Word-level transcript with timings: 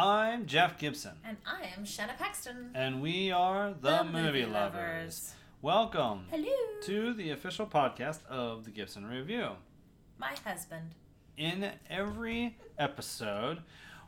I'm 0.00 0.46
Jeff 0.46 0.78
Gibson, 0.78 1.16
And 1.24 1.38
I 1.44 1.70
am 1.76 1.84
Shanna 1.84 2.14
Paxton. 2.16 2.70
and 2.72 3.02
we 3.02 3.32
are 3.32 3.74
the, 3.80 4.04
Movie, 4.04 4.46
lovers. 4.46 5.34
Welcome 5.60 6.26
Hello. 6.30 6.46
to 6.84 7.12
the 7.14 7.30
official 7.30 7.66
podcast 7.66 8.24
of 8.26 8.64
the 8.64 8.70
Gibson 8.70 9.06
Review. 9.06 9.48
My 10.16 10.36
husband. 10.44 10.94
In 11.36 11.72
every 11.90 12.56
episode, 12.78 13.58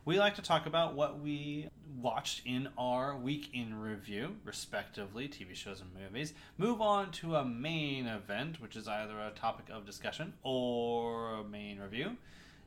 we 0.05 0.17
like 0.21 0.37
to 0.37 0.43
talk 0.43 0.67
about 0.67 0.95
what 0.95 1.19
we 1.19 1.67
watched 2.01 2.43
in 2.47 2.69
our 2.79 3.17
week 3.17 3.51
in 3.53 3.81
review, 3.81 4.37
respectively, 4.45 5.27
TV 5.27 5.57
shows 5.57 5.81
and 5.81 5.91
movies. 6.01 6.35
Move 6.57 6.81
on 6.81 7.11
to 7.11 7.35
a 7.35 7.45
main 7.45 8.07
event, 8.07 8.61
which 8.63 8.77
is 8.77 8.87
either 8.87 9.19
a 9.19 9.33
topic 9.35 9.67
of 9.73 9.87
discussion 9.87 10.35
or 10.45 11.35
a 11.35 11.43
main 11.43 11.81
review. 11.81 12.17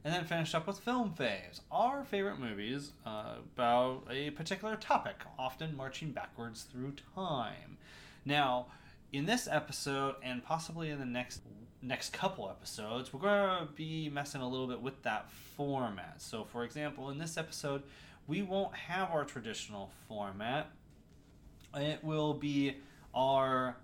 And 0.05 0.13
then 0.13 0.25
finish 0.25 0.54
up 0.54 0.67
with 0.67 0.79
film 0.79 1.13
faves, 1.17 1.61
our 1.71 2.03
favorite 2.03 2.38
movies 2.38 2.91
uh, 3.05 3.35
about 3.55 4.03
a 4.09 4.31
particular 4.31 4.76
topic, 4.76 5.21
often 5.39 5.77
marching 5.77 6.12
backwards 6.12 6.63
through 6.63 6.93
time. 7.16 7.77
Now, 8.26 8.67
in 9.13 9.26
this 9.26 9.48
episode 9.49 10.16
and 10.21 10.43
possibly 10.43 10.89
in 10.89 10.99
the 10.99 11.05
next 11.05 11.41
next 11.81 12.13
couple 12.13 12.49
episodes, 12.49 13.13
we're 13.13 13.20
going 13.20 13.67
to 13.67 13.73
be 13.73 14.09
messing 14.09 14.41
a 14.41 14.48
little 14.48 14.67
bit 14.67 14.81
with 14.81 15.02
that 15.03 15.29
format. 15.29 16.21
So, 16.21 16.45
for 16.45 16.63
example, 16.63 17.09
in 17.09 17.17
this 17.17 17.38
episode, 17.38 17.84
we 18.26 18.41
won't 18.41 18.73
have 18.73 19.12
our 19.12 19.26
traditional 19.26 19.91
format. 20.07 20.70
It 21.76 22.04
will 22.04 22.34
be 22.34 22.77
our 23.13 23.76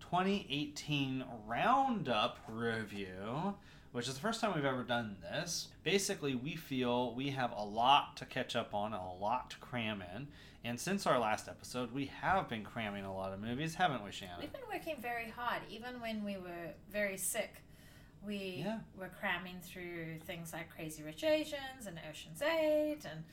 2018 0.00 1.24
roundup 1.46 2.38
review, 2.48 3.54
which 3.96 4.08
is 4.08 4.14
the 4.14 4.20
first 4.20 4.42
time 4.42 4.54
we've 4.54 4.64
ever 4.66 4.82
done 4.82 5.16
this. 5.22 5.68
Basically, 5.82 6.34
we 6.34 6.54
feel 6.54 7.14
we 7.14 7.30
have 7.30 7.50
a 7.56 7.64
lot 7.64 8.14
to 8.18 8.26
catch 8.26 8.54
up 8.54 8.74
on, 8.74 8.92
a 8.92 9.14
lot 9.14 9.48
to 9.50 9.56
cram 9.56 10.02
in. 10.14 10.28
And 10.64 10.78
since 10.78 11.06
our 11.06 11.18
last 11.18 11.48
episode, 11.48 11.92
we 11.92 12.06
have 12.20 12.46
been 12.46 12.62
cramming 12.62 13.06
a 13.06 13.14
lot 13.14 13.32
of 13.32 13.40
movies, 13.40 13.74
haven't 13.76 14.04
we, 14.04 14.12
Shanna? 14.12 14.34
We've 14.38 14.52
been 14.52 14.60
working 14.70 14.96
very 15.00 15.30
hard, 15.30 15.62
even 15.70 15.98
when 16.00 16.24
we 16.24 16.36
were 16.36 16.74
very 16.92 17.16
sick. 17.16 17.62
We 18.26 18.62
Yeah. 18.66 18.80
were 18.98 19.08
cramming 19.18 19.60
through 19.62 20.18
things 20.26 20.52
like 20.52 20.68
Crazy 20.74 21.02
Rich 21.02 21.24
Asians 21.24 21.86
and 21.86 21.98
Ocean's 22.10 22.42
Eight 22.42 22.98
and 23.10 23.24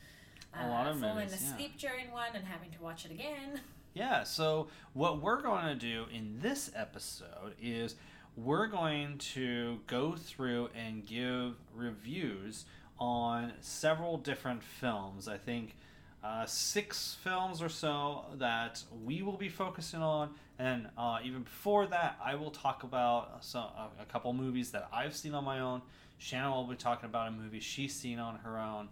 uh, 0.54 0.66
A 0.66 0.68
lot 0.68 0.86
of 0.86 0.98
falling 0.98 1.16
movies, 1.26 1.42
yeah. 1.42 1.52
asleep 1.52 1.76
during 1.78 2.10
one 2.10 2.34
and 2.34 2.46
having 2.46 2.70
to 2.70 2.80
watch 2.82 3.04
it 3.04 3.10
again. 3.10 3.60
Yeah, 3.92 4.22
so 4.24 4.68
what 4.92 5.20
we're 5.20 5.42
going 5.42 5.66
to 5.66 5.74
do 5.74 6.06
in 6.12 6.38
this 6.40 6.70
episode 6.74 7.54
is 7.60 7.96
we're 8.36 8.66
going 8.66 9.18
to 9.18 9.78
go 9.86 10.16
through 10.16 10.68
and 10.74 11.06
give 11.06 11.54
reviews 11.74 12.64
on 12.98 13.52
several 13.60 14.18
different 14.18 14.62
films. 14.62 15.28
I 15.28 15.38
think 15.38 15.76
uh, 16.22 16.46
six 16.46 17.16
films 17.22 17.62
or 17.62 17.68
so 17.68 18.24
that 18.38 18.82
we 19.04 19.22
will 19.22 19.36
be 19.36 19.48
focusing 19.48 20.00
on, 20.00 20.30
and 20.58 20.88
uh, 20.96 21.18
even 21.22 21.42
before 21.42 21.86
that, 21.86 22.18
I 22.24 22.34
will 22.34 22.50
talk 22.50 22.82
about 22.82 23.44
some, 23.44 23.64
a, 23.64 23.90
a 24.02 24.04
couple 24.06 24.32
movies 24.32 24.70
that 24.72 24.88
I've 24.92 25.14
seen 25.14 25.34
on 25.34 25.44
my 25.44 25.60
own. 25.60 25.82
Shanna 26.18 26.50
will 26.50 26.64
be 26.64 26.76
talking 26.76 27.08
about 27.08 27.28
a 27.28 27.30
movie 27.30 27.60
she's 27.60 27.94
seen 27.94 28.18
on 28.18 28.36
her 28.36 28.58
own. 28.58 28.88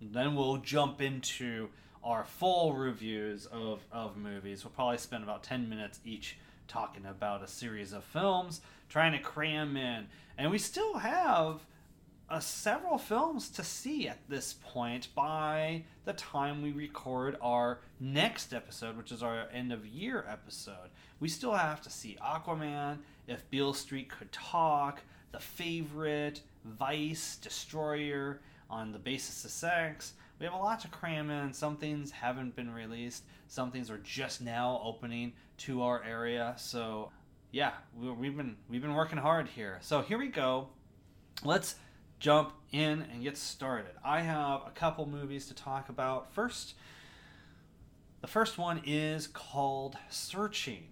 Then 0.00 0.34
we'll 0.34 0.56
jump 0.56 1.00
into 1.00 1.68
our 2.02 2.24
full 2.24 2.72
reviews 2.74 3.46
of, 3.46 3.80
of 3.92 4.16
movies. 4.16 4.64
We'll 4.64 4.72
probably 4.72 4.98
spend 4.98 5.22
about 5.22 5.44
10 5.44 5.68
minutes 5.68 6.00
each 6.04 6.36
talking 6.66 7.06
about 7.06 7.42
a 7.42 7.46
series 7.46 7.92
of 7.92 8.02
films, 8.02 8.60
trying 8.92 9.12
to 9.12 9.18
cram 9.18 9.74
in. 9.74 10.06
And 10.36 10.50
we 10.50 10.58
still 10.58 10.98
have 10.98 11.60
uh, 12.28 12.38
several 12.40 12.98
films 12.98 13.48
to 13.48 13.64
see 13.64 14.06
at 14.06 14.18
this 14.28 14.56
point 14.62 15.08
by 15.14 15.84
the 16.04 16.12
time 16.12 16.60
we 16.60 16.72
record 16.72 17.38
our 17.40 17.80
next 17.98 18.52
episode, 18.52 18.98
which 18.98 19.10
is 19.10 19.22
our 19.22 19.48
end 19.50 19.72
of 19.72 19.86
year 19.86 20.26
episode. 20.28 20.90
We 21.20 21.30
still 21.30 21.54
have 21.54 21.80
to 21.82 21.90
see 21.90 22.18
Aquaman, 22.22 22.98
If 23.26 23.48
Beale 23.48 23.72
Street 23.72 24.10
Could 24.10 24.30
Talk, 24.30 25.00
The 25.32 25.40
Favorite, 25.40 26.42
Vice, 26.66 27.36
Destroyer, 27.36 28.40
on 28.68 28.92
the 28.92 28.98
basis 28.98 29.44
of 29.44 29.50
sex. 29.50 30.14
We 30.38 30.46
have 30.46 30.54
a 30.54 30.58
lot 30.58 30.80
to 30.80 30.88
cram 30.88 31.30
in. 31.30 31.52
Some 31.52 31.76
things 31.76 32.10
haven't 32.10 32.56
been 32.56 32.72
released. 32.72 33.24
Some 33.48 33.70
things 33.70 33.90
are 33.90 33.98
just 33.98 34.40
now 34.40 34.80
opening 34.82 35.34
to 35.58 35.82
our 35.82 36.02
area. 36.02 36.54
So, 36.56 37.10
yeah, 37.52 37.72
we- 37.96 38.10
we've 38.10 38.36
been 38.36 38.56
we've 38.68 38.82
been 38.82 38.94
working 38.94 39.18
hard 39.18 39.48
here. 39.48 39.78
So 39.82 40.00
here 40.02 40.18
we 40.18 40.28
go. 40.28 40.68
Let's 41.44 41.76
jump 42.18 42.52
in 42.72 43.02
and 43.12 43.22
get 43.22 43.36
started. 43.36 43.92
I 44.04 44.20
have 44.20 44.62
a 44.66 44.70
couple 44.70 45.06
movies 45.06 45.46
to 45.46 45.54
talk 45.54 45.88
about. 45.88 46.32
First, 46.32 46.74
the 48.20 48.26
first 48.26 48.58
one 48.58 48.80
is 48.84 49.26
called 49.26 49.96
Searching. 50.08 50.88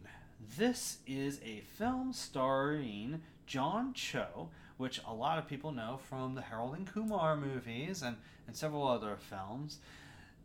This 0.59 0.98
is 1.06 1.41
a 1.44 1.60
film 1.78 2.12
starring 2.12 3.22
John 3.47 3.94
Cho, 3.94 4.50
which 4.77 5.00
a 5.06 5.15
lot 5.15 5.38
of 5.38 5.47
people 5.47 5.71
know 5.72 5.98
from 6.09 6.34
the 6.34 6.42
Harold 6.42 6.75
and 6.77 6.87
Kumar 6.87 7.37
movies 7.37 8.03
and, 8.03 8.16
and 8.47 8.56
several 8.56 8.87
other 8.88 9.16
films. 9.16 9.78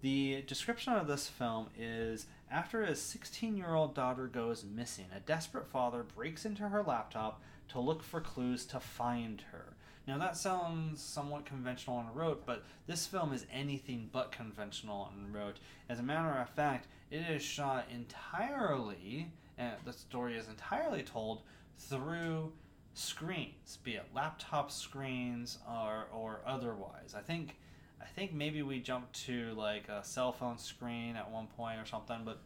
The 0.02 0.44
description 0.48 0.94
of 0.94 1.08
this 1.08 1.28
film 1.28 1.70
is 1.78 2.28
after 2.50 2.86
his 2.86 3.02
16 3.02 3.58
year 3.58 3.74
old 3.74 3.96
daughter 3.96 4.28
goes 4.28 4.64
missing, 4.64 5.06
a 5.16 5.20
desperate 5.20 5.68
father 5.68 6.04
breaks 6.04 6.46
into 6.46 6.70
her 6.70 6.84
laptop 6.84 7.42
to 7.70 7.80
look 7.80 8.04
for 8.04 8.22
clues 8.22 8.66
to 8.68 8.80
find 8.80 9.44
her. 9.52 9.74
Now, 10.08 10.20
that 10.20 10.38
sounds 10.38 11.02
somewhat 11.02 11.46
conventional 11.46 12.00
and 12.00 12.16
rote, 12.16 12.46
but 12.46 12.64
this 12.86 13.08
film 13.08 13.34
is 13.34 13.48
anything 13.52 14.10
but 14.14 14.32
conventional 14.32 15.12
and 15.12 15.34
rote. 15.34 15.58
As 15.90 15.98
a 16.00 16.04
matter 16.04 16.40
of 16.40 16.50
fact, 16.50 16.88
it 17.10 17.22
is 17.28 17.42
shot 17.42 17.88
entirely, 17.92 19.32
and 19.58 19.74
the 19.84 19.94
story 19.94 20.38
is 20.38 20.48
entirely 20.48 21.02
told 21.02 21.42
through 21.80 22.54
screens, 22.94 23.80
be 23.84 23.96
it 23.96 24.06
laptop 24.14 24.72
screens 24.72 25.58
or, 25.68 26.06
or 26.14 26.42
otherwise. 26.46 27.16
I 27.18 27.22
think 27.22 27.58
I 28.02 28.06
think 28.16 28.34
maybe 28.34 28.62
we 28.62 28.80
jumped 28.80 29.26
to 29.26 29.54
like 29.54 29.88
a 29.90 30.04
cell 30.04 30.32
phone 30.32 30.58
screen 30.58 31.16
at 31.16 31.30
one 31.30 31.48
point 31.48 31.80
or 31.80 31.86
something, 31.86 32.22
but 32.24 32.40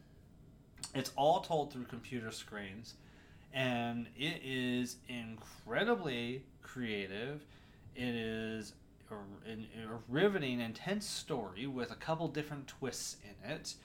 it's 0.95 1.11
all 1.15 1.41
told 1.41 1.71
through 1.73 1.85
computer 1.85 2.31
screens, 2.31 2.95
and 3.53 4.07
it 4.17 4.41
is 4.43 4.97
incredibly 5.07 6.43
creative. 6.61 7.41
It 7.95 8.15
is 8.15 8.73
a, 9.11 9.15
an- 9.49 9.67
a 9.83 9.97
riveting, 10.11 10.59
intense 10.61 11.05
story 11.05 11.67
with 11.67 11.91
a 11.91 11.95
couple 11.95 12.27
different 12.27 12.67
twists 12.67 13.17
in 13.23 13.51
it. 13.51 13.75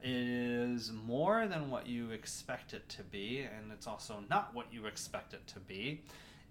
It 0.00 0.10
is 0.10 0.92
more 0.92 1.46
than 1.48 1.70
what 1.70 1.86
you 1.88 2.12
expect 2.12 2.72
it 2.72 2.88
to 2.90 3.02
be, 3.02 3.40
and 3.40 3.72
it's 3.72 3.86
also 3.86 4.22
not 4.30 4.54
what 4.54 4.72
you 4.72 4.86
expect 4.86 5.34
it 5.34 5.46
to 5.48 5.60
be. 5.60 6.02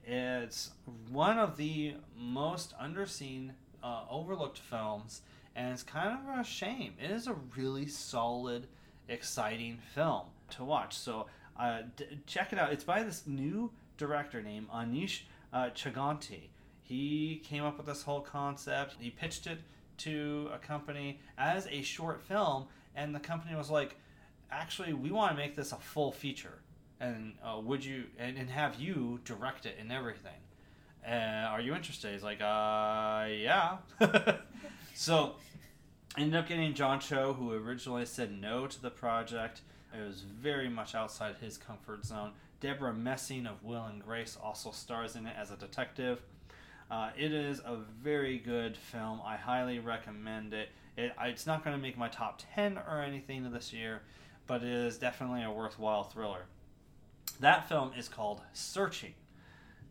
It's 0.06 0.72
one 1.10 1.38
of 1.40 1.58
the 1.58 1.96
most 2.18 2.78
underseen, 2.78 3.52
uh, 3.84 4.04
overlooked 4.10 4.60
films, 4.60 5.22
and 5.56 5.72
it's 5.74 5.84
kind 5.84 6.18
of 6.18 6.40
a 6.40 6.44
shame. 6.44 6.94
It 7.02 7.12
is 7.12 7.28
a 7.28 7.36
really 7.56 7.88
solid, 7.88 8.68
exciting 9.08 9.80
film 9.94 10.28
to 10.52 10.64
watch. 10.64 10.98
So 10.98 11.28
uh, 11.60 11.82
d- 11.96 12.20
check 12.26 12.54
it 12.54 12.60
out. 12.60 12.72
It's 12.72 12.84
by 12.84 13.04
this 13.04 13.26
new 13.26 13.72
director 13.98 14.42
named 14.42 14.70
Aneesh 14.70 15.22
uh, 15.54 15.70
Chaganty. 15.76 16.50
He 16.84 17.42
came 17.44 17.64
up 17.64 17.78
with 17.78 17.86
this 17.86 18.04
whole 18.04 18.22
concept. 18.22 18.96
He 19.00 19.10
pitched 19.10 19.48
it 19.48 19.60
to 20.00 20.50
a 20.54 20.58
company 20.58 21.20
as 21.38 21.68
a 21.68 21.82
short 21.82 22.22
film, 22.22 22.68
and 22.96 23.14
the 23.14 23.20
company 23.20 23.56
was 23.56 23.70
like, 23.70 23.98
"Actually, 24.52 24.94
we 24.94 25.12
want 25.12 25.32
to 25.32 25.38
make 25.38 25.56
this 25.56 25.72
a 25.72 25.78
full 25.78 26.12
feature, 26.12 26.60
and 27.00 27.34
uh, 27.44 27.60
would 27.60 27.84
you 27.84 28.06
and, 28.18 28.38
and 28.38 28.50
have 28.50 28.80
you 28.80 29.20
direct 29.26 29.66
it 29.66 29.76
and 29.80 29.92
everything? 29.92 30.40
Uh, 31.08 31.48
are 31.50 31.62
you 31.62 31.74
interested?" 31.74 32.12
He's 32.14 32.24
like, 32.24 32.42
"Uh, 32.42 33.28
yeah." 33.30 33.78
so 34.94 35.36
ended 36.18 36.36
up 36.36 36.48
getting 36.48 36.74
John 36.74 37.00
Cho, 37.00 37.34
who 37.34 37.54
originally 37.54 38.06
said 38.06 38.32
no 38.32 38.68
to 38.68 38.82
the 38.82 38.90
project. 38.90 39.62
It 39.94 40.06
was 40.06 40.22
very 40.22 40.70
much 40.70 40.96
outside 40.96 41.36
his 41.40 41.58
comfort 41.58 42.06
zone. 42.06 42.32
Debra 42.60 42.94
Messing 42.94 43.46
of 43.46 43.64
Will 43.64 43.86
and 43.86 44.04
Grace 44.04 44.38
also 44.42 44.72
stars 44.72 45.16
in 45.16 45.28
it 45.28 45.36
as 45.38 45.52
a 45.52 45.56
detective. 45.56 46.22
Uh, 46.90 47.10
it 47.18 47.32
is 47.32 47.60
a 47.60 47.78
very 48.02 48.38
good 48.38 48.78
film. 48.78 49.22
I 49.24 49.36
highly 49.36 49.80
recommend 49.80 50.54
it. 50.54 50.70
it 50.96 51.14
it's 51.22 51.46
not 51.46 51.64
going 51.64 51.76
to 51.76 51.82
make 51.82 51.98
my 51.98 52.08
top 52.08 52.42
10 52.56 52.78
or 52.78 53.02
anything 53.02 53.50
this 53.52 53.74
year, 53.74 54.02
but 54.48 54.64
it 54.64 54.70
is 54.70 54.98
definitely 54.98 55.44
a 55.44 55.52
worthwhile 55.52 56.04
thriller. 56.04 56.46
That 57.40 57.68
film 57.68 57.92
is 57.98 58.08
called 58.08 58.42
Searching. 58.54 59.14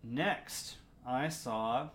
Next, 0.02 0.76
I 1.06 1.28
saw 1.28 1.82
a 1.82 1.90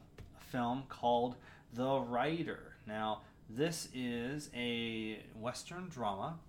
film 0.51 0.83
called 0.87 1.35
The 1.73 1.99
Rider. 1.99 2.75
Now, 2.87 3.21
this 3.49 3.89
is 3.93 4.49
a 4.55 5.19
Western 5.37 5.89
drama. 5.89 6.39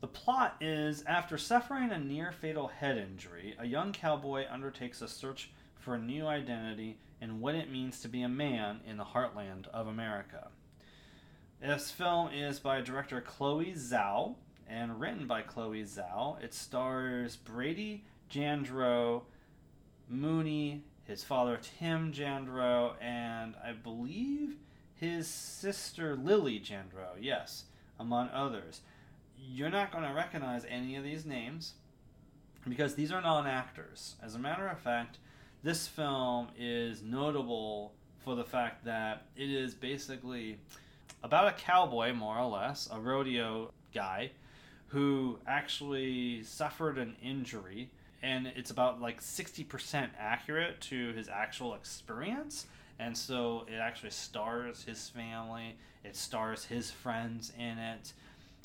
The 0.00 0.08
plot 0.08 0.56
is 0.60 1.04
after 1.06 1.38
suffering 1.38 1.92
a 1.92 1.98
near 1.98 2.32
fatal 2.32 2.66
head 2.66 2.98
injury, 2.98 3.54
a 3.60 3.66
young 3.66 3.92
cowboy 3.92 4.46
undertakes 4.50 5.02
a 5.02 5.08
search 5.08 5.50
for 5.76 5.94
a 5.94 6.00
new 6.00 6.26
identity 6.26 6.98
and 7.20 7.40
what 7.40 7.54
it 7.54 7.70
means 7.70 8.00
to 8.00 8.08
be 8.08 8.22
a 8.22 8.28
man 8.28 8.80
in 8.84 8.96
the 8.96 9.04
heartland 9.04 9.68
of 9.68 9.86
America. 9.86 10.48
This 11.60 11.92
film 11.92 12.32
is 12.32 12.58
by 12.58 12.80
director 12.80 13.20
Chloe 13.20 13.74
Zhao 13.76 14.34
and 14.68 15.00
written 15.00 15.28
by 15.28 15.42
Chloe 15.42 15.84
Zhao. 15.84 16.42
It 16.42 16.54
stars 16.54 17.36
Brady 17.36 18.04
Jandreau, 18.30 19.22
Mooney, 20.08 20.82
his 21.08 21.24
father 21.24 21.58
Tim 21.78 22.12
Jandreau, 22.12 22.92
and 23.00 23.54
I 23.64 23.72
believe 23.72 24.56
his 24.94 25.26
sister 25.26 26.14
Lily 26.14 26.60
Jandreau. 26.60 27.16
Yes, 27.20 27.64
among 27.98 28.28
others. 28.28 28.82
You're 29.36 29.70
not 29.70 29.90
going 29.90 30.04
to 30.04 30.12
recognize 30.12 30.64
any 30.68 30.96
of 30.96 31.02
these 31.02 31.24
names 31.24 31.74
because 32.68 32.94
these 32.94 33.10
are 33.10 33.22
non 33.22 33.46
actors. 33.46 34.16
As 34.22 34.34
a 34.34 34.38
matter 34.38 34.68
of 34.68 34.78
fact, 34.78 35.18
this 35.62 35.88
film 35.88 36.48
is 36.58 37.02
notable 37.02 37.94
for 38.18 38.36
the 38.36 38.44
fact 38.44 38.84
that 38.84 39.22
it 39.34 39.50
is 39.50 39.74
basically 39.74 40.58
about 41.22 41.48
a 41.48 41.52
cowboy, 41.52 42.12
more 42.12 42.38
or 42.38 42.48
less, 42.48 42.88
a 42.92 43.00
rodeo 43.00 43.72
guy, 43.94 44.30
who 44.88 45.38
actually 45.46 46.42
suffered 46.42 46.98
an 46.98 47.16
injury. 47.22 47.90
And 48.22 48.48
it's 48.48 48.70
about 48.70 49.00
like 49.00 49.20
60% 49.20 50.10
accurate 50.18 50.80
to 50.82 51.12
his 51.12 51.28
actual 51.28 51.74
experience. 51.74 52.66
And 52.98 53.16
so 53.16 53.64
it 53.68 53.76
actually 53.76 54.10
stars 54.10 54.82
his 54.82 55.08
family, 55.08 55.76
it 56.04 56.16
stars 56.16 56.64
his 56.64 56.90
friends 56.90 57.52
in 57.56 57.78
it. 57.78 58.12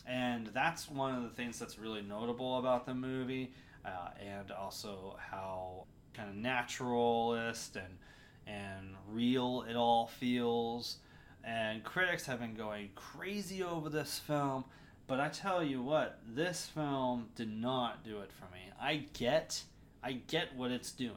And 0.07 0.47
that's 0.47 0.89
one 0.89 1.15
of 1.15 1.23
the 1.23 1.29
things 1.29 1.59
that's 1.59 1.77
really 1.77 2.01
notable 2.01 2.57
about 2.57 2.85
the 2.85 2.95
movie. 2.95 3.51
Uh, 3.85 4.09
and 4.19 4.51
also 4.51 5.17
how 5.19 5.85
kind 6.13 6.29
of 6.29 6.35
naturalist 6.35 7.75
and 7.75 7.97
and 8.45 8.95
real 9.09 9.65
it 9.69 9.75
all 9.75 10.07
feels. 10.07 10.97
And 11.43 11.83
critics 11.83 12.25
have 12.25 12.39
been 12.39 12.55
going 12.55 12.89
crazy 12.95 13.63
over 13.63 13.89
this 13.89 14.19
film, 14.19 14.63
but 15.07 15.19
I 15.19 15.29
tell 15.29 15.63
you 15.63 15.81
what, 15.81 16.19
this 16.27 16.65
film 16.73 17.27
did 17.35 17.51
not 17.51 18.03
do 18.03 18.19
it 18.19 18.31
for 18.31 18.45
me. 18.53 18.62
I 18.81 19.05
get, 19.13 19.63
I 20.03 20.13
get 20.13 20.55
what 20.55 20.71
it's 20.71 20.91
doing, 20.91 21.13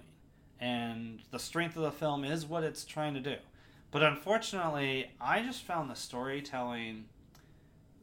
and 0.61 1.21
the 1.31 1.39
strength 1.39 1.77
of 1.77 1.83
the 1.83 1.93
film 1.93 2.25
is 2.25 2.47
what 2.47 2.65
it's 2.65 2.85
trying 2.85 3.15
to 3.15 3.21
do. 3.21 3.37
But 3.91 4.03
unfortunately, 4.03 5.11
I 5.21 5.43
just 5.43 5.63
found 5.63 5.91
the 5.91 5.95
storytelling 5.95 7.07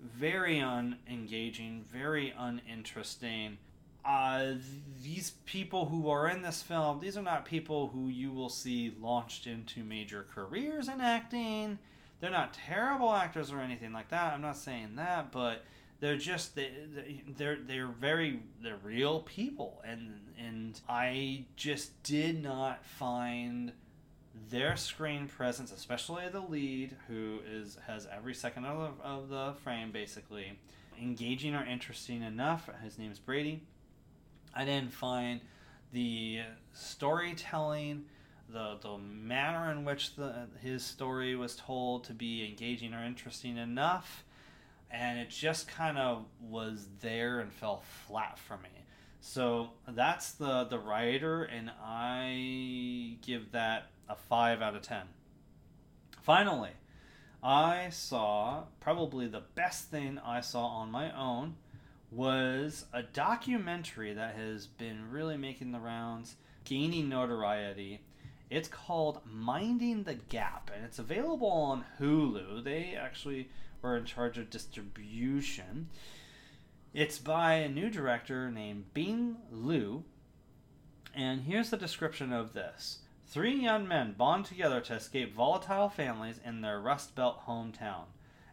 very 0.01 0.59
unengaging, 0.59 1.83
very 1.83 2.33
uninteresting 2.37 3.57
uh, 4.05 4.53
these 5.01 5.31
people 5.45 5.85
who 5.85 6.09
are 6.09 6.27
in 6.27 6.41
this 6.41 6.61
film, 6.61 6.99
these 6.99 7.17
are 7.17 7.23
not 7.23 7.45
people 7.45 7.87
who 7.87 8.09
you 8.09 8.31
will 8.31 8.49
see 8.49 8.93
launched 8.99 9.47
into 9.47 9.83
major 9.83 10.25
careers 10.33 10.89
in 10.89 10.99
acting. 10.99 11.79
They're 12.19 12.29
not 12.29 12.53
terrible 12.53 13.13
actors 13.13 13.51
or 13.51 13.59
anything 13.59 13.93
like 13.93 14.09
that. 14.09 14.33
I'm 14.33 14.41
not 14.41 14.57
saying 14.57 14.95
that, 14.95 15.31
but 15.31 15.63
they're 16.03 16.17
just 16.17 16.53
they, 16.53 16.69
they're 17.37 17.57
they're 17.65 17.87
very 17.87 18.41
they're 18.61 18.75
real 18.83 19.21
people, 19.21 19.81
and 19.87 20.19
and 20.37 20.81
I 20.89 21.45
just 21.55 22.03
did 22.03 22.43
not 22.43 22.85
find 22.85 23.71
their 24.49 24.75
screen 24.75 25.29
presence, 25.29 25.71
especially 25.71 26.27
the 26.27 26.41
lead, 26.41 26.97
who 27.07 27.39
is 27.49 27.77
has 27.87 28.05
every 28.13 28.33
second 28.33 28.65
of 28.65 28.97
the, 28.97 29.03
of 29.03 29.29
the 29.29 29.53
frame 29.63 29.93
basically, 29.93 30.59
engaging 31.01 31.55
or 31.55 31.63
interesting 31.63 32.21
enough. 32.21 32.69
His 32.83 32.99
name 32.99 33.13
is 33.13 33.19
Brady. 33.19 33.63
I 34.53 34.65
didn't 34.65 34.91
find 34.91 35.39
the 35.93 36.41
storytelling, 36.73 38.03
the 38.49 38.77
the 38.81 38.97
manner 38.97 39.71
in 39.71 39.85
which 39.85 40.15
the 40.15 40.49
his 40.61 40.83
story 40.83 41.37
was 41.37 41.55
told 41.55 42.03
to 42.03 42.13
be 42.13 42.45
engaging 42.45 42.93
or 42.93 43.05
interesting 43.05 43.55
enough, 43.55 44.25
and 44.93 45.17
it 45.17 45.29
just 45.29 45.67
kind 45.67 45.97
of 45.97 46.23
was 46.39 46.87
there 47.01 47.39
and 47.39 47.51
fell 47.51 47.83
flat 48.07 48.37
for 48.37 48.57
me. 48.57 48.69
So 49.19 49.71
that's 49.87 50.33
the 50.33 50.65
the 50.65 50.77
Rider, 50.79 51.43
and 51.43 51.71
I 51.83 53.17
give 53.21 53.51
that 53.53 53.87
a 54.07 54.15
five 54.15 54.61
out 54.61 54.75
of 54.75 54.83
ten. 54.83 55.07
Finally, 56.21 56.71
I 57.41 57.89
saw 57.89 58.65
probably 58.79 59.27
the 59.27 59.43
best 59.55 59.89
thing 59.89 60.19
I 60.23 60.41
saw 60.41 60.65
on 60.67 60.91
my 60.91 61.13
own 61.17 61.55
was 62.11 62.85
a 62.93 63.01
documentary 63.01 64.13
that 64.13 64.35
has 64.35 64.67
been 64.67 65.09
really 65.09 65.35
making 65.35 65.71
the 65.71 65.79
rounds, 65.79 66.35
gaining 66.63 67.09
notoriety. 67.09 68.01
It's 68.49 68.67
called 68.67 69.21
Minding 69.25 70.03
the 70.03 70.13
Gap, 70.13 70.69
and 70.75 70.85
it's 70.85 70.99
available 70.99 71.49
on 71.49 71.85
Hulu. 71.99 72.63
They 72.63 72.95
actually 72.95 73.49
were 73.83 73.97
in 73.97 74.05
charge 74.05 74.37
of 74.37 74.49
distribution. 74.49 75.89
It's 76.93 77.19
by 77.19 77.55
a 77.55 77.69
new 77.69 77.89
director 77.89 78.49
named 78.49 78.93
Bing 78.93 79.37
Liu. 79.51 80.03
And 81.13 81.41
here's 81.41 81.69
the 81.69 81.77
description 81.77 82.31
of 82.31 82.53
this 82.53 82.99
Three 83.27 83.55
young 83.55 83.87
men 83.87 84.13
bond 84.17 84.45
together 84.45 84.79
to 84.81 84.95
escape 84.95 85.35
volatile 85.35 85.89
families 85.89 86.39
in 86.43 86.61
their 86.61 86.79
Rust 86.79 87.15
Belt 87.15 87.41
hometown. 87.47 88.05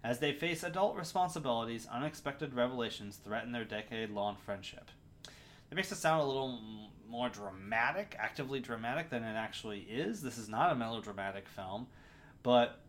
As 0.02 0.18
they 0.18 0.32
face 0.32 0.62
adult 0.62 0.96
responsibilities, 0.96 1.86
unexpected 1.90 2.54
revelations 2.54 3.16
threaten 3.16 3.52
their 3.52 3.64
decade 3.64 4.10
long 4.10 4.36
friendship. 4.36 4.90
It 5.70 5.74
makes 5.74 5.92
it 5.92 5.96
sound 5.96 6.22
a 6.22 6.26
little 6.26 6.58
more 7.08 7.28
dramatic, 7.28 8.16
actively 8.18 8.60
dramatic 8.60 9.10
than 9.10 9.22
it 9.22 9.34
actually 9.34 9.80
is. 9.80 10.22
This 10.22 10.38
is 10.38 10.48
not 10.48 10.72
a 10.72 10.76
melodramatic 10.76 11.48
film, 11.48 11.86
but 12.42 12.80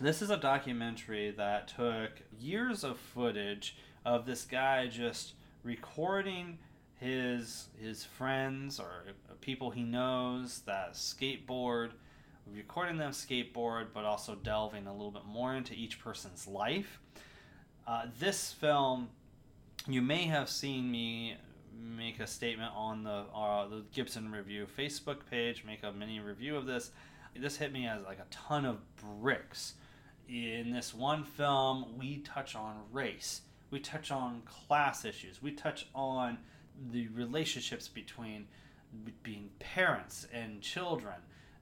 this 0.00 0.22
is 0.22 0.30
a 0.30 0.36
documentary 0.36 1.30
that 1.32 1.68
took 1.68 2.10
years 2.40 2.84
of 2.84 2.98
footage 2.98 3.76
of 4.04 4.26
this 4.26 4.44
guy 4.44 4.86
just 4.86 5.34
recording 5.62 6.58
his 6.98 7.68
his 7.80 8.04
friends 8.04 8.78
or 8.80 9.04
people 9.40 9.70
he 9.70 9.82
knows 9.82 10.60
that 10.66 10.94
skateboard 10.94 11.90
recording 12.50 12.96
them 12.96 13.12
skateboard, 13.12 13.88
but 13.94 14.04
also 14.04 14.34
delving 14.34 14.86
a 14.86 14.92
little 14.92 15.10
bit 15.10 15.24
more 15.24 15.54
into 15.54 15.74
each 15.74 16.00
person's 16.00 16.46
life. 16.46 17.00
Uh, 17.86 18.06
this 18.18 18.52
film, 18.52 19.08
you 19.88 20.02
may 20.02 20.24
have 20.24 20.48
seen 20.48 20.90
me 20.90 21.36
make 21.80 22.20
a 22.20 22.26
statement 22.26 22.72
on 22.74 23.02
the 23.02 23.24
uh, 23.34 23.66
the 23.68 23.82
Gibson 23.92 24.30
Review 24.30 24.66
Facebook 24.78 25.18
page, 25.30 25.64
make 25.64 25.82
a 25.82 25.92
mini 25.92 26.20
review 26.20 26.56
of 26.56 26.66
this. 26.66 26.90
This 27.34 27.56
hit 27.56 27.72
me 27.72 27.86
as 27.86 28.02
like 28.04 28.18
a 28.18 28.26
ton 28.30 28.64
of 28.64 28.78
bricks. 28.96 29.74
In 30.32 30.70
this 30.70 30.94
one 30.94 31.24
film, 31.24 31.98
we 31.98 32.16
touch 32.20 32.56
on 32.56 32.76
race, 32.90 33.42
we 33.70 33.80
touch 33.80 34.10
on 34.10 34.40
class 34.46 35.04
issues, 35.04 35.42
we 35.42 35.50
touch 35.50 35.86
on 35.94 36.38
the 36.90 37.08
relationships 37.08 37.86
between 37.86 38.46
being 39.22 39.50
parents 39.58 40.26
and 40.32 40.62
children 40.62 41.16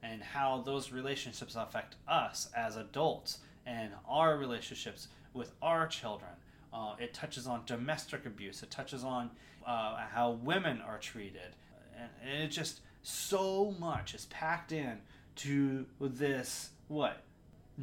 and 0.04 0.22
how 0.22 0.62
those 0.64 0.92
relationships 0.92 1.56
affect 1.56 1.96
us 2.06 2.48
as 2.56 2.76
adults 2.76 3.38
and 3.66 3.90
our 4.08 4.36
relationships 4.38 5.08
with 5.34 5.50
our 5.60 5.88
children. 5.88 6.30
Uh, 6.72 6.94
it 7.00 7.12
touches 7.12 7.48
on 7.48 7.62
domestic 7.66 8.24
abuse. 8.24 8.62
It 8.62 8.70
touches 8.70 9.02
on 9.02 9.30
uh, 9.66 9.96
how 10.12 10.38
women 10.44 10.80
are 10.80 10.98
treated, 10.98 11.56
and, 11.98 12.08
and 12.22 12.44
it 12.44 12.52
just 12.52 12.82
so 13.02 13.74
much 13.80 14.14
is 14.14 14.26
packed 14.26 14.70
in 14.70 14.98
to 15.34 15.86
this 15.98 16.70
what 16.86 17.24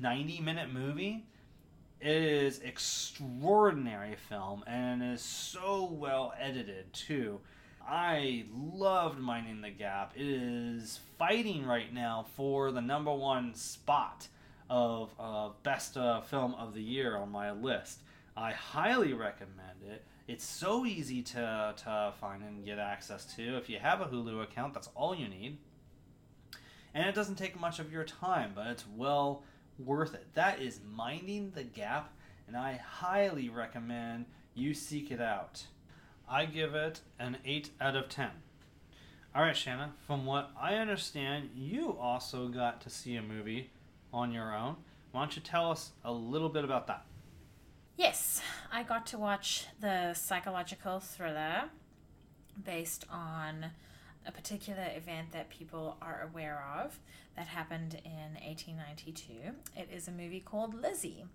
90 0.02 0.42
minute 0.42 0.72
movie. 0.72 1.26
It 2.00 2.08
is 2.10 2.60
extraordinary 2.60 4.16
film 4.30 4.64
and 4.68 5.02
is 5.02 5.22
so 5.22 5.86
well 5.92 6.34
edited 6.40 6.94
too. 6.94 7.40
I 7.90 8.46
loved 8.54 9.18
Minding 9.18 9.62
the 9.62 9.70
Gap. 9.70 10.14
It 10.16 10.28
is 10.28 11.00
fighting 11.18 11.66
right 11.66 11.92
now 11.92 12.26
for 12.36 12.72
the 12.72 12.82
number 12.82 13.14
one 13.14 13.56
spot 13.56 14.28
of 14.70 15.14
uh, 15.20 15.50
best 15.64 15.98
uh, 15.98 16.22
film 16.22 16.54
of 16.56 16.74
the 16.74 16.84
year 16.84 17.16
on 17.18 17.32
my 17.32 17.52
list. 17.52 18.02
I 18.36 18.52
highly 18.52 19.14
recommend 19.14 19.82
it. 19.90 20.06
It's 20.28 20.44
so 20.44 20.86
easy 20.86 21.22
to, 21.24 21.74
to 21.78 22.14
find 22.20 22.44
and 22.44 22.66
get 22.66 22.78
access 22.78 23.26
to. 23.36 23.58
If 23.58 23.70
you 23.70 23.80
have 23.80 24.02
a 24.02 24.06
Hulu 24.06 24.44
account, 24.44 24.74
that's 24.74 24.90
all 24.94 25.16
you 25.16 25.30
need. 25.30 25.58
And 26.94 27.08
it 27.08 27.16
doesn't 27.16 27.36
take 27.36 27.60
much 27.60 27.80
of 27.80 27.92
your 27.92 28.04
time, 28.04 28.52
but 28.54 28.68
it's 28.68 28.86
well 28.96 29.44
worth 29.80 30.14
it. 30.14 30.34
That 30.34 30.62
is 30.62 30.80
Minding 30.96 31.52
the 31.52 31.64
Gap, 31.64 32.14
and 32.48 32.56
I 32.56 32.80
highly 32.84 33.50
recommend 33.50 34.26
you 34.54 34.74
seek 34.74 35.12
it 35.12 35.22
out. 35.22 35.66
I 36.30 36.46
give 36.46 36.76
it 36.76 37.02
an 37.20 37.38
8 37.46 37.70
out 37.80 37.96
of 37.96 38.10
10. 38.10 38.30
All 39.36 39.44
right, 39.44 39.56
Shanna, 39.56 39.94
from 40.06 40.26
what 40.26 40.52
I 40.60 40.76
understand, 40.76 41.52
you 41.56 41.96
also 42.00 42.48
got 42.48 42.82
to 42.82 42.90
see 42.90 43.16
a 43.16 43.22
movie 43.22 43.70
on 44.12 44.32
your 44.32 44.56
own. 44.56 44.78
Why 45.12 45.22
don't 45.22 45.36
you 45.36 45.42
tell 45.42 45.72
us 45.72 45.92
a 46.04 46.12
little 46.12 46.50
bit 46.50 46.64
about 46.64 46.88
that? 46.88 47.06
Yes, 47.96 48.42
I 48.72 48.84
got 48.84 49.06
to 49.08 49.18
watch 49.18 49.68
the 49.80 50.14
psychological 50.14 51.00
thriller 51.00 51.66
based 52.64 53.06
on 53.10 53.68
a 54.26 54.32
particular 54.32 54.88
event 54.96 55.32
that 55.32 55.50
people 55.50 55.98
are 56.02 56.28
aware 56.30 56.64
of 56.84 57.00
that 57.38 57.48
happened 57.48 58.02
in 58.04 58.34
1892. 58.46 59.34
It 59.78 59.90
is 59.94 60.08
a 60.08 60.12
movie 60.12 60.42
called 60.42 60.74
Lizzie. 60.74 61.26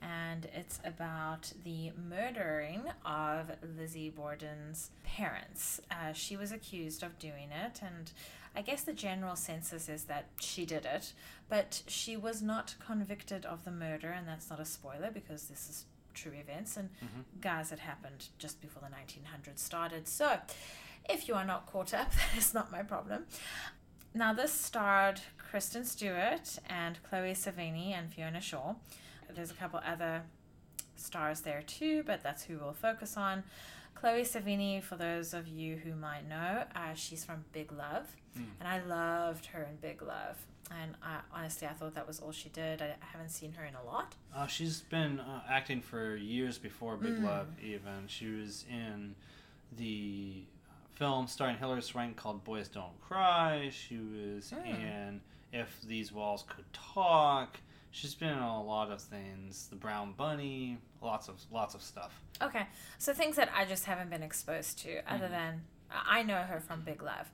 and 0.00 0.46
it's 0.54 0.78
about 0.84 1.52
the 1.64 1.90
murdering 2.08 2.82
of 3.04 3.50
Lizzie 3.76 4.10
Borden's 4.10 4.90
parents. 5.02 5.80
Uh, 5.90 6.12
she 6.12 6.36
was 6.36 6.52
accused 6.52 7.02
of 7.02 7.18
doing 7.18 7.48
it, 7.50 7.80
and 7.82 8.12
I 8.54 8.62
guess 8.62 8.82
the 8.82 8.92
general 8.92 9.34
census 9.34 9.88
is 9.88 10.04
that 10.04 10.26
she 10.38 10.64
did 10.64 10.86
it, 10.86 11.12
but 11.48 11.82
she 11.88 12.16
was 12.16 12.40
not 12.40 12.76
convicted 12.78 13.44
of 13.44 13.64
the 13.64 13.72
murder, 13.72 14.10
and 14.10 14.28
that's 14.28 14.48
not 14.50 14.60
a 14.60 14.64
spoiler 14.64 15.10
because 15.10 15.48
this 15.48 15.68
is 15.68 15.84
true 16.14 16.30
events 16.32 16.76
and 16.76 16.90
Mhm. 17.02 17.40
guys 17.40 17.72
it 17.72 17.80
happened 17.80 18.28
just 18.38 18.60
before 18.60 18.82
the 18.82 18.88
1900s 18.94 19.60
started. 19.60 20.06
So, 20.06 20.40
if 21.08 21.26
you 21.26 21.34
are 21.34 21.44
not 21.44 21.66
caught 21.66 21.92
up, 21.92 22.12
that 22.14 22.36
is 22.38 22.54
not 22.54 22.70
my 22.70 22.84
problem. 22.84 23.26
Now, 24.14 24.32
this 24.32 24.52
starred 24.52 25.20
Kristen 25.50 25.84
Stewart 25.84 26.58
and 26.68 26.98
Chloe 27.08 27.32
Sevigny 27.34 27.92
and 27.92 28.12
Fiona 28.12 28.40
Shaw. 28.40 28.74
There's 29.34 29.50
a 29.50 29.54
couple 29.54 29.80
other 29.84 30.22
stars 30.96 31.40
there 31.42 31.62
too, 31.62 32.02
but 32.04 32.22
that's 32.22 32.42
who 32.44 32.58
we'll 32.58 32.72
focus 32.72 33.16
on. 33.16 33.44
Chloe 33.94 34.22
Sevigny, 34.22 34.82
for 34.82 34.96
those 34.96 35.34
of 35.34 35.46
you 35.48 35.76
who 35.76 35.94
might 35.94 36.28
know, 36.28 36.64
uh, 36.74 36.94
she's 36.94 37.24
from 37.24 37.44
Big 37.52 37.72
Love, 37.72 38.06
Mm. 38.38 38.44
and 38.60 38.68
I 38.68 38.80
loved 38.84 39.46
her 39.46 39.62
in 39.64 39.76
Big 39.76 40.02
Love. 40.02 40.36
And 40.70 40.94
I, 41.02 41.20
honestly, 41.32 41.66
I 41.66 41.72
thought 41.72 41.94
that 41.94 42.06
was 42.06 42.20
all 42.20 42.30
she 42.30 42.50
did. 42.50 42.82
I, 42.82 42.88
I 43.00 43.04
haven't 43.12 43.30
seen 43.30 43.52
her 43.54 43.64
in 43.64 43.74
a 43.74 43.82
lot. 43.82 44.14
Uh, 44.34 44.46
she's 44.46 44.82
been 44.82 45.18
uh, 45.18 45.40
acting 45.48 45.80
for 45.80 46.14
years 46.14 46.58
before 46.58 46.96
Big 46.96 47.14
Mm. 47.16 47.24
Love, 47.24 47.46
even. 47.62 48.06
She 48.06 48.26
was 48.30 48.64
in 48.70 49.14
the 49.76 50.44
film 50.98 51.28
starring 51.28 51.56
Hilary 51.56 51.82
Swank 51.82 52.16
called 52.16 52.42
Boys 52.42 52.68
Don't 52.68 53.00
Cry. 53.00 53.70
She 53.70 53.98
was 53.98 54.50
Mm. 54.50 54.66
in 54.66 55.20
If 55.52 55.80
These 55.82 56.10
Walls 56.12 56.44
Could 56.48 56.70
Talk. 56.72 57.60
She's 57.90 58.14
been 58.14 58.30
in 58.30 58.38
a 58.38 58.62
lot 58.62 58.90
of 58.90 59.00
things. 59.00 59.68
The 59.68 59.76
Brown 59.76 60.12
Bunny, 60.12 60.78
lots 61.00 61.28
of 61.28 61.40
lots 61.50 61.74
of 61.74 61.82
stuff. 61.82 62.20
Okay, 62.42 62.66
so 62.98 63.14
things 63.14 63.36
that 63.36 63.50
I 63.54 63.64
just 63.64 63.84
haven't 63.84 64.10
been 64.10 64.22
exposed 64.22 64.78
to, 64.80 65.00
other 65.10 65.28
Mhm. 65.28 65.30
than 65.30 65.64
I 65.90 66.22
know 66.22 66.42
her 66.42 66.60
from 66.60 66.82
Big 66.82 67.00
Love. 67.02 67.30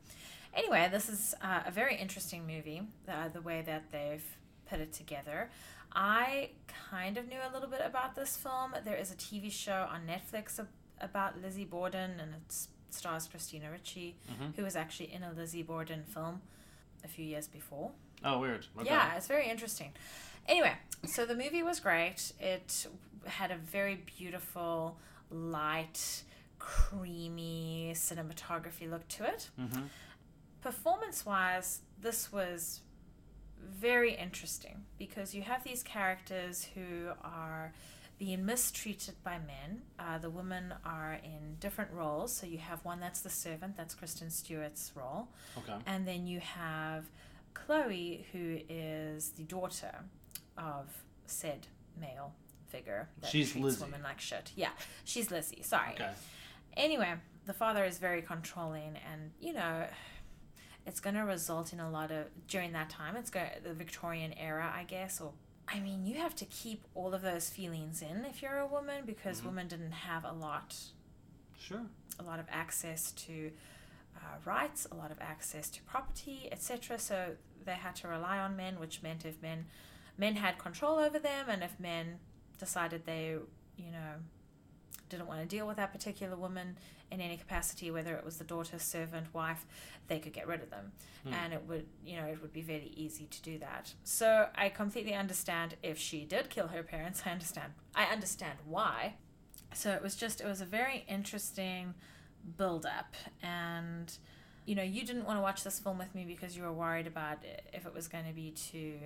Anyway, 0.53 0.89
this 0.91 1.09
is 1.09 1.35
uh, 1.41 1.63
a 1.67 1.71
very 1.71 1.97
interesting 1.97 2.47
movie. 2.47 2.87
Uh, 3.09 3.29
the 3.29 3.41
way 3.41 3.63
that 3.63 3.91
they've 3.91 4.25
put 4.67 4.79
it 4.79 4.93
together. 4.93 5.51
I 5.93 6.51
kind 6.91 7.17
of 7.19 7.27
knew 7.29 7.41
a 7.43 7.51
little 7.53 7.69
bit 7.69 7.81
about 7.81 8.15
this 8.15 8.37
film. 8.37 8.75
There 8.85 8.97
is 8.97 9.11
a 9.11 9.17
TV 9.17 9.51
show 9.51 9.89
on 9.91 10.07
Netflix 10.07 10.59
ab- 10.61 10.69
about 11.01 11.41
Lizzie 11.41 11.65
Borden, 11.65 12.21
and 12.21 12.35
it 12.35 12.67
stars 12.95 13.29
Christina 13.29 13.71
Ricci, 13.71 14.17
hmm 14.29 14.51
who 14.57 14.63
was 14.63 14.77
actually 14.77 15.13
in 15.13 15.23
a 15.23 15.33
Lizzie 15.33 15.63
Borden 15.63 16.05
film 16.05 16.41
a 17.05 17.09
few 17.09 17.25
years 17.25 17.47
before. 17.49 17.91
Oh, 18.25 18.39
weird. 18.39 18.67
Okay. 18.79 18.89
Yeah, 18.89 19.17
it's 19.17 19.27
very 19.27 19.49
interesting. 19.49 19.93
Anyway, 20.49 20.73
so 21.05 21.27
the 21.27 21.35
movie 21.35 21.63
was 21.63 21.81
great. 21.81 22.33
It 22.41 22.87
had 23.27 23.51
a 23.51 23.57
very 23.57 24.03
beautiful, 24.19 24.97
light, 25.31 26.23
creamy 26.59 27.93
cinematography 27.95 28.89
look 28.91 29.07
to 29.09 29.25
it. 29.25 29.51
hmm 29.57 29.83
Performance 30.63 31.27
wise, 31.27 31.81
this 32.01 32.33
was 32.33 32.81
very 33.61 34.15
interesting 34.15 34.85
because 34.99 35.35
you 35.35 35.43
have 35.43 35.63
these 35.63 35.83
characters 35.83 36.69
who 36.75 37.11
are 37.23 37.73
being 38.19 38.45
mistreated 38.47 39.15
by 39.25 39.39
men. 39.39 39.83
Uh, 39.99 40.19
the 40.19 40.31
women 40.31 40.75
are 40.85 41.15
in 41.23 41.57
different 41.61 41.91
roles. 41.93 42.33
So 42.35 42.47
you 42.47 42.59
have 42.59 42.85
one 42.85 43.01
that's 43.01 43.21
the 43.23 43.31
servant, 43.31 43.77
that's 43.77 43.95
Kristen 43.95 44.31
Stewart's 44.31 44.93
role. 44.95 45.29
Okay. 45.59 45.75
And 45.87 46.07
then 46.07 46.27
you 46.27 46.41
have 46.41 47.07
Chloe, 47.55 48.27
who 48.33 48.59
is 48.69 49.31
the 49.31 49.43
daughter 49.43 49.95
of 50.57 51.03
said 51.27 51.67
male 52.01 52.33
figure 52.69 53.09
that 53.21 53.31
She's 53.31 53.53
treats 53.53 53.65
Lizzie. 53.65 53.85
women 53.85 54.03
like 54.03 54.21
shit. 54.21 54.53
Yeah, 54.57 54.71
she's 55.05 55.31
Lizzie. 55.31 55.63
Sorry. 55.63 55.93
Okay. 55.95 56.11
Anyway, 56.77 57.15
the 57.47 57.53
father 57.53 57.85
is 57.85 57.99
very 57.99 58.23
controlling, 58.23 58.99
and 59.11 59.31
you 59.41 59.53
know, 59.53 59.85
it's 60.87 61.01
going 61.01 61.15
to 61.15 61.23
result 61.23 61.73
in 61.73 61.81
a 61.81 61.91
lot 61.91 62.11
of 62.11 62.27
during 62.49 62.73
that 62.73 62.91
time. 62.91 63.17
It's 63.17 63.31
going 63.31 63.47
the 63.63 63.75
Victorian 63.75 64.33
era, 64.35 64.73
I 64.77 64.85
guess, 64.85 65.21
or 65.21 65.33
I 65.67 65.81
mean, 65.81 66.05
you 66.07 66.17
have 66.17 66.35
to 66.37 66.45
keep 66.45 66.85
all 66.95 67.15
of 67.15 67.23
those 67.23 67.49
feelings 67.49 68.03
in 68.03 68.25
if 68.25 68.43
you're 68.43 68.59
a 68.59 68.67
woman 68.67 69.05
because 69.07 69.41
Mhm. 69.41 69.45
women 69.47 69.69
didn't 69.69 69.93
have 69.93 70.25
a 70.25 70.33
lot 70.33 70.77
Sure. 71.59 71.87
a 72.19 72.23
lot 72.23 72.39
of 72.39 72.47
access 72.51 73.11
to 73.13 73.53
uh, 74.17 74.39
rights, 74.45 74.87
a 74.91 74.95
lot 74.95 75.11
of 75.11 75.21
access 75.21 75.69
to 75.69 75.83
property, 75.83 76.49
etc. 76.53 76.99
So 76.99 77.37
they 77.65 77.75
had 77.75 77.97
to 77.97 78.09
rely 78.09 78.39
on 78.39 78.57
men, 78.57 78.79
which 78.79 79.03
meant 79.03 79.25
if 79.25 79.41
men 79.43 79.67
men 80.17 80.37
had 80.37 80.57
control 80.59 80.99
over 80.99 81.19
them, 81.19 81.49
and 81.49 81.65
if 81.65 81.79
men 81.81 82.21
decided 82.59 83.05
they, 83.07 83.31
you 83.77 83.91
know, 83.91 84.23
didn't 85.09 85.27
want 85.27 85.41
to 85.41 85.47
deal 85.47 85.67
with 85.67 85.77
that 85.77 85.93
particular 85.93 86.37
woman 86.37 86.77
in 87.11 87.21
any 87.21 87.37
capacity, 87.37 87.91
whether 87.91 88.15
it 88.17 88.25
was 88.25 88.39
the 88.39 88.45
daughter, 88.45 88.79
servant, 88.79 89.33
wife, 89.35 89.65
they 90.09 90.19
could 90.19 90.33
get 90.33 90.47
rid 90.49 90.63
of 90.63 90.71
them, 90.71 90.93
Hmm. 91.25 91.33
and 91.35 91.53
it 91.53 91.63
would, 91.69 91.87
you 92.05 92.17
know, 92.17 92.25
it 92.27 92.41
would 92.43 92.53
be 92.53 92.63
very 92.63 92.93
easy 92.97 93.27
to 93.27 93.43
do 93.43 93.59
that. 93.59 93.95
So 94.03 94.49
I 94.55 94.69
completely 94.69 95.15
understand 95.15 95.77
if 95.83 95.99
she 95.99 96.25
did 96.25 96.51
kill 96.51 96.69
her 96.69 96.83
parents. 96.83 97.23
I 97.27 97.31
understand. 97.31 97.73
I 97.95 98.05
understand 98.07 98.59
why. 98.67 99.15
So 99.75 99.93
it 99.93 100.03
was 100.03 100.17
just, 100.17 100.41
it 100.41 100.47
was 100.47 100.61
a 100.61 100.67
very 100.67 101.05
interesting 101.09 101.95
build 102.59 102.85
up 102.85 103.15
and 103.43 104.19
you 104.67 104.75
know 104.75 104.83
you 104.83 105.03
didn't 105.07 105.25
want 105.25 105.39
to 105.39 105.43
watch 105.43 105.65
this 105.65 105.79
film 105.81 105.97
with 105.97 106.15
me 106.15 106.25
because 106.27 106.55
you 106.55 106.63
were 106.63 106.73
worried 106.73 107.07
about 107.07 107.39
if 107.73 107.87
it 107.87 107.95
was 107.95 108.07
going 108.07 108.27
to 108.27 108.35
be 108.35 108.51
too 108.51 108.99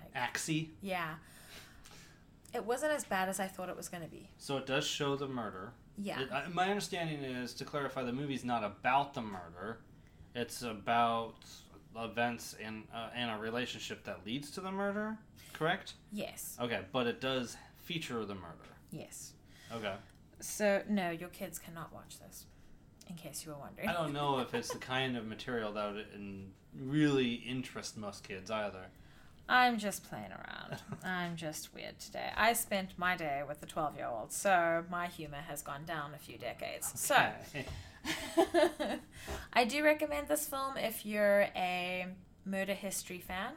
like 0.00 0.14
Axie. 0.14 0.68
yeah 0.80 1.14
it 2.54 2.64
wasn't 2.64 2.92
as 2.92 3.04
bad 3.04 3.28
as 3.28 3.40
i 3.40 3.46
thought 3.46 3.68
it 3.68 3.76
was 3.76 3.88
going 3.88 4.02
to 4.02 4.08
be 4.08 4.28
So 4.38 4.56
it 4.56 4.66
does 4.66 4.86
show 4.86 5.16
the 5.16 5.28
murder. 5.28 5.72
yeah 5.98 6.20
It- 6.20 6.32
I- 6.32 6.48
my 6.48 6.68
understanding 6.68 7.22
is 7.22 7.54
to 7.54 7.64
clarify, 7.64 8.02
the 8.02 8.12
movie's 8.12 8.44
not 8.44 8.62
about 8.64 9.14
the 9.14 9.22
murder. 9.22 9.78
It's 10.34 10.62
about 10.62 11.34
events 11.96 12.54
and 12.64 12.84
uh, 12.94 13.10
and 13.14 13.30
a 13.30 13.36
relationship 13.38 14.02
that 14.04 14.24
leads 14.24 14.50
to 14.52 14.60
the 14.62 14.72
murder. 14.72 15.18
Correct? 15.52 15.94
yes 16.12 16.56
Okay, 16.60 16.80
but 16.92 17.06
it 17.06 17.20
does 17.20 17.56
feature 17.76 18.24
the 18.24 18.34
murder. 18.34 18.68
yes 18.90 19.32
Okay. 19.72 19.94
so 20.40 20.82
no 20.88 21.10
your 21.10 21.28
kids 21.30 21.58
cannot 21.58 21.92
watch 21.92 22.18
this 22.18 22.46
in 23.10 23.16
case 23.16 23.44
you 23.44 23.52
were 23.52 23.58
wondering 23.58 23.88
I 23.88 23.92
don't 23.92 24.12
know 24.12 24.38
if 24.40 24.54
it's 24.54 24.70
the 24.72 24.78
kind 24.94 25.16
of 25.16 25.26
material 25.26 25.72
that 25.72 25.92
would 25.92 26.06
really 26.78 27.34
interest 27.34 27.96
most 27.98 28.24
kids 28.26 28.50
either. 28.50 28.86
I'm 29.48 29.78
just 29.78 30.08
playing 30.08 30.30
around 30.30 30.80
i'm 31.04 31.36
just 31.36 31.74
weird 31.74 31.98
today 31.98 32.30
i 32.36 32.52
spent 32.52 32.90
my 32.96 33.16
day 33.16 33.42
with 33.46 33.60
the 33.60 33.66
12 33.66 33.96
year 33.96 34.06
old 34.06 34.32
so 34.32 34.84
my 34.90 35.06
humor 35.06 35.42
has 35.48 35.62
gone 35.62 35.84
down 35.84 36.12
a 36.14 36.18
few 36.18 36.38
decades 36.38 36.92
so 36.94 37.16
I 39.52 39.64
do 39.64 39.82
recommend 39.84 40.28
this 40.28 40.46
film 40.46 40.76
if 40.76 41.04
you're 41.06 41.48
a 41.54 42.06
murder 42.44 42.74
history 42.74 43.20
fan. 43.20 43.52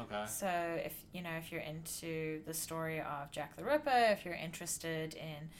Okay. 0.00 0.24
So 0.26 0.48
if 0.84 0.94
you 1.12 1.22
know 1.22 1.30
if 1.38 1.52
you're 1.52 1.60
into 1.60 2.40
the 2.46 2.54
story 2.54 3.00
of 3.00 3.30
Jack 3.30 3.56
the 3.56 3.64
Ripper, 3.64 4.08
if 4.10 4.24
you're 4.24 4.34
interested 4.34 5.14
in 5.14 5.50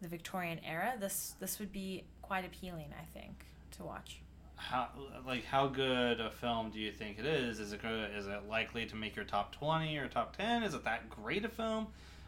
the 0.00 0.08
Victorian 0.08 0.60
era, 0.64 0.94
this 0.98 1.34
this 1.38 1.58
would 1.58 1.72
be 1.72 2.04
quite 2.22 2.46
appealing, 2.46 2.94
I 2.98 3.04
think, 3.18 3.44
to 3.72 3.84
watch. 3.84 4.22
How 4.58 4.88
like 5.26 5.44
how 5.44 5.68
good 5.68 6.20
a 6.20 6.30
film 6.30 6.70
do 6.70 6.78
you 6.78 6.92
think 6.92 7.18
it 7.18 7.24
is? 7.24 7.60
Is 7.60 7.72
it 7.72 7.80
good? 7.80 8.10
Is 8.14 8.26
it 8.26 8.48
likely 8.48 8.84
to 8.86 8.96
make 8.96 9.16
your 9.16 9.24
top 9.24 9.54
twenty 9.54 9.96
or 9.96 10.08
top 10.08 10.36
ten? 10.36 10.62
Is 10.62 10.74
it 10.74 10.84
that 10.84 11.08
great 11.08 11.44
a 11.44 11.48
film? 11.48 11.86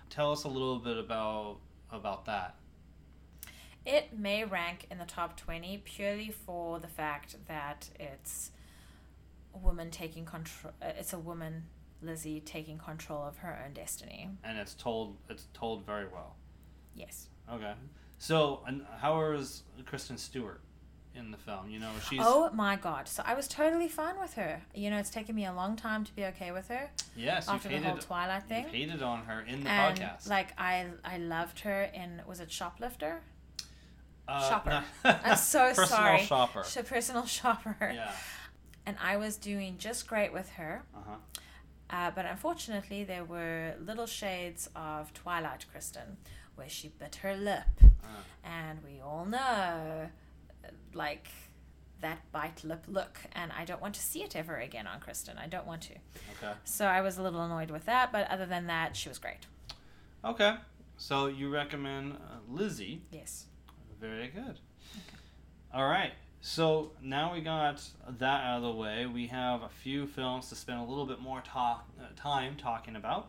Tell 0.08 0.32
us 0.32 0.44
a 0.44 0.48
little 0.48 0.78
bit 0.78 0.96
about 0.96 1.58
about 1.90 2.24
that. 2.26 2.54
It 3.84 4.18
may 4.18 4.44
rank 4.44 4.86
in 4.90 4.98
the 4.98 5.06
top 5.06 5.38
20 5.38 5.78
purely 5.84 6.30
for 6.30 6.78
the 6.78 6.86
fact 6.86 7.36
that 7.48 7.88
it's 7.98 8.50
a 9.54 9.58
woman 9.58 9.90
taking 9.90 10.26
control 10.26 10.74
uh, 10.82 10.92
it's 10.98 11.14
a 11.14 11.18
woman 11.18 11.64
Lizzie 12.02 12.40
taking 12.40 12.78
control 12.78 13.22
of 13.22 13.38
her 13.38 13.62
own 13.64 13.72
destiny. 13.72 14.28
And 14.44 14.58
it's 14.58 14.74
told 14.74 15.16
it's 15.28 15.46
told 15.52 15.84
very 15.84 16.06
well. 16.06 16.36
Yes. 16.94 17.28
Okay. 17.52 17.72
So, 18.18 18.62
and 18.66 18.84
how 18.98 19.20
is 19.32 19.62
Kristen 19.86 20.18
Stewart 20.18 20.60
in 21.14 21.30
the 21.30 21.36
film? 21.36 21.68
You 21.70 21.78
know, 21.80 21.90
she's 22.08 22.20
Oh 22.22 22.50
my 22.52 22.76
god. 22.76 23.08
So 23.08 23.22
I 23.26 23.34
was 23.34 23.48
totally 23.48 23.88
fine 23.88 24.18
with 24.18 24.34
her. 24.34 24.62
You 24.74 24.90
know, 24.90 24.98
it's 24.98 25.10
taken 25.10 25.34
me 25.34 25.44
a 25.46 25.52
long 25.52 25.76
time 25.76 26.04
to 26.04 26.14
be 26.14 26.24
okay 26.26 26.52
with 26.52 26.68
her 26.68 26.90
yes, 27.16 27.46
you've 27.46 27.56
after 27.56 27.68
the 27.68 27.78
whole 27.80 27.98
Twilight 27.98 28.44
thing. 28.44 28.64
you've 28.64 28.72
hated 28.72 29.02
on 29.02 29.24
her 29.24 29.40
in 29.42 29.64
the 29.64 29.70
and 29.70 29.98
podcast. 29.98 30.28
like 30.28 30.52
I 30.58 30.86
I 31.04 31.18
loved 31.18 31.60
her 31.60 31.82
in 31.94 32.22
was 32.26 32.40
it 32.40 32.50
Shoplifter? 32.50 33.20
Uh, 34.28 34.48
Shopper. 34.48 34.70
no- 35.04 35.16
I'm 35.24 35.36
so 35.36 35.68
Personal 35.74 35.86
sorry. 35.88 36.22
shopper. 36.22 36.62
Sh- 36.64 36.86
personal 36.88 37.26
shopper. 37.26 37.76
Yeah. 37.94 38.12
And 38.86 38.96
I 39.02 39.16
was 39.16 39.36
doing 39.36 39.76
just 39.78 40.06
great 40.06 40.32
with 40.32 40.50
her. 40.50 40.82
Uh 40.94 40.98
huh. 41.08 41.16
Uh, 41.92 42.10
but 42.12 42.24
unfortunately, 42.24 43.02
there 43.02 43.24
were 43.24 43.74
little 43.84 44.06
shades 44.06 44.68
of 44.76 45.12
Twilight 45.12 45.66
Kristen 45.72 46.18
where 46.54 46.68
she 46.68 46.86
bit 46.88 47.16
her 47.16 47.34
lip. 47.36 47.64
Uh, 47.82 48.06
And 48.44 48.78
we 48.84 49.00
all 49.00 49.24
know, 49.24 50.08
like, 50.94 51.28
that 52.00 52.20
bite 52.32 52.64
lip 52.64 52.84
look. 52.88 53.20
And 53.32 53.52
I 53.52 53.64
don't 53.64 53.80
want 53.80 53.94
to 53.94 54.00
see 54.00 54.22
it 54.22 54.36
ever 54.36 54.56
again 54.56 54.86
on 54.86 55.00
Kristen. 55.00 55.38
I 55.38 55.46
don't 55.46 55.66
want 55.66 55.82
to. 55.82 55.94
okay. 56.42 56.54
So 56.64 56.86
I 56.86 57.00
was 57.00 57.18
a 57.18 57.22
little 57.22 57.42
annoyed 57.42 57.70
with 57.70 57.86
that. 57.86 58.12
But 58.12 58.30
other 58.30 58.46
than 58.46 58.66
that, 58.66 58.96
she 58.96 59.08
was 59.08 59.18
great. 59.18 59.46
Okay. 60.24 60.56
So 60.96 61.26
you 61.26 61.50
recommend 61.52 62.14
uh, 62.14 62.38
Lizzie. 62.48 63.02
Yes. 63.10 63.46
Very 64.00 64.28
good. 64.28 64.42
Okay. 64.96 65.16
All 65.74 65.88
right. 65.88 66.12
So 66.42 66.92
now 67.02 67.34
we 67.34 67.42
got 67.42 67.82
that 68.18 68.44
out 68.44 68.56
of 68.58 68.62
the 68.62 68.72
way. 68.72 69.06
We 69.06 69.26
have 69.26 69.62
a 69.62 69.68
few 69.68 70.06
films 70.06 70.48
to 70.48 70.54
spend 70.54 70.80
a 70.80 70.84
little 70.84 71.06
bit 71.06 71.20
more 71.20 71.42
talk, 71.42 71.86
uh, 72.00 72.04
time 72.16 72.56
talking 72.56 72.96
about. 72.96 73.28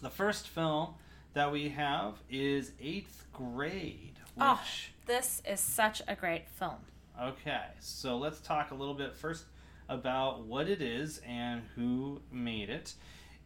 The 0.00 0.10
first 0.10 0.48
film 0.48 0.94
that 1.34 1.50
we 1.50 1.70
have 1.70 2.14
is 2.30 2.72
Eighth 2.80 3.24
Grade, 3.32 4.18
which. 4.34 4.40
Oh. 4.40 4.60
This 5.10 5.42
is 5.44 5.58
such 5.58 6.02
a 6.06 6.14
great 6.14 6.48
film. 6.48 6.76
Okay, 7.20 7.64
so 7.80 8.16
let's 8.16 8.38
talk 8.38 8.70
a 8.70 8.76
little 8.76 8.94
bit 8.94 9.12
first 9.12 9.42
about 9.88 10.44
what 10.46 10.68
it 10.68 10.80
is 10.80 11.20
and 11.26 11.62
who 11.74 12.20
made 12.30 12.70
it. 12.70 12.94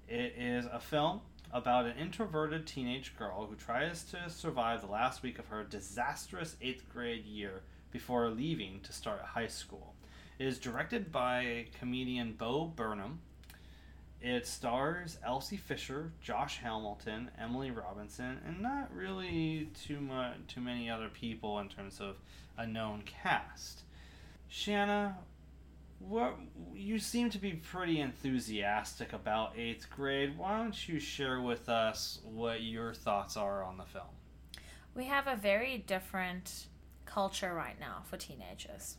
It 0.06 0.34
is 0.36 0.66
a 0.70 0.78
film 0.78 1.22
about 1.50 1.86
an 1.86 1.96
introverted 1.96 2.66
teenage 2.66 3.16
girl 3.16 3.46
who 3.46 3.56
tries 3.56 4.04
to 4.10 4.28
survive 4.28 4.82
the 4.82 4.88
last 4.88 5.22
week 5.22 5.38
of 5.38 5.46
her 5.46 5.64
disastrous 5.64 6.56
eighth 6.60 6.86
grade 6.92 7.24
year 7.24 7.62
before 7.90 8.28
leaving 8.28 8.80
to 8.82 8.92
start 8.92 9.22
high 9.22 9.46
school. 9.46 9.94
It 10.38 10.46
is 10.46 10.58
directed 10.58 11.10
by 11.10 11.68
comedian 11.80 12.34
Bo 12.34 12.66
Burnham. 12.76 13.20
It 14.24 14.46
stars 14.46 15.18
Elsie 15.22 15.58
Fisher, 15.58 16.10
Josh 16.22 16.56
Hamilton, 16.56 17.30
Emily 17.38 17.70
Robinson, 17.70 18.40
and 18.46 18.62
not 18.62 18.90
really 18.90 19.68
too 19.86 20.00
much 20.00 20.36
too 20.48 20.62
many 20.62 20.88
other 20.88 21.10
people 21.10 21.58
in 21.58 21.68
terms 21.68 22.00
of 22.00 22.16
a 22.56 22.66
known 22.66 23.02
cast. 23.02 23.82
Shanna, 24.48 25.18
what 25.98 26.38
you 26.72 26.98
seem 26.98 27.28
to 27.30 27.38
be 27.38 27.52
pretty 27.52 28.00
enthusiastic 28.00 29.12
about 29.12 29.58
eighth 29.58 29.90
grade. 29.90 30.38
Why 30.38 30.56
don't 30.56 30.88
you 30.88 30.98
share 30.98 31.42
with 31.42 31.68
us 31.68 32.20
what 32.24 32.62
your 32.62 32.94
thoughts 32.94 33.36
are 33.36 33.62
on 33.62 33.76
the 33.76 33.84
film? 33.84 34.06
We 34.94 35.04
have 35.04 35.26
a 35.26 35.36
very 35.36 35.76
different 35.76 36.68
culture 37.04 37.52
right 37.52 37.78
now 37.78 38.04
for 38.04 38.16
teenagers. 38.16 38.96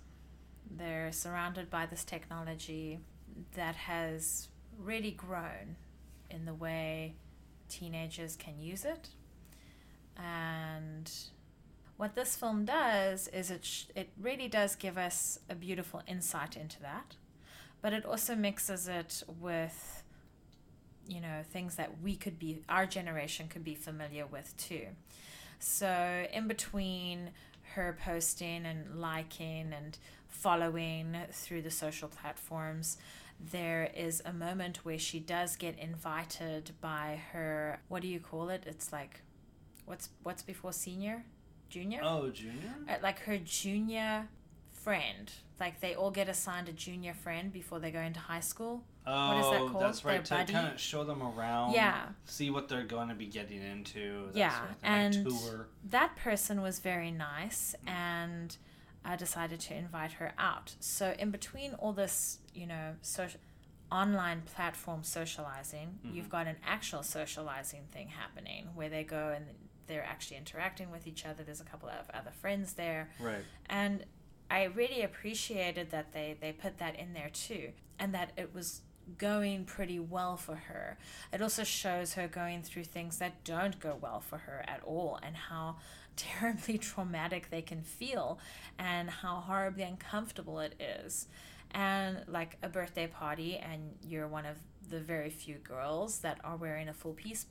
They're 0.70 1.12
surrounded 1.12 1.72
by 1.72 1.88
this 1.88 2.04
technology 2.04 3.00
that 3.56 3.76
has 3.76 4.50
really 4.84 5.12
grown 5.12 5.76
in 6.30 6.46
the 6.46 6.54
way 6.54 7.16
teenagers 7.70 8.36
can 8.36 8.60
use 8.60 8.86
it. 8.86 9.10
And 10.18 11.12
what 11.98 12.16
this 12.16 12.36
film 12.36 12.66
does 12.66 13.28
is 13.30 13.52
it 13.52 13.66
sh- 13.66 13.86
it 13.96 14.10
really 14.20 14.48
does 14.48 14.76
give 14.76 14.98
us 14.98 15.40
a 15.50 15.56
beautiful 15.56 16.02
insight 16.08 16.58
into 16.58 16.82
that, 16.82 17.16
but 17.82 17.94
it 17.94 18.06
also 18.06 18.36
mixes 18.36 18.88
it 18.88 19.24
with 19.40 20.04
you 21.08 21.22
know 21.22 21.42
things 21.52 21.76
that 21.76 22.02
we 22.02 22.16
could 22.16 22.40
be 22.40 22.64
our 22.68 22.86
generation 22.86 23.48
could 23.48 23.64
be 23.64 23.76
familiar 23.76 24.26
with 24.26 24.56
too. 24.58 24.88
So 25.60 26.26
in 26.34 26.48
between 26.48 27.32
her 27.74 27.98
posting 28.04 28.66
and 28.66 29.00
liking 29.00 29.74
and 29.74 29.98
following 30.28 31.16
through 31.32 31.62
the 31.62 31.72
social 31.72 32.08
platforms, 32.08 32.98
there 33.40 33.92
is 33.96 34.22
a 34.26 34.34
moment 34.34 34.78
where 34.86 34.98
she 35.00 35.20
does 35.20 35.56
get 35.56 35.78
invited 35.78 36.72
by 36.82 37.22
her 37.32 37.80
what 37.88 38.02
do 38.02 38.08
you 38.08 38.20
call 38.20 38.50
it? 38.50 38.64
It's 38.66 38.92
like 38.92 39.22
what's 39.86 40.10
what's 40.24 40.42
before 40.44 40.74
senior? 40.74 41.26
Junior? 41.70 42.00
Oh, 42.04 42.30
junior. 42.30 42.76
Uh, 42.88 42.96
like 43.04 43.20
her 43.22 43.38
junior 43.38 44.28
friend. 44.72 45.32
Like 45.60 45.80
they 45.82 45.96
all 45.96 46.12
get 46.12 46.30
assigned 46.30 46.70
a 46.70 46.74
junior 46.74 47.14
friend 47.14 47.52
before 47.52 47.80
they 47.80 47.92
go 47.92 48.00
into 48.00 48.20
high 48.20 48.40
school. 48.40 48.84
Oh, 49.08 49.36
What 49.36 49.38
is 49.46 49.52
that 49.52 49.72
called? 49.72 49.84
that's 49.84 50.06
right. 50.06 50.14
Their 50.16 50.24
to 50.24 50.34
buddy? 50.46 50.54
kind 50.54 50.74
of 50.74 50.80
show 50.80 51.04
them 51.04 51.22
around. 51.22 51.74
Yeah. 51.74 52.08
See 52.26 52.50
what 52.50 52.68
they're 52.70 52.84
going 52.84 53.10
to 53.10 53.16
be 53.16 53.28
getting 53.28 53.62
into. 53.62 54.28
That 54.34 54.36
Yeah, 54.38 54.58
sort 54.58 54.72
of 54.72 54.78
thing, 54.78 54.90
and- 54.92 55.16
like 55.32 55.42
tour. 55.42 55.68
that 55.92 56.16
person 56.16 56.62
was 56.62 56.80
very 56.80 57.12
nice 57.12 57.76
and 57.86 58.56
I 59.06 59.16
decided 59.16 59.60
to 59.62 59.76
invite 59.76 60.14
her 60.14 60.34
out. 60.38 60.76
So 60.80 61.14
in 61.20 61.32
between 61.32 61.74
all 61.76 61.94
this, 61.94 62.40
you 62.54 62.66
know, 62.66 62.96
social 63.02 63.40
online 63.92 64.42
platform 64.42 65.04
socializing, 65.04 66.00
Mhm. 66.04 66.16
you've 66.16 66.30
got 66.30 66.48
an 66.48 66.58
actual 66.66 67.04
socializing 67.04 67.86
thing 67.92 68.10
happening 68.10 68.74
where 68.74 68.90
they 68.90 69.04
go 69.04 69.30
and 69.30 69.46
they're 69.88 70.04
actually 70.04 70.38
interacting 70.38 70.90
with 70.90 71.06
each 71.06 71.26
other. 71.26 71.44
There's 71.44 71.62
a 71.62 71.66
couple 71.66 71.88
of 71.90 72.10
other 72.10 72.32
friends 72.32 72.74
there. 72.74 73.12
Right. 73.20 73.46
And 73.68 74.06
I 74.50 74.64
really 74.64 75.04
appreciated 75.04 75.92
that 75.92 76.12
they, 76.12 76.36
they 76.42 76.52
put 76.52 76.80
that 76.80 76.96
in 76.96 77.14
there 77.14 77.30
too, 77.30 77.74
and 78.00 78.14
that 78.16 78.32
it 78.36 78.54
was 78.54 78.82
going 79.20 79.66
pretty 79.66 80.00
well 80.00 80.36
for 80.38 80.56
her. 80.56 80.98
It 81.32 81.40
also 81.42 81.64
shows 81.64 82.16
her 82.16 82.28
going 82.28 82.64
through 82.64 82.86
things 82.86 83.20
that 83.20 83.44
don't 83.44 83.80
go 83.80 83.96
well 83.96 84.20
for 84.20 84.40
her 84.40 84.64
at 84.68 84.82
all, 84.84 85.20
and 85.22 85.36
how 85.36 85.78
terribly 86.16 86.78
traumatic 86.92 87.50
they 87.50 87.62
can 87.62 87.82
feel, 87.82 88.40
and 88.78 89.10
how 89.10 89.36
horribly 89.36 89.84
uncomfortable 89.84 90.60
it 90.60 90.76
is. 90.80 91.28
And 91.72 92.24
like 92.28 92.58
a 92.64 92.70
birthday 92.70 93.08
party, 93.08 93.58
and 93.58 93.96
you're 94.02 94.28
one 94.28 94.46
of 94.46 94.58
the 94.90 95.00
very 95.00 95.30
few 95.30 95.56
girls 95.56 96.20
that 96.20 96.40
are 96.44 96.56
wearing 96.56 96.88
a 96.88 96.94
full 96.94 97.14
piece 97.14 97.48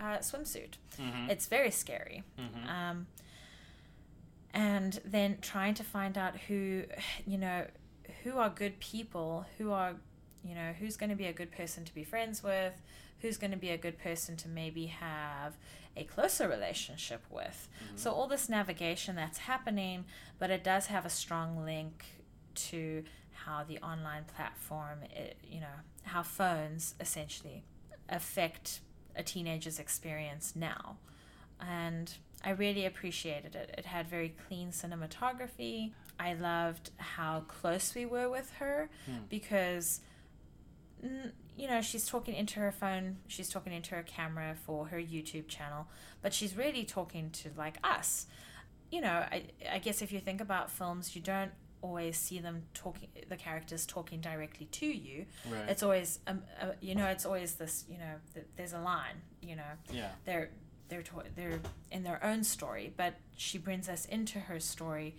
uh, 0.00 0.18
swimsuit. 0.18 0.76
Mm-hmm. 0.98 1.30
It's 1.30 1.46
very 1.46 1.70
scary 1.70 2.22
mm-hmm. 2.38 2.68
um, 2.68 3.06
and 4.52 5.00
then 5.04 5.38
trying 5.40 5.74
to 5.74 5.84
find 5.84 6.16
out 6.18 6.36
who 6.48 6.84
you 7.26 7.38
know 7.38 7.66
who 8.24 8.38
are 8.38 8.50
good 8.50 8.78
people 8.80 9.46
who 9.58 9.70
are 9.72 9.94
you 10.42 10.54
know 10.54 10.72
who's 10.78 10.96
going 10.96 11.10
to 11.10 11.16
be 11.16 11.26
a 11.26 11.32
good 11.32 11.52
person 11.52 11.84
to 11.84 11.94
be 11.94 12.02
friends 12.02 12.42
with 12.42 12.72
who's 13.22 13.36
going 13.36 13.50
to 13.50 13.56
be 13.56 13.70
a 13.70 13.76
good 13.78 13.98
person 13.98 14.36
to 14.36 14.48
maybe 14.48 14.86
have 14.86 15.56
a 15.96 16.04
closer 16.04 16.48
relationship 16.48 17.22
with 17.30 17.68
so 17.96 18.12
all 18.12 18.28
this 18.28 18.48
navigation 18.48 19.16
that's 19.16 19.38
happening 19.38 20.04
but 20.38 20.50
it 20.50 20.62
does 20.62 20.86
have 20.86 21.04
a 21.04 21.10
strong 21.10 21.64
link 21.64 22.04
to 22.54 23.02
how 23.32 23.64
the 23.64 23.78
online 23.78 24.24
platform 24.24 25.00
it, 25.14 25.36
you 25.42 25.60
know 25.60 25.66
how 26.04 26.22
phones 26.22 26.94
essentially 27.00 27.64
affect 28.08 28.80
a 29.16 29.22
teenager's 29.22 29.78
experience 29.78 30.54
now 30.54 30.96
and 31.60 32.14
I 32.42 32.50
really 32.50 32.86
appreciated 32.86 33.54
it. 33.54 33.74
It 33.76 33.84
had 33.84 34.08
very 34.08 34.34
clean 34.48 34.70
cinematography. 34.70 35.92
I 36.18 36.32
loved 36.32 36.90
how 36.96 37.40
close 37.48 37.94
we 37.94 38.06
were 38.06 38.30
with 38.30 38.50
her 38.52 38.88
Hmm. 39.04 39.24
because, 39.28 40.00
you 41.60 41.68
know, 41.68 41.82
she's 41.82 42.06
talking 42.06 42.34
into 42.34 42.58
her 42.60 42.72
phone, 42.72 43.18
she's 43.26 43.48
talking 43.50 43.72
into 43.72 43.94
her 43.94 44.02
camera 44.02 44.54
for 44.64 44.86
her 44.86 44.96
YouTube 44.96 45.46
channel, 45.46 45.86
but 46.22 46.32
she's 46.32 46.56
really 46.56 46.84
talking 46.84 47.30
to 47.30 47.50
like 47.56 47.76
us. 47.84 48.26
You 48.90 49.02
know, 49.02 49.24
I, 49.30 49.44
I 49.70 49.78
guess 49.78 50.00
if 50.02 50.10
you 50.10 50.20
think 50.20 50.40
about 50.40 50.70
films, 50.70 51.14
you 51.14 51.22
don't 51.22 51.52
always 51.82 52.16
see 52.16 52.38
them 52.40 52.62
talking, 52.74 53.08
the 53.28 53.36
characters 53.36 53.84
talking 53.86 54.20
directly 54.20 54.66
to 54.72 54.86
you. 54.86 55.26
Right. 55.50 55.68
It's 55.68 55.82
always, 55.82 56.18
um, 56.26 56.42
uh, 56.60 56.72
you 56.80 56.94
know, 56.94 57.06
it's 57.06 57.24
always 57.26 57.54
this, 57.54 57.84
you 57.88 57.98
know, 57.98 58.14
th- 58.34 58.46
there's 58.56 58.72
a 58.72 58.80
line, 58.80 59.16
you 59.42 59.56
know, 59.56 59.72
yeah. 59.92 60.10
they're 60.24 60.50
they're 60.88 61.02
to- 61.02 61.22
they're 61.36 61.60
in 61.92 62.02
their 62.02 62.22
own 62.24 62.42
story, 62.42 62.92
but 62.96 63.14
she 63.36 63.58
brings 63.58 63.88
us 63.88 64.06
into 64.06 64.40
her 64.40 64.58
story 64.58 65.14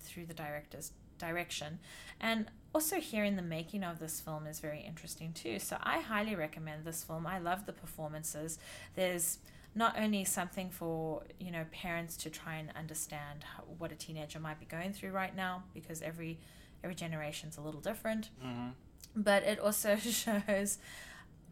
through 0.00 0.26
the 0.26 0.34
director's 0.34 0.90
direction, 1.28 1.78
and 2.20 2.46
also 2.74 2.96
hearing 3.00 3.36
the 3.36 3.42
making 3.58 3.82
of 3.84 3.98
this 3.98 4.20
film 4.20 4.46
is 4.46 4.60
very 4.60 4.80
interesting 4.80 5.32
too. 5.32 5.58
So 5.58 5.76
I 5.82 6.00
highly 6.00 6.34
recommend 6.34 6.84
this 6.84 7.04
film. 7.04 7.26
I 7.26 7.38
love 7.38 7.66
the 7.66 7.72
performances. 7.72 8.58
There's 8.94 9.38
not 9.74 9.98
only 9.98 10.24
something 10.24 10.68
for 10.70 11.22
you 11.40 11.50
know 11.50 11.64
parents 11.72 12.16
to 12.24 12.28
try 12.30 12.54
and 12.56 12.68
understand 12.76 13.38
what 13.78 13.90
a 13.92 13.94
teenager 13.94 14.38
might 14.40 14.58
be 14.60 14.66
going 14.66 14.92
through 14.92 15.12
right 15.12 15.34
now 15.34 15.62
because 15.72 16.02
every 16.02 16.38
every 16.84 16.94
generation's 16.94 17.56
a 17.56 17.60
little 17.60 17.80
different 17.80 18.28
Mm-hmm. 18.44 18.70
but 19.16 19.42
it 19.44 19.58
also 19.58 19.96
shows 20.22 20.78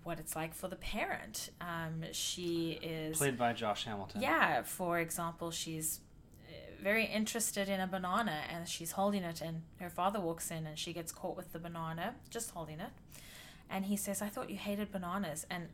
what 0.03 0.19
it's 0.19 0.35
like 0.35 0.53
for 0.55 0.69
the 0.69 0.77
parent. 0.77 1.51
Um, 1.61 1.97
she 2.13 2.79
is, 2.83 3.19
Played 3.19 3.37
by 3.39 3.53
Josh 3.53 3.85
Hamilton. 3.85 4.21
yeah, 4.23 4.63
for 4.63 4.99
example, 4.99 5.51
she's 5.51 6.01
very 6.83 7.05
interested 7.07 7.69
in 7.69 7.81
a 7.81 7.87
banana 7.87 8.40
and 8.53 8.69
she's 8.69 8.93
holding 8.93 9.23
it, 9.23 9.40
and 9.40 9.62
her 9.81 9.90
father 9.90 10.21
walks 10.21 10.51
in 10.51 10.66
and 10.66 10.79
she 10.79 10.93
gets 10.93 11.12
caught 11.12 11.37
with 11.37 11.53
the 11.53 11.59
banana, 11.59 12.14
just 12.31 12.51
holding 12.51 12.81
it. 12.81 12.90
And 13.69 13.85
he 13.87 13.97
says, 13.97 14.21
I 14.23 14.29
thought 14.29 14.51
you 14.51 14.57
hated 14.57 14.90
bananas. 14.93 15.47
And 15.51 15.69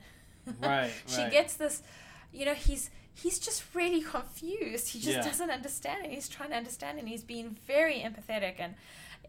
Right, 0.61 0.91
she 1.07 1.23
right. 1.23 1.33
gets 1.33 1.55
this, 1.55 1.83
you 2.33 2.45
know, 2.45 2.55
he's. 2.55 2.91
He's 3.19 3.39
just 3.39 3.65
really 3.75 4.03
confused. 4.03 4.89
He 4.91 4.99
just 5.01 5.17
Yeah. 5.17 5.23
doesn't 5.23 5.49
understand 5.49 6.05
it. 6.05 6.11
He's 6.13 6.29
trying 6.29 6.51
to 6.51 6.55
understand, 6.57 6.99
and 6.99 7.09
he's 7.09 7.23
being 7.25 7.57
very 7.67 8.01
empathetic 8.01 8.57
and 8.59 8.75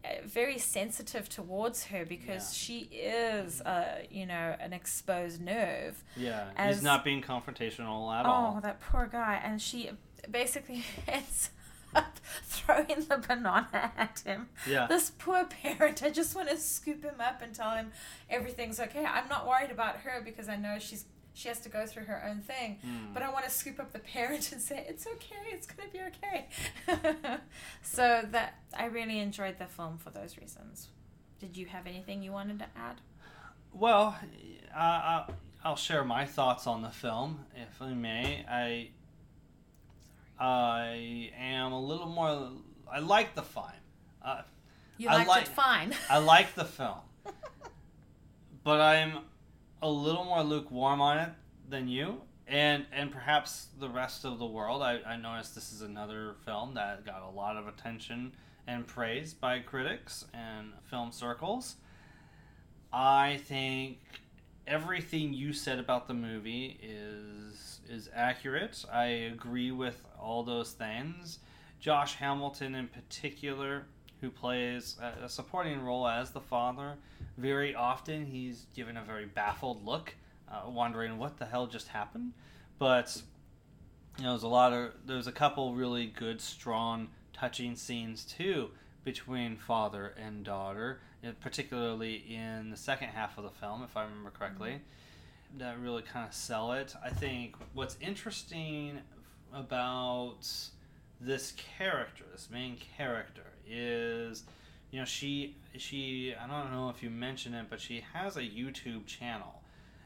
uh, 0.04 0.08
very 0.26 0.58
sensitive 0.58 1.26
towards 1.30 1.84
her 1.84 2.04
because 2.04 2.52
Yeah. 2.52 2.54
she 2.66 2.78
is, 2.94 3.62
a 3.62 4.06
you 4.10 4.26
know, 4.26 4.54
an 4.60 4.74
exposed 4.74 5.40
nerve. 5.40 6.04
Yeah. 6.16 6.50
As- 6.54 6.74
He's 6.76 6.84
not 6.84 7.02
being 7.02 7.22
confrontational 7.22 8.14
at 8.14 8.26
all. 8.26 8.56
oh, 8.58 8.60
that 8.60 8.78
poor 8.82 9.06
guy! 9.10 9.40
And 9.42 9.62
she 9.62 9.90
basically 10.30 10.84
ends 11.08 11.48
up 11.94 12.18
throwing 12.44 12.86
the 13.08 13.18
banana 13.26 13.92
at 13.96 14.20
him. 14.24 14.48
Yeah. 14.68 14.86
This 14.86 15.10
poor 15.18 15.44
parent. 15.44 16.02
I 16.02 16.10
just 16.10 16.34
want 16.34 16.48
to 16.50 16.56
scoop 16.58 17.02
him 17.04 17.20
up 17.20 17.42
and 17.42 17.54
tell 17.54 17.70
him 17.72 17.92
everything's 18.30 18.78
okay. 18.80 19.04
I'm 19.04 19.28
not 19.28 19.46
worried 19.46 19.70
about 19.70 19.96
her 19.98 20.20
because 20.24 20.48
I 20.48 20.56
know 20.56 20.78
she's 20.78 21.04
she 21.34 21.46
has 21.48 21.60
to 21.60 21.68
go 21.68 21.86
through 21.86 22.04
her 22.04 22.24
own 22.28 22.40
thing. 22.40 22.78
Hmm. 22.82 23.12
But 23.14 23.22
I 23.22 23.30
want 23.30 23.44
to 23.44 23.50
scoop 23.50 23.78
up 23.78 23.92
the 23.92 24.00
parent 24.00 24.50
and 24.52 24.60
say, 24.60 24.84
it's 24.88 25.06
okay, 25.06 25.36
it's 25.52 25.68
going 25.68 25.88
to 25.88 25.92
be 25.92 26.00
okay. 26.00 27.38
so 27.82 28.24
that 28.32 28.54
I 28.76 28.86
really 28.86 29.20
enjoyed 29.20 29.58
the 29.58 29.66
film 29.66 29.98
for 29.98 30.10
those 30.10 30.36
reasons. 30.36 30.88
Did 31.38 31.56
you 31.56 31.66
have 31.66 31.86
anything 31.86 32.24
you 32.24 32.32
wanted 32.32 32.58
to 32.58 32.66
add? 32.76 33.00
Well, 33.72 34.18
uh, 34.74 34.78
I'll- 34.78 35.34
I'll 35.64 35.76
share 35.76 36.04
my 36.04 36.24
thoughts 36.24 36.66
on 36.68 36.82
the 36.82 36.90
film, 36.90 37.44
if 37.56 37.82
I 37.82 37.92
may. 37.92 38.44
I 38.48 38.90
I 40.40 41.30
am 41.38 41.72
a 41.72 41.80
little 41.80 42.06
more. 42.08 42.50
I 42.92 43.00
like 43.00 43.34
the 43.34 43.42
fine. 43.42 43.72
Uh, 44.22 44.42
You 44.96 45.08
I 45.08 45.16
liked 45.16 45.28
like- 45.28 45.42
it 45.42 45.48
fine. 45.48 45.94
I 46.10 46.18
like 46.18 46.54
the 46.54 46.64
film, 46.64 46.98
but 48.64 48.80
I'm 48.80 49.18
a 49.82 49.88
little 49.90 50.24
more 50.24 50.42
lukewarm 50.42 51.00
on 51.00 51.18
it 51.18 51.30
than 51.68 51.88
you, 51.88 52.20
and 52.46 52.86
and 52.92 53.10
perhaps 53.10 53.68
the 53.78 53.88
rest 53.88 54.24
of 54.24 54.38
the 54.38 54.46
world. 54.46 54.82
I, 54.82 55.00
I 55.06 55.16
noticed 55.16 55.54
this 55.54 55.72
is 55.72 55.82
another 55.82 56.34
film 56.44 56.74
that 56.74 57.04
got 57.04 57.22
a 57.22 57.30
lot 57.30 57.56
of 57.56 57.66
attention 57.66 58.32
and 58.66 58.86
praise 58.86 59.32
by 59.34 59.58
critics 59.60 60.24
and 60.34 60.72
film 60.90 61.10
circles. 61.12 61.76
I 62.92 63.38
think 63.44 63.98
everything 64.66 65.32
you 65.32 65.52
said 65.52 65.78
about 65.78 66.08
the 66.08 66.14
movie 66.14 66.78
is 66.82 67.77
is 67.88 68.08
accurate. 68.14 68.84
I 68.92 69.04
agree 69.04 69.70
with 69.70 70.04
all 70.20 70.42
those 70.42 70.72
things. 70.72 71.38
Josh 71.80 72.14
Hamilton 72.16 72.74
in 72.74 72.88
particular, 72.88 73.84
who 74.20 74.30
plays 74.30 74.96
a, 75.22 75.28
supporting 75.28 75.80
role 75.80 76.06
as 76.06 76.32
the 76.32 76.40
father, 76.40 76.94
very 77.36 77.74
often 77.74 78.26
he's 78.26 78.66
given 78.74 78.96
a 78.96 79.02
very 79.02 79.26
baffled 79.26 79.84
look, 79.84 80.14
uh, 80.50 80.68
wondering 80.68 81.18
what 81.18 81.38
the 81.38 81.46
hell 81.46 81.66
just 81.66 81.88
happened. 81.88 82.32
But 82.78 83.22
you 84.18 84.24
know, 84.24 84.30
there's 84.30 84.42
a 84.42 84.48
lot 84.48 84.72
of 84.72 84.92
there's 85.06 85.28
a 85.28 85.32
couple 85.32 85.74
really 85.74 86.06
good, 86.06 86.40
strong, 86.40 87.08
touching 87.32 87.76
scenes 87.76 88.24
too 88.24 88.70
between 89.04 89.56
father 89.56 90.14
and 90.22 90.44
daughter, 90.44 91.00
particularly 91.40 92.16
in 92.28 92.70
the 92.70 92.76
second 92.76 93.08
half 93.08 93.38
of 93.38 93.44
the 93.44 93.50
film, 93.50 93.82
if 93.82 93.96
I 93.96 94.02
remember 94.02 94.30
correctly, 94.30 94.80
that 95.56 95.78
really 95.80 96.02
kind 96.02 96.26
of 96.28 96.34
sell 96.34 96.72
it. 96.72 96.94
I 97.02 97.10
think 97.10 97.56
what's 97.74 97.96
interesting 98.00 98.98
about 99.54 100.46
this 101.20 101.52
character, 101.76 102.24
this 102.32 102.48
main 102.50 102.76
character, 102.96 103.42
is 103.66 104.44
you 104.90 104.98
know 104.98 105.04
she 105.04 105.56
she 105.76 106.34
I 106.38 106.46
don't 106.46 106.70
know 106.72 106.90
if 106.90 107.02
you 107.02 107.10
mentioned 107.10 107.54
it, 107.54 107.66
but 107.70 107.80
she 107.80 108.04
has 108.12 108.36
a 108.36 108.42
YouTube 108.42 109.06
channel 109.06 109.62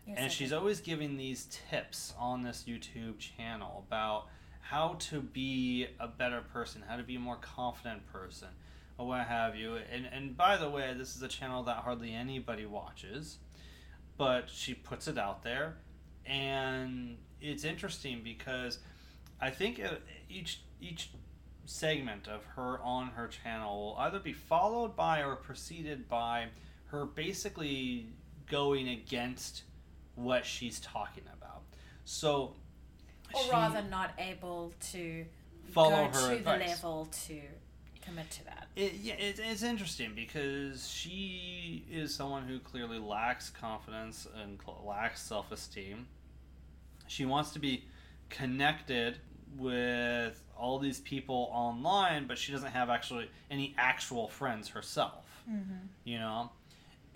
Yes, 0.06 0.18
I 0.18 0.22
and 0.22 0.32
she's 0.32 0.50
did. 0.50 0.56
always 0.58 0.80
giving 0.80 1.16
these 1.16 1.46
tips 1.70 2.12
on 2.18 2.42
this 2.42 2.64
YouTube 2.66 3.18
channel 3.18 3.84
about 3.88 4.26
how 4.60 4.96
to 4.98 5.20
be 5.20 5.86
a 6.00 6.08
better 6.08 6.40
person, 6.52 6.82
how 6.88 6.96
to 6.96 7.02
be 7.02 7.16
a 7.16 7.20
more 7.20 7.36
confident 7.36 8.10
person, 8.12 8.48
or 8.98 9.06
what 9.06 9.26
have 9.26 9.54
you. 9.54 9.76
And 9.92 10.06
and 10.06 10.36
by 10.36 10.56
the 10.56 10.68
way, 10.70 10.94
this 10.96 11.14
is 11.14 11.22
a 11.22 11.28
channel 11.28 11.62
that 11.64 11.76
hardly 11.78 12.12
anybody 12.12 12.66
watches, 12.66 13.38
but 14.16 14.48
she 14.50 14.74
puts 14.74 15.08
it 15.08 15.18
out 15.18 15.42
there, 15.42 15.76
and 16.26 17.16
it's 17.40 17.64
interesting 17.64 18.20
because 18.22 18.78
I 19.40 19.50
think 19.50 19.80
each 20.28 20.60
each 20.80 21.10
segment 21.64 22.26
of 22.28 22.44
her 22.56 22.80
on 22.82 23.08
her 23.08 23.28
channel 23.28 23.76
will 23.78 23.96
either 23.98 24.18
be 24.18 24.32
followed 24.32 24.96
by 24.96 25.22
or 25.22 25.36
preceded 25.36 26.08
by 26.08 26.46
her 26.86 27.06
basically 27.06 28.06
going 28.50 28.88
against 28.88 29.62
what 30.16 30.44
she's 30.44 30.80
talking 30.80 31.24
about. 31.32 31.62
So, 32.04 32.54
Or 33.32 33.40
rather, 33.50 33.82
not 33.82 34.10
able 34.18 34.72
to 34.92 35.24
follow 35.70 36.08
go 36.08 36.18
her 36.18 36.28
to 36.30 36.36
advice. 36.36 36.60
the 36.80 36.86
level 36.86 37.08
to 37.26 37.40
commit 38.02 38.30
to 38.32 38.44
that. 38.44 38.68
It, 38.76 38.94
yeah, 38.94 39.14
it, 39.14 39.38
it's 39.38 39.62
interesting 39.62 40.12
because 40.14 40.88
she 40.88 41.84
is 41.90 42.14
someone 42.14 42.44
who 42.44 42.58
clearly 42.58 42.98
lacks 42.98 43.50
confidence 43.50 44.26
and 44.42 44.58
lacks 44.84 45.22
self 45.22 45.52
esteem. 45.52 46.06
She 47.06 47.24
wants 47.24 47.50
to 47.52 47.58
be 47.58 47.84
connected 48.28 49.18
with 49.58 50.42
all 50.56 50.78
these 50.78 51.00
people 51.00 51.50
online, 51.52 52.26
but 52.26 52.38
she 52.38 52.52
doesn't 52.52 52.70
have 52.70 52.88
actually 52.88 53.28
any 53.50 53.74
actual 53.76 54.28
friends 54.28 54.68
herself. 54.68 55.26
Mm-hmm. 55.50 55.86
you 56.04 56.18
know 56.20 56.50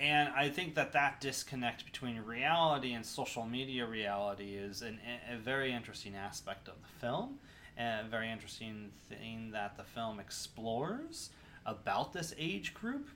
and 0.00 0.28
i 0.30 0.48
think 0.48 0.74
that 0.74 0.92
that 0.94 1.20
disconnect 1.20 1.84
between 1.84 2.18
reality 2.18 2.92
and 2.92 3.06
social 3.06 3.44
media 3.46 3.86
reality 3.86 4.56
is 4.56 4.82
an, 4.82 4.98
a 5.32 5.36
very 5.36 5.72
interesting 5.72 6.16
aspect 6.16 6.66
of 6.66 6.74
the 6.82 6.88
film 7.06 7.38
a 7.78 8.08
very 8.08 8.30
interesting 8.30 8.90
thing 9.08 9.50
that 9.52 9.76
the 9.76 9.84
film 9.84 10.18
explores 10.20 11.30
about 11.64 12.12
this 12.12 12.34
age 12.38 12.74
group. 12.74 13.08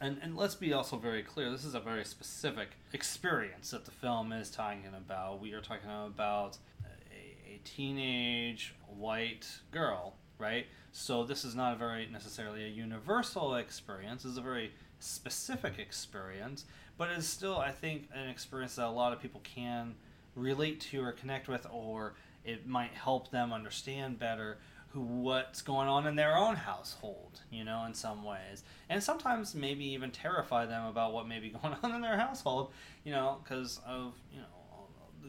And, 0.00 0.18
and 0.22 0.36
let's 0.36 0.54
be 0.54 0.72
also 0.72 0.96
very 0.96 1.22
clear 1.22 1.50
this 1.50 1.64
is 1.64 1.74
a 1.74 1.80
very 1.80 2.04
specific 2.04 2.70
experience 2.92 3.70
that 3.70 3.84
the 3.84 3.90
film 3.90 4.32
is 4.32 4.50
talking 4.50 4.82
about. 4.96 5.40
We 5.40 5.52
are 5.52 5.60
talking 5.60 5.90
about 6.06 6.58
a, 6.84 7.54
a 7.54 7.60
teenage 7.64 8.74
white 8.88 9.46
girl 9.70 10.14
right? 10.42 10.66
So 10.90 11.24
this 11.24 11.44
is 11.44 11.54
not 11.54 11.72
a 11.72 11.76
very 11.76 12.06
necessarily 12.06 12.64
a 12.64 12.68
universal 12.68 13.54
experience 13.54 14.24
it's 14.24 14.36
a 14.36 14.42
very 14.42 14.72
specific 14.98 15.78
experience 15.78 16.64
but 16.96 17.08
it's 17.08 17.26
still 17.26 17.56
i 17.56 17.72
think 17.72 18.08
an 18.14 18.28
experience 18.28 18.76
that 18.76 18.86
a 18.86 18.90
lot 18.90 19.12
of 19.12 19.20
people 19.20 19.40
can 19.42 19.94
relate 20.36 20.80
to 20.80 21.02
or 21.02 21.10
connect 21.10 21.48
with 21.48 21.66
or 21.72 22.14
it 22.44 22.66
might 22.66 22.92
help 22.92 23.30
them 23.30 23.52
understand 23.52 24.18
better 24.18 24.58
who 24.88 25.00
what's 25.00 25.62
going 25.62 25.88
on 25.88 26.06
in 26.06 26.16
their 26.16 26.36
own 26.36 26.54
household 26.54 27.40
you 27.50 27.64
know 27.64 27.84
in 27.84 27.94
some 27.94 28.24
ways 28.24 28.62
and 28.88 29.02
sometimes 29.02 29.54
maybe 29.54 29.84
even 29.84 30.10
terrify 30.10 30.66
them 30.66 30.86
about 30.86 31.12
what 31.12 31.26
may 31.26 31.38
be 31.38 31.48
going 31.62 31.74
on 31.82 31.94
in 31.94 32.00
their 32.00 32.18
household 32.18 32.72
you 33.04 33.12
know 33.12 33.38
because 33.42 33.80
of 33.86 34.14
you 34.30 34.38
know 34.38 34.46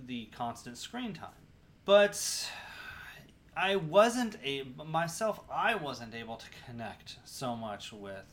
the 0.06 0.26
constant 0.36 0.78
screen 0.78 1.14
time 1.14 1.30
but 1.86 2.50
I 3.56 3.76
wasn't 3.76 4.38
a 4.44 4.64
myself. 4.86 5.40
I 5.52 5.76
wasn't 5.76 6.16
able 6.16 6.38
to 6.38 6.46
connect 6.66 7.18
so 7.26 7.56
much 7.56 7.94
with 7.94 8.26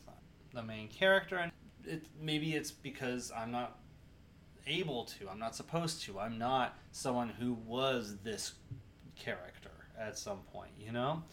the 0.53 0.63
main 0.63 0.87
character, 0.87 1.37
and 1.37 1.51
it 1.85 2.05
maybe 2.19 2.55
it's 2.55 2.71
because 2.71 3.31
I'm 3.35 3.51
not 3.51 3.77
able 4.67 5.05
to. 5.05 5.29
I'm 5.29 5.39
not 5.39 5.55
supposed 5.55 6.03
to. 6.03 6.19
I'm 6.19 6.37
not 6.37 6.77
someone 6.91 7.29
who 7.29 7.53
was 7.53 8.17
this 8.23 8.53
character 9.15 9.71
at 9.99 10.17
some 10.17 10.39
point, 10.53 10.71
you 10.79 10.91
know. 10.91 11.23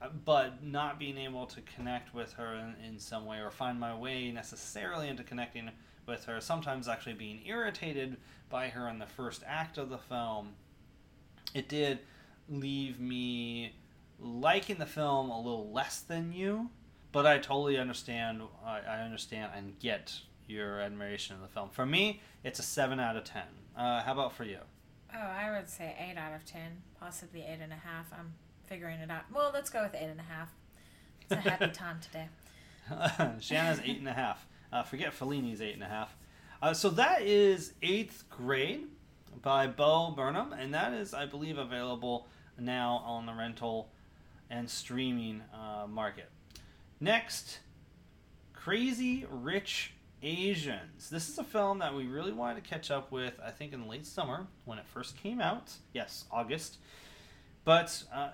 Uh, 0.00 0.08
But 0.24 0.62
not 0.62 0.98
being 0.98 1.18
able 1.18 1.46
to 1.46 1.60
connect 1.62 2.14
with 2.14 2.32
her 2.34 2.54
in, 2.54 2.74
in 2.84 2.98
some 2.98 3.26
way 3.26 3.38
or 3.38 3.50
find 3.50 3.78
my 3.78 3.94
way 3.94 4.30
necessarily 4.30 5.08
into 5.08 5.22
connecting 5.22 5.70
with 6.06 6.24
her, 6.26 6.40
sometimes 6.40 6.88
actually 6.88 7.14
being 7.14 7.40
irritated 7.46 8.16
by 8.50 8.68
her 8.68 8.88
in 8.88 8.98
the 8.98 9.06
first 9.06 9.42
act 9.46 9.78
of 9.78 9.88
the 9.88 9.98
film, 9.98 10.50
it 11.54 11.68
did 11.68 12.00
leave 12.48 13.00
me 13.00 13.74
liking 14.20 14.76
the 14.76 14.86
film 14.86 15.30
a 15.30 15.36
little 15.36 15.72
less 15.72 16.00
than 16.00 16.32
you, 16.32 16.70
but 17.10 17.26
I 17.26 17.38
totally 17.38 17.78
understand. 17.78 18.42
I, 18.64 18.80
I 18.80 18.98
understand 19.00 19.52
and 19.56 19.78
get 19.78 20.20
your 20.46 20.80
admiration 20.80 21.36
of 21.36 21.42
the 21.42 21.48
film. 21.48 21.70
For 21.70 21.86
me, 21.86 22.20
it's 22.42 22.58
a 22.58 22.62
seven 22.62 23.00
out 23.00 23.16
of 23.16 23.24
ten. 23.24 23.42
Uh, 23.76 24.02
how 24.02 24.12
about 24.12 24.32
for 24.32 24.44
you? 24.44 24.58
Oh, 25.14 25.18
I 25.18 25.50
would 25.50 25.68
say 25.68 25.94
eight 25.98 26.16
out 26.18 26.34
of 26.34 26.44
ten, 26.44 26.82
possibly 26.98 27.42
eight 27.42 27.58
and 27.60 27.72
a 27.72 27.76
half. 27.76 28.12
I'm 28.12 28.34
figuring 28.66 29.00
it 29.00 29.10
out. 29.10 29.24
Well, 29.32 29.50
let's 29.52 29.70
go 29.70 29.82
with 29.82 29.94
eight 29.94 30.08
and 30.08 30.20
a 30.20 30.24
half. 30.24 30.52
It's 31.22 31.32
a 31.32 31.48
happy 31.50 31.68
time 31.72 32.00
today. 32.00 32.28
Shanna's 33.40 33.80
eight 33.84 33.98
and 33.98 34.08
a 34.08 34.12
half. 34.12 34.46
Uh, 34.72 34.82
forget 34.82 35.12
Fellini's 35.12 35.60
eight 35.60 35.74
and 35.74 35.82
a 35.82 35.88
half. 35.88 36.16
Uh, 36.60 36.74
so 36.74 36.90
that 36.90 37.22
is 37.22 37.74
eighth 37.82 38.24
grade 38.30 38.86
by 39.42 39.66
Bo 39.66 40.10
Burnham, 40.10 40.52
and 40.52 40.74
that 40.74 40.92
is, 40.92 41.14
I 41.14 41.26
believe, 41.26 41.58
available 41.58 42.26
now 42.58 43.02
on 43.06 43.26
the 43.26 43.32
rental 43.32 43.90
and 44.50 44.68
streaming 44.68 45.42
uh, 45.52 45.86
market. 45.86 46.30
Next, 47.00 47.58
Crazy 48.52 49.26
Rich 49.28 49.92
Asians. 50.24 51.10
This 51.10 51.28
is 51.28 51.38
a 51.38 51.44
film 51.44 51.78
that 51.80 51.94
we 51.94 52.06
really 52.06 52.32
wanted 52.32 52.64
to 52.64 52.68
catch 52.68 52.90
up 52.90 53.12
with, 53.12 53.34
I 53.44 53.50
think, 53.50 53.72
in 53.74 53.86
late 53.86 54.06
summer 54.06 54.46
when 54.64 54.78
it 54.78 54.86
first 54.86 55.16
came 55.22 55.40
out. 55.40 55.72
Yes, 55.92 56.24
August. 56.32 56.78
But 57.64 58.02
uh, 58.12 58.30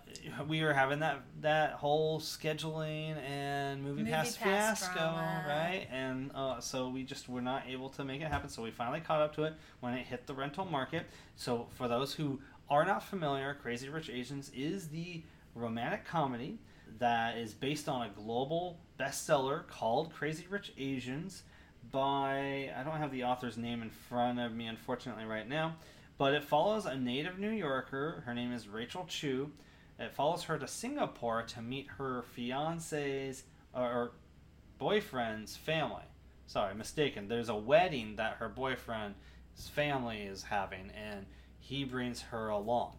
we 0.49 0.63
were 0.63 0.73
having 0.73 1.01
that 1.01 1.21
that 1.41 1.73
whole 1.75 2.21
scheduling 2.21 3.17
and 3.23 3.83
movie, 3.83 4.01
Movie 4.01 4.11
pass, 4.11 4.37
pass 4.37 4.81
fiasco, 4.81 4.99
drama. 4.99 5.45
right? 5.49 5.87
And 5.93 6.33
uh, 6.35 6.61
so 6.61 6.89
we 6.89 7.05
just 7.05 7.29
were 7.29 7.41
not 7.41 7.65
able 7.69 7.91
to 7.91 8.05
make 8.05 8.21
it 8.21 8.29
happen. 8.29 8.49
So 8.49 8.63
we 8.63 8.71
finally 8.73 9.01
caught 9.01 9.21
up 9.21 9.35
to 9.37 9.45
it 9.45 9.55
when 9.81 9.95
it 9.95 10.07
hit 10.07 10.27
the 10.27 10.35
rental 10.35 10.65
market. 10.65 11.07
So 11.37 11.69
for 11.77 11.87
those 11.87 12.15
who 12.15 12.41
are 12.69 12.85
not 12.85 13.05
familiar, 13.05 13.57
Crazy 13.63 13.89
Rich 13.89 14.11
Asians 14.11 14.51
is 14.55 14.89
the 14.89 15.23
romantic 15.55 16.05
comedy 16.05 16.59
that 16.99 17.37
is 17.37 17.55
based 17.55 17.89
on 17.89 18.03
a 18.07 18.11
global 18.11 18.79
bestseller 18.99 19.67
called 19.69 20.13
Crazy 20.13 20.47
Rich 20.51 20.73
Asians 20.77 21.45
by 21.91 22.71
I 22.77 22.83
don't 22.83 22.99
have 22.99 23.13
the 23.13 23.25
author's 23.25 23.57
name 23.57 23.83
in 23.83 23.91
front 23.91 24.39
of 24.39 24.53
me 24.53 24.67
unfortunately 24.67 25.25
right 25.25 25.49
now, 25.49 25.77
But 26.19 26.35
it 26.35 26.45
follows 26.45 26.87
a 26.87 26.97
native 26.97 27.39
New 27.39 27.51
Yorker. 27.51 28.23
Her 28.27 28.35
name 28.35 28.53
is 28.53 28.69
Rachel 28.69 29.07
Chu. 29.09 29.51
It 29.99 30.13
follows 30.13 30.45
her 30.45 30.59
to 30.59 30.67
Singapore 30.67 31.43
to 31.43 31.63
meet 31.63 31.89
her 31.99 32.23
fiance's 32.23 33.45
uh, 33.75 33.81
or 33.81 34.13
boyfriend's 34.79 35.57
family. 35.57 36.05
Sorry, 36.47 36.75
mistaken. 36.75 37.29
There's 37.29 37.49
a 37.49 37.55
wedding 37.55 38.17
that 38.17 38.35
her 38.35 38.49
boyfriend's 38.49 39.17
family 39.71 40.23
is 40.23 40.45
having, 40.45 40.91
and 40.91 41.27
he 41.59 41.85
brings 41.85 42.23
her 42.23 42.49
along 42.49 42.97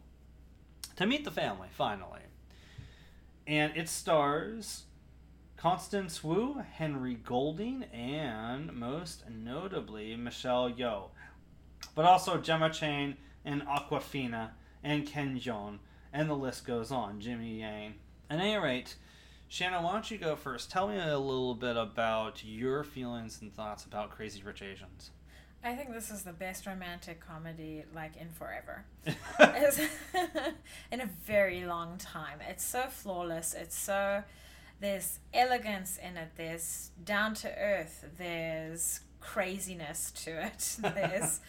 to 0.95 1.05
meet 1.05 1.25
the 1.25 1.31
family 1.31 1.67
finally. 1.71 2.21
And 3.47 3.75
it 3.75 3.89
stars 3.89 4.83
Constance 5.61 6.23
Wu, 6.23 6.63
Henry 6.73 7.13
Golding, 7.13 7.83
and 7.93 8.73
most 8.73 9.21
notably 9.29 10.15
Michelle 10.15 10.71
Yeoh. 10.71 11.09
But 11.93 12.03
also 12.03 12.39
Gemma 12.39 12.71
Chan 12.71 13.15
and 13.45 13.61
Awkwafina 13.67 14.53
and 14.83 15.05
Ken 15.05 15.39
Jeong, 15.39 15.77
and 16.11 16.27
the 16.27 16.35
list 16.35 16.65
goes 16.65 16.91
on. 16.91 17.21
Jimmy 17.21 17.59
Yang. 17.59 17.93
At 18.27 18.39
any 18.39 18.55
rate, 18.55 18.95
Shanna, 19.49 19.83
why 19.83 19.91
don't 19.91 20.09
you 20.09 20.17
go 20.17 20.35
first? 20.35 20.71
Tell 20.71 20.87
me 20.87 20.97
a 20.97 21.19
little 21.19 21.53
bit 21.53 21.77
about 21.77 22.43
your 22.43 22.83
feelings 22.83 23.39
and 23.39 23.53
thoughts 23.53 23.85
about 23.85 24.09
Crazy 24.09 24.41
Rich 24.41 24.63
Asians. 24.63 25.11
I 25.63 25.75
think 25.75 25.93
this 25.93 26.09
is 26.09 26.23
the 26.23 26.33
best 26.33 26.65
romantic 26.65 27.19
comedy 27.19 27.83
like 27.93 28.17
in 28.17 28.31
forever. 28.31 28.83
in 30.91 31.01
a 31.01 31.09
very 31.23 31.65
long 31.65 31.99
time. 31.99 32.39
It's 32.49 32.65
so 32.65 32.87
flawless. 32.89 33.53
It's 33.53 33.77
so 33.77 34.23
there's 34.81 35.19
elegance 35.33 35.97
in 35.97 36.17
it. 36.17 36.31
There's 36.35 36.91
down 37.03 37.33
to 37.35 37.55
earth. 37.57 38.03
There's 38.17 39.01
craziness 39.21 40.11
to 40.25 40.45
it. 40.47 40.77
There's 40.95 41.39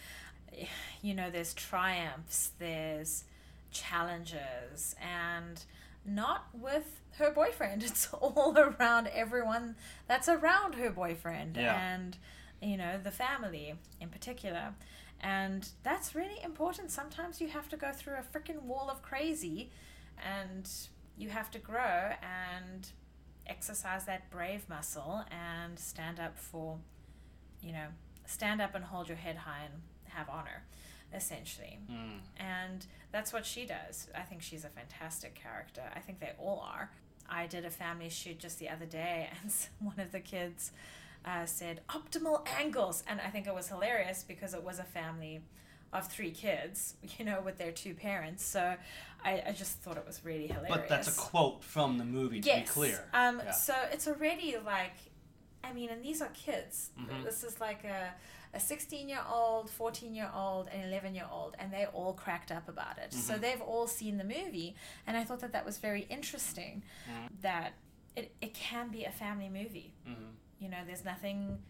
you 1.01 1.15
know, 1.15 1.31
there's 1.31 1.53
triumphs, 1.55 2.51
there's 2.59 3.23
challenges 3.71 4.95
and 5.01 5.63
not 6.05 6.45
with 6.53 7.01
her 7.17 7.31
boyfriend. 7.31 7.81
It's 7.89 8.07
all 8.13 8.55
around 8.57 9.07
everyone 9.07 9.75
that's 10.07 10.29
around 10.29 10.75
her 10.75 10.89
boyfriend 10.91 11.57
Yeah. 11.57 11.93
and 11.93 12.17
you 12.61 12.77
know, 12.77 12.97
the 13.03 13.11
family 13.11 13.73
in 13.99 14.09
particular. 14.09 14.73
And 15.19 15.67
that's 15.83 16.13
really 16.15 16.37
important. 16.43 16.91
Sometimes 16.91 17.41
you 17.41 17.47
have 17.47 17.67
to 17.69 17.77
go 17.77 17.91
through 17.91 18.15
a 18.15 18.37
freaking 18.37 18.61
wall 18.63 18.89
of 18.91 19.01
crazy 19.01 19.71
and 20.23 20.69
you 21.17 21.29
have 21.29 21.49
to 21.51 21.59
grow 21.59 22.11
and 22.21 22.89
exercise 23.47 24.05
that 24.05 24.29
brave 24.29 24.67
muscle 24.69 25.23
and 25.31 25.77
stand 25.77 26.19
up 26.19 26.37
for, 26.37 26.77
you 27.61 27.71
know, 27.71 27.87
stand 28.25 28.61
up 28.61 28.75
and 28.75 28.85
hold 28.85 29.07
your 29.07 29.17
head 29.17 29.37
high 29.37 29.65
and 29.65 29.81
have 30.09 30.29
honor, 30.29 30.63
essentially. 31.13 31.79
Mm. 31.91 32.19
And 32.37 32.85
that's 33.11 33.33
what 33.33 33.45
she 33.45 33.65
does. 33.65 34.07
I 34.15 34.21
think 34.21 34.41
she's 34.41 34.65
a 34.65 34.69
fantastic 34.69 35.35
character. 35.35 35.83
I 35.95 35.99
think 35.99 36.19
they 36.19 36.31
all 36.39 36.65
are. 36.65 36.91
I 37.29 37.47
did 37.47 37.65
a 37.65 37.69
family 37.69 38.09
shoot 38.09 38.39
just 38.39 38.59
the 38.59 38.69
other 38.69 38.85
day, 38.85 39.29
and 39.41 39.53
one 39.79 39.99
of 39.99 40.11
the 40.11 40.19
kids 40.19 40.71
uh, 41.25 41.45
said 41.45 41.81
optimal 41.89 42.45
angles, 42.59 43.03
and 43.07 43.21
I 43.21 43.29
think 43.29 43.47
it 43.47 43.53
was 43.53 43.67
hilarious 43.67 44.23
because 44.27 44.53
it 44.53 44.63
was 44.63 44.79
a 44.79 44.83
family 44.83 45.41
of 45.93 46.07
three 46.07 46.31
kids, 46.31 46.95
you 47.17 47.25
know, 47.25 47.41
with 47.41 47.57
their 47.57 47.71
two 47.71 47.93
parents. 47.93 48.43
So 48.43 48.75
I, 49.23 49.43
I 49.47 49.51
just 49.51 49.79
thought 49.81 49.97
it 49.97 50.05
was 50.05 50.23
really 50.23 50.47
hilarious. 50.47 50.69
But 50.75 50.89
that's 50.89 51.07
a 51.17 51.19
quote 51.19 51.63
from 51.63 51.97
the 51.97 52.05
movie, 52.05 52.41
to 52.41 52.47
yes. 52.47 52.61
be 52.67 52.67
clear. 52.67 53.05
Um, 53.13 53.41
Yeah. 53.43 53.51
So 53.51 53.73
it's 53.91 54.07
already 54.07 54.55
like, 54.65 54.93
I 55.63 55.71
mean, 55.73 55.89
and 55.89 56.03
these 56.03 56.21
are 56.21 56.29
kids. 56.33 56.89
Mhm. 56.99 57.23
This 57.23 57.43
is 57.43 57.59
like 57.61 57.83
a, 57.85 58.13
a 58.53 58.59
16 58.59 59.07
year 59.09 59.21
old, 59.31 59.69
14 59.69 60.13
year 60.13 60.29
old, 60.35 60.67
and 60.73 60.83
11 60.85 61.15
year 61.15 61.27
old, 61.31 61.55
and 61.59 61.71
they 61.71 61.85
all 61.85 62.13
cracked 62.13 62.51
up 62.51 62.67
about 62.67 62.97
it. 62.97 63.13
So 63.13 63.33
Mhm. 63.35 63.41
they've 63.41 63.61
all 63.61 63.87
seen 63.87 64.17
the 64.17 64.23
movie, 64.25 64.75
and 65.07 65.15
I 65.17 65.23
thought 65.23 65.39
that 65.39 65.53
that 65.53 65.65
was 65.65 65.77
very 65.77 66.01
interesting 66.09 66.83
Mhm. 67.09 67.29
that 67.41 67.73
it, 68.15 68.35
it 68.41 68.53
can 68.53 68.89
be 68.89 69.05
a 69.05 69.11
family 69.11 69.49
movie. 69.49 69.93
Mhm. 70.07 70.33
You 70.59 70.69
know, 70.69 70.83
there's 70.85 71.03
nothing 71.05 71.63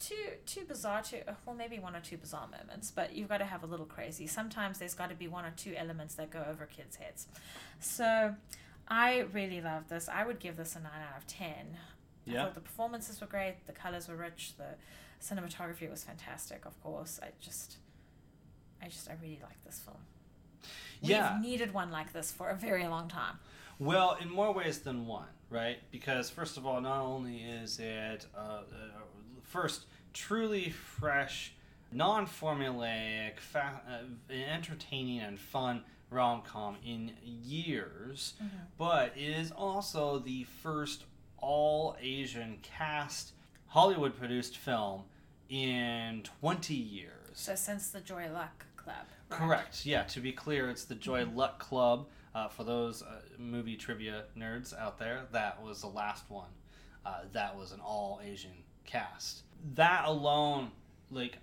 too 0.00 0.14
too 0.46 0.62
bizarre 0.66 1.02
to 1.02 1.18
well 1.46 1.54
maybe 1.54 1.78
one 1.78 1.94
or 1.94 2.00
two 2.00 2.16
bizarre 2.16 2.48
moments 2.48 2.90
but 2.90 3.14
you've 3.14 3.28
got 3.28 3.38
to 3.38 3.44
have 3.44 3.62
a 3.62 3.66
little 3.66 3.86
crazy. 3.86 4.26
Sometimes 4.26 4.78
there's 4.78 4.94
got 4.94 5.10
to 5.10 5.14
be 5.14 5.28
one 5.28 5.44
or 5.44 5.52
two 5.56 5.74
elements 5.76 6.14
that 6.14 6.30
go 6.30 6.42
over 6.50 6.66
kids 6.66 6.96
heads. 6.96 7.26
So 7.78 8.34
i 8.88 9.20
really 9.32 9.60
love 9.60 9.88
this. 9.88 10.08
I 10.08 10.24
would 10.26 10.40
give 10.40 10.56
this 10.56 10.74
a 10.74 10.80
9 10.80 10.90
out 10.90 11.16
of 11.18 11.26
10 11.26 11.44
i 11.52 12.30
Yeah. 12.32 12.44
thought 12.44 12.54
the 12.54 12.60
performances 12.60 13.20
were 13.20 13.26
great 13.26 13.66
the 13.66 13.72
colors 13.72 14.08
were 14.08 14.16
rich 14.16 14.54
the 14.56 14.74
cinematography 15.22 15.88
was 15.90 16.02
fantastic 16.02 16.64
of 16.66 16.80
course. 16.82 17.20
I 17.22 17.28
just 17.40 17.76
i 18.82 18.86
just 18.88 19.08
i 19.10 19.14
really 19.22 19.40
like 19.42 19.62
this 19.64 19.78
film. 19.78 19.98
Yeah. 21.02 21.34
we've 21.34 21.42
needed 21.50 21.72
one 21.74 21.90
like 21.90 22.12
this 22.12 22.32
for 22.32 22.48
a 22.48 22.54
very 22.56 22.86
long 22.88 23.08
time. 23.08 23.38
Well, 23.78 24.18
in 24.20 24.28
more 24.30 24.52
ways 24.52 24.80
than 24.80 25.06
one, 25.06 25.28
right? 25.48 25.78
Because 25.90 26.28
first 26.28 26.58
of 26.58 26.66
all, 26.66 26.82
not 26.82 27.00
only 27.00 27.38
is 27.38 27.78
it 27.78 28.26
uh, 28.36 28.40
uh, 28.40 28.60
first 29.50 29.86
truly 30.12 30.70
fresh, 30.70 31.52
non-formulaic, 31.92 33.38
fa- 33.40 33.80
uh, 33.88 34.32
entertaining 34.32 35.20
and 35.20 35.38
fun 35.38 35.82
rom-com 36.10 36.76
in 36.84 37.12
years, 37.24 38.34
but 38.78 39.12
it 39.16 39.22
is 39.38 39.50
also 39.52 40.18
the 40.18 40.44
first 40.62 41.04
all-Asian 41.38 42.58
cast 42.62 43.32
Hollywood-produced 43.68 44.56
film 44.56 45.02
in 45.48 46.22
20 46.40 46.74
years. 46.74 47.12
so 47.34 47.54
since 47.54 47.90
the 47.90 48.00
joy 48.00 48.28
luck 48.32 48.66
club 48.76 48.96
right? 49.30 49.38
Correct. 49.38 49.86
Yeah. 49.86 50.02
To 50.04 50.20
be 50.20 50.32
clear, 50.32 50.68
it's 50.70 50.84
the 50.84 50.94
Joy 50.96 51.24
Luck 51.24 51.58
Club. 51.60 52.06
Uh, 52.34 52.48
for 52.48 52.64
those 52.64 53.02
uh, 53.02 53.20
movie 53.38 53.76
trivia 53.76 54.24
nerds 54.36 54.76
out 54.76 54.98
there, 54.98 55.26
that 55.32 55.62
was 55.62 55.80
the 55.82 55.86
last 55.88 56.24
one. 56.28 56.48
Uh, 57.06 57.20
that 57.32 57.56
was 57.56 57.70
an 57.72 57.78
all 57.80 58.20
Asian 58.24 58.50
cast. 58.90 59.42
That 59.74 60.04
alone, 60.06 60.70
like, 61.10 61.38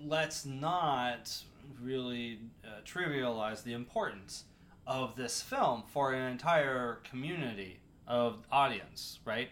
let's 0.00 0.44
not 0.44 1.32
really 1.80 2.40
uh, 2.64 2.80
trivialize 2.84 3.62
the 3.62 3.72
importance 3.72 4.44
of 4.86 5.16
this 5.16 5.40
film 5.40 5.82
for 5.86 6.12
an 6.12 6.30
entire 6.30 7.00
community 7.08 7.80
of 8.06 8.44
audience, 8.52 9.18
right? 9.24 9.48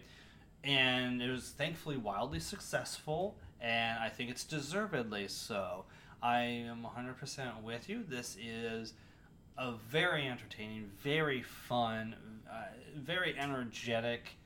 And 0.63 1.21
it 1.21 1.29
was 1.29 1.49
thankfully 1.49 1.97
wildly 1.97 2.39
successful, 2.39 3.35
and 3.59 3.99
I 3.99 4.09
think 4.09 4.29
it's 4.29 4.43
deservedly 4.43 5.27
so. 5.27 5.85
I 6.21 6.41
am 6.41 6.85
100% 6.85 7.63
with 7.63 7.89
you. 7.89 8.03
This 8.07 8.37
is 8.41 8.93
a 9.57 9.73
very 9.89 10.27
entertaining, 10.27 10.89
very 11.01 11.41
fun, 11.41 12.15
uh, 12.49 12.65
very 12.95 13.37
energetic, 13.37 14.37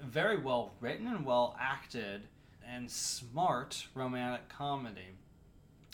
very 0.00 0.36
well 0.36 0.74
written 0.80 1.06
and 1.06 1.24
well 1.24 1.56
acted, 1.58 2.28
and 2.68 2.90
smart 2.90 3.86
romantic 3.94 4.48
comedy. 4.48 5.16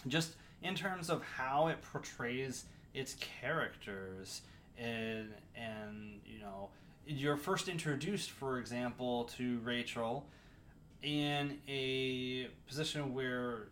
Just 0.09 0.35
in 0.63 0.75
terms 0.75 1.11
of 1.11 1.23
how 1.23 1.69
it 1.69 1.81
portrays 1.83 2.65
its 2.95 3.15
characters, 3.21 4.43
and, 4.79 5.29
and 5.55 6.21
you 6.25 6.39
know, 6.41 6.69
you're 7.07 7.37
first 7.37 7.69
introduced, 7.69 8.31
for 8.31 8.59
example, 8.59 9.25
to 9.37 9.59
Rachel 9.61 10.27
in 11.03 11.59
a 11.69 12.47
position 12.67 13.15
where 13.15 13.69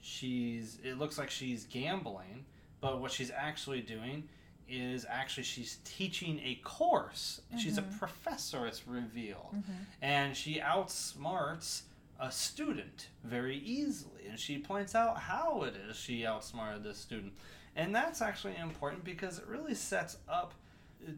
she's 0.00 0.78
it 0.82 0.98
looks 0.98 1.16
like 1.18 1.30
she's 1.30 1.64
gambling 1.64 2.44
but 2.80 2.98
what 3.00 3.12
she's 3.12 3.30
actually 3.30 3.80
doing 3.82 4.26
is 4.68 5.04
actually 5.08 5.42
she's 5.44 5.78
teaching 5.84 6.40
a 6.42 6.54
course 6.64 7.42
she's 7.58 7.76
a 7.78 7.82
Mhm. 7.82 7.98
professor 7.98 8.66
it's 8.66 8.88
revealed 8.88 9.54
Mhm. 9.54 9.84
and 10.00 10.36
she 10.36 10.58
outsmarts 10.60 11.82
a 12.22 12.30
student 12.30 13.08
very 13.24 13.58
easily. 13.58 14.26
And 14.30 14.38
she 14.38 14.56
points 14.56 14.94
out 14.94 15.18
how 15.18 15.64
it 15.64 15.74
is 15.90 15.96
she 15.96 16.24
outsmarted 16.24 16.84
this 16.84 16.96
student. 16.96 17.32
And 17.74 17.94
that's 17.94 18.22
actually 18.22 18.56
important 18.56 19.02
because 19.04 19.38
it 19.38 19.46
really 19.48 19.74
sets 19.74 20.18
up 20.28 20.54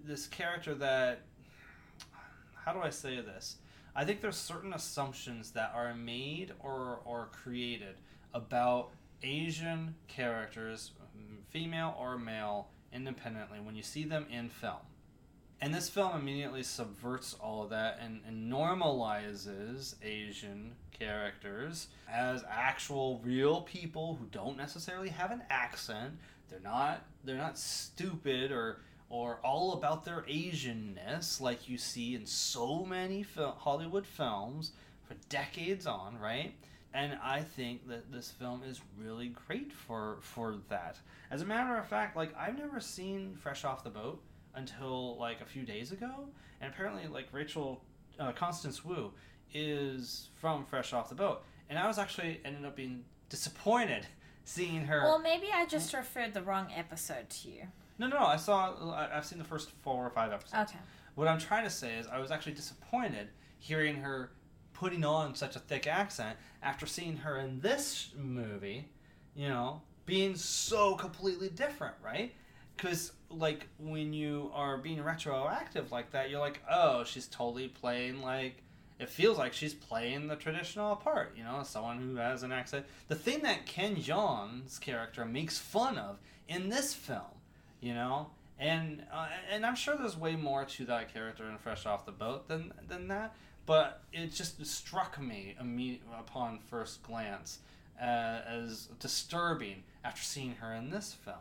this 0.06 0.26
character 0.26 0.74
that 0.74 1.20
how 2.54 2.72
do 2.72 2.80
i 2.80 2.88
say 2.88 3.20
this? 3.20 3.56
I 3.94 4.04
think 4.06 4.22
there's 4.22 4.36
certain 4.36 4.72
assumptions 4.72 5.50
that 5.50 5.72
are 5.74 5.94
made 5.94 6.52
or, 6.58 7.00
or 7.04 7.28
created 7.32 7.96
about 8.32 8.90
asian 9.22 9.94
characters 10.08 10.90
female 11.50 11.94
or 11.98 12.18
male 12.18 12.68
independently 12.92 13.60
when 13.60 13.76
you 13.76 13.82
see 13.82 14.04
them 14.04 14.26
in 14.30 14.48
film 14.48 14.80
and 15.60 15.74
this 15.74 15.88
film 15.88 16.16
immediately 16.16 16.62
subverts 16.62 17.34
all 17.34 17.62
of 17.62 17.70
that 17.70 17.98
and, 18.02 18.20
and 18.26 18.52
normalizes 18.52 19.94
Asian 20.02 20.72
characters 20.90 21.88
as 22.10 22.44
actual 22.50 23.20
real 23.24 23.62
people 23.62 24.16
who 24.20 24.26
don't 24.26 24.56
necessarily 24.56 25.08
have 25.08 25.30
an 25.30 25.42
accent. 25.50 26.14
They're 26.48 26.60
not 26.60 27.04
they're 27.24 27.36
not 27.36 27.58
stupid 27.58 28.52
or 28.52 28.80
or 29.08 29.38
all 29.44 29.74
about 29.74 30.04
their 30.04 30.22
Asianness 30.22 31.40
like 31.40 31.68
you 31.68 31.78
see 31.78 32.14
in 32.14 32.26
so 32.26 32.84
many 32.84 33.22
fil- 33.22 33.56
Hollywood 33.58 34.06
films 34.06 34.72
for 35.06 35.14
decades 35.28 35.86
on, 35.86 36.18
right? 36.18 36.54
and 36.94 37.18
I 37.22 37.40
think 37.40 37.88
that 37.88 38.12
this 38.12 38.30
film 38.30 38.62
is 38.62 38.80
really 38.96 39.34
great 39.46 39.72
for 39.72 40.18
for 40.20 40.56
that. 40.68 40.96
As 41.30 41.42
a 41.42 41.44
matter 41.44 41.76
of 41.76 41.86
fact, 41.86 42.16
like 42.16 42.32
I've 42.38 42.56
never 42.56 42.80
seen 42.80 43.34
Fresh 43.34 43.64
Off 43.64 43.82
the 43.82 43.90
Boat 43.90 44.22
until 44.54 45.16
like 45.18 45.40
a 45.40 45.44
few 45.44 45.64
days 45.64 45.92
ago, 45.92 46.28
and 46.60 46.72
apparently 46.72 47.06
like 47.06 47.28
Rachel 47.32 47.82
uh, 48.18 48.32
Constance 48.32 48.84
Wu 48.84 49.12
is 49.52 50.28
from 50.34 50.64
Fresh 50.64 50.92
Off 50.92 51.08
the 51.08 51.14
Boat, 51.14 51.42
and 51.68 51.78
I 51.78 51.86
was 51.86 51.98
actually 51.98 52.40
ended 52.44 52.64
up 52.64 52.76
being 52.76 53.04
disappointed 53.28 54.06
seeing 54.44 54.86
her. 54.86 55.02
Well, 55.02 55.18
maybe 55.18 55.46
I 55.52 55.66
just 55.66 55.92
referred 55.94 56.34
the 56.34 56.42
wrong 56.42 56.68
episode 56.74 57.30
to 57.30 57.48
you. 57.48 57.62
no, 57.98 58.06
no, 58.08 58.18
no, 58.18 58.26
I 58.26 58.36
saw 58.36 58.74
I've 59.12 59.24
seen 59.24 59.38
the 59.38 59.44
first 59.44 59.70
four 59.82 60.04
or 60.06 60.10
five 60.10 60.32
episodes. 60.32 60.70
Okay. 60.70 60.80
What 61.14 61.28
I'm 61.28 61.38
trying 61.38 61.64
to 61.64 61.70
say 61.70 61.96
is, 61.96 62.06
I 62.08 62.18
was 62.18 62.30
actually 62.32 62.54
disappointed 62.54 63.28
hearing 63.58 63.96
her 63.96 64.30
putting 64.72 65.04
on 65.04 65.34
such 65.36 65.54
a 65.56 65.60
thick 65.60 65.86
accent 65.86 66.36
after 66.62 66.86
seeing 66.86 67.16
her 67.18 67.38
in 67.38 67.60
this 67.60 68.10
movie, 68.16 68.88
you 69.36 69.48
know, 69.48 69.80
being 70.06 70.34
so 70.34 70.96
completely 70.96 71.48
different, 71.48 71.94
right? 72.02 72.34
Because, 72.76 73.12
like, 73.38 73.68
when 73.78 74.12
you 74.12 74.50
are 74.54 74.76
being 74.76 75.02
retroactive 75.02 75.92
like 75.92 76.10
that, 76.12 76.30
you're 76.30 76.40
like, 76.40 76.60
oh, 76.70 77.04
she's 77.04 77.26
totally 77.26 77.68
playing, 77.68 78.22
like, 78.22 78.62
it 78.98 79.08
feels 79.08 79.38
like 79.38 79.52
she's 79.52 79.74
playing 79.74 80.28
the 80.28 80.36
traditional 80.36 80.94
part, 80.96 81.34
you 81.36 81.42
know, 81.42 81.62
someone 81.64 81.98
who 81.98 82.16
has 82.16 82.42
an 82.42 82.52
accent. 82.52 82.86
The 83.08 83.16
thing 83.16 83.40
that 83.42 83.66
Ken 83.66 83.96
Jeong's 83.96 84.78
character 84.78 85.24
makes 85.24 85.58
fun 85.58 85.98
of 85.98 86.18
in 86.48 86.68
this 86.68 86.94
film, 86.94 87.22
you 87.80 87.92
know, 87.92 88.28
and 88.58 89.02
uh, 89.12 89.26
and 89.50 89.66
I'm 89.66 89.74
sure 89.74 89.96
there's 89.96 90.16
way 90.16 90.36
more 90.36 90.64
to 90.64 90.84
that 90.86 91.12
character 91.12 91.48
in 91.48 91.58
Fresh 91.58 91.86
Off 91.86 92.06
the 92.06 92.12
Boat 92.12 92.46
than 92.46 92.72
than 92.86 93.08
that, 93.08 93.34
but 93.66 94.02
it 94.12 94.32
just 94.32 94.64
struck 94.64 95.20
me 95.20 95.56
imme- 95.60 95.98
upon 96.16 96.60
first 96.60 97.02
glance 97.02 97.58
uh, 98.00 98.04
as 98.46 98.88
disturbing 99.00 99.82
after 100.04 100.22
seeing 100.22 100.54
her 100.56 100.72
in 100.72 100.90
this 100.90 101.12
film. 101.12 101.36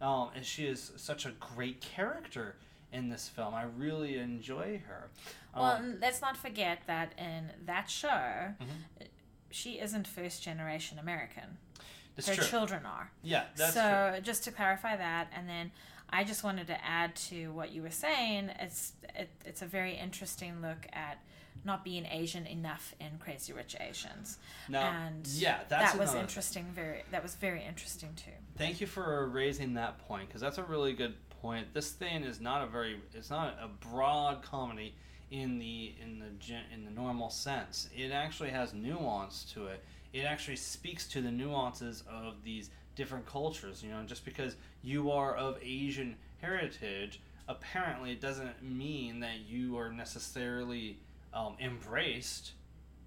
Um, 0.00 0.30
and 0.34 0.44
she 0.44 0.66
is 0.66 0.92
such 0.96 1.24
a 1.26 1.30
great 1.32 1.80
character 1.80 2.56
in 2.92 3.08
this 3.08 3.28
film. 3.28 3.54
I 3.54 3.64
really 3.64 4.18
enjoy 4.18 4.82
her. 4.86 5.08
Um, 5.54 5.62
Well, 5.62 5.94
let's 6.00 6.20
not 6.20 6.36
forget 6.36 6.80
that 6.86 7.12
in 7.18 7.50
that 7.64 7.88
show, 7.90 8.54
Mhm. 8.60 9.06
she 9.50 9.78
isn't 9.80 10.06
first 10.06 10.42
generation 10.42 10.98
American. 10.98 11.58
it's 12.18 12.28
Her 12.28 12.34
true. 12.34 12.46
children 12.46 12.86
are. 12.86 13.10
yeah, 13.22 13.44
that's 13.56 13.74
so 13.74 14.10
true. 14.12 14.20
just 14.22 14.42
to 14.44 14.50
clarify 14.50 14.96
that, 14.96 15.28
and 15.34 15.46
then 15.46 15.70
I 16.08 16.24
just 16.24 16.42
wanted 16.42 16.66
to 16.68 16.82
add 16.82 17.14
to 17.28 17.52
what 17.52 17.72
you 17.72 17.82
were 17.82 17.90
saying. 17.90 18.48
It's 18.58 18.94
it, 19.14 19.28
it's 19.44 19.60
a 19.60 19.66
very 19.66 19.94
interesting 19.96 20.62
look 20.62 20.86
at 20.94 21.18
not 21.62 21.84
being 21.84 22.06
Asian 22.06 22.46
enough 22.46 22.94
in 23.00 23.18
Crazy 23.18 23.52
Rich 23.52 23.76
Asians, 23.80 24.38
Now, 24.66 24.88
and 24.88 25.26
yeah, 25.26 25.64
that's 25.68 25.92
that 25.92 25.98
was 25.98 26.14
interesting. 26.14 26.64
Very 26.72 27.04
that 27.10 27.22
was 27.22 27.34
very 27.34 27.62
interesting 27.62 28.14
too. 28.14 28.30
Thank 28.56 28.80
you 28.80 28.86
for 28.86 29.28
raising 29.28 29.74
that 29.74 29.98
point 30.08 30.28
because 30.28 30.40
that's 30.40 30.56
a 30.56 30.62
really 30.62 30.94
good 30.94 31.14
point. 31.42 31.74
This 31.74 31.90
thing 31.90 32.24
is 32.24 32.40
not 32.40 32.62
a 32.62 32.66
very 32.66 33.00
it's 33.12 33.28
not 33.28 33.56
a 33.60 33.68
broad 33.68 34.42
comedy 34.42 34.94
in 35.30 35.58
the 35.58 35.94
in 36.02 36.18
the 36.18 36.54
in 36.72 36.84
the 36.84 36.90
normal 36.90 37.28
sense. 37.28 37.90
It 37.94 38.12
actually 38.12 38.50
has 38.50 38.72
nuance 38.72 39.44
to 39.54 39.66
it. 39.66 39.84
It 40.14 40.22
actually 40.22 40.56
speaks 40.56 41.06
to 41.08 41.20
the 41.20 41.30
nuances 41.30 42.02
of 42.10 42.42
these 42.44 42.70
different 42.94 43.26
cultures. 43.26 43.82
You 43.82 43.90
know, 43.90 44.02
just 44.04 44.24
because 44.24 44.56
you 44.82 45.10
are 45.10 45.34
of 45.34 45.58
Asian 45.62 46.16
heritage, 46.40 47.20
apparently 47.48 48.12
it 48.12 48.22
doesn't 48.22 48.62
mean 48.62 49.20
that 49.20 49.40
you 49.46 49.76
are 49.76 49.92
necessarily 49.92 50.98
um, 51.34 51.56
embraced 51.60 52.52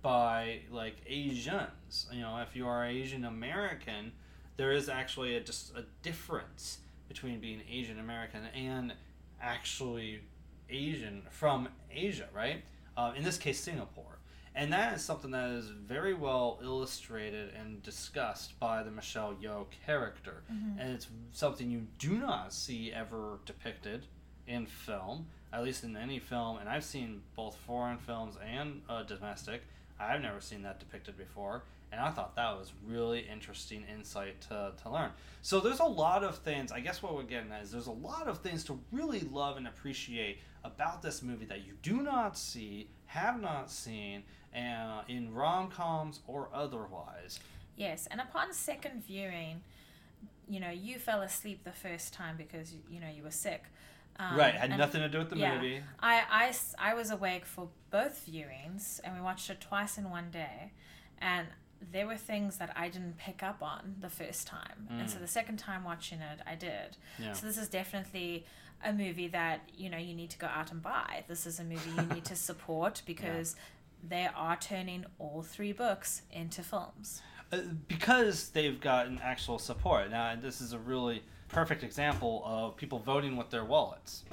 by 0.03 0.59
like 0.69 0.97
Asians. 1.07 2.05
You 2.11 2.21
know, 2.21 2.37
if 2.47 2.55
you 2.55 2.67
are 2.67 2.85
Asian 2.85 3.25
American, 3.25 4.11
there 4.59 4.73
is 4.73 4.89
actually 4.89 5.37
a, 5.37 5.39
just 5.39 5.73
a 5.77 5.85
difference 6.03 6.79
between 7.07 7.39
being 7.39 7.61
Asian 7.71 7.97
American 7.97 8.41
and 8.53 8.93
actually 9.41 10.19
Asian 10.69 11.23
from 11.29 11.69
Asia, 11.89 12.27
right? 12.35 12.61
Uh, 12.97 13.13
in 13.15 13.23
this 13.23 13.37
case, 13.37 13.57
Singapore. 13.57 14.19
And 14.53 14.73
that 14.73 14.97
is 14.97 15.01
something 15.01 15.31
that 15.31 15.49
is 15.51 15.69
very 15.69 16.13
well 16.13 16.59
illustrated 16.61 17.53
and 17.57 17.81
discussed 17.83 18.59
by 18.59 18.83
the 18.83 18.91
Michelle 18.91 19.33
Yeoh 19.41 19.67
character. 19.85 20.43
And 20.77 20.91
it's 20.91 21.07
something 21.31 21.71
you 21.71 21.87
do 21.97 22.17
not 22.17 22.51
see 22.51 22.91
ever 22.91 23.39
depicted 23.45 24.07
in 24.45 24.65
film, 24.65 25.27
at 25.53 25.63
least 25.63 25.85
in 25.85 25.95
any 25.95 26.19
film. 26.19 26.57
And 26.57 26.67
I've 26.67 26.83
seen 26.83 27.21
both 27.33 27.55
foreign 27.65 27.97
films 27.97 28.35
and 28.45 28.81
uh, 28.89 29.03
domestic. 29.03 29.61
I've 29.97 30.21
never 30.21 30.41
seen 30.41 30.63
that 30.63 30.79
depicted 30.79 31.17
before. 31.17 31.63
And 31.91 31.99
I 31.99 32.11
thought 32.11 32.35
that 32.35 32.57
was 32.57 32.71
really 32.85 33.21
interesting 33.21 33.83
insight 33.91 34.41
to, 34.41 34.73
to 34.83 34.89
learn. 34.89 35.09
So 35.41 35.59
there's 35.59 35.79
a 35.79 35.85
lot 35.85 36.23
of 36.23 36.37
things, 36.37 36.71
I 36.71 36.81
guess 36.81 37.01
what 37.01 37.15
we're 37.15 37.23
getting 37.23 37.51
at 37.51 37.63
is 37.63 37.71
there's 37.71 37.87
a 37.87 37.91
lot 37.91 38.27
of 38.27 38.39
things 38.39 38.63
to 38.65 38.79
really 38.91 39.21
love 39.31 39.57
and 39.57 39.67
appreciate 39.67 40.39
about 40.63 41.01
this 41.01 41.23
movie 41.23 41.45
that 41.45 41.65
you 41.65 41.73
do 41.81 42.01
not 42.01 42.37
see, 42.37 42.89
have 43.07 43.41
not 43.41 43.71
seen, 43.71 44.23
uh, 44.55 45.01
in 45.07 45.33
rom 45.33 45.69
coms 45.69 46.19
or 46.27 46.49
otherwise. 46.53 47.39
Yes, 47.75 48.07
and 48.11 48.19
upon 48.19 48.53
second 48.53 49.03
viewing, 49.05 49.61
you 50.47 50.59
know, 50.59 50.69
you 50.69 50.99
fell 50.99 51.21
asleep 51.21 51.63
the 51.63 51.71
first 51.71 52.13
time 52.13 52.35
because 52.37 52.73
you 52.89 52.99
know 52.99 53.07
you 53.09 53.23
were 53.23 53.31
sick. 53.31 53.63
Um, 54.19 54.37
right, 54.37 54.53
had 54.53 54.77
nothing 54.77 54.99
to 54.99 55.07
do 55.07 55.19
with 55.19 55.29
the 55.29 55.37
yeah. 55.37 55.55
movie. 55.55 55.81
I 56.01 56.93
was 56.93 57.09
awake 57.09 57.45
for 57.45 57.69
both 57.89 58.27
viewings, 58.29 58.99
and 59.03 59.15
we 59.15 59.21
watched 59.21 59.49
it 59.49 59.61
twice 59.61 59.97
in 59.97 60.09
one 60.09 60.29
day, 60.29 60.73
and 61.19 61.47
there 61.91 62.05
were 62.07 62.17
things 62.17 62.57
that 62.57 62.71
I 62.75 62.89
didn't 62.89 63.17
pick 63.17 63.41
up 63.43 63.61
on 63.61 63.95
the 63.99 64.09
first 64.09 64.47
time, 64.47 64.87
and 64.89 65.09
so 65.09 65.17
Mm. 65.17 65.21
the 65.21 65.27
second 65.27 65.57
time 65.57 65.83
watching 65.83 66.19
it, 66.21 66.39
I 66.45 66.55
did. 66.55 66.97
Yeah. 67.17 67.33
So 67.33 67.45
this 67.47 67.57
is 67.57 67.69
definitely 67.69 68.45
a 68.83 68.93
movie 68.93 69.27
that 69.29 69.61
you 69.73 69.89
know 69.89 69.97
you 69.97 70.13
need 70.13 70.29
to 70.31 70.37
go 70.37 70.47
out 70.47 70.71
and 70.71 70.81
buy. 70.81 71.23
This 71.27 71.45
is 71.45 71.59
a 71.59 71.63
movie 71.63 71.89
you 71.91 72.13
need 72.13 72.25
to 72.25 72.35
support 72.49 73.01
because 73.05 73.55
they 74.07 74.27
are 74.35 74.55
turning 74.57 75.05
all 75.19 75.41
three 75.41 75.71
books 75.73 76.21
into 76.31 76.63
films. 76.63 77.21
Uh, 77.51 77.57
because 77.87 78.49
they've 78.49 78.79
gotten 78.79 79.19
actual 79.23 79.57
support. 79.59 80.09
Now, 80.11 80.35
this 80.35 80.61
is 80.61 80.71
a 80.73 80.79
really 80.79 81.23
perfect 81.47 81.83
example 81.83 82.43
of 82.45 82.77
people 82.77 82.99
voting 82.99 83.35
with 83.37 83.49
their 83.49 83.65
wallets, 83.65 84.23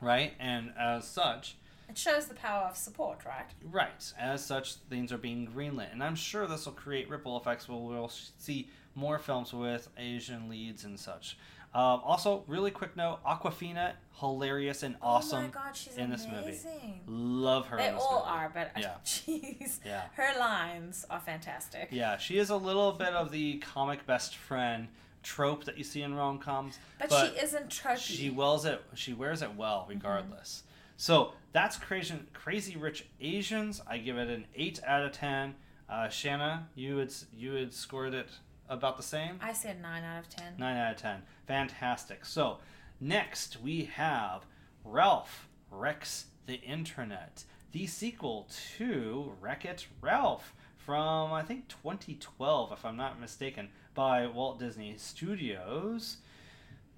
right? 0.00 0.34
And 0.38 0.72
as 0.78 1.06
such, 1.08 1.56
It 1.88 1.98
shows 1.98 2.26
the 2.26 2.34
power 2.34 2.64
of 2.64 2.76
support, 2.76 3.20
right? 3.24 3.46
right, 3.70 4.12
as 4.18 4.44
such, 4.44 4.74
things 4.90 5.12
are 5.12 5.18
being 5.18 5.46
greenlit. 5.46 5.92
And 5.92 6.02
I'm 6.02 6.16
sure 6.16 6.46
this 6.46 6.64
will 6.66 6.72
create 6.72 7.08
ripple 7.08 7.36
effects 7.36 7.68
where 7.68 7.78
we'll 7.78 8.10
see 8.38 8.68
more 8.94 9.18
films 9.18 9.52
with 9.52 9.88
Asian 9.98 10.48
leads 10.48 10.84
and 10.84 10.98
such. 10.98 11.36
Um, 11.74 12.00
also, 12.04 12.44
really 12.46 12.70
quick 12.70 12.96
note 12.96 13.18
Awkwafina, 13.24 13.94
hilarious 14.20 14.84
and 14.84 14.94
awesome 15.02 15.38
Oh 15.38 15.42
my 15.42 15.48
god, 15.48 15.76
she's 15.76 15.96
in 15.96 16.08
this 16.10 16.24
amazing. 16.24 16.70
movie. 16.72 17.00
Love 17.08 17.66
her 17.66 17.76
They 17.76 17.88
all 17.88 18.20
movie. 18.20 18.30
are, 18.38 18.50
but 18.54 18.70
Yeah. 18.80 18.94
jeez, 19.04 19.80
Yeah. 19.84 20.02
her 20.14 20.38
lines 20.38 21.04
are 21.10 21.18
fantastic. 21.18 21.88
Yeah, 21.90 22.16
she 22.16 22.38
is 22.38 22.50
a 22.50 22.56
little 22.56 22.92
bit 22.92 23.08
of 23.12 23.32
the 23.32 23.58
comic 23.58 24.06
best 24.06 24.36
friend 24.36 24.86
trope 25.24 25.64
that 25.64 25.78
you 25.78 25.82
see 25.84 26.02
in 26.02 26.14
rom 26.14 26.38
coms. 26.38 26.78
But, 27.00 27.08
But 27.10 27.32
she 27.34 27.40
isn't 27.40 27.70
tropey. 27.70 27.98
She 27.98 28.30
wears 28.30 28.64
it. 28.66 28.80
She 28.94 29.12
wears 29.14 29.42
it 29.42 29.54
well, 29.56 29.86
regardless. 29.88 30.63
So 30.96 31.32
that's 31.52 31.76
crazy, 31.76 32.14
crazy 32.32 32.76
rich 32.76 33.06
Asians. 33.20 33.80
I 33.86 33.98
give 33.98 34.16
it 34.16 34.28
an 34.28 34.46
eight 34.54 34.80
out 34.86 35.04
of 35.04 35.12
ten. 35.12 35.54
Uh, 35.88 36.08
Shanna, 36.08 36.68
you 36.74 36.96
would 36.96 37.12
you 37.32 37.54
had 37.54 37.72
scored 37.72 38.14
it 38.14 38.28
about 38.68 38.96
the 38.96 39.02
same. 39.02 39.38
I 39.42 39.52
said 39.52 39.80
nine 39.80 40.04
out 40.04 40.20
of 40.20 40.28
ten. 40.28 40.54
Nine 40.58 40.76
out 40.76 40.92
of 40.92 40.96
ten. 40.98 41.22
Fantastic. 41.46 42.24
So 42.24 42.58
next 43.00 43.60
we 43.62 43.84
have 43.84 44.46
Ralph 44.84 45.48
Wrecks 45.70 46.26
the 46.46 46.60
Internet, 46.60 47.44
the 47.72 47.86
sequel 47.86 48.48
to 48.76 49.32
Wreck 49.40 49.64
It 49.64 49.86
Ralph 50.00 50.54
from 50.76 51.32
I 51.32 51.42
think 51.42 51.68
2012, 51.68 52.72
if 52.72 52.84
I'm 52.84 52.96
not 52.96 53.20
mistaken, 53.20 53.70
by 53.94 54.26
Walt 54.26 54.58
Disney 54.58 54.94
Studios. 54.98 56.18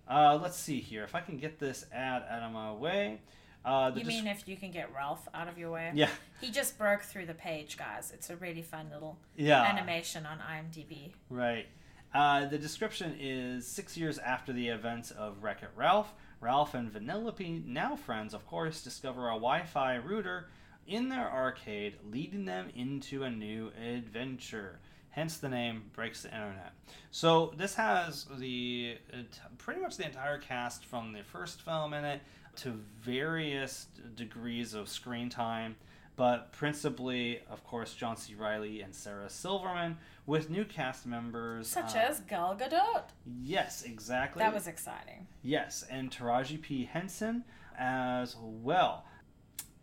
Uh, 0.08 0.38
let's 0.40 0.56
see 0.56 0.80
here 0.80 1.04
if 1.04 1.14
I 1.14 1.20
can 1.20 1.36
get 1.36 1.58
this 1.58 1.84
ad 1.92 2.24
out 2.28 2.42
of 2.42 2.52
my 2.52 2.72
way. 2.72 3.20
Uh, 3.66 3.90
You 3.94 4.04
mean 4.04 4.26
if 4.28 4.46
you 4.46 4.56
can 4.56 4.70
get 4.70 4.94
Ralph 4.94 5.28
out 5.34 5.48
of 5.48 5.58
your 5.58 5.72
way? 5.72 5.90
yeah, 5.94 6.08
He 6.40 6.50
just 6.50 6.78
broke 6.78 7.02
through 7.02 7.26
the 7.26 7.34
page, 7.34 7.76
guys. 7.76 8.12
It's 8.14 8.30
a 8.30 8.36
really 8.36 8.62
fun 8.62 8.88
little 8.92 9.18
yeah, 9.36 9.62
animation 9.62 10.24
on 10.24 10.38
IMDb. 10.38 11.12
Right. 11.28 11.66
Uh, 12.14 12.46
the 12.46 12.58
description 12.58 13.16
is 13.20 13.66
six 13.66 13.96
years 13.96 14.18
after 14.18 14.52
the 14.52 14.68
events 14.68 15.10
of 15.10 15.42
Wreck 15.42 15.62
It 15.62 15.70
Ralph, 15.74 16.14
Ralph 16.40 16.74
and 16.74 16.90
Vanellope, 16.90 17.66
now 17.66 17.96
friends, 17.96 18.32
of 18.32 18.46
course, 18.46 18.82
discover 18.82 19.26
a 19.28 19.32
Wi 19.34 19.64
Fi 19.64 19.96
router 19.96 20.48
in 20.86 21.08
their 21.08 21.28
arcade, 21.30 21.96
leading 22.08 22.44
them 22.44 22.68
into 22.74 23.24
a 23.24 23.30
new 23.30 23.72
adventure. 23.76 24.78
Hence 25.10 25.38
the 25.38 25.48
name 25.48 25.84
Breaks 25.94 26.22
the 26.22 26.28
Internet. 26.28 26.72
So 27.10 27.52
this 27.56 27.74
has 27.74 28.26
the 28.38 28.96
it, 29.12 29.40
pretty 29.58 29.80
much 29.80 29.96
the 29.96 30.04
entire 30.04 30.38
cast 30.38 30.84
from 30.84 31.12
the 31.12 31.22
first 31.24 31.62
film 31.62 31.94
in 31.94 32.04
it 32.04 32.20
to 32.56 32.80
various 33.00 33.86
degrees 34.14 34.74
of 34.74 34.88
screen 34.88 35.28
time. 35.28 35.76
but 36.16 36.50
principally, 36.52 37.40
of 37.50 37.62
course, 37.62 37.92
John 37.94 38.16
C. 38.16 38.34
Reilly 38.34 38.80
and 38.80 38.94
Sarah 38.94 39.28
Silverman, 39.28 39.98
with 40.24 40.48
new 40.48 40.64
cast 40.64 41.04
members 41.06 41.68
Such 41.68 41.94
uh, 41.94 41.98
as 42.08 42.20
Gal 42.20 42.56
Gadot. 42.56 43.02
yes, 43.42 43.82
exactly. 43.82 44.40
That 44.40 44.54
was 44.54 44.66
exciting. 44.66 45.26
Yes, 45.42 45.84
and 45.90 46.10
Taraji 46.10 46.60
P. 46.60 46.86
Henson 46.86 47.44
as 47.78 48.34
well. 48.40 49.04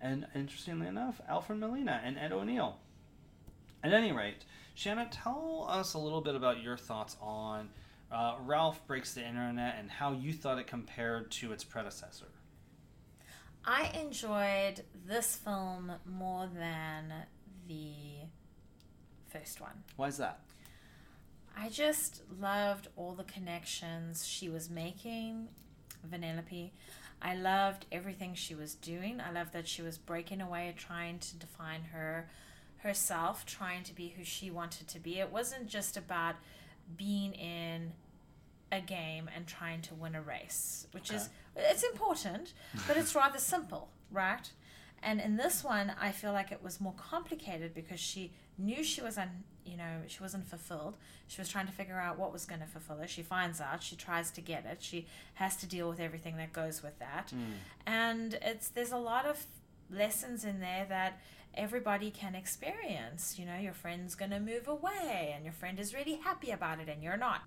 And 0.01 0.26
interestingly 0.34 0.88
enough, 0.88 1.21
Alfred 1.30 1.59
Molina 1.59 2.01
and 2.03 2.17
Ed 2.17 2.32
O'Neill. 2.32 2.78
At 3.84 3.93
any 3.93 4.11
rate, 4.11 4.43
Shanna, 4.74 5.07
tell 5.11 5.67
us 5.69 5.93
a 5.93 5.99
little 5.99 6.21
bit 6.21 6.34
about 6.36 6.63
your 6.63 6.78
thoughts 6.78 7.15
on 7.21 7.69
uh, 8.11 8.36
Ralph 8.43 8.86
Breaks 8.88 9.13
the 9.13 9.26
Internet 9.26 9.76
and 9.80 9.89
how 9.91 10.13
you 10.13 10.34
thought 10.34 10.57
it 10.57 10.65
compared 10.67 11.30
to 11.32 11.51
its 11.51 11.63
predecessor. 11.63 12.26
I 13.66 13.91
enjoyed 14.01 14.84
this 15.05 15.36
film 15.36 15.93
more 16.05 16.49
than 16.53 17.14
the 17.68 17.93
first 19.30 19.61
one. 19.61 19.84
Why 19.95 20.07
is 20.07 20.18
that? 20.18 20.41
I 21.55 21.70
just 21.70 22.24
loved 22.39 22.89
all 22.95 23.14
the 23.14 23.24
connections 23.24 24.28
she 24.28 24.49
was 24.49 24.70
making, 24.70 25.47
Vanellope. 26.09 26.72
I 27.22 27.36
loved 27.36 27.86
everything 27.91 28.34
she 28.34 28.53
was 28.53 28.76
doing. 28.76 29.22
I 29.22 29.32
loved 29.32 29.53
that 29.53 29.68
she 29.68 29.82
was 29.82 29.97
breaking 29.97 30.41
away, 30.41 30.74
trying 30.78 31.20
to 31.20 31.38
define 31.38 31.84
her 31.93 32.30
herself, 32.80 33.45
trying 33.45 33.84
to 33.84 33.95
be 33.95 34.09
who 34.09 34.26
she 34.26 34.51
wanted 34.51 34.89
to 34.89 34.99
be. 34.99 35.20
It 35.20 35.32
wasn't 35.32 35.68
just 35.68 35.95
about 35.95 36.36
being 36.97 37.34
in 37.34 37.93
a 38.74 38.82
game 38.82 39.30
and 39.36 39.45
trying 39.45 39.82
to 39.84 39.95
win 39.95 40.15
a 40.15 40.21
race, 40.21 40.88
which 40.91 41.11
is 41.11 41.30
it's 41.55 41.84
important, 41.84 42.53
but 42.88 42.97
it's 42.97 43.15
rather 43.24 43.38
simple, 43.38 43.89
right? 44.11 44.49
And 45.03 45.19
in 45.21 45.36
this 45.36 45.63
one, 45.63 45.93
I 46.01 46.11
feel 46.11 46.32
like 46.32 46.51
it 46.51 46.63
was 46.63 46.82
more 46.82 46.93
complicated 46.93 47.74
because 47.74 47.99
she 47.99 48.32
knew 48.57 48.84
she 48.84 49.01
was 49.01 49.17
un, 49.17 49.43
you 49.65 49.78
know, 49.78 50.01
she 50.07 50.21
wasn't 50.21 50.47
fulfilled. 50.47 50.97
She 51.28 51.39
was 51.39 51.49
trying 51.49 51.67
to 51.67 51.74
figure 51.74 51.99
out 51.99 52.17
what 52.17 52.32
was 52.34 52.45
going 52.45 52.61
to 52.61 52.67
fulfill 52.67 52.97
her. 52.97 53.07
She 53.07 53.21
finds 53.21 53.59
out, 53.61 53.84
she 53.84 53.95
tries 53.95 54.32
to 54.32 54.41
get 54.41 54.65
it. 54.65 54.82
She 54.82 55.07
has 55.36 55.55
to 55.57 55.67
deal 55.67 55.89
with 55.89 55.99
everything 55.99 56.38
that 56.38 56.53
goes 56.53 56.82
with 56.82 56.97
that. 56.99 57.32
Hmm. 57.32 57.53
And 57.86 58.39
it's 58.41 58.69
there's 58.69 58.91
a 58.91 58.97
lot 58.97 59.26
of 59.26 59.45
lessons 59.91 60.45
in 60.45 60.59
there 60.61 60.86
that 60.89 61.19
everybody 61.53 62.09
can 62.09 62.34
experience. 62.34 63.38
You 63.38 63.45
know, 63.45 63.57
your 63.57 63.74
friend's 63.74 64.15
going 64.15 64.32
to 64.32 64.39
move 64.39 64.67
away 64.67 65.34
and 65.36 65.43
your 65.43 65.53
friend 65.53 65.80
is 65.80 65.93
really 65.93 66.15
happy 66.15 66.51
about 66.51 66.80
it 66.80 66.89
and 66.89 67.03
you're 67.03 67.17
not. 67.17 67.41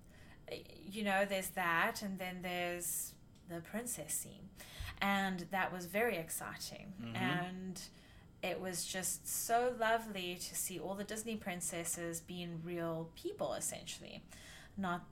You 0.51 1.03
know, 1.03 1.25
there's 1.25 1.49
that 1.49 2.01
and 2.01 2.17
then 2.19 2.41
there's 2.41 3.13
the 3.49 3.59
princess 3.61 4.13
scene. 4.13 4.49
And 5.01 5.41
that 5.51 5.71
was 5.71 5.85
very 5.85 6.17
exciting. 6.17 6.93
Mhm. 7.01 7.15
And 7.15 7.81
it 8.41 8.59
was 8.59 8.85
just 8.85 9.27
so 9.27 9.75
lovely 9.79 10.35
to 10.35 10.55
see 10.55 10.79
all 10.79 10.95
the 10.95 11.03
Disney 11.03 11.35
princesses 11.35 12.21
being 12.21 12.61
real 12.63 13.11
people, 13.15 13.53
essentially. 13.53 14.23
Not 14.77 15.05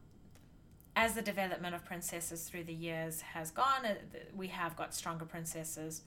as 0.96 1.14
the 1.14 1.22
development 1.22 1.76
of 1.76 1.84
princesses 1.84 2.48
through 2.50 2.64
the 2.64 2.74
years 2.74 3.22
has 3.22 3.52
gone, 3.52 3.86
uh, 3.86 3.96
we 4.34 4.48
have 4.48 4.76
got 4.78 4.94
stronger 4.96 5.26
princesses, 5.26 6.04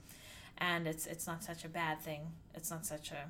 and 0.56 0.86
it's 0.88 1.06
it's 1.06 1.26
not 1.26 1.44
such 1.44 1.64
a 1.64 1.68
bad 1.68 2.00
thing. 2.00 2.32
It's 2.54 2.70
not 2.70 2.86
such 2.86 3.10
a, 3.12 3.28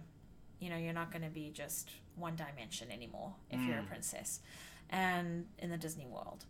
you 0.61 0.71
know, 0.71 0.77
you're 0.77 0.93
not 0.93 1.11
going 1.11 1.25
to 1.25 1.31
be 1.31 1.51
just 1.51 1.91
one 2.15 2.37
dimension 2.37 2.91
anymore 2.93 3.35
if 3.51 3.61
you're 3.61 3.79
a 3.79 3.83
Mm. 3.83 3.89
princess, 3.89 4.41
and 4.91 5.47
in 5.59 5.71
the 5.71 5.77
Disney 5.77 6.07
world. 6.07 6.45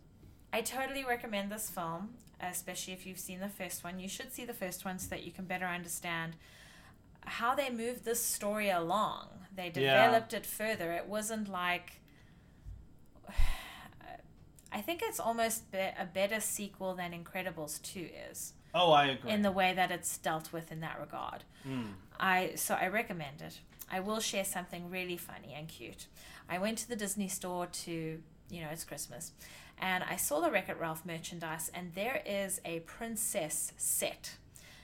I 0.51 0.61
totally 0.61 1.03
recommend 1.05 1.51
this 1.51 1.69
film, 1.69 2.11
especially 2.41 2.93
if 2.93 3.05
you've 3.05 3.19
seen 3.19 3.39
the 3.39 3.49
first 3.49 3.83
one. 3.83 3.99
You 3.99 4.07
should 4.07 4.33
see 4.33 4.45
the 4.45 4.53
first 4.53 4.83
one 4.85 4.97
so 4.99 5.09
that 5.09 5.23
you 5.23 5.31
can 5.31 5.45
better 5.45 5.65
understand 5.65 6.35
how 7.25 7.53
they 7.53 7.69
moved 7.69 8.05
this 8.05 8.23
story 8.23 8.69
along. 8.69 9.27
They 9.55 9.65
Yeah. 9.75 10.05
developed 10.05 10.33
it 10.33 10.45
further. 10.45 10.91
It 10.93 11.05
wasn't 11.07 11.47
like. 11.49 11.99
I 14.71 14.81
think 14.81 15.01
it's 15.03 15.19
almost 15.19 15.71
be- 15.71 15.77
a 15.79 16.07
better 16.11 16.39
sequel 16.39 16.93
than 16.93 17.11
Incredibles 17.11 17.81
2 17.81 18.07
is 18.31 18.53
Oh, 18.73 18.91
I 18.91 19.07
agree. 19.07 19.31
in 19.31 19.41
the 19.41 19.51
way 19.51 19.73
that 19.73 19.89
it's 19.91 20.15
dealt 20.19 20.53
with 20.53 20.71
in 20.71 20.79
that 20.81 20.99
regard. 20.99 21.43
Mm. 21.67 21.93
I 22.19 22.53
so 22.55 22.75
I 22.75 22.87
recommend 22.87 23.41
it. 23.41 23.59
I 23.91 23.99
will 23.99 24.19
share 24.19 24.45
something 24.45 24.89
really 24.91 25.17
funny 25.17 25.53
and 25.55 25.67
cute. 25.67 26.05
I 26.49 26.57
went 26.57 26.77
to 26.79 26.89
the 26.89 26.95
Disney 26.95 27.27
store 27.27 27.67
to, 27.67 28.19
you 28.49 28.61
know, 28.61 28.69
it's 28.71 28.83
Christmas, 28.83 29.31
and 29.79 30.03
I 30.03 30.15
saw 30.15 30.39
the 30.39 30.51
Wreck 30.51 30.69
It 30.69 30.79
Ralph 30.79 31.05
merchandise, 31.05 31.71
and 31.73 31.93
there 31.93 32.21
is 32.25 32.59
a 32.65 32.79
princess 32.81 33.71
set. 33.77 34.35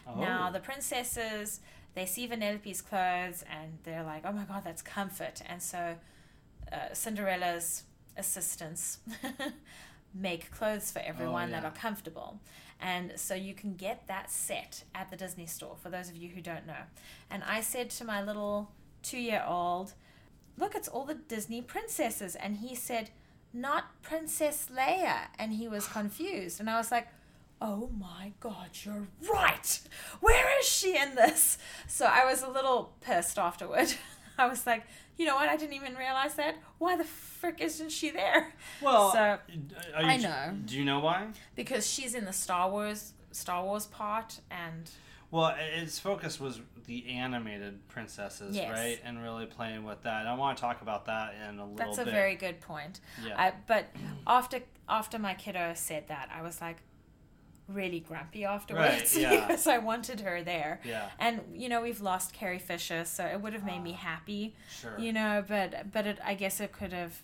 Oh. 0.08 0.20
Now 0.20 0.52
the 0.52 0.60
princesses, 0.60 1.60
they 1.96 2.06
see 2.06 2.28
Vanellope's 2.28 2.82
clothes, 2.82 3.44
and 3.50 3.80
they're 3.84 4.04
like, 4.04 4.24
"Oh 4.26 4.32
my 4.32 4.44
God, 4.44 4.64
that's 4.64 4.82
comfort!" 4.82 5.42
And 5.48 5.62
so, 5.62 5.96
uh, 6.72 6.94
Cinderella's 6.94 7.84
assistants 8.18 9.00
make 10.14 10.52
clothes 10.52 10.92
for 10.92 11.00
everyone 11.00 11.52
that 11.52 11.64
yeah. 11.64 11.70
are 11.70 11.74
comfortable. 11.74 12.40
And 12.80 13.14
so 13.16 13.36
you 13.36 13.54
can 13.54 13.76
get 13.76 14.08
that 14.08 14.30
set 14.30 14.84
at 14.94 15.10
the 15.10 15.18
Disney 15.18 15.46
store 15.46 15.76
for 15.82 15.90
those 15.90 16.10
of 16.10 16.16
you 16.16 16.30
who 16.30 16.42
don't 16.42 16.68
know. 16.68 16.84
And 17.30 17.44
I 17.44 17.62
said 17.62 17.90
to 17.92 18.06
my 18.06 18.22
little 18.22 18.72
two 19.02 19.20
year 19.20 19.44
old, 19.48 19.94
Look, 20.58 20.76
it's 20.76 20.88
all 20.88 21.06
the 21.06 21.16
Disney 21.16 21.62
princesses. 21.62 22.36
And 22.36 22.58
he 22.58 22.76
said, 22.76 23.10
Not 23.54 24.02
Princess 24.02 24.68
Leia. 24.74 25.28
And 25.38 25.54
he 25.54 25.68
was 25.68 25.88
confused. 25.88 26.60
And 26.60 26.70
I 26.70 26.78
was 26.78 26.92
like, 26.92 27.08
Oh 27.62 27.90
my 27.98 28.34
God, 28.40 28.70
you're 28.84 29.08
right. 29.32 29.80
Where 30.20 30.60
is 30.60 30.68
she 30.68 30.98
in 30.98 31.16
this? 31.16 31.58
So 31.88 32.06
I 32.06 32.26
was 32.26 32.42
a 32.44 32.50
little 32.50 32.94
pissed 33.02 33.38
afterward. 33.40 33.94
I 34.38 34.48
was 34.48 34.68
like, 34.68 34.84
you 35.18 35.26
know 35.26 35.36
what? 35.36 35.48
I 35.48 35.56
didn't 35.56 35.76
even 35.76 35.96
realize 35.96 36.34
that. 36.36 36.56
Why 36.78 36.98
the 36.98 37.06
frick 37.06 37.62
isn't 37.62 37.92
she 37.92 38.12
there? 38.12 38.54
Well, 38.82 39.14
So, 39.14 39.38
I 39.96 40.18
know. 40.18 40.58
Do 40.66 40.78
you 40.78 40.84
know 40.84 41.00
why? 41.00 41.28
Because 41.56 41.90
she's 41.90 42.14
in 42.16 42.26
the 42.26 42.34
Star 42.34 42.70
Wars 42.70 43.14
Star 43.32 43.64
Wars 43.64 43.86
part, 43.86 44.40
and 44.52 44.90
Well, 45.36 45.54
its 45.76 46.00
focus 46.00 46.40
was 46.40 46.62
the 46.86 47.08
animated 47.10 47.88
princesses, 47.90 48.56
Yes. 48.56 48.72
right? 48.72 49.00
And 49.04 49.22
really 49.22 49.46
playing 49.46 49.84
with 49.84 50.02
that. 50.04 50.28
I 50.28 50.34
want 50.36 50.58
to 50.58 50.62
talk 50.62 50.82
about 50.82 51.06
that 51.08 51.34
in 51.36 51.60
a 51.60 51.64
little 51.64 51.76
bit. 51.76 51.86
that's 51.86 51.98
a 51.98 52.06
bit. 52.06 52.14
very 52.14 52.36
good 52.36 52.62
point. 52.62 53.00
yeah. 53.26 53.34
I, 53.38 53.54
but 53.68 53.86
after 54.26 54.60
after 54.88 55.20
my 55.20 55.34
kiddo 55.34 55.74
said 55.76 56.08
that, 56.08 56.30
I 56.34 56.42
was 56.42 56.62
like 56.62 56.78
really 57.68 58.00
grumpy 58.00 58.46
afterwards 58.46 59.18
yeah. 59.18 59.32
because 59.48 59.66
I 59.68 59.80
wanted 59.80 60.22
her 60.22 60.44
there. 60.44 60.80
yeah, 60.86 61.10
And 61.20 61.42
you 61.54 61.68
know 61.68 61.82
we've 61.82 62.02
lost 62.02 62.32
Carrie 62.34 62.60
Fisher, 62.60 63.04
so 63.04 63.26
it 63.26 63.42
would 63.42 63.54
have 63.54 63.66
made 63.66 63.82
me 63.84 63.94
Ah, 64.00 64.04
happy. 64.12 64.56
sure. 64.80 64.98
You 65.00 65.12
know, 65.12 65.44
but 65.48 65.92
but 65.92 66.06
it, 66.08 66.20
I 66.24 66.36
guess 66.36 66.60
it 66.62 66.72
could 66.72 66.94
have. 66.94 67.22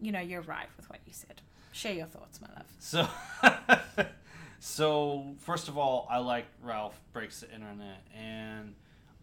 You 0.00 0.12
know, 0.12 0.20
you're 0.20 0.42
right 0.42 0.68
with 0.76 0.88
what 0.90 1.00
you 1.06 1.12
said. 1.14 1.40
Share 1.72 1.94
your 1.94 2.06
thoughts, 2.06 2.40
my 2.40 2.48
love. 2.54 2.66
So, 2.78 3.08
so 4.66 5.36
first 5.38 5.68
of 5.68 5.78
all, 5.78 6.08
I 6.10 6.18
like 6.18 6.46
Ralph 6.60 7.00
Breaks 7.12 7.38
the 7.38 7.54
Internet, 7.54 8.04
and 8.12 8.74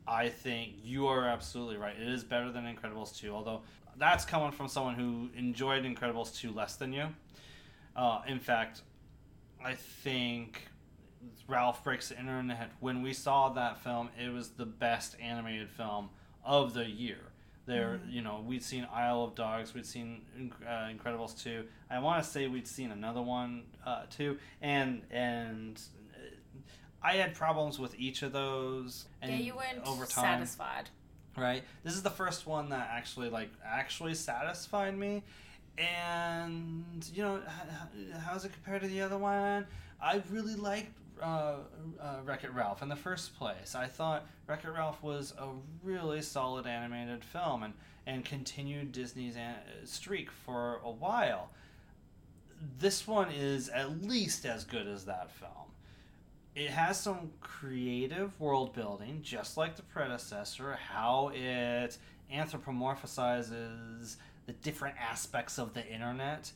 I 0.07 0.29
think 0.29 0.75
you 0.81 1.07
are 1.07 1.27
absolutely 1.27 1.75
right. 1.75 1.95
It 1.99 2.07
is 2.07 2.23
better 2.23 2.49
than 2.49 2.63
Incredibles 2.63 3.17
2, 3.17 3.29
although 3.29 3.61
that's 3.97 4.23
coming 4.23 4.53
from 4.53 4.69
someone 4.69 4.95
who 4.95 5.29
enjoyed 5.37 5.83
Incredibles 5.83 6.33
2 6.33 6.53
less 6.53 6.77
than 6.77 6.93
you. 6.93 7.07
Uh, 7.93 8.21
in 8.25 8.39
fact, 8.39 8.83
I 9.63 9.73
think 9.73 10.65
Ralph 11.45 11.83
Breaks 11.83 12.07
the 12.07 12.17
Internet, 12.17 12.71
when 12.79 13.01
we 13.01 13.11
saw 13.11 13.49
that 13.49 13.83
film, 13.83 14.11
it 14.17 14.31
was 14.31 14.51
the 14.51 14.65
best 14.65 15.17
animated 15.21 15.69
film 15.69 16.09
of 16.45 16.73
the 16.73 16.89
year. 16.89 17.32
There, 17.65 18.01
you 18.09 18.21
know, 18.21 18.43
we'd 18.45 18.61
seen 18.63 18.85
Isle 18.93 19.23
of 19.23 19.35
Dogs, 19.35 19.73
we'd 19.73 19.85
seen 19.85 20.23
uh, 20.67 20.89
Incredibles 20.89 21.41
2. 21.41 21.63
I 21.89 21.99
want 21.99 22.21
to 22.21 22.29
say 22.29 22.47
we'd 22.47 22.67
seen 22.67 22.91
another 22.91 23.21
one 23.21 23.63
uh, 23.85 24.03
too, 24.09 24.37
and 24.61 25.01
and 25.09 25.81
uh, 26.13 26.67
I 27.01 27.13
had 27.13 27.35
problems 27.35 27.79
with 27.79 27.97
each 27.97 28.21
of 28.21 28.33
those. 28.33 29.05
And 29.21 29.31
yeah, 29.31 29.37
you 29.37 29.55
weren't 29.55 29.85
over 29.87 30.05
time, 30.05 30.39
satisfied. 30.39 30.89
right? 31.37 31.63
This 31.85 31.93
is 31.93 32.03
the 32.03 32.09
first 32.09 32.45
one 32.45 32.69
that 32.69 32.89
actually 32.91 33.29
like 33.29 33.49
actually 33.65 34.15
satisfied 34.15 34.97
me, 34.97 35.23
and 35.77 36.83
you 37.13 37.23
know, 37.23 37.41
how's 38.25 38.43
it 38.43 38.51
compared 38.51 38.81
to 38.81 38.87
the 38.89 39.01
other 39.01 39.17
one? 39.17 39.65
I 40.01 40.21
really 40.29 40.55
liked 40.55 40.91
uh, 41.21 41.55
uh, 42.01 42.15
Wreck 42.23 42.43
It 42.43 42.53
Ralph 42.53 42.81
in 42.81 42.89
the 42.89 42.95
first 42.95 43.37
place. 43.37 43.75
I 43.75 43.87
thought 43.87 44.25
Wreck 44.47 44.63
It 44.63 44.69
Ralph 44.69 45.01
was 45.03 45.33
a 45.37 45.47
really 45.83 46.21
solid 46.21 46.65
animated 46.67 47.23
film 47.23 47.63
and, 47.63 47.73
and 48.05 48.25
continued 48.25 48.91
Disney's 48.91 49.35
an- 49.35 49.55
streak 49.85 50.31
for 50.31 50.79
a 50.83 50.91
while. 50.91 51.49
This 52.79 53.07
one 53.07 53.29
is 53.31 53.69
at 53.69 54.03
least 54.03 54.45
as 54.45 54.63
good 54.63 54.87
as 54.87 55.05
that 55.05 55.31
film. 55.31 55.51
It 56.55 56.69
has 56.69 56.99
some 56.99 57.31
creative 57.41 58.39
world 58.39 58.73
building, 58.73 59.21
just 59.23 59.57
like 59.57 59.75
the 59.75 59.81
predecessor, 59.81 60.73
how 60.73 61.31
it 61.33 61.97
anthropomorphizes 62.31 64.17
the 64.45 64.53
different 64.53 64.95
aspects 64.99 65.57
of 65.57 65.73
the 65.73 65.85
internet. 65.85 66.51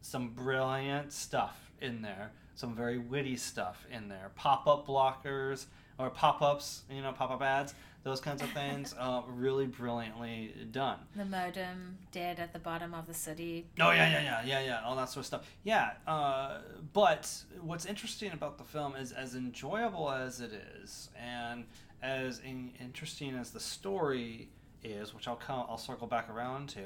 Some 0.00 0.30
brilliant 0.30 1.12
stuff 1.12 1.70
in 1.80 2.02
there, 2.02 2.32
some 2.58 2.74
very 2.74 2.98
witty 2.98 3.36
stuff 3.36 3.86
in 3.88 4.08
there. 4.08 4.32
Pop 4.34 4.66
up 4.66 4.84
blockers, 4.84 5.66
or 5.96 6.10
pop-ups, 6.10 6.82
you 6.90 7.00
know, 7.00 7.12
pop-up 7.12 7.40
ads, 7.40 7.72
those 8.02 8.20
kinds 8.20 8.42
of 8.42 8.50
things. 8.50 8.96
uh, 8.98 9.22
really 9.28 9.66
brilliantly 9.66 10.52
done. 10.72 10.98
The 11.14 11.24
modem 11.24 11.98
dead 12.10 12.40
at 12.40 12.52
the 12.52 12.58
bottom 12.58 12.94
of 12.94 13.06
the 13.06 13.14
city. 13.14 13.66
Oh 13.78 13.92
yeah, 13.92 14.10
yeah, 14.10 14.22
yeah, 14.22 14.42
yeah, 14.44 14.60
yeah, 14.60 14.80
all 14.84 14.96
that 14.96 15.08
sort 15.08 15.22
of 15.22 15.26
stuff. 15.26 15.46
Yeah, 15.62 15.92
uh, 16.08 16.58
but 16.92 17.32
what's 17.60 17.86
interesting 17.86 18.32
about 18.32 18.58
the 18.58 18.64
film 18.64 18.96
is, 18.96 19.12
as 19.12 19.36
enjoyable 19.36 20.10
as 20.10 20.40
it 20.40 20.50
is, 20.82 21.10
and 21.16 21.64
as 22.02 22.40
in, 22.40 22.72
interesting 22.80 23.36
as 23.36 23.50
the 23.50 23.60
story 23.60 24.48
is, 24.82 25.14
which 25.14 25.28
I'll 25.28 25.36
come, 25.36 25.64
I'll 25.68 25.78
circle 25.78 26.08
back 26.08 26.28
around 26.28 26.70
to, 26.70 26.80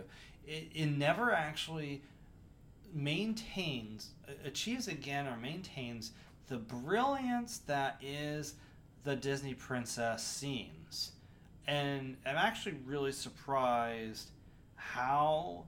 it, 0.46 0.68
it 0.74 0.86
never 0.86 1.32
actually 1.32 2.02
maintains, 2.92 4.10
achieves 4.44 4.88
again, 4.88 5.26
or 5.26 5.36
maintains 5.36 6.12
the 6.48 6.58
brilliance 6.58 7.58
that 7.66 7.96
is 8.02 8.54
the 9.04 9.16
Disney 9.16 9.54
princess 9.54 10.22
scenes. 10.22 11.12
And 11.66 12.16
I'm 12.26 12.36
actually 12.36 12.76
really 12.84 13.12
surprised 13.12 14.30
how 14.74 15.64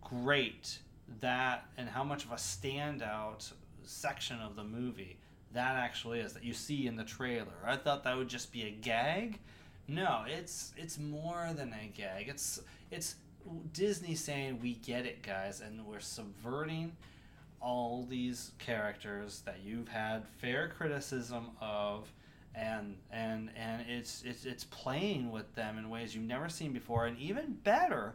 great 0.00 0.78
that 1.20 1.66
and 1.76 1.88
how 1.88 2.04
much 2.04 2.24
of 2.24 2.32
a 2.32 2.36
standout 2.36 3.52
section 3.84 4.40
of 4.40 4.56
the 4.56 4.64
movie 4.64 5.18
that 5.52 5.76
actually 5.76 6.20
is 6.20 6.32
that 6.32 6.44
you 6.44 6.54
see 6.54 6.86
in 6.86 6.96
the 6.96 7.04
trailer. 7.04 7.52
I 7.64 7.76
thought 7.76 8.04
that 8.04 8.16
would 8.16 8.28
just 8.28 8.52
be 8.52 8.62
a 8.62 8.70
gag. 8.70 9.38
No, 9.88 10.24
it's 10.26 10.72
it's 10.76 10.98
more 10.98 11.50
than 11.54 11.72
a 11.72 11.86
gag. 11.88 12.28
It's 12.28 12.60
it's 12.90 13.16
Disney 13.72 14.14
saying 14.14 14.60
we 14.60 14.74
get 14.74 15.06
it, 15.06 15.22
guys, 15.22 15.60
and 15.60 15.86
we're 15.86 16.00
subverting 16.00 16.92
all 17.60 18.06
these 18.08 18.52
characters 18.58 19.42
that 19.46 19.58
you've 19.64 19.88
had 19.88 20.26
fair 20.38 20.68
criticism 20.76 21.46
of 21.60 22.12
and 22.54 22.96
and 23.10 23.50
and 23.56 23.84
it's 23.88 24.22
it's 24.24 24.44
it's 24.44 24.64
playing 24.64 25.30
with 25.30 25.54
them 25.54 25.78
in 25.78 25.88
ways 25.88 26.14
you've 26.14 26.24
never 26.24 26.48
seen 26.48 26.72
before. 26.72 27.06
And 27.06 27.18
even 27.18 27.54
better 27.64 28.14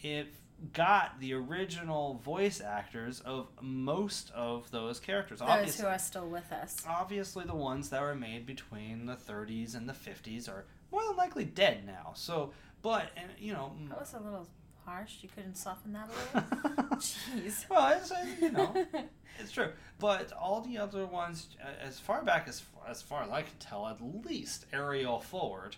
it 0.00 0.34
got 0.72 1.20
the 1.20 1.34
original 1.34 2.14
voice 2.24 2.60
actors 2.60 3.20
of 3.20 3.48
most 3.60 4.30
of 4.34 4.70
those 4.70 4.98
characters. 4.98 5.40
Those 5.40 5.48
obviously 5.48 5.84
who 5.84 5.90
are 5.90 5.98
still 5.98 6.28
with 6.28 6.50
us. 6.50 6.76
obviously 6.88 7.44
the 7.44 7.54
ones 7.54 7.90
that 7.90 8.00
were 8.00 8.14
made 8.14 8.46
between 8.46 9.06
the 9.06 9.16
30s 9.16 9.76
and 9.76 9.88
the 9.88 9.92
50s 9.92 10.48
are 10.48 10.64
more 10.90 11.02
than 11.06 11.16
likely 11.16 11.44
dead 11.44 11.84
now. 11.86 12.12
So 12.14 12.52
but 12.82 13.10
and 13.16 13.30
you 13.38 13.52
know 13.52 13.72
That 13.88 14.00
was 14.00 14.14
a 14.14 14.20
little 14.20 14.48
harsh. 14.86 15.16
You 15.22 15.28
couldn't 15.34 15.56
soften 15.56 15.92
that 15.92 16.08
a 16.08 16.36
little? 16.36 16.96
Jeez. 16.96 17.68
well 17.68 17.94
it's, 17.98 18.12
you 18.40 18.50
know 18.52 18.86
It's 19.38 19.52
true, 19.52 19.68
but 19.98 20.32
all 20.32 20.62
the 20.62 20.78
other 20.78 21.04
ones, 21.04 21.48
uh, 21.62 21.66
as 21.84 21.98
far 21.98 22.22
back 22.22 22.48
as 22.48 22.62
as 22.88 23.02
far 23.02 23.22
as 23.22 23.30
I 23.30 23.42
can 23.42 23.58
tell, 23.58 23.86
at 23.86 23.98
least 24.24 24.64
Ariel 24.72 25.20
forward, 25.20 25.76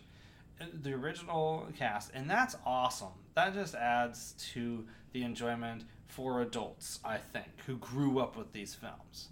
uh, 0.61 0.66
the 0.82 0.92
original 0.92 1.66
cast, 1.76 2.12
and 2.14 2.30
that's 2.30 2.56
awesome. 2.64 3.09
That 3.34 3.54
just 3.54 3.74
adds 3.74 4.34
to 4.52 4.84
the 5.12 5.22
enjoyment 5.22 5.84
for 6.06 6.42
adults, 6.42 7.00
I 7.04 7.16
think, 7.18 7.48
who 7.66 7.76
grew 7.78 8.20
up 8.20 8.36
with 8.36 8.52
these 8.52 8.74
films. 8.74 9.28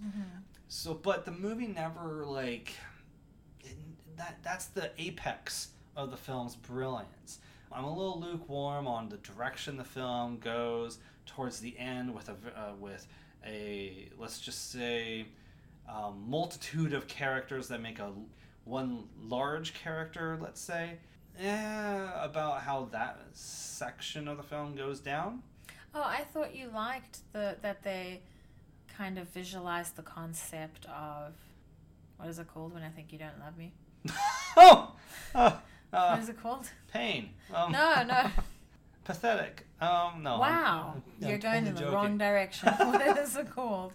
So, 0.68 0.95
but 0.95 1.24
the 1.24 1.31
movie 1.31 1.68
never 1.68 2.24
like 2.27 2.74
it, 3.61 3.77
that. 4.16 4.39
That's 4.43 4.66
the 4.66 4.91
apex 4.99 5.68
of 5.97 6.11
the 6.11 6.16
film's 6.16 6.57
brilliance. 6.57 7.39
I'm 7.73 7.85
a 7.85 7.95
little 7.95 8.21
lukewarm 8.21 8.87
on 8.87 9.09
the 9.09 9.17
direction 9.19 9.77
the 9.77 9.85
film 9.85 10.39
goes 10.39 10.99
towards 11.27 11.61
the 11.61 11.77
end 11.79 12.14
with 12.14 12.29
a 12.29 12.33
uh, 12.33 12.75
with 12.79 13.07
a 13.45 14.09
let's 14.19 14.41
just 14.41 14.71
say 14.71 15.27
um, 15.89 16.25
multitude 16.27 16.93
of 16.93 17.07
characters 17.07 17.69
that 17.69 17.81
make 17.81 17.99
a 17.99 18.12
one 18.64 19.05
large 19.23 19.75
character. 19.75 20.39
Let's 20.41 20.61
say. 20.61 20.99
Yeah, 21.39 22.25
about 22.25 22.62
how 22.62 22.89
that 22.93 23.19
section 23.33 24.27
of 24.27 24.39
the 24.39 24.43
film 24.43 24.75
goes 24.75 25.01
down. 25.01 25.43
Oh, 25.95 26.03
I 26.03 26.23
thought 26.23 26.57
you 26.57 26.71
liked 26.75 27.19
the 27.33 27.57
that 27.62 27.83
they 27.83 28.23
kind 28.97 29.19
of 29.19 29.29
visualized 29.29 29.97
the 29.97 30.03
concept 30.03 30.87
of 30.87 31.35
what 32.17 32.29
is 32.29 32.39
it 32.39 32.49
called 32.49 32.73
when 32.73 32.83
I 32.83 32.89
think 32.89 33.12
you 33.12 33.19
don't 33.19 33.39
love 33.39 33.57
me? 33.59 33.73
oh, 34.57 34.95
uh, 35.93 36.11
What 36.11 36.20
is 36.22 36.28
it 36.28 36.41
called? 36.43 36.66
pain. 36.93 37.30
Um, 37.55 37.72
No, 37.72 38.03
no. 38.05 38.30
Pathetic. 39.05 39.66
Um, 39.80 40.22
no. 40.22 40.32
I'm- 40.32 40.41
wow, 40.41 40.95
I'm 41.22 41.28
you're 41.28 41.39
going 41.39 41.66
in 41.66 41.74
the 41.74 41.80
joking. 41.80 41.95
wrong 41.95 42.18
direction. 42.18 42.68
what 42.78 43.01
is 43.18 43.37
it 43.37 43.51
called? 43.51 43.93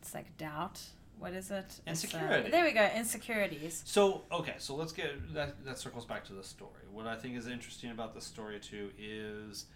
It's 0.00 0.12
like 0.14 0.36
doubt. 0.36 0.80
What 1.18 1.32
is 1.34 1.50
it? 1.50 1.80
Uh, 1.86 1.90
Insecurity. 1.90 2.50
there 2.50 2.64
we 2.64 2.72
go. 2.72 2.86
Insecurities. 2.96 3.82
So 3.86 4.22
okay, 4.32 4.54
so 4.58 4.74
let's 4.74 4.92
get 4.92 5.34
that. 5.34 5.64
That 5.64 5.78
circles 5.78 6.04
back 6.06 6.24
to 6.26 6.32
the 6.32 6.42
story. 6.42 6.84
What 6.92 7.06
I 7.06 7.14
think 7.16 7.36
is 7.36 7.46
interesting 7.46 7.90
about 7.90 8.14
the 8.14 8.20
story 8.22 8.58
too 8.58 8.90
is 8.98 9.66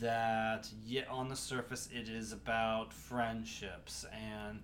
that 0.00 0.68
yet 0.84 1.08
on 1.08 1.28
the 1.28 1.36
surface 1.36 1.88
it 1.92 2.08
is 2.08 2.32
about 2.32 2.92
friendships 2.92 4.04
and 4.12 4.62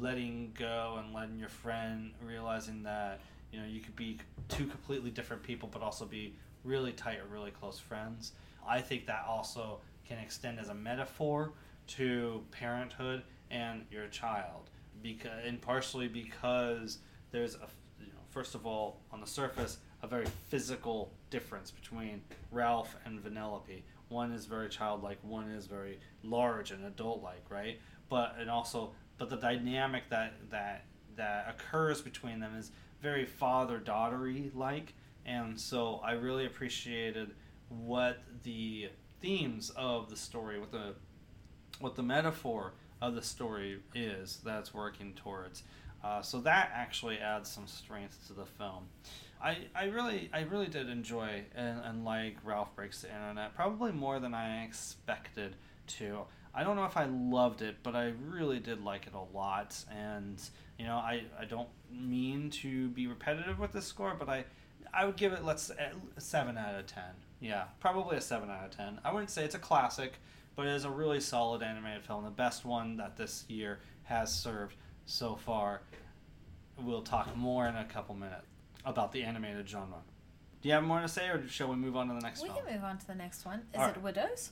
letting 0.00 0.52
go 0.58 0.96
and 1.02 1.12
letting 1.14 1.38
your 1.38 1.48
friend 1.48 2.12
realizing 2.22 2.82
that 2.84 3.20
you 3.54 3.60
know 3.60 3.66
you 3.66 3.80
could 3.80 3.94
be 3.94 4.18
two 4.48 4.66
completely 4.66 5.10
different 5.10 5.42
people 5.42 5.68
but 5.72 5.80
also 5.80 6.04
be 6.04 6.34
really 6.64 6.92
tight 6.92 7.18
or 7.20 7.26
really 7.32 7.52
close 7.52 7.78
friends. 7.78 8.32
I 8.66 8.80
think 8.80 9.06
that 9.06 9.24
also 9.28 9.78
can 10.08 10.18
extend 10.18 10.58
as 10.58 10.70
a 10.70 10.74
metaphor 10.74 11.52
to 11.86 12.42
parenthood 12.50 13.22
and 13.50 13.84
your 13.90 14.08
child 14.08 14.70
because 15.02 15.44
and 15.46 15.60
partially 15.60 16.08
because 16.08 16.98
there's 17.30 17.54
a 17.54 17.68
you 18.00 18.06
know 18.06 18.20
first 18.30 18.54
of 18.54 18.66
all 18.66 19.00
on 19.12 19.20
the 19.20 19.26
surface 19.26 19.78
a 20.02 20.06
very 20.06 20.26
physical 20.48 21.12
difference 21.30 21.70
between 21.70 22.20
Ralph 22.50 22.96
and 23.06 23.22
Vanellope. 23.22 23.82
One 24.08 24.32
is 24.32 24.44
very 24.44 24.68
childlike, 24.68 25.18
one 25.22 25.50
is 25.50 25.66
very 25.66 25.98
large 26.22 26.72
and 26.72 26.84
adult-like, 26.84 27.44
right? 27.50 27.78
But 28.08 28.36
and 28.38 28.50
also 28.50 28.92
but 29.16 29.30
the 29.30 29.36
dynamic 29.36 30.10
that 30.10 30.34
that 30.50 30.86
that 31.16 31.46
occurs 31.48 32.00
between 32.00 32.40
them 32.40 32.56
is 32.56 32.72
very 33.04 33.26
father-daughtery 33.26 34.52
like 34.56 34.94
and 35.26 35.60
so 35.60 36.00
I 36.04 36.12
really 36.12 36.46
appreciated 36.46 37.30
what 37.68 38.18
the 38.42 38.88
themes 39.20 39.70
of 39.76 40.10
the 40.10 40.16
story 40.16 40.58
what 40.58 40.72
the 40.72 40.94
what 41.80 41.94
the 41.94 42.02
metaphor 42.02 42.72
of 43.00 43.14
the 43.14 43.22
story 43.22 43.80
is 43.94 44.38
that's 44.44 44.72
working 44.72 45.12
towards. 45.14 45.62
Uh, 46.02 46.22
so 46.22 46.40
that 46.40 46.70
actually 46.74 47.18
adds 47.18 47.50
some 47.50 47.66
strength 47.66 48.26
to 48.26 48.32
the 48.32 48.44
film. 48.44 48.84
I, 49.42 49.58
I 49.74 49.84
really 49.84 50.30
I 50.32 50.42
really 50.42 50.68
did 50.68 50.88
enjoy 50.88 51.44
and, 51.54 51.80
and 51.84 52.04
like 52.04 52.36
Ralph 52.44 52.74
Breaks 52.74 53.02
the 53.02 53.08
Internet 53.08 53.54
probably 53.54 53.92
more 53.92 54.18
than 54.18 54.34
I 54.34 54.64
expected 54.64 55.56
to. 55.98 56.20
I 56.54 56.62
don't 56.62 56.76
know 56.76 56.84
if 56.84 56.96
I 56.96 57.06
loved 57.06 57.62
it, 57.62 57.76
but 57.82 57.96
I 57.96 58.12
really 58.28 58.60
did 58.60 58.84
like 58.84 59.06
it 59.06 59.14
a 59.14 59.36
lot. 59.36 59.76
And 59.90 60.40
you 60.78 60.86
know 60.86 60.96
I, 60.96 61.24
I 61.38 61.44
don't 61.44 61.68
mean 61.90 62.50
to 62.50 62.88
be 62.88 63.06
repetitive 63.06 63.58
with 63.58 63.72
this 63.72 63.86
score, 63.86 64.14
but 64.18 64.28
I 64.28 64.44
I 64.92 65.04
would 65.04 65.16
give 65.16 65.32
it 65.32 65.44
let's 65.44 65.70
a 65.70 66.20
seven 66.20 66.56
out 66.56 66.74
of 66.74 66.86
ten. 66.86 67.04
Yeah, 67.40 67.64
probably 67.80 68.16
a 68.16 68.20
seven 68.20 68.50
out 68.50 68.64
of 68.64 68.76
ten. 68.76 69.00
I 69.04 69.12
wouldn't 69.12 69.30
say 69.30 69.44
it's 69.44 69.54
a 69.54 69.58
classic, 69.58 70.14
but 70.56 70.66
it 70.66 70.72
is 70.72 70.84
a 70.84 70.90
really 70.90 71.20
solid 71.20 71.62
animated 71.62 72.04
film, 72.04 72.24
the 72.24 72.30
best 72.30 72.64
one 72.64 72.96
that 72.96 73.16
this 73.16 73.44
year 73.48 73.80
has 74.04 74.32
served 74.32 74.76
so 75.06 75.36
far. 75.36 75.82
We'll 76.80 77.02
talk 77.02 77.36
more 77.36 77.66
in 77.66 77.76
a 77.76 77.84
couple 77.84 78.14
minutes 78.14 78.46
about 78.84 79.12
the 79.12 79.22
animated 79.22 79.68
genre. 79.68 79.98
Do 80.60 80.68
you 80.68 80.74
have 80.74 80.84
more 80.84 81.00
to 81.00 81.08
say, 81.08 81.28
or 81.28 81.46
shall 81.46 81.68
we 81.68 81.76
move 81.76 81.96
on 81.96 82.08
to 82.08 82.14
the 82.14 82.20
next 82.20 82.40
one? 82.40 82.50
We 82.50 82.60
can 82.60 82.74
move 82.74 82.84
on 82.84 82.98
to 82.98 83.06
the 83.06 83.14
next 83.14 83.44
one. 83.44 83.60
Is 83.74 83.80
All 83.80 83.84
it 83.84 83.86
right. 83.88 84.02
Widows? 84.02 84.50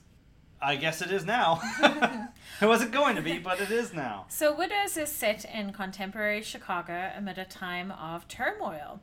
I 0.62 0.76
guess 0.76 1.02
it 1.02 1.10
is 1.10 1.24
now. 1.24 1.60
it 2.60 2.66
wasn't 2.66 2.92
going 2.92 3.16
to 3.16 3.22
be, 3.22 3.38
but 3.38 3.60
it 3.60 3.70
is 3.70 3.92
now. 3.92 4.26
So, 4.28 4.54
Widows 4.54 4.96
is 4.96 5.10
set 5.10 5.44
in 5.44 5.72
contemporary 5.72 6.42
Chicago 6.42 7.10
amid 7.16 7.38
a 7.38 7.44
time 7.44 7.90
of 7.90 8.28
turmoil. 8.28 9.00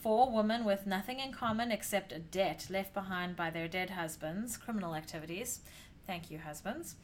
Four 0.00 0.32
women 0.32 0.64
with 0.64 0.86
nothing 0.86 1.20
in 1.20 1.32
common 1.32 1.70
except 1.70 2.12
a 2.12 2.18
debt 2.18 2.68
left 2.70 2.94
behind 2.94 3.36
by 3.36 3.50
their 3.50 3.68
dead 3.68 3.90
husbands, 3.90 4.56
criminal 4.56 4.94
activities, 4.94 5.60
thank 6.06 6.30
you, 6.30 6.38
husbands, 6.38 6.96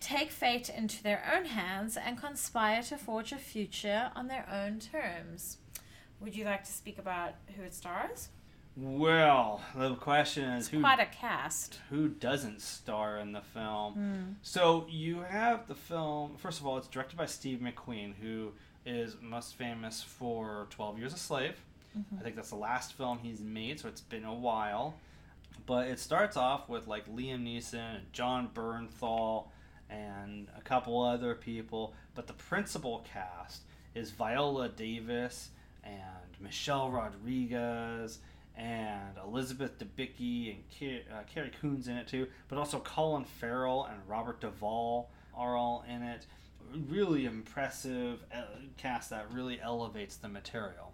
take 0.00 0.30
fate 0.30 0.68
into 0.68 1.02
their 1.02 1.24
own 1.34 1.46
hands 1.46 1.96
and 1.96 2.20
conspire 2.20 2.82
to 2.82 2.98
forge 2.98 3.32
a 3.32 3.36
future 3.38 4.10
on 4.14 4.26
their 4.26 4.46
own 4.52 4.80
terms. 4.80 5.58
Would 6.20 6.36
you 6.36 6.44
like 6.44 6.64
to 6.64 6.72
speak 6.72 6.98
about 6.98 7.34
who 7.56 7.62
it 7.62 7.74
stars? 7.74 8.28
Well, 8.76 9.62
the 9.74 9.94
question 9.94 10.44
is 10.44 10.68
who 10.68 10.80
Quite 10.80 11.00
a 11.00 11.06
cast. 11.06 11.80
who 11.88 12.08
doesn't 12.08 12.60
star 12.60 13.18
in 13.18 13.32
the 13.32 13.40
film? 13.40 13.94
Hmm. 13.94 14.32
So 14.42 14.86
you 14.90 15.20
have 15.22 15.66
the 15.66 15.74
film. 15.74 16.36
First 16.36 16.60
of 16.60 16.66
all, 16.66 16.76
it's 16.76 16.88
directed 16.88 17.16
by 17.16 17.24
Steve 17.26 17.60
McQueen, 17.60 18.14
who 18.20 18.52
is 18.84 19.16
most 19.22 19.54
famous 19.54 20.02
for 20.02 20.66
Twelve 20.70 20.98
Years 20.98 21.14
a 21.14 21.18
Slave. 21.18 21.54
I 22.18 22.22
think 22.22 22.36
that's 22.36 22.50
the 22.50 22.56
last 22.56 22.92
film 22.92 23.18
he's 23.22 23.40
made, 23.40 23.80
so 23.80 23.88
it's 23.88 24.02
been 24.02 24.24
a 24.24 24.34
while. 24.34 24.96
But 25.64 25.88
it 25.88 25.98
starts 25.98 26.36
off 26.36 26.68
with 26.68 26.86
like 26.86 27.08
Liam 27.08 27.44
Neeson 27.44 27.96
and 27.96 28.12
Jon 28.12 28.50
Bernthal 28.54 29.44
and 29.88 30.48
a 30.54 30.60
couple 30.60 31.02
other 31.02 31.34
people. 31.34 31.94
But 32.14 32.26
the 32.26 32.34
principal 32.34 33.02
cast 33.10 33.62
is 33.94 34.10
Viola 34.10 34.68
Davis 34.68 35.48
and 35.82 35.94
Michelle 36.38 36.90
Rodriguez 36.90 38.18
and 38.56 39.18
Elizabeth 39.22 39.78
Debicki 39.78 40.54
and 40.54 40.64
Car- 40.78 41.18
uh, 41.18 41.22
Carrie 41.32 41.52
Coon's 41.60 41.88
in 41.88 41.96
it 41.96 42.08
too, 42.08 42.26
but 42.48 42.58
also 42.58 42.78
Colin 42.80 43.24
Farrell 43.24 43.84
and 43.84 43.98
Robert 44.08 44.40
Duvall 44.40 45.10
are 45.34 45.56
all 45.56 45.84
in 45.88 46.02
it. 46.02 46.26
Really 46.88 47.26
impressive 47.26 48.24
uh, 48.34 48.42
cast 48.76 49.10
that 49.10 49.30
really 49.32 49.60
elevates 49.60 50.16
the 50.16 50.28
material. 50.28 50.92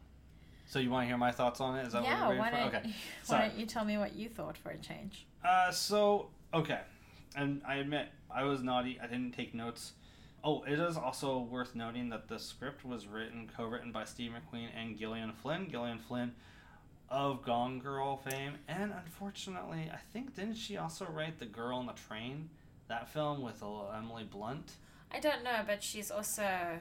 So 0.67 0.79
you 0.79 0.91
want 0.91 1.05
to 1.05 1.09
hear 1.09 1.19
my 1.19 1.33
thoughts 1.33 1.61
on 1.61 1.79
it? 1.79 1.87
Is 1.87 1.93
that 1.93 2.03
yeah, 2.03 2.27
what 2.27 2.33
you're 2.33 2.39
why 2.39 2.51
waiting 2.51 2.61
don't, 2.61 2.71
for? 2.71 2.77
Okay. 2.79 2.95
why 3.27 3.39
don't 3.49 3.59
you 3.59 3.67
tell 3.67 3.85
me 3.85 3.99
what 3.99 4.15
you 4.15 4.29
thought 4.29 4.57
for 4.57 4.71
a 4.71 4.79
change? 4.79 5.27
Uh, 5.45 5.71
so 5.71 6.31
okay, 6.53 6.81
and 7.37 7.63
I 7.67 7.77
admit 7.77 8.09
I 8.31 8.45
was 8.45 8.63
naughty. 8.63 8.99
I 9.03 9.07
didn't 9.07 9.33
take 9.33 9.55
notes. 9.55 9.93
Oh, 10.45 10.65
it 10.65 10.81
is 10.81 10.97
also 10.97 11.39
worth 11.39 11.77
noting 11.77 12.09
that 12.09 12.29
the 12.29 12.39
script 12.39 12.85
was 12.85 13.07
written, 13.07 13.49
co-written 13.57 13.93
by 13.93 14.05
Steve 14.05 14.33
McQueen 14.33 14.69
and 14.77 14.99
Gillian 14.99 15.33
Flynn. 15.33 15.71
Gillian 15.71 15.99
Flynn 15.99 16.33
of 17.13 17.43
Gone 17.45 17.79
Girl 17.79 18.17
fame, 18.17 18.55
and 18.67 18.93
unfortunately, 19.05 19.91
I 19.93 19.99
think 20.13 20.35
didn't 20.35 20.55
she 20.57 20.79
also 20.79 21.05
write 21.07 21.39
The 21.39 21.47
Girl 21.47 21.77
on 21.79 21.87
the 21.87 21.93
Train? 21.93 22.49
That 22.89 23.09
film 23.09 23.43
with 23.43 23.63
Emily 23.63 24.25
Blunt. 24.25 24.73
I 25.13 25.21
don't 25.21 25.45
know, 25.45 25.61
but 25.67 25.83
she's 25.83 26.11
also, 26.11 26.79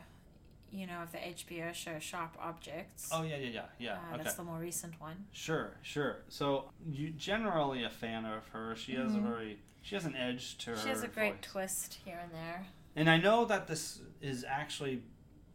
you 0.71 0.87
know, 0.87 1.03
of 1.03 1.11
the 1.11 1.17
HBO 1.19 1.73
show 1.73 1.99
Sharp 1.99 2.35
Objects. 2.39 3.09
Oh 3.11 3.23
yeah, 3.23 3.35
yeah, 3.35 3.49
yeah, 3.49 3.61
yeah. 3.77 3.93
Uh, 3.93 4.15
okay. 4.15 4.23
That's 4.23 4.35
the 4.35 4.43
more 4.43 4.57
recent 4.57 4.99
one. 4.99 5.25
Sure, 5.33 5.71
sure. 5.81 6.19
So 6.29 6.65
you 6.89 7.09
generally 7.11 7.83
a 7.83 7.89
fan 7.89 8.25
of 8.25 8.47
her. 8.49 8.75
She 8.75 8.93
has 8.95 9.11
Mhm. 9.11 9.17
a 9.17 9.29
very 9.29 9.59
she 9.81 9.95
has 9.95 10.05
an 10.05 10.15
edge 10.15 10.57
to 10.59 10.71
her. 10.71 10.77
She 10.77 10.89
has 10.89 11.03
a 11.03 11.07
great 11.07 11.35
voice. 11.43 11.51
twist 11.51 11.99
here 12.05 12.19
and 12.23 12.31
there. 12.31 12.67
And 12.95 13.09
I 13.09 13.17
know 13.17 13.45
that 13.45 13.67
this 13.67 14.01
is 14.21 14.43
actually 14.43 15.01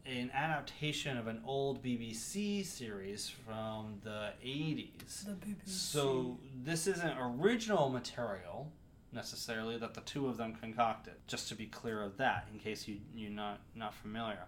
an 0.07 0.31
adaptation 0.33 1.17
of 1.17 1.27
an 1.27 1.41
old 1.45 1.83
BBC 1.83 2.65
series 2.65 3.29
from 3.29 3.99
the 4.03 4.31
80s. 4.43 5.25
The 5.25 5.31
BBC. 5.31 5.67
So 5.67 6.37
this 6.63 6.87
isn't 6.87 7.17
original 7.19 7.89
material 7.89 8.71
necessarily 9.11 9.77
that 9.77 9.93
the 9.93 10.01
two 10.01 10.27
of 10.27 10.37
them 10.37 10.55
concocted. 10.55 11.15
Just 11.27 11.49
to 11.49 11.55
be 11.55 11.65
clear 11.65 12.01
of 12.01 12.17
that, 12.17 12.47
in 12.53 12.59
case 12.59 12.87
you 12.87 12.97
you're 13.15 13.31
not 13.31 13.59
not 13.75 13.93
familiar. 13.93 14.45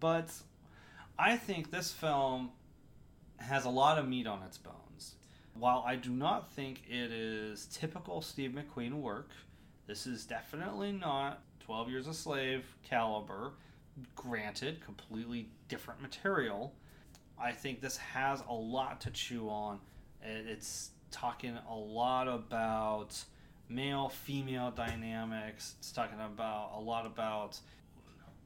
But 0.00 0.30
I 1.18 1.36
think 1.36 1.70
this 1.70 1.92
film 1.92 2.50
has 3.38 3.64
a 3.64 3.70
lot 3.70 3.98
of 3.98 4.08
meat 4.08 4.26
on 4.26 4.42
its 4.42 4.58
bones. 4.58 5.14
While 5.54 5.84
I 5.86 5.96
do 5.96 6.10
not 6.10 6.52
think 6.52 6.82
it 6.88 7.12
is 7.12 7.66
typical 7.66 8.20
Steve 8.20 8.52
McQueen 8.52 8.94
work, 8.94 9.30
this 9.86 10.06
is 10.06 10.24
definitely 10.24 10.92
not 10.92 11.42
12 11.60 11.90
Years 11.90 12.06
a 12.06 12.14
Slave 12.14 12.64
caliber. 12.82 13.52
Granted, 14.14 14.80
completely 14.84 15.48
different 15.68 16.02
material. 16.02 16.74
I 17.38 17.52
think 17.52 17.80
this 17.80 17.96
has 17.96 18.42
a 18.48 18.52
lot 18.52 19.00
to 19.02 19.10
chew 19.10 19.48
on. 19.48 19.80
It's 20.22 20.90
talking 21.10 21.56
a 21.68 21.74
lot 21.74 22.28
about 22.28 23.22
male 23.68 24.08
female 24.08 24.70
dynamics. 24.70 25.74
It's 25.78 25.92
talking 25.92 26.18
about 26.20 26.72
a 26.76 26.80
lot 26.80 27.06
about 27.06 27.58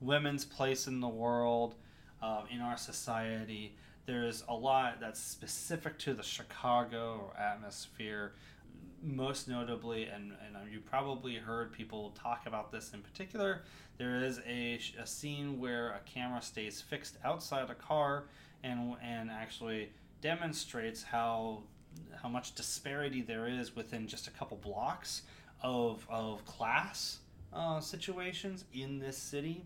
women's 0.00 0.44
place 0.44 0.86
in 0.86 1.00
the 1.00 1.08
world, 1.08 1.74
um, 2.22 2.44
in 2.50 2.60
our 2.60 2.76
society. 2.76 3.74
There's 4.06 4.44
a 4.48 4.54
lot 4.54 5.00
that's 5.00 5.20
specific 5.20 5.98
to 6.00 6.14
the 6.14 6.22
Chicago 6.22 7.32
atmosphere, 7.38 8.32
most 9.02 9.48
notably, 9.48 10.04
and, 10.04 10.32
and 10.46 10.72
you 10.72 10.80
probably 10.80 11.36
heard 11.36 11.72
people 11.72 12.10
talk 12.10 12.46
about 12.46 12.70
this 12.70 12.92
in 12.92 13.00
particular. 13.00 13.62
There 13.98 14.22
is 14.22 14.40
a, 14.46 14.78
a 15.00 15.06
scene 15.06 15.58
where 15.58 15.90
a 15.90 16.00
camera 16.04 16.42
stays 16.42 16.80
fixed 16.80 17.16
outside 17.24 17.70
a 17.70 17.74
car 17.74 18.24
and, 18.62 18.96
and 19.02 19.30
actually 19.30 19.90
demonstrates 20.20 21.02
how 21.02 21.62
how 22.22 22.28
much 22.28 22.54
disparity 22.54 23.20
there 23.22 23.48
is 23.48 23.74
within 23.74 24.06
just 24.06 24.28
a 24.28 24.30
couple 24.30 24.56
blocks 24.58 25.22
of, 25.62 26.06
of 26.08 26.44
class 26.44 27.18
uh, 27.52 27.80
situations 27.80 28.64
in 28.72 28.98
this 28.98 29.16
city 29.16 29.64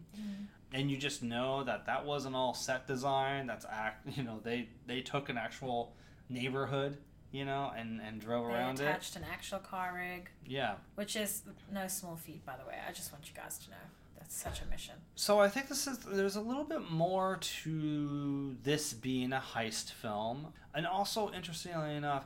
and 0.72 0.90
you 0.90 0.96
just 0.96 1.22
know 1.22 1.62
that 1.64 1.84
that 1.84 2.04
wasn't 2.04 2.34
all 2.34 2.54
set 2.54 2.86
design 2.86 3.46
that's 3.46 3.66
act 3.70 4.06
you 4.16 4.22
know 4.22 4.40
they 4.42 4.68
they 4.86 5.00
took 5.02 5.28
an 5.28 5.36
actual 5.36 5.92
neighborhood 6.30 6.96
you 7.34 7.44
know 7.44 7.72
and 7.76 8.00
and 8.06 8.20
drove 8.20 8.46
They 8.48 8.54
around 8.54 8.80
it. 8.80 8.84
attached 8.84 9.16
an 9.16 9.24
actual 9.36 9.58
car 9.58 9.88
rig, 9.94 10.30
yeah. 10.46 10.74
Which 10.94 11.14
is 11.16 11.42
no 11.72 11.86
small 11.88 12.16
feat, 12.16 12.42
by 12.46 12.54
the 12.60 12.66
way. 12.70 12.76
I 12.88 12.92
just 12.92 13.12
want 13.12 13.24
you 13.28 13.34
guys 13.42 13.58
to 13.64 13.70
know. 13.70 13.84
That's 14.18 14.36
such 14.36 14.62
a 14.62 14.66
mission. 14.70 14.94
so 15.16 15.32
i 15.38 15.48
think 15.50 15.68
this 15.68 15.86
is 15.86 15.98
there's 15.98 16.36
a 16.36 16.40
little 16.40 16.64
bit 16.64 16.90
more 16.90 17.36
to 17.62 18.56
this 18.62 18.94
being 18.94 19.32
a 19.34 19.42
heist 19.54 19.92
film. 19.92 20.38
And 20.74 20.86
also 20.86 21.30
interestingly 21.32 21.94
enough 21.94 22.24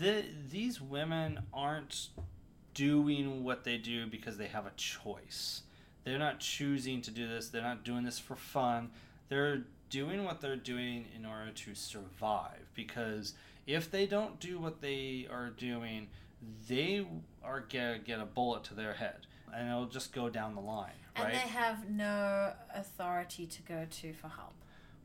the, 0.00 0.24
these 0.50 0.80
women 0.80 1.40
aren't 1.52 2.08
doing 2.72 3.44
what 3.44 3.64
they 3.64 3.76
do 3.76 4.06
because 4.06 4.36
they 4.36 4.46
have 4.46 4.66
a 4.66 4.72
choice. 4.76 5.62
They're 6.04 6.18
not 6.18 6.40
choosing 6.40 7.02
to 7.02 7.10
do 7.10 7.28
this. 7.28 7.48
They're 7.48 7.62
not 7.72 7.84
doing 7.84 8.04
this 8.04 8.18
for 8.18 8.36
fun. 8.36 8.90
They're 9.28 9.64
doing 9.90 10.24
what 10.24 10.40
they're 10.40 10.56
doing 10.74 11.06
in 11.16 11.24
order 11.26 11.50
to 11.50 11.74
survive 11.74 12.70
because 12.74 13.34
if 13.66 13.90
they 13.90 14.06
don't 14.06 14.38
do 14.40 14.58
what 14.58 14.80
they 14.80 15.26
are 15.30 15.50
doing 15.50 16.08
they 16.68 17.06
are 17.42 17.64
gonna 17.72 17.98
get 17.98 18.20
a 18.20 18.24
bullet 18.26 18.64
to 18.64 18.74
their 18.74 18.92
head 18.94 19.26
and 19.54 19.68
it'll 19.68 19.86
just 19.86 20.12
go 20.12 20.28
down 20.28 20.54
the 20.54 20.60
line 20.60 20.90
And 21.16 21.24
right 21.24 21.32
they 21.34 21.38
have 21.40 21.88
no 21.88 22.52
authority 22.74 23.46
to 23.46 23.62
go 23.62 23.86
to 23.90 24.12
for 24.12 24.28
help. 24.28 24.52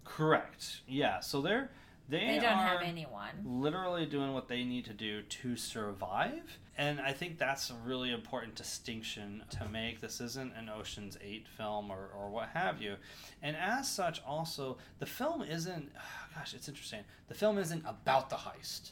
correct 0.04 0.82
yeah 0.88 1.20
so 1.20 1.42
they're 1.42 1.70
they, 2.10 2.18
They 2.26 2.40
don't 2.40 2.58
have 2.58 2.82
anyone. 2.82 3.30
literally 3.46 4.08
doing 4.08 4.34
what 4.34 4.48
they 4.48 4.64
need 4.64 4.86
to 4.86 4.94
do 4.94 5.22
to 5.22 5.56
survive 5.56 6.58
and 6.78 7.00
i 7.00 7.14
think 7.14 7.38
that's 7.38 7.70
a 7.70 7.76
really 7.86 8.12
important 8.12 8.56
distinction 8.56 9.44
to 9.52 9.68
make 9.70 10.02
this 10.02 10.20
isn't 10.20 10.52
an 10.58 10.70
oceans 10.70 11.18
8 11.24 11.48
film 11.48 11.92
or, 11.92 12.10
or 12.18 12.30
what 12.30 12.50
have 12.56 12.82
you 12.82 12.96
and 13.44 13.56
as 13.56 13.88
such 13.88 14.22
also 14.26 14.78
the 14.98 15.06
film 15.06 15.44
isn't 15.44 15.92
gosh 16.40 16.54
it's 16.54 16.70
interesting. 16.70 17.02
The 17.28 17.34
film 17.34 17.58
isn't 17.58 17.84
about 17.86 18.30
the 18.30 18.38
heist 18.38 18.92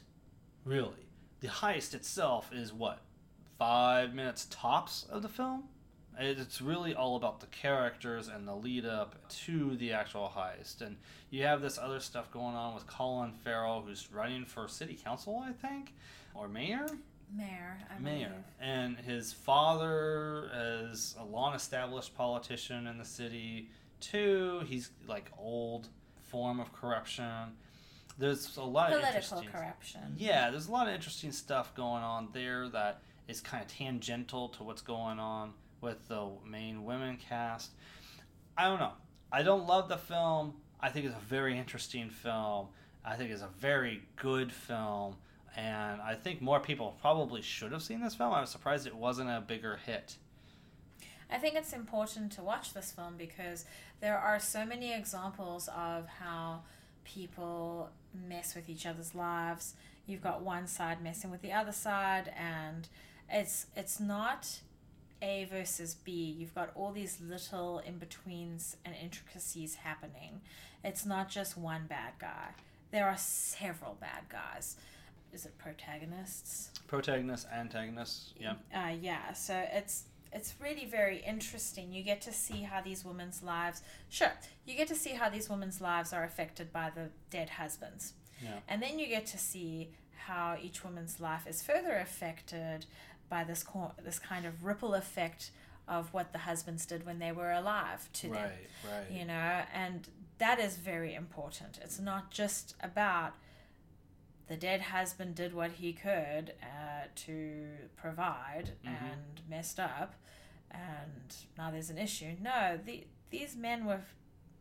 really. 0.66 1.08
The 1.39 1.48
heist 1.48 1.93
itself 1.93 2.52
is 2.54 2.74
what 2.74 3.00
five 3.58 4.14
minutes 4.14 4.48
tops 4.50 5.06
of 5.10 5.22
the 5.22 5.30
film? 5.30 5.64
It's 6.20 6.62
really 6.62 6.95
all 6.95 7.16
about 7.16 7.39
the 7.39 7.45
characters 7.48 8.28
and 8.28 8.48
the 8.48 8.56
lead 8.56 8.86
up 8.86 9.30
to 9.45 9.78
the 9.78 9.93
actual 9.93 10.34
heist. 10.36 10.82
And 10.82 10.98
you 11.30 11.43
have 11.43 11.62
this 11.62 11.78
other 11.78 12.00
stuff 12.00 12.32
going 12.32 12.56
on 12.56 12.74
with 12.74 12.88
colin 12.88 13.34
farrell 13.43 13.84
who's 13.86 14.10
running 14.12 14.43
for 14.45 14.68
city 14.68 14.98
council 15.02 15.43
i 15.45 15.52
think 15.52 15.93
or 16.34 16.48
mayor? 16.48 16.88
Mayor, 17.36 17.78
I 17.93 18.00
mayor. 18.00 18.30
Believe. 18.30 18.43
and 18.62 18.98
his 19.00 19.34
father 19.34 20.50
is 20.54 21.16
a 21.20 21.26
long 21.26 21.54
established 21.54 22.16
politician 22.16 22.88
in 22.88 22.98
the 22.98 23.06
city 23.06 23.70
too. 24.00 24.62
He's 24.66 24.91
like 25.08 25.30
old 25.38 25.89
form 26.28 26.60
of 26.60 26.72
corruption 26.74 27.54
there's 28.20 28.58
a 28.58 28.62
lot 28.64 28.92
of 28.92 29.00
Political 29.00 29.44
corruption. 29.52 30.02
yeah 30.18 30.50
there's 30.50 30.68
a 30.68 30.72
lot 30.72 30.88
of 30.88 30.94
interesting 30.94 31.32
stuff 31.32 31.76
going 31.76 32.04
on 32.04 32.30
there 32.34 32.68
that 32.70 33.02
is 33.28 33.42
kind 33.42 33.64
of 33.64 33.70
tangential 33.70 34.50
to 34.50 34.64
what's 34.64 34.82
going 34.82 35.20
on 35.20 35.54
with 35.82 36.08
the 36.08 36.28
main 36.46 36.84
women 36.84 37.18
cast 37.18 37.72
i 38.58 38.66
don't 38.66 38.80
know 38.80 38.94
i 39.32 39.44
don't 39.44 39.68
love 39.68 39.88
the 39.90 39.98
film 39.98 40.54
i 40.80 40.90
think 40.90 41.06
it's 41.06 41.16
a 41.16 41.26
very 41.26 41.58
interesting 41.58 42.10
film 42.10 42.68
i 43.06 43.16
think 43.16 43.30
it's 43.32 43.44
a 43.44 43.50
very 43.60 44.02
good 44.16 44.52
film 44.52 45.16
and 45.58 46.00
I 46.02 46.14
think 46.14 46.40
more 46.40 46.60
people 46.60 46.96
probably 47.02 47.42
should 47.42 47.72
have 47.72 47.82
seen 47.82 48.00
this 48.00 48.14
film. 48.14 48.32
I 48.32 48.42
was 48.42 48.52
surprised 48.52 48.86
it 48.86 48.96
wasn't 48.96 49.32
a 49.32 49.42
bigger 49.46 49.80
hit. 49.86 50.18
I 51.30 51.38
think 51.38 51.56
it's 51.56 51.74
important 51.74 52.32
to 52.34 52.42
watch 52.42 52.74
this 52.74 52.92
film 52.92 53.16
because 53.18 53.66
there 54.00 54.18
are 54.18 54.40
so 54.40 54.66
many 54.66 54.94
examples 54.94 55.70
of 55.76 56.08
how 56.08 56.62
people 57.04 57.90
mess 58.28 58.56
with 58.56 58.70
each 58.70 58.86
other's 58.86 59.14
lives. 59.14 59.76
You've 60.06 60.22
got 60.24 60.42
one 60.42 60.68
side 60.68 61.02
messing 61.04 61.32
with 61.32 61.42
the 61.42 61.52
other 61.52 61.72
side 61.72 62.32
and 62.38 62.88
it's 63.30 63.68
it's 63.76 64.00
not 64.00 64.62
A 65.22 65.46
versus 65.52 65.96
B. 65.96 66.12
You've 66.38 66.56
got 66.56 66.72
all 66.76 66.92
these 66.92 67.20
little 67.22 67.80
in-betweens 67.80 68.78
and 68.86 68.96
intricacies 69.02 69.76
happening. 69.76 70.42
It's 70.84 71.06
not 71.06 71.30
just 71.30 71.58
one 71.58 71.88
bad 71.88 72.14
guy. 72.20 72.52
There 72.92 73.06
are 73.06 73.18
several 73.18 73.98
bad 74.00 74.24
guys. 74.30 74.78
Is 75.34 75.46
it 75.46 75.58
protagonists? 75.58 76.72
Protagonists, 76.88 77.46
antagonists, 77.54 78.34
yeah. 78.40 78.54
Uh, 78.74 78.94
yeah, 79.02 79.34
so 79.34 79.62
it's 79.74 80.06
it's 80.34 80.54
really 80.62 80.86
very 80.86 81.18
interesting. 81.26 81.92
You 81.94 82.04
get 82.04 82.22
to 82.22 82.34
see 82.34 82.62
how 82.64 82.82
these 82.82 83.04
women's 83.06 83.42
lives, 83.44 83.82
sure, 84.10 84.32
you 84.66 84.76
get 84.76 84.88
to 84.90 84.96
see 84.96 85.12
how 85.12 85.30
these 85.30 85.50
women's 85.50 85.82
lives 85.82 86.14
are 86.14 86.24
affected 86.24 86.72
by 86.74 86.92
the 86.94 87.10
dead 87.30 87.50
husbands. 87.52 88.14
Yeah. 88.44 88.60
And 88.68 88.82
then 88.82 89.00
you 89.00 89.08
get 89.08 89.26
to 89.28 89.38
see 89.38 89.90
how 90.26 90.58
each 90.62 90.84
woman's 90.84 91.20
life 91.20 91.48
is 91.48 91.62
further 91.64 91.96
affected 91.98 92.86
by 93.30 93.44
this 93.44 93.64
co- 93.64 93.94
this 94.04 94.20
kind 94.20 94.46
of 94.46 94.64
ripple 94.66 94.94
effect 94.94 95.52
of 95.88 96.14
what 96.14 96.34
the 96.34 96.40
husbands 96.40 96.86
did 96.86 97.06
when 97.06 97.20
they 97.20 97.32
were 97.32 97.52
alive 97.52 98.10
to 98.14 98.28
them 98.30 98.34
Right, 98.84 98.94
right. 98.94 99.12
you 99.12 99.24
know 99.26 99.62
and 99.74 100.08
that 100.38 100.60
is 100.60 100.76
very 100.76 101.14
important 101.16 101.80
it's 101.82 102.00
not 102.00 102.30
just 102.30 102.76
about 102.82 103.34
the 104.48 104.56
dead 104.58 104.82
husband 104.82 105.36
did 105.36 105.54
what 105.54 105.72
he 105.74 105.93
could 105.93 106.54
uh, 106.64 107.06
to 107.16 107.66
provide 107.95 108.72
Mhm. 108.86 108.89
and 109.12 109.41
messed 109.50 109.80
up 109.80 110.16
and 110.72 111.36
now 111.58 111.72
there's 111.72 111.89
an 111.89 111.98
issue 111.98 112.34
no 112.41 112.78
the, 112.86 113.06
these 113.30 113.56
men 113.56 113.86
were 113.86 114.02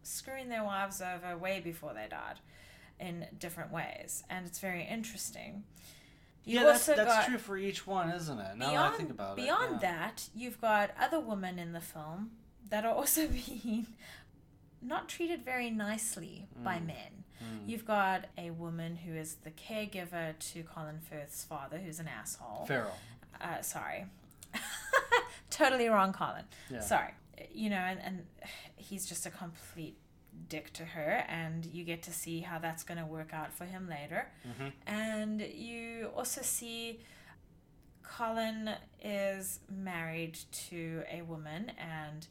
screwing 0.03 0.49
their 0.49 0.63
wives 0.65 1.01
over 1.03 1.37
way 1.37 1.61
before 1.61 1.93
they 1.95 2.07
died 2.09 2.39
in 3.01 3.27
different 3.39 3.71
ways 3.73 4.23
and 4.31 4.47
it's 4.47 4.59
very 4.61 4.85
interesting 4.85 5.65
yeah, 6.45 6.61
You've 6.61 6.69
that's, 6.69 6.89
also 6.89 7.05
that's 7.05 7.27
true 7.27 7.39
for 7.39 7.57
each 7.59 7.89
one, 7.89 8.09
isn't 8.11 8.39
it? 8.39 8.57
Now 8.57 8.71
beyond 8.71 8.77
that 8.77 8.95
I 8.95 8.97
think 8.97 9.11
about 9.11 9.35
beyond 9.37 9.65
it. 9.65 9.83
yeah. 9.83 9.91
that, 9.99 10.29
you've 10.33 10.61
got 10.61 10.91
other 10.97 11.19
women 11.19 11.59
in 11.59 11.73
the 11.73 11.81
film 11.81 12.31
that 12.71 12.85
are 12.85 12.95
also 12.95 13.27
being 13.27 13.89
not 14.81 15.09
treated 15.09 15.45
very 15.45 15.71
nicely 15.71 16.47
by 16.63 16.77
Mm. 16.77 16.87
men. 16.87 17.16
Mm. 17.47 17.69
You've 17.69 17.85
got 17.87 18.27
a 18.37 18.51
woman 18.51 18.97
who 18.97 19.15
is 19.15 19.37
the 19.45 19.51
caregiver 19.51 20.39
to 20.53 20.63
Colin 20.65 20.99
Firth's 21.01 21.45
father, 21.45 21.79
who's 21.79 22.01
an 22.01 22.09
asshole. 22.09 22.67
Farrell. 22.67 22.97
Uh, 23.41 23.61
sorry, 23.63 24.07
totally 25.51 25.89
wrong, 25.89 26.13
Colin. 26.13 26.45
Yeah. 26.71 26.81
Sorry, 26.81 27.13
you 27.53 27.71
know, 27.71 27.77
and, 27.77 28.01
and 28.03 28.27
he's 28.77 29.07
just 29.07 29.27
a 29.27 29.31
complete 29.31 29.97
dick 30.49 30.73
to 30.75 30.85
her, 30.85 31.25
and 31.29 31.67
you 31.67 31.85
get 31.85 32.03
to 32.05 32.13
see 32.13 32.41
how 32.41 32.59
that's 32.59 32.83
going 32.85 32.99
to 32.99 33.07
work 33.07 33.33
out 33.33 33.53
for 33.53 33.65
him 33.65 33.89
later. 33.89 34.29
Mhm. 34.47 34.73
And 34.87 35.41
you 35.41 36.11
also 36.17 36.43
see 36.43 37.01
Colin 38.03 38.71
is 39.03 39.61
married 39.71 40.39
to 40.69 41.03
a 41.11 41.23
woman 41.23 41.73
and 41.79 42.27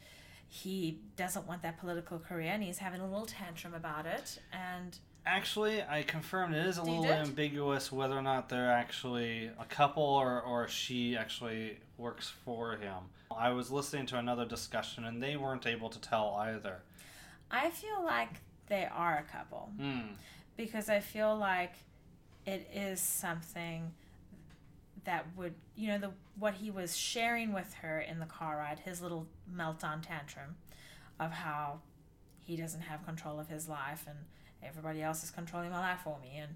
he 0.63 0.99
doesn't 1.17 1.45
want 1.47 1.61
that 1.63 1.77
political 1.77 2.17
career 2.17 2.51
and 2.51 2.63
he's 2.63 2.77
having 2.77 3.01
a 3.01 3.05
little 3.05 3.25
tantrum 3.25 3.73
about 3.73 4.05
it. 4.05 4.39
And 4.53 4.97
Actually, 5.25 5.81
I 5.83 6.03
confirmed 6.03 6.53
it 6.55 6.65
is 6.65 6.77
a 6.77 6.83
little 6.83 7.01
did? 7.03 7.11
ambiguous 7.11 7.91
whether 7.91 8.15
or 8.15 8.21
not 8.21 8.47
they're 8.47 8.71
actually 8.71 9.49
a 9.59 9.65
couple 9.65 10.03
or, 10.03 10.41
or 10.41 10.67
she 10.67 11.17
actually 11.17 11.79
works 11.97 12.31
for 12.45 12.77
him. 12.77 12.93
I 13.35 13.49
was 13.49 13.69
listening 13.71 14.05
to 14.07 14.17
another 14.19 14.45
discussion 14.45 15.03
and 15.05 15.21
they 15.21 15.35
weren't 15.35 15.65
able 15.65 15.89
to 15.89 15.99
tell 15.99 16.35
either. 16.39 16.83
I 17.51 17.69
feel 17.71 18.03
like 18.05 18.29
they 18.67 18.85
are 18.89 19.17
a 19.17 19.31
couple 19.31 19.71
Hmm. 19.77 20.13
because 20.55 20.89
I 20.89 20.99
feel 21.01 21.35
like 21.35 21.73
it 22.45 22.69
is 22.73 23.01
something 23.01 23.91
that 25.05 25.25
would, 25.35 25.53
you 25.75 25.87
know, 25.87 25.97
the 25.97 26.11
what 26.37 26.55
he 26.55 26.69
was 26.69 26.95
sharing 26.95 27.53
with 27.53 27.73
her 27.75 27.99
in 27.99 28.19
the 28.19 28.25
car 28.25 28.57
ride, 28.57 28.79
his 28.79 29.01
little 29.01 29.27
meltdown 29.53 30.05
tantrum 30.05 30.55
of 31.19 31.31
how 31.31 31.79
he 32.43 32.55
doesn't 32.55 32.81
have 32.81 33.05
control 33.05 33.39
of 33.39 33.47
his 33.47 33.69
life 33.69 34.05
and 34.07 34.17
everybody 34.61 35.01
else 35.01 35.23
is 35.23 35.31
controlling 35.31 35.71
my 35.71 35.79
life 35.79 36.01
for 36.03 36.17
me. 36.21 36.37
And 36.37 36.55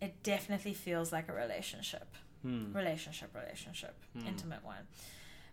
it 0.00 0.22
definitely 0.22 0.74
feels 0.74 1.12
like 1.12 1.28
a 1.28 1.32
relationship. 1.32 2.14
Hmm. 2.42 2.72
relationship 2.74 3.34
relationship. 3.34 3.96
Hmm. 4.18 4.26
intimate 4.26 4.64
one. 4.64 4.86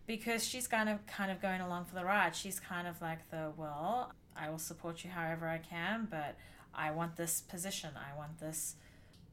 Because 0.07 0.45
she's 0.45 0.67
kind 0.67 0.89
of 0.89 1.05
kind 1.05 1.31
of 1.31 1.41
going 1.41 1.61
along 1.61 1.85
for 1.85 1.95
the 1.95 2.03
ride. 2.03 2.35
She's 2.35 2.59
kind 2.59 2.87
of 2.87 3.01
like 3.01 3.29
the 3.29 3.51
well 3.55 4.11
i 4.33 4.49
will 4.49 4.57
support 4.57 5.03
you 5.03 5.09
however 5.09 5.45
i 5.45 5.57
can 5.57 6.07
but 6.09 6.37
i 6.73 6.89
want 6.89 7.17
this 7.17 7.41
position. 7.41 7.89
I 7.95 8.17
want 8.17 8.39
this 8.39 8.75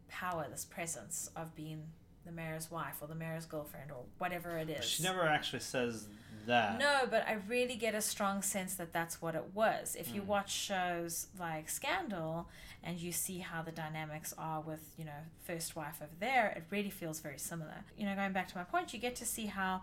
power 0.08 0.46
this 0.50 0.64
presence 0.64 1.30
of 1.36 1.54
being 1.54 1.84
the 2.28 2.34
mayor's 2.34 2.70
wife 2.70 2.98
or 3.00 3.08
the 3.08 3.14
mayor's 3.14 3.46
girlfriend 3.46 3.90
or 3.90 4.04
whatever 4.18 4.56
it 4.58 4.68
is 4.68 4.84
She 4.84 5.02
never 5.02 5.22
actually 5.22 5.60
says 5.60 6.06
that. 6.46 6.78
no, 6.78 7.00
but 7.10 7.26
I 7.26 7.38
really 7.48 7.74
get 7.76 7.94
a 7.94 8.00
strong 8.02 8.42
sense 8.42 8.74
that 8.74 8.92
that's 8.92 9.20
what 9.22 9.34
it 9.34 9.44
was. 9.54 9.96
If 9.98 10.14
you 10.14 10.22
Mm. 10.22 10.26
watch 10.26 10.50
shows 10.52 11.28
like 11.38 11.68
Scandal 11.70 12.48
and 12.82 12.98
you 12.98 13.12
see 13.12 13.38
how 13.38 13.62
the 13.62 13.72
dynamics 13.72 14.34
are 14.36 14.60
with, 14.60 14.80
you 14.98 15.04
know, 15.04 15.22
first 15.42 15.74
wife 15.74 16.00
over 16.02 16.14
there, 16.20 16.48
it 16.56 16.64
really 16.70 16.90
feels 16.90 17.20
very 17.20 17.38
similar. 17.38 17.84
You 17.96 18.04
know, 18.06 18.14
going 18.14 18.32
back 18.32 18.48
to 18.48 18.56
my 18.58 18.64
point, 18.64 18.92
you 18.92 18.98
get 19.00 19.16
to 19.16 19.24
see 19.26 19.46
how 19.46 19.82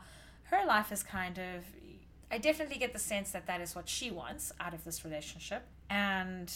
her 0.52 0.66
life 0.66 0.92
is 0.92 1.02
kind 1.04 1.38
of. 1.40 1.66
I 2.32 2.38
definitely 2.40 2.78
get 2.78 2.94
the 2.94 3.00
sense 3.00 3.32
that 3.32 3.46
that 3.48 3.62
is 3.62 3.76
what 3.76 3.88
she 3.90 4.10
wants 4.12 4.52
out 4.60 4.74
of 4.74 4.84
this 4.84 5.04
relationship. 5.06 5.64
And 5.90 6.52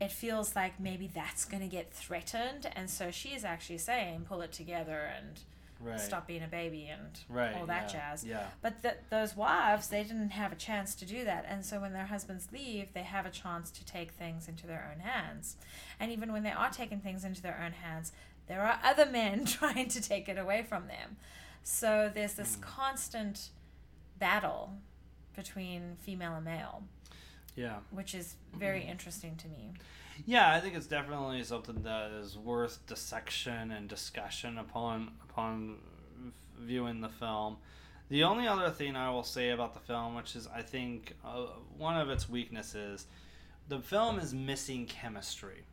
it 0.00 0.12
feels 0.12 0.54
like 0.54 0.78
maybe 0.78 1.06
that's 1.12 1.44
going 1.44 1.62
to 1.62 1.68
get 1.68 1.92
threatened. 1.92 2.70
And 2.76 2.90
so 2.90 3.10
she 3.10 3.30
is 3.30 3.44
actually 3.44 3.78
saying, 3.78 4.26
pull 4.28 4.42
it 4.42 4.52
together 4.52 5.10
and 5.16 5.40
Right. 5.78 6.00
stop 6.00 6.26
being 6.26 6.42
a 6.42 6.48
baby 6.48 6.86
and 6.86 7.18
Right. 7.28 7.54
all 7.54 7.66
that 7.66 7.92
yeah, 7.92 8.00
jazz. 8.10 8.24
Yeah. 8.24 8.46
But 8.62 8.80
th- 8.80 8.96
those 9.10 9.36
wives, 9.36 9.88
they 9.88 10.02
didn't 10.04 10.30
have 10.30 10.50
a 10.50 10.56
chance 10.56 10.94
to 10.94 11.04
do 11.04 11.22
that. 11.24 11.44
And 11.46 11.66
so 11.66 11.80
when 11.80 11.92
their 11.92 12.06
husbands 12.06 12.48
leave, 12.50 12.94
they 12.94 13.02
have 13.02 13.26
a 13.26 13.30
chance 13.30 13.70
to 13.72 13.84
take 13.84 14.12
things 14.12 14.48
into 14.48 14.66
their 14.66 14.90
own 14.90 15.00
hands. 15.00 15.56
And 16.00 16.10
even 16.10 16.32
when 16.32 16.44
they 16.44 16.50
are 16.50 16.70
taking 16.70 17.00
things 17.00 17.24
into 17.24 17.42
their 17.42 17.60
own 17.62 17.72
hands, 17.72 18.12
there 18.46 18.62
are 18.62 18.80
other 18.82 19.04
men 19.04 19.44
trying 19.58 19.88
to 19.88 20.00
take 20.00 20.28
it 20.30 20.38
away 20.38 20.62
from 20.62 20.86
them. 20.88 21.18
So 21.62 22.10
there's 22.12 22.34
this 22.34 22.56
Mm. 22.56 22.62
constant 22.62 23.50
battle 24.18 24.78
between 25.34 25.96
female 26.00 26.34
and 26.36 26.44
male, 26.46 26.84
Yeah. 27.56 27.76
which 27.90 28.14
is 28.14 28.36
very 28.54 28.82
interesting 28.84 29.34
to 29.36 29.48
me. 29.48 29.72
Yeah, 30.24 30.54
I 30.54 30.60
think 30.60 30.74
it's 30.76 30.86
definitely 30.86 31.42
something 31.42 31.82
that 31.82 32.10
is 32.10 32.38
worth 32.38 32.86
dissection 32.86 33.70
and 33.70 33.88
discussion 33.88 34.58
upon 34.58 35.10
upon 35.28 35.76
viewing 36.58 37.00
the 37.00 37.08
film. 37.08 37.58
The 38.08 38.22
only 38.22 38.46
other 38.46 38.70
thing 38.70 38.94
I 38.96 39.10
will 39.10 39.24
say 39.24 39.50
about 39.50 39.74
the 39.74 39.80
film, 39.80 40.14
which 40.14 40.36
is 40.36 40.46
I 40.54 40.62
think 40.62 41.14
uh, 41.24 41.46
one 41.76 41.98
of 41.98 42.08
its 42.08 42.28
weaknesses, 42.28 43.06
the 43.68 43.80
film 43.80 44.18
is 44.18 44.32
missing 44.32 44.86
chemistry 44.86 45.64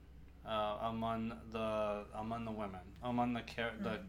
uh, 0.45 0.77
among 0.81 1.33
the 1.51 2.05
among 2.15 2.45
the 2.45 2.51
women, 2.51 2.81
among 3.01 3.33
the 3.33 3.41
char- 3.41 3.73
the 3.81 3.99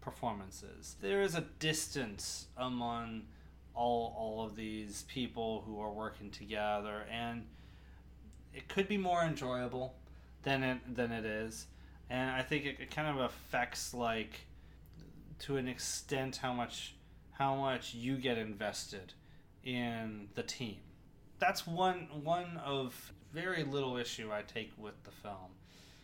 performances. 0.00 0.96
There 1.00 1.22
is 1.22 1.34
a 1.34 1.42
distance 1.58 2.46
among 2.56 3.24
all 3.76 4.14
all 4.18 4.44
of 4.44 4.56
these 4.56 5.04
people 5.08 5.62
who 5.66 5.80
are 5.80 5.92
working 5.92 6.30
together 6.30 7.04
and 7.10 7.44
it 8.56 8.68
could 8.68 8.88
be 8.88 8.96
more 8.96 9.22
enjoyable 9.22 9.94
than 10.42 10.62
it 10.62 10.96
than 10.96 11.12
it 11.12 11.26
is, 11.26 11.66
and 12.08 12.30
I 12.30 12.42
think 12.42 12.64
it, 12.64 12.76
it 12.80 12.90
kind 12.90 13.08
of 13.08 13.24
affects 13.24 13.92
like 13.92 14.46
to 15.40 15.58
an 15.58 15.68
extent 15.68 16.36
how 16.36 16.54
much 16.54 16.94
how 17.32 17.54
much 17.54 17.94
you 17.94 18.16
get 18.16 18.38
invested 18.38 19.12
in 19.62 20.28
the 20.34 20.42
team. 20.42 20.78
That's 21.38 21.66
one 21.66 22.08
one 22.24 22.60
of 22.64 23.12
very 23.32 23.64
little 23.64 23.98
issue 23.98 24.32
I 24.32 24.42
take 24.42 24.72
with 24.78 24.94
the 25.04 25.10
film. 25.10 25.52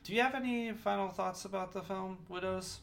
Do 0.05 0.13
you 0.13 0.21
have 0.21 0.35
any 0.35 0.73
final 0.73 1.09
thoughts 1.09 1.45
about 1.45 1.73
the 1.73 1.81
film, 1.81 2.19
Widows? 2.29 2.81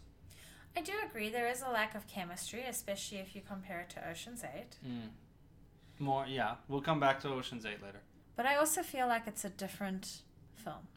I 0.79 0.81
do 0.81 0.93
agree 1.05 1.29
there 1.29 1.49
is 1.49 1.61
a 1.61 1.69
lack 1.69 1.93
of 1.93 2.07
chemistry, 2.07 2.63
especially 2.63 3.17
if 3.17 3.35
you 3.35 3.41
compare 3.45 3.81
it 3.81 3.89
to 3.91 4.09
Ocean's 4.09 4.43
8. 4.45 4.77
Mm. 4.87 5.09
More, 5.99 6.25
yeah. 6.25 6.55
We'll 6.69 6.79
come 6.81 7.01
back 7.01 7.19
to 7.23 7.27
Ocean's 7.29 7.65
Eight 7.65 7.83
later. 7.83 7.99
But 8.37 8.45
I 8.45 8.55
also 8.55 8.81
feel 8.83 9.07
like 9.07 9.23
it's 9.27 9.43
a 9.43 9.49
different 9.49 10.21
film. 10.55 10.87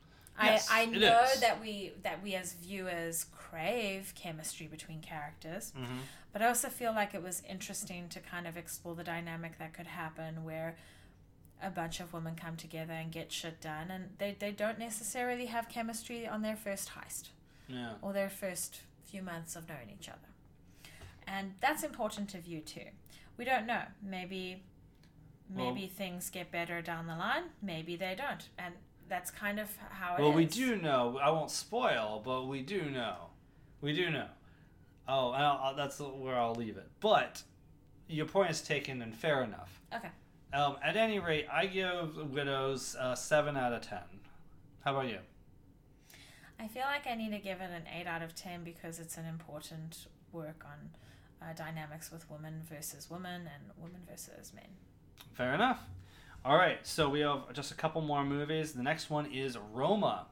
Yes, 0.40 0.68
I, 0.70 0.82
I 0.82 0.84
know 0.86 1.24
is. 1.34 1.40
that 1.40 1.60
we 1.60 1.92
that 2.04 2.22
we 2.22 2.34
as 2.36 2.52
viewers 2.54 3.26
crave 3.36 4.12
chemistry 4.14 4.66
between 4.68 5.00
characters, 5.00 5.72
Mm-hmm. 5.76 5.98
but 6.32 6.40
I 6.40 6.46
also 6.46 6.68
feel 6.68 6.92
like 6.92 7.14
it 7.14 7.22
was 7.22 7.42
interesting 7.50 8.08
to 8.10 8.20
kind 8.20 8.46
of 8.46 8.56
explore 8.56 8.94
the 8.94 9.02
dynamic 9.04 9.58
that 9.58 9.74
could 9.74 9.88
happen 9.88 10.44
where 10.44 10.76
a 11.62 11.68
bunch 11.70 11.98
of 12.00 12.12
women 12.12 12.34
come 12.36 12.56
together 12.56 12.92
and 12.92 13.10
get 13.10 13.30
shit 13.32 13.60
done 13.60 13.90
and 13.90 14.04
they, 14.18 14.36
they 14.38 14.52
don't 14.52 14.78
necessarily 14.78 15.46
have 15.46 15.68
chemistry 15.68 16.26
on 16.26 16.42
their 16.42 16.56
first 16.56 16.90
heist 16.96 17.28
Yeah. 17.68 17.94
or 18.00 18.12
their 18.12 18.30
first 18.30 18.80
few 19.12 19.22
months 19.22 19.54
of 19.54 19.68
knowing 19.68 19.90
each 19.94 20.08
other. 20.08 20.18
And 21.26 21.52
that's 21.60 21.82
important 21.82 22.30
to 22.30 22.38
view 22.38 22.60
too. 22.60 22.88
We 23.36 23.44
don't 23.44 23.66
know. 23.66 23.82
Maybe 24.02 24.62
maybe 25.48 25.80
Well- 25.82 25.88
things 25.90 26.30
get 26.30 26.50
better 26.50 26.80
down 26.80 27.06
the 27.06 27.14
line, 27.16 27.44
maybe 27.60 27.94
they 27.94 28.14
don't. 28.16 28.48
And 28.58 28.74
that's 29.08 29.30
kind 29.30 29.60
of 29.60 29.76
how 29.90 30.14
it 30.14 30.20
is. 30.20 30.22
Well, 30.24 30.32
we 30.32 30.46
do 30.46 30.76
know. 30.76 31.18
I 31.18 31.28
won't 31.30 31.50
spoil, 31.50 32.22
but 32.24 32.44
we 32.46 32.62
do 32.62 32.90
know. 32.90 33.16
We 33.82 33.92
do 33.92 34.08
know. 34.10 34.28
Oh, 35.06 35.30
I'll, 35.32 35.58
I'll- 35.62 35.74
that's 35.76 36.00
where 36.00 36.36
I'll 36.38 36.54
leave 36.54 36.78
it. 36.78 36.88
But 37.00 37.42
your 38.08 38.24
point 38.26 38.50
is 38.50 38.62
taken, 38.62 39.02
and 39.02 39.14
fair 39.14 39.42
enough. 39.42 39.82
Okay. 39.94 40.08
Um, 40.54 40.76
at 40.82 40.96
any 40.96 41.18
rate, 41.18 41.46
I 41.52 41.66
give 41.66 42.16
Widows 42.32 42.96
uh, 42.98 43.14
seven 43.14 43.56
out 43.56 43.72
of 43.74 43.82
ten. 43.82 44.04
How 44.84 44.92
about 44.96 45.08
you? 45.10 45.18
I 46.62 46.68
feel 46.68 46.84
like 46.84 47.08
I 47.08 47.16
need 47.16 47.32
to 47.32 47.40
give 47.40 47.60
it 47.60 47.70
an 47.74 47.82
8 47.92 48.06
out 48.06 48.22
of 48.22 48.36
10 48.36 48.62
because 48.62 49.00
it's 49.00 49.16
an 49.16 49.24
important 49.24 50.06
work 50.30 50.64
on 50.64 50.90
uh, 51.42 51.52
dynamics 51.54 52.12
with 52.12 52.30
women 52.30 52.62
versus 52.70 53.10
women 53.10 53.48
and 53.52 53.72
women 53.76 54.02
versus 54.08 54.52
men. 54.54 54.68
Fair 55.32 55.54
enough. 55.54 55.80
All 56.44 56.56
right, 56.56 56.78
so 56.84 57.08
we 57.08 57.18
have 57.20 57.52
just 57.52 57.72
a 57.72 57.74
couple 57.74 58.00
more 58.00 58.24
movies. 58.24 58.74
The 58.74 58.82
next 58.84 59.10
one 59.10 59.26
is 59.26 59.58
Roma, 59.72 60.26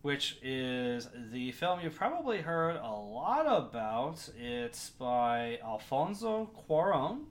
which 0.00 0.38
is 0.42 1.10
the 1.30 1.52
film 1.52 1.80
you've 1.80 1.96
probably 1.96 2.40
heard 2.40 2.76
a 2.76 2.90
lot 2.90 3.46
about. 3.46 4.26
It's 4.40 4.88
by 4.88 5.58
Alfonso 5.62 6.48
Cuaron, 6.66 7.24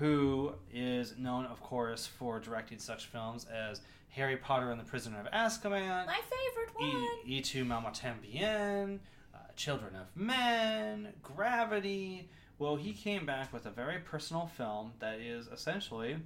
who 0.00 0.54
is 0.72 1.14
known, 1.18 1.44
of 1.44 1.60
course, 1.60 2.06
for 2.06 2.40
directing 2.40 2.78
such 2.78 3.06
films 3.06 3.44
as 3.44 3.82
Harry 4.08 4.38
Potter 4.38 4.70
and 4.70 4.80
the 4.80 4.84
Prisoner 4.84 5.20
of 5.20 5.26
Azkaban, 5.26 6.06
My 6.06 6.20
favorite 6.22 6.74
one. 6.74 7.06
E, 7.26 7.42
Tu 7.42 7.66
Mama 7.66 7.90
Tambien, 7.90 8.98
uh, 9.34 9.38
Children 9.56 9.96
of 9.96 10.06
Men, 10.16 11.12
Gravity. 11.22 12.30
Well, 12.58 12.76
he 12.76 12.94
came 12.94 13.26
back 13.26 13.52
with 13.52 13.66
a 13.66 13.70
very 13.70 13.98
personal 13.98 14.46
film 14.46 14.92
that 15.00 15.20
is 15.20 15.48
essentially 15.48 16.16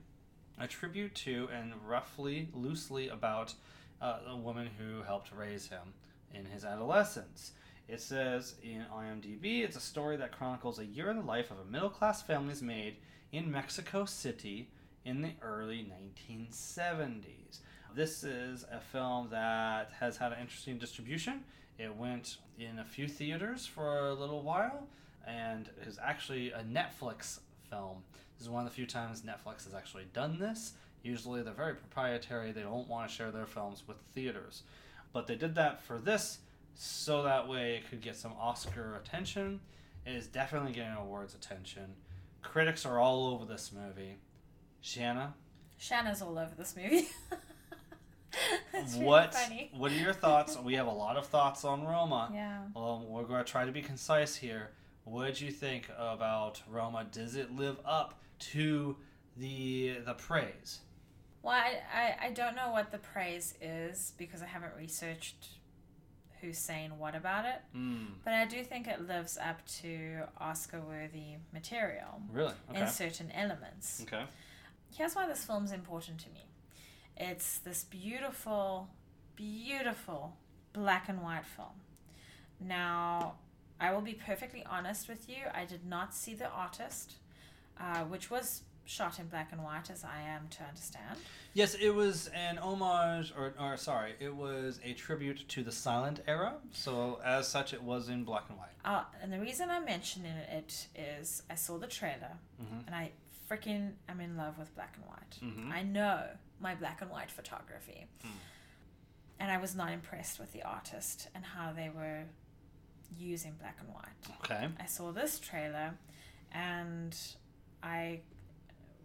a 0.57 0.69
tribute 0.69 1.15
to 1.17 1.49
and 1.53 1.73
roughly, 1.85 2.49
loosely 2.55 3.09
about 3.09 3.55
uh, 4.01 4.19
a 4.29 4.37
woman 4.37 4.71
who 4.79 5.03
helped 5.03 5.31
raise 5.37 5.67
him 5.67 5.95
in 6.33 6.45
his 6.45 6.65
adolescence. 6.65 7.53
It 7.89 8.01
says 8.01 8.55
in 8.63 8.85
IMDb, 8.95 9.65
it's 9.65 9.77
a 9.77 9.81
story 9.81 10.17
that 10.19 10.31
chronicles 10.31 10.79
a 10.79 10.85
year 10.85 11.11
in 11.11 11.17
the 11.17 11.25
life 11.25 11.51
of 11.51 11.59
a 11.59 11.71
middle 11.71 11.91
class 11.91 12.23
family's 12.23 12.63
maid 12.63 12.97
in 13.35 13.51
Mexico 13.51 14.05
City 14.05 14.69
in 15.05 15.21
the 15.21 15.33
early 15.43 15.85
1970s. 16.31 17.59
This 17.93 18.23
is 18.23 18.65
a 18.71 18.79
film 18.79 19.29
that 19.31 19.91
has 19.99 20.17
had 20.17 20.33
an 20.33 20.39
interesting 20.41 20.79
distribution. 20.79 21.43
It 21.77 21.97
went 21.97 22.37
in 22.61 22.79
a 22.79 22.85
few 22.85 23.09
theaters 23.09 23.67
for 23.67 24.07
a 24.07 24.15
little 24.15 24.43
while 24.43 24.87
and 25.27 25.69
is 25.85 25.99
actually 26.01 26.53
a 26.53 26.63
Netflix 26.63 27.41
film. 27.69 28.05
This 28.39 28.47
is 28.47 28.49
one 28.49 28.65
of 28.65 28.71
the 28.71 28.75
few 28.75 28.87
times 28.87 29.23
Netflix 29.23 29.65
has 29.65 29.75
actually 29.75 30.07
done 30.13 30.39
this. 30.39 30.75
Usually 31.03 31.43
they're 31.43 31.53
very 31.53 31.75
proprietary, 31.75 32.53
they 32.53 32.63
don't 32.63 32.89
want 32.89 33.11
to 33.11 33.15
share 33.15 33.33
their 33.33 33.47
films 33.47 33.83
with 33.89 33.97
theaters. 34.15 34.63
But 35.13 35.27
they 35.27 35.35
did 35.35 35.57
that 35.57 35.83
for 35.83 35.99
this 35.99 36.39
so 36.77 37.25
that 37.25 37.49
way 37.49 37.75
it 37.75 37.91
could 37.91 38.01
get 38.01 38.15
some 38.15 38.33
Oscar 38.41 38.95
attention. 38.95 39.59
It 40.07 40.15
is 40.15 40.29
definitely 40.29 40.73
getting 40.73 40.95
awards 40.95 41.35
attention. 41.35 41.95
Critics 42.45 42.87
are 42.87 42.99
all 42.99 43.27
over 43.29 43.45
this 43.45 43.73
movie. 43.73 44.19
Shanna, 44.81 45.35
Shanna's 45.79 46.23
all 46.23 46.39
over 46.39 46.55
this 46.57 46.77
movie. 46.77 47.09
Really 48.73 49.05
what 49.05 49.33
funny. 49.35 49.71
what 49.77 49.93
are 49.93 49.97
your 49.97 50.13
thoughts? 50.13 50.59
We 50.59 50.75
have 50.75 50.87
a 50.89 50.93
lot 50.93 51.17
of 51.17 51.27
thoughts 51.27 51.65
on 51.65 51.85
Roma. 51.85 52.31
Yeah. 52.35 52.63
Um, 52.75 53.09
we're 53.09 53.23
going 53.23 53.45
to 53.45 53.51
try 53.51 53.65
to 53.65 53.73
be 53.73 53.83
concise 53.83 54.35
here. 54.35 54.71
What 55.05 55.27
did 55.27 55.41
you 55.41 55.51
think 55.51 55.89
about 55.97 56.61
Roma? 56.69 57.07
Does 57.11 57.37
it 57.37 57.55
live 57.55 57.77
up 57.85 58.21
to 58.53 58.97
the 59.37 59.99
the 60.05 60.15
praise? 60.15 60.81
Well, 61.43 61.55
I, 61.55 61.77
I, 61.95 62.27
I 62.27 62.31
don't 62.31 62.57
know 62.57 62.71
what 62.73 62.91
the 62.91 62.99
praise 62.99 63.55
is 63.61 64.15
because 64.17 64.43
I 64.43 64.47
haven't 64.47 64.73
researched 64.77 65.54
who's 66.45 66.59
saying 66.59 66.99
what 66.99 67.15
about 67.15 67.45
it. 67.47 67.61
Mm, 67.77 68.07
But 68.25 68.35
I 68.35 68.45
do 68.47 68.63
think 68.63 68.87
it 68.87 69.07
lives 69.07 69.39
up 69.39 69.65
to 69.83 70.25
Oscar 70.39 70.81
worthy 70.81 71.37
material 71.53 72.21
really? 72.33 72.53
Okay. 72.71 72.81
in 72.83 72.89
certain 72.89 73.31
elements. 73.33 74.03
Okay. 74.03 74.25
Here's 74.95 75.15
why 75.17 75.27
this 75.27 75.45
film's 75.45 75.73
important 75.73 76.19
to 76.21 76.29
me 76.31 76.45
it's 77.17 77.59
this 77.59 77.85
beautiful, 77.85 78.89
beautiful 79.37 80.37
black 80.73 81.09
and 81.09 81.23
white 81.23 81.47
film. 81.47 81.81
Now, 82.61 83.35
I 83.81 83.93
will 83.93 84.01
be 84.01 84.15
perfectly 84.15 84.65
honest 84.69 85.09
with 85.09 85.29
you, 85.29 85.37
I 85.55 85.65
did 85.65 85.87
not 85.87 86.13
see 86.15 86.35
the 86.35 86.49
artist, 86.49 87.15
uh, 87.81 88.01
which 88.05 88.31
was 88.31 88.63
shot 88.87 89.19
in 89.19 89.27
black 89.29 89.51
and 89.53 89.63
white, 89.65 89.91
as 89.91 90.05
I 90.05 90.21
am 90.23 90.49
to 90.49 90.65
understand. 90.65 91.19
Yes, 91.55 91.75
it 91.75 91.91
was 91.95 92.29
an 92.29 92.59
homage, 92.59 93.33
or, 93.37 93.55
or 93.61 93.77
sorry, 93.77 94.15
it 94.21 94.35
was 94.35 94.79
a 94.85 94.93
tribute 94.93 95.49
to 95.49 95.63
the 95.63 95.73
silent 95.73 96.21
era. 96.27 96.55
So 96.73 97.21
as 97.25 97.49
such, 97.49 97.73
it 97.73 97.83
was 97.83 98.09
in 98.09 98.25
black 98.25 98.45
and 98.49 98.59
white. 98.59 98.69
Uh, 98.85 99.05
and 99.23 99.33
the 99.33 99.41
reason 99.41 99.71
I'm 99.71 99.85
mentioning 99.85 100.33
it 100.33 100.89
is 100.95 101.43
I 101.49 101.55
saw 101.55 101.79
the 101.79 101.87
trailer 101.87 102.33
Mhm. 102.61 102.87
and 102.87 102.95
I 102.95 103.13
freaking 103.49 103.93
am 104.09 104.21
in 104.21 104.37
love 104.37 104.59
with 104.59 104.75
black 104.75 104.97
and 104.97 105.07
white. 105.07 105.39
Mhm. 105.41 105.73
I 105.73 105.83
know 105.83 106.29
my 106.61 106.75
black 106.75 107.01
and 107.03 107.11
white 107.11 107.31
photography. 107.31 108.07
Mm. 108.25 108.31
And 109.41 109.51
I 109.51 109.59
was 109.59 109.75
not 109.75 109.93
impressed 109.93 110.39
with 110.39 110.53
the 110.53 110.63
artist 110.63 111.29
and 111.35 111.45
how 111.45 111.73
they 111.73 111.89
were 111.91 112.25
using 113.19 113.53
black 113.55 113.77
and 113.81 113.89
white. 113.93 114.37
Okay. 114.45 114.69
I 114.81 114.87
saw 114.87 115.13
this 115.13 115.39
trailer 115.39 115.95
and 116.53 117.17
I 117.83 118.21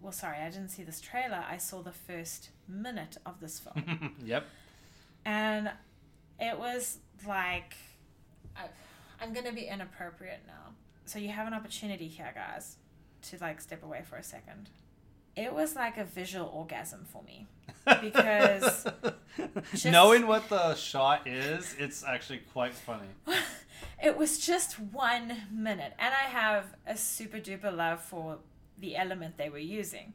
well 0.02 0.12
sorry, 0.12 0.38
I 0.38 0.50
didn't 0.50 0.70
see 0.70 0.84
this 0.84 1.02
trailer. 1.02 1.44
I 1.50 1.58
saw 1.58 1.82
the 1.82 1.92
first 1.92 2.50
minute 2.68 3.18
of 3.26 3.40
this 3.40 3.60
film. 3.60 4.16
yep. 4.26 4.46
and 5.26 5.72
it 6.40 6.58
was 6.58 7.00
like 7.28 7.76
I, 8.56 8.66
I'm 9.22 9.34
going 9.34 9.46
to 9.46 9.52
be 9.54 9.64
inappropriate 9.64 10.42
now. 10.48 10.74
So 11.06 11.20
you 11.20 11.30
have 11.30 11.48
an 11.48 11.54
opportunity 11.54 12.08
here, 12.08 12.32
guys, 12.34 12.78
to 13.24 13.38
like 13.42 13.60
step 13.62 13.84
away 13.84 14.04
for 14.08 14.18
a 14.18 14.24
second. 14.24 14.70
It 15.36 15.54
was 15.54 15.76
like 15.76 15.98
a 15.98 16.04
visual 16.06 16.48
orgasm 16.48 17.06
for 17.12 17.24
me. 17.24 17.48
Because 18.02 18.86
just- 19.72 19.86
knowing 19.86 20.28
what 20.28 20.50
the 20.50 20.76
shot 20.76 21.28
is, 21.28 21.76
it's 21.80 22.04
actually 22.04 22.40
quite 22.52 22.74
funny. 22.74 23.08
it 24.04 24.18
was 24.18 24.40
just 24.40 24.80
one 24.80 25.36
minute 25.52 25.94
and 26.00 26.14
i 26.14 26.30
have 26.30 26.66
a 26.88 26.98
super 26.98 27.38
duper 27.38 27.76
love 27.76 28.02
for 28.02 28.38
the 28.80 28.96
element 28.96 29.38
they 29.38 29.50
were 29.50 29.58
using. 29.58 30.14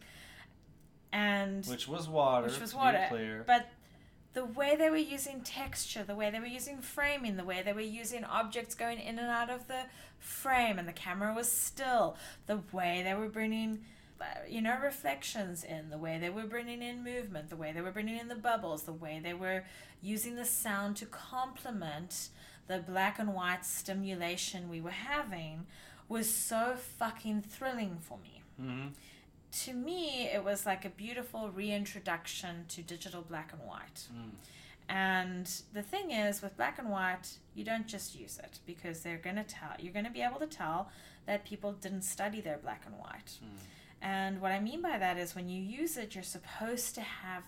And 1.13 1.65
Which 1.67 1.87
was 1.87 2.09
water. 2.09 2.49
Which 2.49 2.61
was 2.61 2.75
water, 2.75 3.45
but 3.47 3.69
the 4.35 4.45
way 4.45 4.75
they 4.77 4.91
were 4.91 4.97
using 4.97 5.41
texture 5.41 6.03
the 6.03 6.15
way 6.15 6.29
they 6.31 6.41
were 6.41 6.47
using 6.47 6.79
framing 6.79 7.37
the 7.37 7.45
way 7.45 7.63
they 7.63 7.73
were 7.73 7.81
using 7.81 8.25
objects 8.25 8.75
going 8.75 8.99
in 8.99 9.19
and 9.19 9.29
out 9.29 9.49
of 9.49 9.69
the 9.69 9.83
frame 10.19 10.79
and 10.79 10.87
the 10.87 10.93
camera 10.93 11.33
was 11.33 11.51
still 11.51 12.17
the 12.47 12.61
way 12.73 13.01
they 13.05 13.15
were 13.15 13.29
bringing 13.29 13.81
uh, 14.21 14.25
you 14.49 14.61
know 14.61 14.77
reflections 14.83 15.65
in 15.65 15.89
the 15.89 15.99
way 15.99 16.19
they 16.19 16.31
were 16.31 16.47
bringing 16.47 16.83
in 16.83 17.03
movement 17.03 17.49
the 17.49 17.57
way 17.57 17.73
they 17.73 17.81
were 17.81 17.93
bringing 17.93 18.19
in 18.19 18.29
the 18.29 18.35
bubbles 18.35 18.83
the 18.83 18.93
way 18.93 19.21
they 19.23 19.35
were 19.35 19.65
using 20.03 20.35
the 20.35 20.45
sound 20.45 20.97
to 20.97 21.07
complement 21.07 22.29
the 22.67 22.79
black 22.79 23.19
and 23.19 23.35
white 23.35 23.65
stimulation 23.65 24.69
we 24.69 24.81
were 24.81 24.91
having 24.91 25.65
was 26.09 26.29
so 26.29 26.75
fucking 26.77 27.41
thrilling 27.41 27.99
for 28.01 28.19
me 28.19 28.34
hmm 28.59 28.89
to 29.63 29.73
me, 29.73 30.29
it 30.33 30.43
was 30.43 30.67
like 30.67 30.85
a 30.85 30.91
beautiful 30.91 31.51
reintroduction 31.51 32.65
to 32.69 32.83
digital 32.83 33.23
black 33.23 33.53
and 33.53 33.63
white. 33.63 34.09
Mm. 34.13 34.31
And 34.89 35.51
the 35.73 35.83
thing 35.83 36.11
is, 36.11 36.43
with 36.43 36.57
black 36.57 36.79
and 36.79 36.91
white, 36.91 37.39
you 37.55 37.65
don't 37.65 37.87
just 37.87 38.19
use 38.19 38.39
it 38.43 38.59
because 38.67 39.01
they're 39.01 39.19
going 39.19 39.37
to 39.37 39.45
tell, 39.45 39.71
you're 39.79 39.93
going 39.93 40.05
to 40.05 40.11
be 40.11 40.23
able 40.23 40.41
to 40.41 40.47
tell 40.47 40.91
that 41.27 41.45
people 41.45 41.73
didn't 41.73 42.03
study 42.03 42.41
their 42.41 42.59
black 42.59 42.83
and 42.85 42.97
white. 42.99 43.39
Mm. 43.43 43.49
And 44.03 44.41
what 44.41 44.53
I 44.53 44.61
mean 44.61 44.83
by 44.83 44.99
that 44.99 45.17
is 45.17 45.35
when 45.35 45.49
you 45.49 45.63
use 45.63 45.97
it, 45.97 46.15
you're 46.15 46.25
supposed 46.25 46.95
to 46.97 47.01
have, 47.01 47.45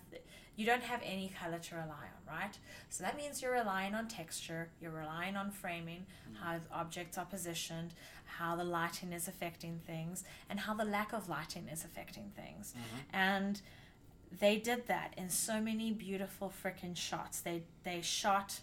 you 0.54 0.64
don't 0.64 0.82
have 0.82 1.02
any 1.04 1.30
color 1.42 1.58
to 1.58 1.74
rely 1.74 1.88
on, 1.88 2.34
right? 2.34 2.58
So 2.88 3.04
that 3.04 3.16
means 3.16 3.42
you're 3.42 3.52
relying 3.52 3.94
on 3.94 4.08
texture, 4.08 4.70
you're 4.80 4.92
relying 4.92 5.36
on 5.36 5.50
framing, 5.50 6.06
how 6.40 6.60
objects 6.72 7.18
are 7.18 7.26
positioned, 7.26 7.92
how 8.26 8.56
the 8.56 8.64
lighting 8.64 9.12
is 9.12 9.28
affecting 9.28 9.80
things, 9.86 10.24
and 10.50 10.60
how 10.60 10.74
the 10.74 10.84
lack 10.84 11.12
of 11.12 11.28
lighting 11.28 11.68
is 11.68 11.84
affecting 11.84 12.32
things. 12.36 12.74
And 13.12 13.60
they 14.40 14.58
did 14.58 14.86
that 14.88 15.14
in 15.16 15.30
so 15.30 15.60
many 15.60 15.92
beautiful 15.92 16.52
freaking 16.62 16.96
shots. 16.96 17.40
They 17.40 17.62
they 17.84 18.00
shot 18.02 18.60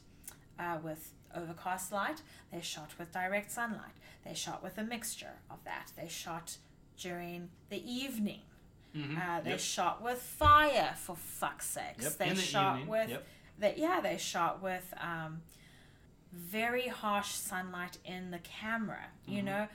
uh, 0.59 0.77
with 0.83 1.11
overcast 1.35 1.91
light. 1.91 2.21
They 2.51 2.61
shot 2.61 2.91
with 2.99 3.11
direct 3.11 3.51
sunlight. 3.51 3.95
They 4.25 4.33
shot 4.35 4.61
with 4.63 4.77
a 4.77 4.83
mixture 4.83 5.39
of 5.49 5.63
that. 5.65 5.91
They 5.97 6.07
shot 6.07 6.57
during 6.97 7.49
the 7.69 7.81
evening. 7.91 8.41
Mhm. 8.95 9.17
Uh, 9.17 9.41
they 9.41 9.49
Yep. 9.51 9.59
shot 9.59 10.01
with 10.03 10.21
fire 10.21 10.93
for 10.95 11.15
fuck's 11.15 11.65
sakes. 11.67 12.03
Yep, 12.03 12.17
They 12.17 12.29
the 12.29 12.35
shot 12.35 12.73
evening, 12.75 12.87
with 12.89 13.09
yep. 13.09 13.27
that. 13.57 13.77
Yeah, 13.79 13.99
they 14.01 14.17
shot 14.19 14.61
with 14.61 14.93
um, 15.01 15.41
very 16.33 16.87
harsh 16.87 17.31
sunlight 17.31 17.97
in 18.03 18.31
the 18.31 18.39
camera. 18.39 19.05
You 19.25 19.41
Mhm. 19.41 19.45
know, 19.45 19.67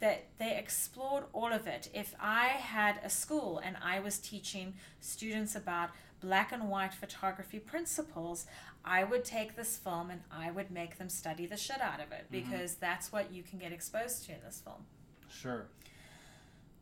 that 0.00 0.26
they 0.38 0.56
explored 0.58 1.24
all 1.32 1.52
of 1.52 1.66
it. 1.66 1.88
If 1.94 2.14
I 2.20 2.48
had 2.48 2.98
a 3.02 3.08
school 3.08 3.58
and 3.58 3.76
I 3.78 4.00
was 4.00 4.18
teaching 4.18 4.74
students 5.00 5.54
about 5.54 5.90
black 6.20 6.52
and 6.52 6.68
white 6.68 6.92
photography 6.92 7.58
principles, 7.58 8.46
I 8.84 9.04
would 9.04 9.24
take 9.24 9.56
this 9.56 9.78
film 9.78 10.10
and 10.10 10.22
I 10.30 10.50
would 10.50 10.70
make 10.70 10.98
them 10.98 11.08
study 11.08 11.46
the 11.46 11.56
shit 11.56 11.80
out 11.80 12.00
of 12.00 12.12
it 12.12 12.26
because 12.30 12.76
that's 12.76 13.10
what 13.10 13.32
you 13.32 13.42
can 13.42 13.58
get 13.58 13.72
exposed 13.72 14.24
to 14.26 14.32
in 14.34 14.40
this 14.42 14.60
film. 14.60 14.86
Sure. 15.28 15.66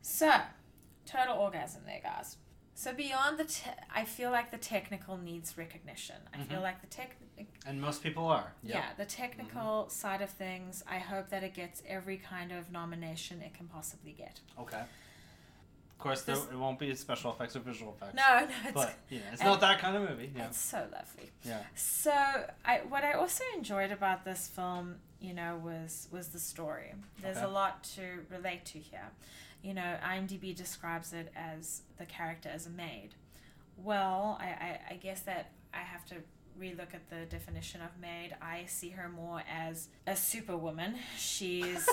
So, 0.03 0.41
total 1.07 1.37
orgasm 1.39 1.83
there, 1.87 2.01
guys. 2.03 2.37
So 2.75 2.93
beyond 2.93 3.39
the, 3.39 3.45
te- 3.45 3.71
I 3.95 4.05
feel 4.05 4.31
like 4.31 4.51
the 4.51 4.59
technical 4.59 5.17
needs 5.17 5.57
recognition. 5.57 6.17
I 6.33 6.43
feel 6.43 6.59
Mhm. 6.59 6.63
like 6.63 6.81
the 6.81 6.89
tech, 6.89 7.17
And 7.67 7.81
most 7.81 8.03
people 8.03 8.27
are. 8.27 8.53
Yep. 8.63 8.75
yeah, 8.75 8.85
the 8.97 9.05
technical 9.05 9.85
mm-hmm. 9.85 9.91
side 9.91 10.21
of 10.23 10.31
things. 10.31 10.85
I 10.87 10.99
hope 10.99 11.29
that 11.31 11.43
it 11.43 11.55
gets 11.55 11.83
every 11.89 12.17
kind 12.19 12.53
of 12.53 12.71
nomination 12.71 13.41
it 13.43 13.55
can 13.55 13.67
possibly 13.69 14.13
get. 14.13 14.41
Okay. 14.59 14.81
Of 14.81 15.99
course, 15.99 16.23
there, 16.23 16.37
it 16.37 16.59
won't 16.59 16.79
be 16.79 16.95
special 16.97 17.33
effects 17.33 17.57
or 17.57 17.61
visual 17.61 17.97
effects. 17.97 18.15
No, 18.17 18.41
no, 18.41 18.47
it's 18.65 18.73
But 18.75 18.95
yeah, 19.09 19.21
it's 19.33 19.41
and- 19.41 19.49
not 19.51 19.61
that 19.63 19.79
kind 19.79 19.97
of 19.97 20.03
movie. 20.11 20.31
Yeah. 20.37 20.47
it's 20.47 20.59
so 20.59 20.87
lovely. 20.93 21.31
Yeah. 21.45 21.61
So 21.75 22.13
I, 22.65 22.81
what 22.89 23.05
I 23.05 23.13
also 23.13 23.43
enjoyed 23.57 23.91
about 23.91 24.25
this 24.25 24.47
film, 24.49 24.97
you 25.21 25.33
know, 25.33 25.59
was 25.65 26.09
was 26.11 26.29
the 26.29 26.39
story. 26.39 26.93
There's 27.23 27.39
Okay. 27.39 27.47
a 27.47 27.49
lot 27.49 27.85
to 27.97 28.03
relate 28.31 28.65
to 28.67 28.79
here. 28.79 29.11
you 29.63 29.73
know, 29.73 29.97
IMDb 30.05 30.55
describes 30.55 31.15
it 31.15 31.33
as 31.35 31.81
the 31.97 32.05
character 32.05 32.51
as 32.53 32.67
a 32.67 32.71
maid. 32.71 33.15
Well, 33.79 34.37
I, 34.39 34.45
I, 34.45 34.81
I 34.91 34.95
guess 34.97 35.21
that 35.23 35.53
I 35.73 35.79
have 35.79 36.05
to 36.07 36.17
relook 36.61 36.95
at 36.95 37.09
the 37.11 37.27
definition 37.29 37.81
of 37.81 37.91
maid. 38.01 38.35
I 38.41 38.65
see 38.67 38.91
her 38.91 39.09
more 39.09 39.43
as 39.51 39.89
a 40.07 40.15
superwoman. 40.17 40.97
She's 41.19 41.87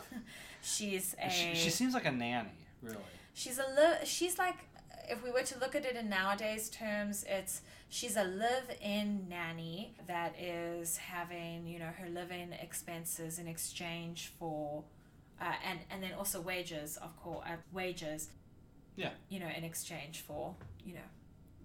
she's 0.62 1.14
a 1.22 1.30
She, 1.30 1.54
she 1.54 1.70
seems 1.70 1.94
like 1.94 2.06
a 2.06 2.12
nanny, 2.12 2.50
really. 2.82 2.96
she's 3.34 3.58
a 3.58 3.62
li- 3.76 4.04
she's 4.04 4.38
like 4.38 4.56
if 5.08 5.22
we 5.24 5.30
were 5.30 5.42
to 5.42 5.58
look 5.58 5.74
at 5.74 5.84
it 5.84 5.96
in 5.96 6.08
nowadays 6.08 6.68
terms 6.68 7.24
it's 7.28 7.62
she's 7.88 8.16
a 8.16 8.22
live-in 8.24 9.26
nanny 9.28 9.94
that 10.06 10.34
is 10.38 10.96
having 10.98 11.66
you 11.66 11.78
know 11.78 11.90
her 11.98 12.08
living 12.08 12.52
expenses 12.60 13.38
in 13.38 13.48
exchange 13.48 14.30
for 14.38 14.84
uh, 15.40 15.52
and 15.68 15.80
and 15.90 16.02
then 16.02 16.12
also 16.16 16.40
wages 16.40 16.96
of 16.98 17.16
course 17.16 17.44
uh, 17.46 17.56
wages 17.72 18.28
Yeah. 18.96 19.10
you 19.28 19.40
know 19.40 19.48
in 19.56 19.64
exchange 19.64 20.20
for 20.20 20.54
you 20.84 20.94
know 20.94 21.08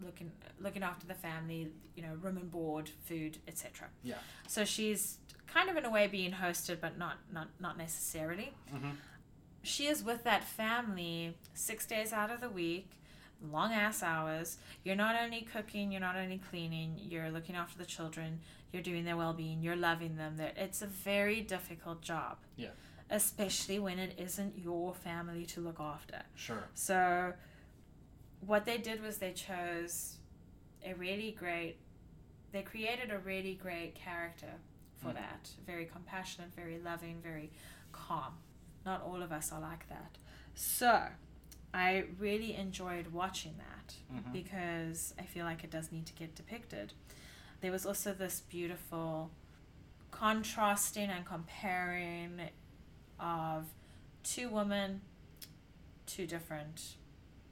looking 0.03 0.31
looking 0.59 0.83
after 0.83 1.05
the 1.07 1.13
family 1.13 1.69
you 1.95 2.01
know 2.03 2.13
room 2.21 2.37
and 2.37 2.51
board 2.51 2.89
food 3.05 3.37
etc 3.47 3.87
Yeah. 4.03 4.15
so 4.47 4.65
she's 4.65 5.17
kind 5.47 5.69
of 5.69 5.77
in 5.77 5.85
a 5.85 5.89
way 5.89 6.07
being 6.07 6.31
hosted 6.33 6.79
but 6.81 6.97
not 6.97 7.17
not 7.31 7.47
not 7.59 7.77
necessarily 7.77 8.53
hmm 8.71 8.91
she 9.63 9.87
is 9.87 10.03
with 10.03 10.23
that 10.25 10.43
family 10.43 11.35
six 11.55 11.87
days 11.87 12.13
out 12.13 12.29
of 12.29 12.39
the 12.39 12.49
week, 12.51 12.87
long 13.51 13.73
ass 13.73 14.03
hours. 14.03 14.57
You're 14.83 14.95
not 14.95 15.15
only 15.19 15.41
cooking, 15.41 15.91
you're 15.91 16.01
not 16.01 16.15
only 16.15 16.37
cleaning, 16.51 16.93
you're 16.99 17.31
looking 17.31 17.55
after 17.55 17.75
the 17.75 17.85
children, 17.85 18.41
you're 18.71 18.83
doing 18.83 19.05
their 19.05 19.17
well 19.17 19.33
being, 19.33 19.63
you're 19.63 19.75
loving 19.75 20.17
them. 20.17 20.37
That 20.37 20.53
It's 20.55 20.83
a 20.83 20.85
very 20.85 21.41
difficult 21.41 22.03
job. 22.03 22.37
Yeah. 22.57 22.67
Especially 23.09 23.79
when 23.79 23.97
it 23.97 24.13
isn't 24.19 24.55
your 24.59 24.93
family 24.93 25.47
to 25.47 25.61
look 25.61 25.79
after. 25.79 26.21
Sure. 26.35 26.65
So, 26.75 27.33
what 28.41 28.65
they 28.65 28.77
did 28.77 29.01
was 29.01 29.17
they 29.17 29.31
chose 29.33 30.17
a 30.83 30.93
really 30.93 31.31
great, 31.31 31.77
they 32.51 32.61
created 32.61 33.11
a 33.11 33.19
really 33.19 33.55
great 33.55 33.95
character 33.95 34.53
for 34.97 35.09
Mm. 35.09 35.15
that. 35.15 35.49
Very 35.65 35.85
compassionate, 35.85 36.53
very 36.53 36.79
loving, 36.79 37.21
very 37.21 37.51
calm. 37.91 38.37
Not 38.85 39.01
all 39.01 39.21
of 39.21 39.31
us 39.31 39.51
are 39.51 39.59
like 39.59 39.87
that. 39.89 40.17
So, 40.53 41.09
I 41.73 42.05
really 42.19 42.55
enjoyed 42.55 43.07
watching 43.07 43.57
that 43.57 43.95
Mhm. 44.11 44.31
because 44.31 45.13
I 45.19 45.23
feel 45.23 45.43
like 45.45 45.63
it 45.63 45.69
does 45.71 45.91
need 45.91 46.05
to 46.05 46.13
get 46.13 46.33
depicted. 46.35 46.93
There 47.61 47.71
was 47.71 47.85
also 47.85 48.13
this 48.13 48.39
beautiful 48.41 49.31
contrasting 50.11 51.09
and 51.09 51.25
comparing 51.25 52.49
of 53.19 53.73
two 54.23 54.49
women, 54.49 55.01
two 56.05 56.25
different 56.25 56.95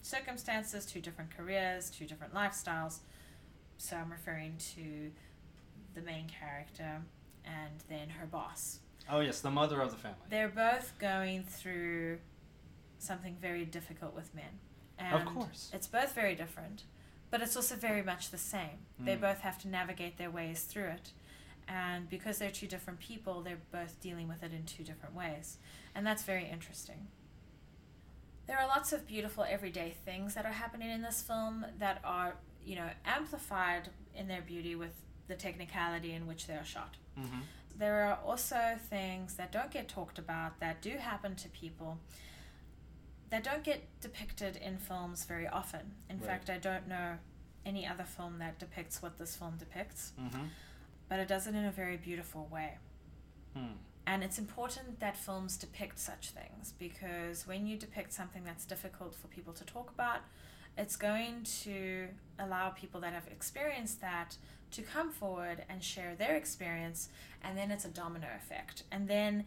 circumstances, 0.03 0.85
two 0.85 1.01
different 1.01 1.35
careers, 1.35 1.89
two 1.89 2.05
different 2.05 2.33
lifestyles. 2.33 2.99
So 3.77 3.95
I'm 3.97 4.11
referring 4.11 4.57
to 4.75 5.11
the 5.95 6.01
main 6.01 6.27
character 6.27 7.01
and 7.45 7.71
then 7.89 8.09
her 8.09 8.25
boss. 8.27 8.79
Oh 9.09 9.19
yes, 9.19 9.39
the 9.41 9.51
mother 9.51 9.81
of 9.81 9.91
the 9.91 9.97
family. 9.97 10.17
They're 10.29 10.47
both 10.49 10.93
going 10.99 11.43
through 11.43 12.19
something 12.99 13.35
very 13.41 13.65
difficult 13.65 14.13
with 14.15 14.33
men. 14.35 14.59
And 14.99 15.15
Of 15.15 15.25
course. 15.25 15.71
It's 15.73 15.87
both 15.87 16.13
very 16.13 16.35
different, 16.35 16.83
but 17.31 17.41
it's 17.41 17.55
also 17.55 17.75
very 17.75 18.01
much 18.03 18.29
the 18.29 18.37
same. 18.37 18.85
They 18.99 19.15
Mm. 19.17 19.21
both 19.21 19.39
have 19.39 19.57
to 19.59 19.67
navigate 19.67 20.17
their 20.17 20.29
ways 20.31 20.63
through 20.63 20.85
it. 20.89 21.11
And 21.67 22.09
because 22.09 22.37
they're 22.37 22.51
two 22.51 22.67
different 22.67 22.99
people, 22.99 23.41
they're 23.41 23.61
both 23.71 23.99
dealing 23.99 24.27
with 24.27 24.43
it 24.43 24.53
in 24.53 24.65
two 24.65 24.83
different 24.83 25.15
ways. 25.15 25.57
And 25.95 26.05
that's 26.05 26.23
very 26.23 26.45
interesting. 26.47 27.07
There 28.47 28.59
are 28.59 28.67
lots 28.67 28.91
of 28.93 29.07
beautiful 29.07 29.45
everyday 29.47 29.95
things 30.05 30.33
that 30.35 30.45
are 30.45 30.51
happening 30.51 30.89
in 30.89 31.01
this 31.01 31.21
film 31.21 31.65
that 31.79 31.99
are, 32.03 32.35
you 32.65 32.75
know, 32.75 32.89
amplified 33.05 33.89
in 34.15 34.27
their 34.27 34.41
beauty 34.41 34.75
with 34.75 34.93
the 35.27 35.35
technicality 35.35 36.11
in 36.13 36.27
which 36.27 36.47
they 36.47 36.55
are 36.55 36.65
shot. 36.65 36.97
hmm 37.15 37.41
There 37.77 38.03
are 38.03 38.19
also 38.25 38.77
things 38.89 39.35
that 39.35 39.51
don't 39.51 39.71
get 39.71 39.87
talked 39.87 40.19
about 40.19 40.59
that 40.59 40.81
do 40.81 40.91
happen 40.97 41.35
to 41.37 41.49
people 41.49 41.97
that 43.29 43.43
don't 43.43 43.63
get 43.63 43.81
depicted 44.01 44.57
in 44.57 44.77
films 44.77 45.25
very 45.25 45.47
often. 45.47 45.95
In 46.09 46.17
Right. 46.19 46.27
fact, 46.27 46.49
I 46.51 46.57
don't 46.59 46.87
know 46.87 47.17
any 47.65 47.87
other 47.87 48.03
film 48.03 48.37
that 48.39 48.59
depicts 48.59 49.01
what 49.01 49.17
this 49.17 49.35
film 49.35 49.57
depicts, 49.57 50.11
hmm 50.17 50.47
but 51.09 51.19
it 51.19 51.27
does 51.27 51.45
it 51.47 51.53
in 51.55 51.65
a 51.65 51.71
very 51.71 51.97
beautiful 51.97 52.47
way. 52.51 52.77
Hmm. 53.53 53.73
And 54.05 54.23
it's 54.23 54.37
important 54.37 54.99
that 54.99 55.15
films 55.15 55.57
depict 55.57 55.97
such 55.97 56.31
things 56.31 56.73
because 56.77 57.47
when 57.47 57.65
you 57.65 57.77
depict 57.77 58.11
something 58.11 58.43
that's 58.43 58.65
difficult 58.65 59.15
for 59.15 59.27
people 59.27 59.53
to 59.53 59.63
talk 59.63 59.89
about, 59.91 60.19
it's 60.77 60.95
going 60.95 61.43
to 61.63 62.07
allow 62.39 62.69
people 62.69 62.99
that 63.01 63.13
have 63.13 63.27
experienced 63.27 64.01
that 64.01 64.35
to 64.71 64.81
come 64.81 65.11
forward 65.11 65.63
and 65.69 65.83
share 65.83 66.15
their 66.15 66.35
experience, 66.35 67.09
and 67.43 67.57
then 67.57 67.69
it's 67.69 67.85
a 67.85 67.89
domino 67.89 68.27
effect. 68.35 68.83
And 68.91 69.07
then 69.07 69.45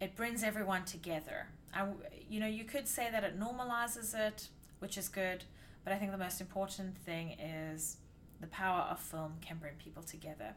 it 0.00 0.14
brings 0.14 0.42
everyone 0.44 0.84
together. 0.84 1.48
I, 1.74 1.86
you 2.28 2.40
know, 2.40 2.46
you 2.46 2.64
could 2.64 2.86
say 2.86 3.08
that 3.10 3.24
it 3.24 3.38
normalizes 3.38 4.14
it, 4.14 4.48
which 4.78 4.96
is 4.96 5.08
good, 5.08 5.44
but 5.84 5.92
I 5.92 5.96
think 5.96 6.12
the 6.12 6.18
most 6.18 6.40
important 6.40 6.96
thing 6.98 7.36
is 7.40 7.96
the 8.40 8.46
power 8.46 8.82
of 8.82 9.00
film 9.00 9.34
can 9.40 9.58
bring 9.58 9.74
people 9.74 10.02
together. 10.02 10.54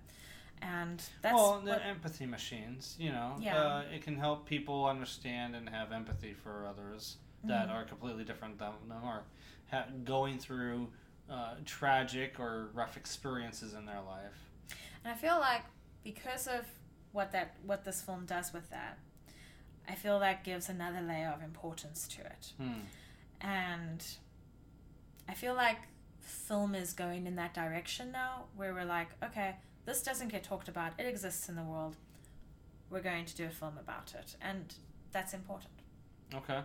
And 0.66 1.04
that's 1.22 1.36
well, 1.36 1.60
the 1.60 1.72
what- 1.72 1.82
empathy 1.86 2.26
machines, 2.26 2.96
you 2.98 3.12
know, 3.12 3.36
Yeah. 3.40 3.58
uh, 3.58 3.80
it 3.92 4.02
can 4.02 4.16
help 4.18 4.46
people 4.48 4.86
understand 4.88 5.56
and 5.58 5.68
have 5.68 5.92
empathy 5.92 6.34
for 6.34 6.66
others 6.66 7.18
that 7.44 7.68
Mhm. 7.68 7.72
are 7.72 7.84
completely 7.84 8.24
different 8.24 8.58
than 8.58 8.72
them 8.88 9.04
or 9.04 9.24
ha- 9.70 9.88
going 10.06 10.40
through 10.40 10.92
uh, 11.30 11.56
tragic 11.66 12.38
or 12.40 12.68
rough 12.74 12.98
experiences 12.98 13.74
in 13.74 13.86
their 13.86 14.02
life. 14.02 14.38
And 15.04 15.14
I 15.14 15.16
feel 15.16 15.40
like 15.40 15.64
because 16.04 16.48
of 16.48 16.66
what 17.14 17.32
that 17.32 17.56
what 17.64 17.84
this 17.86 18.02
film 18.02 18.26
does 18.26 18.52
with 18.54 18.70
that, 18.72 18.98
I 19.88 19.96
feel 19.96 20.20
that 20.20 20.44
gives 20.44 20.68
another 20.70 21.02
layer 21.02 21.30
of 21.30 21.42
importance 21.42 22.08
to 22.10 22.22
it. 22.26 22.54
Hmm. 22.58 22.82
And 23.40 24.06
I 25.28 25.34
feel 25.34 25.56
like 25.56 25.80
film 26.20 26.76
is 26.76 26.94
going 26.94 27.26
in 27.26 27.36
that 27.38 27.54
direction 27.54 28.12
now 28.12 28.46
where 28.56 28.74
we're 28.74 28.86
like, 28.86 29.10
okay, 29.24 29.56
this 29.86 30.02
doesn't 30.02 30.30
get 30.30 30.44
talked 30.44 30.68
about. 30.68 30.94
It 31.00 31.06
exists 31.06 31.50
in 31.50 31.56
the 31.56 31.64
world. 31.64 31.96
We're 32.90 33.02
going 33.02 33.26
to 33.26 33.36
do 33.36 33.46
a 33.46 33.50
film 33.50 33.78
about 33.80 34.14
it. 34.18 34.36
And 34.42 34.74
that's 35.12 35.34
important. 35.34 35.74
Okay. 36.34 36.60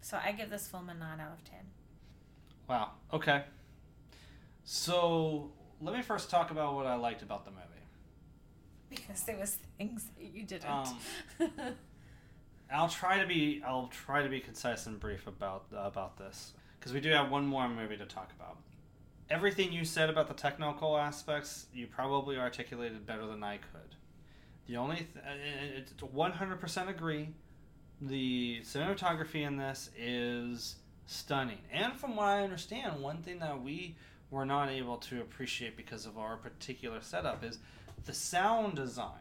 So 0.00 0.18
I 0.22 0.32
give 0.32 0.50
this 0.50 0.68
film 0.68 0.88
a 0.88 0.94
9 0.94 1.20
out 1.20 1.32
of 1.32 1.44
10. 1.44 1.58
Wow. 2.68 2.90
Okay. 3.12 3.44
So 4.64 5.52
let 5.80 5.94
me 5.94 6.02
first 6.02 6.30
talk 6.30 6.50
about 6.50 6.74
what 6.74 6.86
I 6.86 6.94
liked 6.94 7.22
about 7.22 7.44
the 7.44 7.50
movie. 7.50 7.62
Because 8.88 9.22
there 9.22 9.36
was 9.36 9.58
things 9.76 10.06
that 10.16 10.34
you 10.34 10.44
didn't. 10.44 10.70
Um, 10.70 10.98
I'll 12.72 12.88
try 12.88 13.20
to 13.20 13.26
be 13.26 13.62
I'll 13.66 13.88
try 13.88 14.22
to 14.22 14.28
be 14.28 14.40
concise 14.40 14.86
and 14.86 14.98
brief 14.98 15.26
about 15.26 15.66
about 15.72 16.16
this 16.16 16.52
because 16.78 16.92
we 16.92 17.00
do 17.00 17.10
have 17.10 17.30
one 17.30 17.46
more 17.46 17.68
movie 17.68 17.96
to 17.96 18.06
talk 18.06 18.30
about. 18.38 18.58
Everything 19.34 19.72
you 19.72 19.84
said 19.84 20.08
about 20.08 20.28
the 20.28 20.34
technical 20.34 20.96
aspects, 20.96 21.66
you 21.74 21.88
probably 21.88 22.38
articulated 22.38 23.04
better 23.04 23.26
than 23.26 23.42
I 23.42 23.56
could. 23.56 23.96
The 24.68 24.76
only 24.76 24.96
th- 24.96 25.08
uh, 25.16 25.76
it's 25.76 25.92
100% 25.92 26.88
agree. 26.88 27.30
The 28.00 28.60
cinematography 28.62 29.42
in 29.44 29.56
this 29.56 29.90
is 29.98 30.76
stunning, 31.06 31.58
and 31.72 31.94
from 31.94 32.14
what 32.14 32.28
I 32.28 32.42
understand, 32.44 33.00
one 33.02 33.22
thing 33.22 33.40
that 33.40 33.60
we 33.60 33.96
were 34.30 34.44
not 34.46 34.68
able 34.70 34.98
to 34.98 35.20
appreciate 35.20 35.76
because 35.76 36.06
of 36.06 36.16
our 36.16 36.36
particular 36.36 37.00
setup 37.02 37.42
is 37.42 37.58
the 38.04 38.14
sound 38.14 38.76
design 38.76 39.18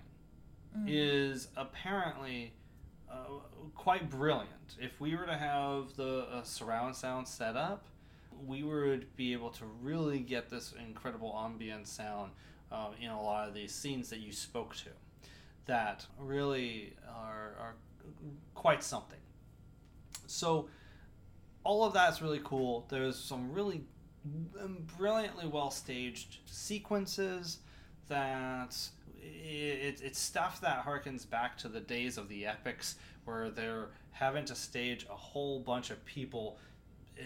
Mm. 0.76 0.86
is 0.88 1.49
apparently 1.55 2.51
uh, 3.07 3.16
quite 3.76 4.09
brilliant. 4.09 4.49
If 4.80 4.99
we 4.99 5.16
were 5.16 5.28
to 5.28 5.38
have 5.38 5.95
the 5.95 6.26
uh, 6.32 6.41
surround 6.43 6.95
sound 6.95 7.28
set 7.28 7.55
up, 7.55 7.86
we 8.46 8.64
would 8.64 9.16
be 9.16 9.34
able 9.34 9.50
to 9.52 9.66
really 9.82 10.20
get 10.20 10.50
this 10.50 10.74
incredible 10.88 11.39
ambient 11.46 11.88
sound 11.88 12.32
uh, 12.72 12.89
in 13.02 13.10
a 13.10 13.22
lot 13.22 13.48
of 13.48 13.54
these 13.54 13.74
scenes 13.74 14.10
that 14.10 14.20
you 14.20 14.32
spoke 14.32 14.76
to 14.76 14.89
that 15.66 16.06
really 16.20 16.94
are, 17.08 17.56
are 17.60 17.76
quite 18.56 18.84
something. 18.84 19.20
So, 20.28 20.68
all 21.64 21.86
of 21.86 21.94
that's 21.94 22.22
really 22.22 22.41
cool. 22.44 22.86
There's 22.89 23.18
some 23.18 23.52
really 23.54 23.84
brilliantly 24.98 25.48
well 25.48 25.72
staged 25.72 26.39
sequences 26.46 27.60
that 28.10 28.76
it, 29.22 30.02
it's 30.04 30.20
stuff 30.20 30.62
that 30.62 30.86
harkens 30.86 31.30
back 31.30 31.58
to 31.60 31.68
the 31.68 31.80
days 31.80 32.18
of 32.18 32.28
the 32.30 32.46
epics 32.46 32.96
where 33.26 33.50
they're 33.50 33.89
having 34.12 34.46
to 34.46 34.56
stage 34.56 35.06
a 35.10 35.16
whole 35.16 35.60
bunch 35.60 35.89
of 35.89 36.04
people 36.06 36.58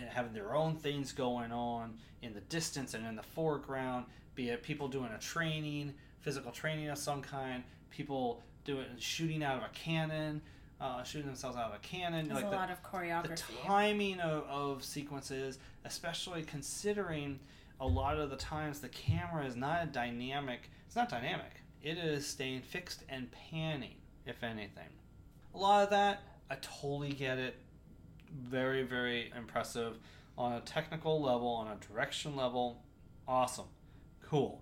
having 0.10 0.34
their 0.34 0.56
own 0.56 0.76
things 0.76 1.12
going 1.12 1.52
on 1.52 1.98
in 2.22 2.34
the 2.34 2.42
distance 2.42 2.94
and 2.94 3.06
in 3.06 3.16
the 3.16 3.24
foreground 3.24 4.06
be 4.36 4.50
it 4.50 4.64
people 4.64 4.88
doing 4.88 5.10
a 5.16 5.20
training 5.20 5.94
physical 6.22 6.52
training 6.52 6.90
of 6.90 6.98
some 6.98 7.22
kind 7.22 7.64
people 7.90 8.42
doing 8.66 8.86
shooting 8.98 9.44
out 9.44 9.58
of 9.58 9.64
a 9.64 9.70
cannon 9.74 10.42
uh, 10.80 11.04
shooting 11.04 11.28
themselves 11.28 11.58
out 11.58 11.72
of 11.72 11.76
a 11.76 11.80
cannon. 11.80 12.28
There's 12.28 12.36
like 12.36 12.46
a 12.46 12.50
the, 12.50 12.56
lot 12.56 12.70
of 12.70 12.84
choreography. 12.84 13.36
the 13.36 13.44
timing 13.66 14.20
of, 14.20 14.44
of 14.44 14.84
sequences, 14.84 15.60
especially 15.86 16.44
considering 16.44 17.40
a 17.80 17.88
lot 17.88 18.18
of 18.18 18.30
the 18.30 18.36
times 18.36 18.80
the 18.80 18.90
camera 18.90 19.46
is 19.46 19.56
not 19.56 19.84
a 19.84 19.86
dynamic. 19.88 20.70
It's 20.86 20.96
not 20.96 21.10
dynamic. 21.10 21.64
It 21.82 21.98
is 21.98 22.26
staying 22.28 22.62
fixed 22.62 23.04
and 23.10 23.30
panning, 23.32 23.96
if 24.26 24.44
anything. 24.44 24.90
A 25.54 25.58
lot 25.58 25.84
of 25.84 25.90
that, 25.92 26.24
I 26.50 26.56
totally 26.62 27.12
get 27.12 27.38
it. 27.38 27.56
Very, 28.44 28.84
very 28.84 29.32
impressive 29.36 29.98
on 30.38 30.54
a 30.54 30.62
technical 30.62 31.22
level, 31.22 31.48
on 31.48 31.68
a 31.68 31.76
direction 31.92 32.36
level. 32.36 32.82
Awesome, 33.28 33.66
cool. 34.24 34.62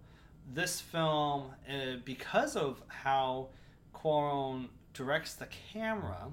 This 0.53 0.79
film, 0.79 1.51
uh, 1.69 1.97
because 2.03 2.55
of 2.55 2.81
how 2.87 3.49
Cuarón 3.93 4.67
directs 4.93 5.33
the 5.33 5.47
camera, 5.73 6.29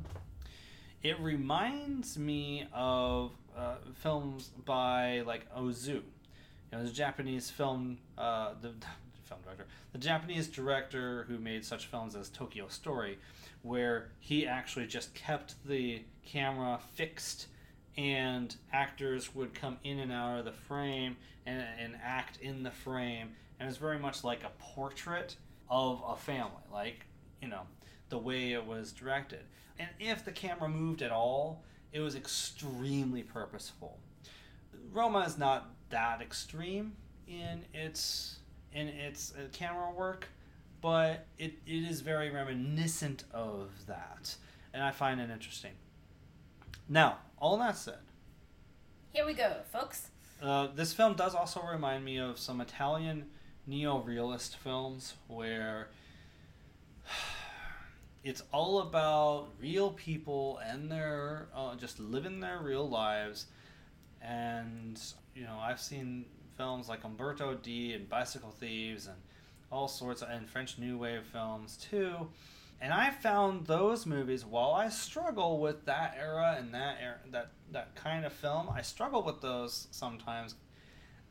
it 1.03 1.19
reminds 1.21 2.17
me 2.19 2.67
of 2.73 3.33
uh, 3.57 3.77
films 3.95 4.51
by 4.65 5.23
like 5.27 5.53
Ozu. 5.55 5.87
You 5.89 6.03
know, 6.73 6.85
the 6.85 6.91
Japanese 6.91 7.51
film, 7.51 7.99
uh, 8.17 8.53
the, 8.61 8.69
the 8.69 8.87
film 9.25 9.41
director, 9.43 9.67
the 9.93 9.99
Japanese 9.99 10.49
director 10.49 11.25
who 11.29 11.39
made 11.39 11.65
such 11.65 11.87
films 11.87 12.15
as 12.15 12.29
Tokyo 12.29 12.69
Story, 12.69 13.19
where 13.63 14.11
he 14.19 14.47
actually 14.47 14.87
just 14.87 15.15
kept 15.15 15.55
the 15.67 16.03
camera 16.25 16.79
fixed 16.95 17.47
and 17.97 18.57
actors 18.73 19.35
would 19.35 19.55
come 19.55 19.77
in 19.85 19.99
and 19.99 20.13
out 20.13 20.39
of 20.39 20.45
the 20.45 20.53
frame 20.53 21.17
and, 21.47 21.65
and 21.79 21.95
act 22.03 22.39
in 22.41 22.63
the 22.63 22.71
frame. 22.71 23.31
And 23.61 23.69
it's 23.69 23.79
very 23.79 23.99
much 23.99 24.25
like 24.25 24.45
a 24.45 24.51
portrait 24.59 25.37
of 25.71 26.03
a 26.07 26.17
family 26.17 26.63
like 26.71 27.07
you 27.41 27.49
know 27.49 27.63
the 28.11 28.19
way 28.19 28.53
it 28.53 28.67
was 28.67 28.93
directed. 28.93 29.41
And 29.79 29.89
if 29.99 30.25
the 30.25 30.33
camera 30.33 30.69
moved 30.69 31.03
at 31.03 31.11
all 31.11 31.65
it 31.93 32.01
was 32.01 32.15
extremely 32.15 33.23
purposeful. 33.23 33.99
Roma 34.93 35.21
is 35.21 35.39
not 35.39 35.71
that 35.91 36.21
extreme 36.21 36.93
in 37.29 37.65
its 37.73 38.39
in 38.73 38.89
its 38.89 39.35
uh, 39.35 39.49
camera 39.53 39.91
work 39.93 40.29
but 40.83 41.27
it, 41.39 41.55
it 41.67 41.85
is 41.91 42.01
very 42.03 42.29
reminiscent 42.31 43.25
of 43.33 43.71
that 43.87 44.35
and 44.75 44.83
i 44.83 44.91
find 44.91 45.21
it 45.21 45.31
interesting 45.31 45.73
now 46.89 47.17
all 47.39 47.57
that 47.57 47.77
said 47.77 47.99
Here 49.13 49.25
we 49.25 49.33
go, 49.35 49.57
folks. 49.73 50.09
uh, 50.43 50.67
this 50.75 50.93
film 50.93 51.15
does 51.15 51.35
also 51.35 51.63
remind 51.63 52.05
me 52.05 52.19
of 52.19 52.39
some 52.39 52.61
Italian 52.61 53.27
neo-realist 53.67 54.57
films 54.59 55.15
where 55.29 55.89
it's 58.25 58.43
all 58.53 58.81
about 58.81 59.49
real 59.61 59.91
people 59.93 60.59
and 60.65 60.91
their 60.91 61.49
uh, 61.55 61.75
just 61.77 61.99
living 62.01 62.41
their 62.41 62.59
real 62.61 62.89
lives 62.89 63.47
and 64.21 65.01
you 65.35 65.43
know 65.45 65.59
i've 65.61 65.81
seen 65.81 66.25
films 66.57 66.89
like 66.89 67.03
umberto 67.05 67.55
d 67.55 67.93
and 67.95 68.09
bicycle 68.09 68.51
thieves 68.51 69.07
and 69.07 69.17
all 69.73 69.89
sorts 69.89 70.23
of 70.23 70.29
and 70.29 70.49
french 70.49 70.79
new 70.79 70.99
wave 70.99 71.25
films 71.33 71.77
too. 71.77 72.29
And 72.81 72.93
i 72.93 73.11
found 73.11 73.67
those 73.67 74.07
movies 74.07 74.45
while 74.45 74.73
i 74.73 74.89
struggle 74.89 75.59
with 75.59 75.85
that 75.87 76.17
era 76.19 76.57
and 76.59 76.75
that 76.75 76.99
era, 77.03 77.19
that 77.31 77.53
that 77.71 77.95
kind 77.95 78.25
of 78.25 78.33
film 78.33 78.69
i 78.71 78.83
struggle 78.83 79.23
with 79.23 79.41
those 79.41 79.89
sometimes. 79.91 80.55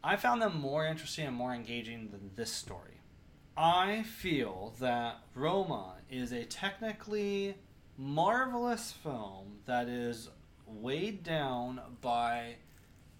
I 0.04 0.16
found 0.16 0.42
them 0.42 0.60
more 0.60 0.88
interesting 0.88 1.28
and 1.28 1.36
more 1.36 1.54
engaging 1.54 2.10
than 2.10 2.32
this 2.36 2.52
story. 2.52 3.02
I 3.56 4.02
feel 4.04 4.74
that 4.80 5.18
Roma 5.36 5.98
is 6.10 6.32
a 6.32 6.44
technically 6.46 7.56
marvelous 7.98 8.92
film 8.92 9.60
that 9.66 9.88
is 9.88 10.30
weighed 10.66 11.24
down 11.24 11.82
by 12.02 12.56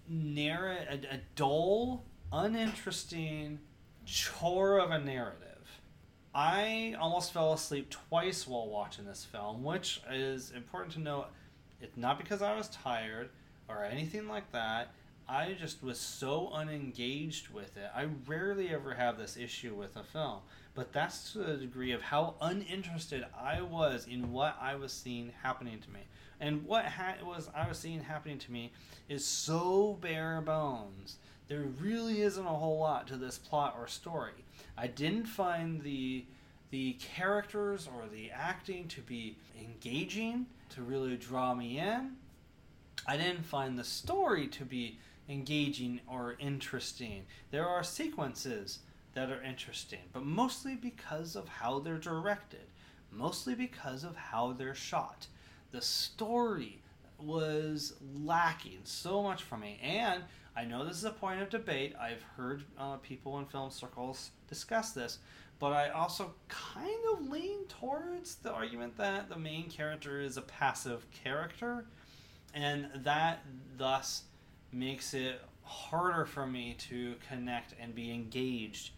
narr- 0.08 0.86
a, 0.90 1.14
a 1.14 1.20
dull, 1.36 2.04
uninteresting 2.32 3.60
chore 4.12 4.76
of 4.76 4.90
a 4.90 4.98
narrative. 4.98 5.80
I 6.34 6.94
almost 7.00 7.32
fell 7.32 7.54
asleep 7.54 7.88
twice 7.88 8.46
while 8.46 8.68
watching 8.68 9.06
this 9.06 9.24
film, 9.24 9.64
which 9.64 10.02
is 10.10 10.50
important 10.50 10.92
to 10.94 11.00
note. 11.00 11.28
It's 11.80 11.96
not 11.96 12.18
because 12.18 12.42
I 12.42 12.54
was 12.54 12.68
tired 12.68 13.30
or 13.68 13.84
anything 13.84 14.28
like 14.28 14.52
that. 14.52 14.92
I 15.26 15.56
just 15.58 15.82
was 15.82 15.98
so 15.98 16.50
unengaged 16.52 17.48
with 17.48 17.78
it. 17.78 17.90
I 17.94 18.08
rarely 18.26 18.68
ever 18.68 18.92
have 18.92 19.16
this 19.16 19.38
issue 19.38 19.74
with 19.74 19.96
a 19.96 20.04
film, 20.04 20.40
but 20.74 20.92
that's 20.92 21.32
to 21.32 21.38
the 21.38 21.56
degree 21.56 21.92
of 21.92 22.02
how 22.02 22.34
uninterested 22.42 23.24
I 23.34 23.62
was 23.62 24.06
in 24.06 24.30
what 24.30 24.58
I 24.60 24.74
was 24.74 24.92
seeing 24.92 25.32
happening 25.42 25.80
to 25.80 25.90
me. 25.90 26.00
And 26.38 26.66
what 26.66 26.84
ha- 26.84 27.14
was 27.24 27.48
I 27.54 27.66
was 27.66 27.78
seeing 27.78 28.02
happening 28.02 28.38
to 28.40 28.52
me 28.52 28.72
is 29.08 29.24
so 29.24 29.96
bare 30.02 30.42
bones. 30.42 31.16
There 31.48 31.64
really 31.80 32.22
isn't 32.22 32.44
a 32.44 32.48
whole 32.48 32.78
lot 32.78 33.06
to 33.08 33.16
this 33.16 33.38
plot 33.38 33.76
or 33.78 33.86
story. 33.86 34.44
I 34.76 34.86
didn't 34.86 35.26
find 35.26 35.82
the 35.82 36.24
the 36.70 36.94
characters 36.94 37.86
or 37.86 38.04
the 38.10 38.30
acting 38.30 38.88
to 38.88 39.02
be 39.02 39.36
engaging 39.60 40.46
to 40.70 40.82
really 40.82 41.16
draw 41.16 41.54
me 41.54 41.78
in. 41.78 42.12
I 43.06 43.18
didn't 43.18 43.44
find 43.44 43.78
the 43.78 43.84
story 43.84 44.46
to 44.48 44.64
be 44.64 44.98
engaging 45.28 46.00
or 46.06 46.36
interesting. 46.38 47.26
There 47.50 47.68
are 47.68 47.84
sequences 47.84 48.78
that 49.12 49.30
are 49.30 49.42
interesting, 49.42 50.00
but 50.14 50.24
mostly 50.24 50.74
because 50.74 51.36
of 51.36 51.46
how 51.46 51.78
they're 51.78 51.98
directed, 51.98 52.66
mostly 53.10 53.54
because 53.54 54.02
of 54.02 54.16
how 54.16 54.52
they're 54.52 54.74
shot. 54.74 55.26
The 55.72 55.82
story 55.82 56.80
was 57.22 57.94
lacking 58.16 58.80
so 58.84 59.22
much 59.22 59.42
for 59.42 59.56
me, 59.56 59.78
and 59.82 60.22
I 60.56 60.64
know 60.64 60.84
this 60.84 60.96
is 60.96 61.04
a 61.04 61.10
point 61.10 61.40
of 61.40 61.48
debate. 61.48 61.94
I've 62.00 62.22
heard 62.36 62.64
uh, 62.78 62.96
people 62.96 63.38
in 63.38 63.46
film 63.46 63.70
circles 63.70 64.30
discuss 64.48 64.92
this, 64.92 65.18
but 65.58 65.72
I 65.72 65.90
also 65.90 66.34
kind 66.48 67.00
of 67.12 67.28
lean 67.30 67.64
towards 67.66 68.36
the 68.36 68.52
argument 68.52 68.96
that 68.98 69.28
the 69.28 69.38
main 69.38 69.70
character 69.70 70.20
is 70.20 70.36
a 70.36 70.42
passive 70.42 71.06
character, 71.10 71.86
and 72.54 72.88
that 72.96 73.44
thus 73.76 74.24
makes 74.72 75.14
it 75.14 75.40
harder 75.62 76.24
for 76.24 76.46
me 76.46 76.74
to 76.90 77.14
connect 77.28 77.74
and 77.80 77.94
be 77.94 78.10
engaged 78.10 78.90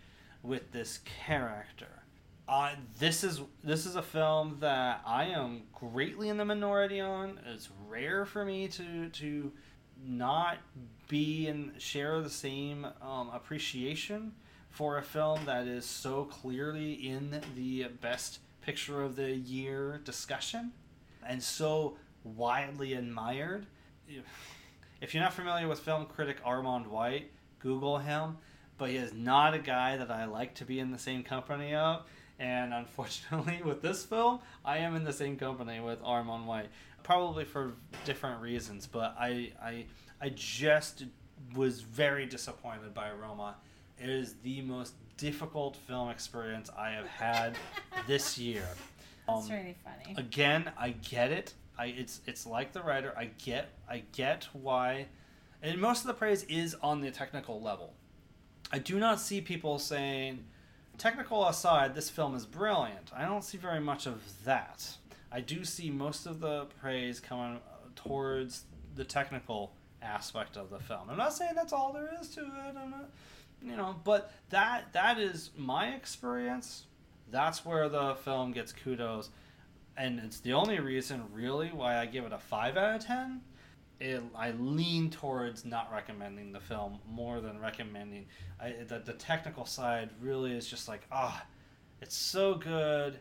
with 0.43 0.73
this 0.73 1.01
character. 1.27 2.04
Uh, 2.47 2.73
this 2.99 3.25
is 3.25 3.41
this 3.63 3.87
is 3.87 3.97
a 3.97 4.03
film 4.03 4.59
that 4.61 5.01
I 5.07 5.27
am 5.27 5.63
greatly 5.73 6.29
in 6.29 6.37
the 6.37 6.45
minority 6.45 7.01
on. 7.01 7.41
It's 7.47 7.71
rare 7.89 8.27
for 8.27 8.45
me 8.45 8.69
to 8.69 9.09
to 9.09 9.53
not 10.07 10.59
be 11.09 11.47
and 11.47 11.81
share 11.81 12.21
the 12.21 12.29
same 12.29 12.87
um, 13.01 13.31
appreciation 13.33 14.33
for 14.69 14.99
a 14.99 15.03
film 15.03 15.41
that 15.47 15.67
is 15.67 15.87
so 15.87 16.25
clearly 16.25 16.93
in 16.93 17.41
the 17.55 17.85
best 18.03 18.41
picture 18.61 19.03
of 19.03 19.17
the 19.17 19.31
year 19.31 20.01
discussion 20.05 20.73
and 21.27 21.43
so 21.43 21.97
widely 22.25 22.95
admired. 22.95 23.65
If 25.01 25.15
you're 25.15 25.23
not 25.23 25.33
familiar 25.33 25.69
with 25.69 25.81
film 25.81 26.07
critic 26.07 26.45
Armond 26.45 26.89
White, 26.89 27.31
Google 27.59 27.99
him. 27.99 28.37
But 28.77 28.91
he 28.91 28.97
is 28.97 29.13
not 29.13 29.55
a 29.55 29.61
guy 29.61 29.97
that 29.97 30.11
I 30.11 30.25
like 30.25 30.55
to 30.57 30.65
be 30.65 30.81
in 30.81 30.91
the 30.91 30.99
same 30.99 31.23
company 31.23 31.75
of. 31.75 32.03
And 32.39 32.75
unfortunately, 32.75 33.61
with 33.65 33.81
this 33.83 34.05
film, 34.05 34.41
I 34.65 34.79
am 34.79 34.97
in 34.97 35.05
the 35.05 35.13
same 35.13 35.37
company 35.37 35.81
with 35.81 36.03
Armond 36.03 36.45
White. 36.47 36.69
Probably 37.03 37.45
for 37.45 37.75
different 38.05 38.41
reasons, 38.41 38.87
but 38.87 39.15
I, 39.19 39.53
I, 39.63 39.85
I 40.21 40.31
just 40.31 41.05
was 41.55 41.83
very 41.83 42.27
disappointed 42.27 42.95
by 42.95 43.11
Roma. 43.13 43.57
It 43.99 44.09
is 44.09 44.35
the 44.43 44.63
most 44.63 44.95
difficult 45.17 45.77
film 45.77 46.09
experience 46.11 46.71
I 46.77 46.91
have 46.91 47.07
had 47.07 47.57
this 48.09 48.39
year. 48.39 48.67
That's 49.27 49.47
Um, 49.47 49.51
really 49.53 49.77
funny. 49.85 50.15
again 50.19 50.71
i 50.77 50.91
get 50.91 51.31
it 51.33 51.55
i 51.79 51.87
it's 51.87 52.21
it's 52.27 52.45
like 52.45 52.75
the 52.75 52.83
Rider 52.83 53.15
i 53.17 53.31
get 53.43 53.71
i 53.89 54.03
get 54.13 54.47
why 54.53 55.07
and 55.63 55.81
most 55.81 56.03
of 56.03 56.09
the 56.09 56.13
praise 56.15 56.43
is 56.43 56.77
on 56.83 57.01
the 57.01 57.11
technical 57.11 57.59
level 57.63 57.95
i 58.71 58.79
do 58.79 58.99
not 58.99 59.19
see 59.21 59.41
people 59.41 59.79
saying 59.79 60.45
technical 60.99 61.47
aside 61.49 61.95
this 61.95 62.11
film 62.11 62.35
is 62.35 62.47
brilliant. 62.47 63.11
I 63.15 63.25
don't 63.25 63.45
see 63.45 63.59
very 63.59 63.81
much 63.81 64.07
of 64.07 64.23
that. 64.45 64.97
I 65.31 65.41
do 65.41 65.65
see 65.65 65.91
most 65.91 66.27
of 66.27 66.41
the 66.41 66.67
praise 66.81 67.21
coming 67.21 67.61
towards 67.97 68.65
the 68.95 69.05
technical 69.05 69.73
aspect 70.03 70.57
of 70.57 70.71
the 70.71 70.79
film. 70.79 71.09
I'm 71.11 71.17
not 71.17 71.35
saying 71.35 71.53
that's 71.55 71.73
all 71.73 71.93
there 71.93 72.11
is 72.21 72.29
to 72.31 72.43
it 72.43 72.75
not 72.75 73.11
you 73.63 73.77
know 73.77 73.97
but 74.05 74.33
that 74.51 74.93
that 74.93 75.19
is 75.19 75.51
my 75.57 75.89
experience. 75.89 76.85
That's 77.31 77.65
where 77.65 77.89
the 77.89 78.15
film 78.17 78.53
gets 78.53 78.73
kudos. 78.73 79.31
And 79.97 80.21
it's 80.21 80.41
the 80.41 80.53
only 80.53 80.79
reason 80.81 81.25
really 81.33 81.69
why 81.69 81.99
I 81.99 82.07
give 82.07 82.25
it 82.25 82.33
a 82.33 82.39
5 82.39 82.77
out 82.77 82.97
of 82.97 83.07
10. 83.07 83.41
It, 84.01 84.23
I 84.37 84.51
lean 84.53 85.11
towards 85.11 85.65
not 85.65 85.91
recommending 85.93 86.53
the 86.53 86.61
film 86.61 86.99
more 87.09 87.41
than 87.41 87.61
recommending. 87.61 88.27
I, 88.61 88.75
the, 88.87 88.99
the 88.99 89.13
technical 89.13 89.65
side 89.65 90.11
really 90.21 90.53
is 90.53 90.67
just 90.67 90.89
like, 90.89 91.03
ah, 91.13 91.45
it's 92.01 92.17
so 92.17 92.55
good, 92.55 93.19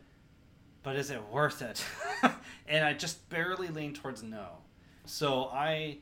but 0.81 0.95
is 0.95 1.11
it 1.11 1.21
worth 1.31 1.61
it? 1.61 1.85
and 2.67 2.83
I 2.83 2.93
just 2.93 3.29
barely 3.29 3.69
lean 3.69 3.93
towards 3.93 4.23
no. 4.23 4.47
So 5.05 5.45
I, 5.45 5.99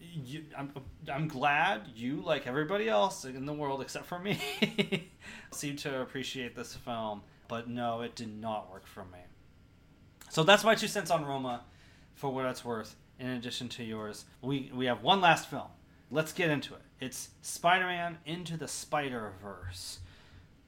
you, 0.00 0.44
I'm, 0.56 0.72
I'm 1.12 1.28
glad 1.28 1.88
you, 1.94 2.22
like 2.24 2.46
everybody 2.46 2.88
else 2.88 3.24
in 3.24 3.46
the 3.46 3.52
world 3.52 3.82
except 3.82 4.06
for 4.06 4.18
me, 4.18 4.38
seem 5.52 5.76
to 5.76 6.00
appreciate 6.00 6.56
this 6.56 6.74
film. 6.74 7.22
But 7.46 7.68
no, 7.68 8.00
it 8.00 8.14
did 8.14 8.34
not 8.40 8.70
work 8.70 8.86
for 8.86 9.04
me. 9.04 9.18
So 10.30 10.42
that's 10.42 10.64
my 10.64 10.74
two 10.74 10.88
cents 10.88 11.10
on 11.10 11.24
Roma, 11.24 11.62
for 12.14 12.32
what 12.32 12.46
it's 12.46 12.64
worth. 12.64 12.96
In 13.18 13.28
addition 13.28 13.68
to 13.70 13.84
yours, 13.84 14.24
we 14.42 14.70
we 14.74 14.86
have 14.86 15.02
one 15.02 15.20
last 15.20 15.48
film. 15.48 15.68
Let's 16.10 16.32
get 16.32 16.50
into 16.50 16.74
it. 16.74 16.82
It's 17.00 17.30
Spider-Man 17.42 18.18
into 18.24 18.56
the 18.56 18.68
Spider-Verse. 18.68 20.00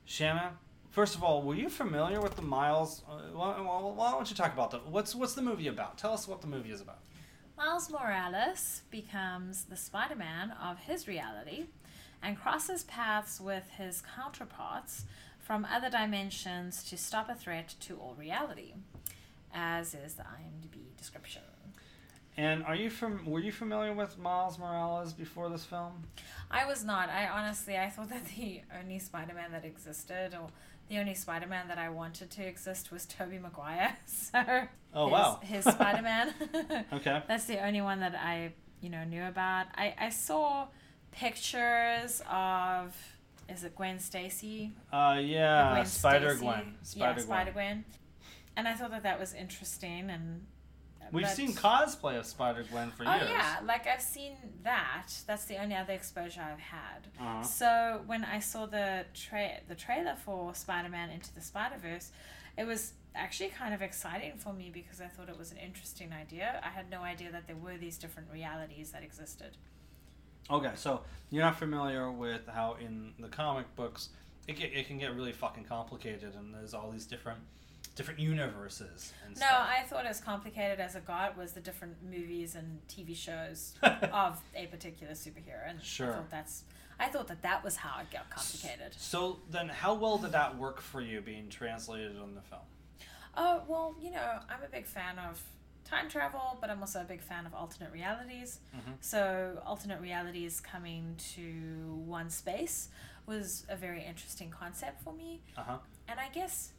Shanna, 0.04 0.52
first 0.90 1.14
of 1.14 1.22
all, 1.22 1.42
were 1.42 1.54
you 1.54 1.68
familiar 1.68 2.20
with 2.20 2.36
the 2.36 2.42
Miles? 2.42 3.02
Uh, 3.08 3.18
why, 3.32 3.52
why 3.60 4.10
don't 4.10 4.28
you 4.30 4.36
talk 4.36 4.52
about 4.52 4.70
the 4.70 4.78
what's 4.78 5.14
what's 5.14 5.34
the 5.34 5.42
movie 5.42 5.68
about? 5.68 5.98
Tell 5.98 6.12
us 6.12 6.28
what 6.28 6.40
the 6.40 6.46
movie 6.46 6.70
is 6.70 6.80
about. 6.80 7.00
Miles 7.56 7.90
Morales 7.90 8.82
becomes 8.90 9.64
the 9.64 9.76
Spider 9.76 10.14
Man 10.14 10.52
of 10.62 10.78
his 10.78 11.08
reality 11.08 11.64
and 12.22 12.38
crosses 12.38 12.84
paths 12.84 13.40
with 13.40 13.64
his 13.76 14.02
counterparts 14.14 15.04
from 15.38 15.64
other 15.64 15.88
dimensions 15.88 16.84
to 16.84 16.96
stop 16.96 17.28
a 17.30 17.34
threat 17.34 17.74
to 17.80 17.96
all 17.96 18.14
reality, 18.18 18.74
as 19.54 19.94
is 19.94 20.14
the 20.14 20.24
IMDb 20.24 20.96
description. 20.98 21.42
And 22.38 22.64
are 22.64 22.74
you 22.74 22.90
from? 22.90 23.24
Were 23.24 23.40
you 23.40 23.50
familiar 23.50 23.94
with 23.94 24.18
Miles 24.18 24.58
Morales 24.58 25.14
before 25.14 25.48
this 25.48 25.64
film? 25.64 26.04
I 26.50 26.66
was 26.66 26.84
not. 26.84 27.08
I 27.08 27.28
honestly, 27.28 27.78
I 27.78 27.88
thought 27.88 28.10
that 28.10 28.26
the 28.36 28.60
only 28.78 28.98
Spider-Man 28.98 29.52
that 29.52 29.64
existed, 29.64 30.34
or 30.34 30.48
the 30.90 30.98
only 30.98 31.14
Spider-Man 31.14 31.68
that 31.68 31.78
I 31.78 31.88
wanted 31.88 32.30
to 32.32 32.46
exist, 32.46 32.92
was 32.92 33.06
Tobey 33.06 33.38
Maguire. 33.38 33.96
So, 34.06 34.42
oh 34.92 35.04
his, 35.06 35.12
wow, 35.12 35.40
his 35.42 35.64
Spider-Man. 35.64 36.34
okay, 36.92 37.22
that's 37.26 37.46
the 37.46 37.64
only 37.64 37.80
one 37.80 38.00
that 38.00 38.14
I, 38.14 38.52
you 38.80 38.90
know, 38.90 39.04
knew 39.04 39.24
about. 39.24 39.66
I 39.74 39.94
I 39.98 40.10
saw 40.10 40.68
pictures 41.12 42.22
of. 42.30 42.94
Is 43.48 43.62
it 43.62 43.76
Gwen 43.76 44.00
Stacy? 44.00 44.72
Uh, 44.92 45.20
yeah, 45.22 45.72
Gwen 45.72 45.86
Spider 45.86 46.34
Gwen. 46.34 46.74
yeah, 46.94 47.16
Spider 47.16 47.52
Gwen. 47.52 47.84
And 48.56 48.66
I 48.66 48.74
thought 48.74 48.90
that 48.90 49.04
that 49.04 49.20
was 49.20 49.34
interesting 49.34 50.10
and 50.10 50.46
We've 51.12 51.24
but- 51.24 51.34
seen 51.34 51.52
cosplay 51.52 52.18
of 52.18 52.26
Spider 52.26 52.64
Gwen 52.70 52.90
for 52.90 53.04
Oh 53.06 53.14
years. 53.16 53.28
yeah, 53.30 53.56
like 53.64 53.86
I've 53.86 54.02
seen 54.02 54.36
that. 54.62 55.08
That's 55.26 55.44
the 55.46 55.56
only 55.62 55.74
other 55.76 55.92
exposure 55.92 56.40
I've 56.42 56.58
had. 56.60 57.06
Uh-huh. 57.20 57.42
So 57.42 58.02
when 58.06 58.24
I 58.24 58.38
saw 58.40 58.66
the 58.66 59.04
tra- 59.14 59.60
the 59.68 59.74
trailer 59.74 60.16
for 60.16 60.54
Spider-Man 60.54 61.10
Into 61.10 61.34
the 61.34 61.40
Spider-Verse, 61.40 62.10
it 62.56 62.64
was 62.66 62.92
actually 63.14 63.48
kind 63.50 63.72
of 63.74 63.82
exciting 63.82 64.32
for 64.36 64.52
me 64.52 64.70
because 64.72 65.00
I 65.00 65.06
thought 65.06 65.28
it 65.28 65.38
was 65.38 65.50
an 65.52 65.58
interesting 65.58 66.12
idea. 66.12 66.60
I 66.64 66.68
had 66.68 66.90
no 66.90 67.00
idea 67.02 67.32
that 67.32 67.46
there 67.46 67.56
were 67.56 67.76
these 67.78 67.96
different 67.98 68.28
realities 68.32 68.90
that 68.92 69.02
existed. 69.02 69.56
Okay, 70.50 70.72
so 70.76 71.02
you're 71.30 71.42
not 71.42 71.58
familiar 71.58 72.10
with 72.10 72.46
how 72.46 72.76
in 72.80 73.12
the 73.18 73.28
comic 73.28 73.74
books 73.74 74.10
it, 74.46 74.56
get, 74.56 74.72
it 74.72 74.86
can 74.86 74.96
get 74.98 75.14
really 75.14 75.32
fucking 75.32 75.64
complicated, 75.64 76.34
and 76.36 76.54
there's 76.54 76.72
all 76.72 76.90
these 76.90 77.04
different 77.06 77.40
different 77.96 78.20
universes 78.20 79.12
and 79.24 79.34
No, 79.34 79.46
stuff. 79.46 79.68
I 79.68 79.82
thought 79.82 80.06
as 80.06 80.20
complicated 80.20 80.78
as 80.78 80.94
it 80.94 81.04
got 81.06 81.36
was 81.36 81.52
the 81.52 81.60
different 81.60 81.96
movies 82.04 82.54
and 82.54 82.78
TV 82.88 83.16
shows 83.16 83.74
of 83.82 84.40
a 84.54 84.66
particular 84.66 85.14
superhero, 85.14 85.68
and 85.68 85.82
Sure. 85.82 86.10
I 86.12 86.14
thought 86.16 86.30
that's. 86.30 86.62
I 86.98 87.08
thought 87.08 87.28
that 87.28 87.42
that 87.42 87.62
was 87.62 87.76
how 87.76 88.00
it 88.00 88.10
got 88.10 88.30
complicated. 88.30 88.94
So 88.96 89.40
then, 89.50 89.68
how 89.68 89.92
well 89.94 90.16
did 90.16 90.32
that 90.32 90.56
work 90.56 90.80
for 90.80 91.00
you 91.02 91.20
being 91.20 91.48
translated 91.50 92.16
on 92.18 92.34
the 92.34 92.40
film? 92.40 92.62
Oh, 93.36 93.62
well, 93.68 93.94
you 94.00 94.10
know, 94.10 94.38
I'm 94.48 94.62
a 94.64 94.68
big 94.68 94.86
fan 94.86 95.18
of 95.18 95.42
time 95.84 96.08
travel, 96.08 96.56
but 96.58 96.70
I'm 96.70 96.80
also 96.80 97.02
a 97.02 97.04
big 97.04 97.20
fan 97.20 97.44
of 97.44 97.52
alternate 97.54 97.92
realities. 97.92 98.60
Mhm. 98.74 98.94
So, 99.00 99.60
alternate 99.66 100.00
realities 100.00 100.58
coming 100.60 101.16
to 101.34 102.02
one 102.06 102.30
space 102.30 102.88
was 103.26 103.66
a 103.68 103.76
very 103.76 104.02
interesting 104.02 104.48
concept 104.50 105.02
for 105.02 105.12
me. 105.12 105.42
Uh 105.56 105.62
huh. 105.64 105.78
And 106.08 106.18
I 106.18 106.28
guess 106.30 106.70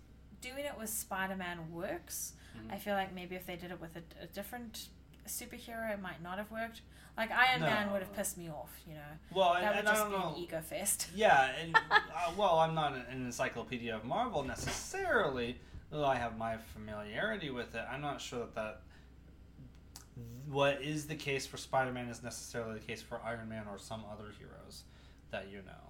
doing 0.51 0.65
it 0.65 0.77
with 0.77 0.89
Spider 0.89 1.35
Man 1.35 1.71
works. 1.71 2.33
Mhm. 2.57 2.73
I 2.73 2.77
feel 2.77 2.93
like 2.95 3.13
maybe 3.13 3.35
if 3.35 3.45
they 3.45 3.55
did 3.55 3.71
it 3.71 3.79
with 3.79 3.95
a, 3.95 4.23
a 4.23 4.27
different 4.27 4.87
superhero, 5.27 5.91
it 5.93 6.01
might 6.01 6.21
not 6.21 6.37
have 6.37 6.49
worked. 6.51 6.81
Like, 7.17 7.31
Iron 7.31 7.61
Man 7.61 7.91
would 7.91 8.03
have 8.03 8.13
pissed 8.13 8.37
me 8.37 8.47
off, 8.47 8.69
you 8.87 8.93
know. 8.93 8.99
Well, 9.33 9.53
and, 9.55 9.65
would 9.65 9.77
and 9.77 9.87
I 9.87 9.91
just 9.91 10.03
don't 10.03 10.11
be 10.11 10.17
know. 10.17 10.35
an 10.35 10.39
ego 10.39 10.61
fest. 10.61 11.07
Yeah, 11.15 11.51
and 11.59 11.75
uh, 11.91 12.31
well, 12.37 12.59
I'm 12.59 12.75
not 12.75 12.93
an 12.93 13.05
encyclopedia 13.25 13.95
of 13.95 14.05
Marvel 14.05 14.43
necessarily, 14.43 15.57
though 15.89 16.05
I 16.05 16.15
have 16.15 16.37
my 16.37 16.57
familiarity 16.57 17.49
with 17.49 17.73
it. 17.73 17.83
I'm 17.91 18.01
not 18.01 18.21
sure 18.21 18.39
that 18.39 18.55
that 18.55 18.81
what 20.47 20.81
is 20.81 21.07
the 21.07 21.15
case 21.15 21.45
for 21.47 21.57
Spider-Man 21.57 22.07
is 22.07 22.21
necessarily 22.23 22.79
the 22.79 22.85
case 22.85 23.01
for 23.01 23.19
Iron 23.25 23.49
Man 23.49 23.65
or 23.69 23.77
some 23.79 24.03
other 24.11 24.31
heroes 24.37 24.83
that 25.31 25.49
you 25.51 25.57
know, 25.57 25.86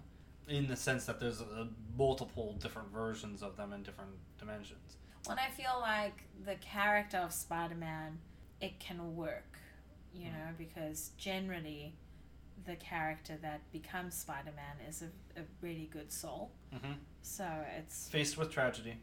in 0.48 0.68
the 0.68 0.76
sense 0.76 1.06
that 1.06 1.20
there's 1.20 1.42
uh 1.42 1.66
multiple 1.98 2.54
different 2.60 2.90
versions 2.92 3.42
of 3.44 3.58
them 3.58 3.74
in 3.74 3.84
different 3.84 4.12
dimensions. 4.38 4.98
when 5.26 5.38
I 5.40 5.50
feel 5.50 5.78
like 5.82 6.24
the 6.46 6.56
character 6.56 7.18
of 7.18 7.34
Spider 7.34 7.76
Man, 7.76 8.20
it 8.62 8.80
can 8.80 9.16
work, 9.16 9.58
you 10.14 10.26
know, 10.26 10.50
because 10.58 11.12
generally 11.18 11.94
the 12.66 12.76
character 12.76 13.38
that 13.42 13.62
becomes 13.72 14.16
Spider 14.16 14.52
Man 14.56 14.88
is 14.88 15.02
a, 15.02 15.40
a 15.40 15.44
really 15.62 15.90
good 15.92 16.12
soul. 16.12 16.52
hmm 16.72 16.94
So 17.22 17.46
it's 17.78 18.08
Faced 18.10 18.38
with 18.38 18.52
tragedy, 18.52 18.96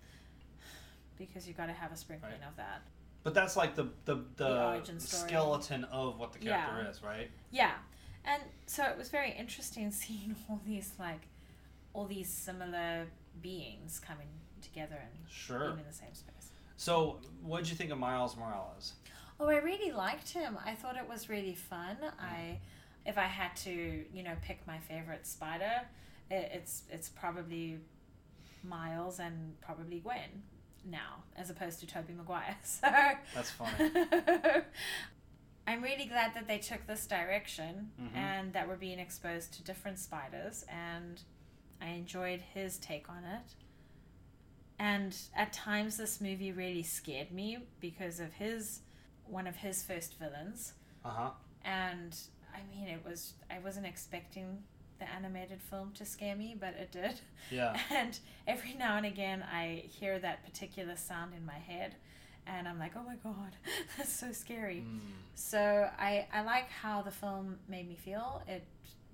because 1.19 1.47
you 1.47 1.55
got 1.55 1.67
to 1.67 1.73
have 1.73 1.93
a 1.93 1.97
sprinkling 1.97 2.33
Right. 2.41 2.49
of 2.49 2.57
that. 2.57 2.83
but 3.23 3.35
that's 3.35 3.57
like 3.57 3.75
the 3.75 3.89
the, 4.05 4.17
the, 4.37 4.81
The 4.85 5.01
skeleton 5.01 5.85
of 5.85 6.19
what 6.19 6.33
the 6.33 6.39
character 6.39 6.83
Yeah. 6.83 6.89
is, 6.91 7.03
right? 7.03 7.31
Yeah. 7.51 7.73
And 8.25 8.43
so 8.67 8.85
it 8.85 8.97
was 8.97 9.09
very 9.11 9.33
interesting 9.33 9.91
seeing 10.03 10.35
all 10.49 10.61
these, 10.67 10.93
like, 10.99 11.21
all 11.95 12.07
these 12.07 12.29
similar 12.29 13.07
beings 13.41 13.99
coming 14.01 14.29
together 14.61 14.97
and 15.01 15.31
Sure. 15.31 15.69
being 15.69 15.79
in 15.81 15.87
the 15.87 15.93
same 15.93 16.13
space. 16.15 16.51
So, 16.77 17.21
what 17.43 17.59
did 17.63 17.71
you 17.71 17.77
think 17.77 17.91
of 17.91 17.99
Miles 17.99 18.37
Morales? 18.37 18.95
Oh, 19.41 19.49
I 19.49 19.57
really 19.57 19.91
liked 19.93 20.31
him. 20.31 20.59
I 20.65 20.75
thought 20.75 20.97
it 20.97 21.09
was 21.09 21.29
really 21.29 21.55
fun. 21.55 21.97
I, 22.21 22.59
if 23.07 23.17
I 23.17 23.25
had 23.27 23.55
to, 23.59 24.05
you 24.13 24.23
know, 24.23 24.35
pick 24.43 24.67
my 24.67 24.79
favorite 24.79 25.27
spider, 25.27 25.83
it, 26.31 26.51
it's 26.53 26.83
it's 26.91 27.09
probably 27.09 27.79
Miles 28.63 29.19
and 29.21 29.61
probably 29.61 30.01
Gwen 30.01 30.43
now, 30.85 31.23
as 31.37 31.51
opposed 31.51 31.81
to 31.81 31.87
Tobey 31.87 32.13
Maguire. 32.13 32.57
So 32.65 32.89
That's 33.35 33.51
funny. 33.51 33.91
I'm 35.67 35.83
really 35.83 36.05
glad 36.07 36.35
that 36.35 36.47
they 36.47 36.59
took 36.59 36.87
this 36.87 37.07
direction 37.07 37.91
Mhm. 38.01 38.15
and 38.17 38.53
that 38.53 38.69
we're 38.69 38.77
being 38.77 38.99
exposed 38.99 39.55
to 39.55 39.63
different 39.63 39.99
spiders, 39.99 40.65
and 40.69 41.23
I 41.85 41.91
enjoyed 41.91 42.41
his 42.55 42.79
take 42.79 43.09
on 43.09 43.25
it. 43.25 43.55
And 44.79 45.17
at 45.37 45.53
times, 45.53 45.97
this 45.97 46.21
movie 46.21 46.53
really 46.53 46.83
scared 46.83 47.31
me 47.31 47.59
because 47.81 48.21
of 48.21 48.33
his 48.35 48.81
one 49.27 49.47
of 49.47 49.57
his 49.57 49.83
first 49.83 50.19
villains. 50.19 50.75
Uh 51.05 51.11
huh. 51.11 51.31
And 51.65 52.17
I 52.53 52.59
mean, 52.75 52.89
it 52.89 53.05
was 53.05 53.35
I 53.51 53.59
wasn't 53.59 53.87
expecting 53.87 54.63
the 54.99 55.11
animated 55.11 55.61
film 55.61 55.93
to 55.95 56.05
scare 56.05 56.37
me, 56.37 56.57
but 56.59 56.75
it 56.75 56.93
did. 56.93 57.21
Yeah. 57.51 57.77
And 57.91 58.19
every 58.47 58.75
now 58.75 58.97
and 58.97 59.07
again, 59.07 59.45
I 59.53 59.85
hear 59.89 60.19
that 60.19 60.45
particular 60.45 60.97
sound 60.97 61.33
in 61.37 61.45
my 61.45 61.59
head, 61.59 61.95
and 62.47 62.67
I'm 62.69 62.79
like, 62.79 62.93
oh 62.97 63.03
my 63.03 63.17
god, 63.17 63.57
that's 63.97 64.13
so 64.13 64.33
scary. 64.33 64.85
Mm. 64.87 65.01
So 65.35 65.89
I, 65.99 66.27
I 66.33 66.43
like 66.43 66.69
how 66.71 67.03
the 67.03 67.11
film 67.11 67.59
made 67.69 67.89
me 67.89 67.97
feel. 67.97 68.43
It 68.49 68.65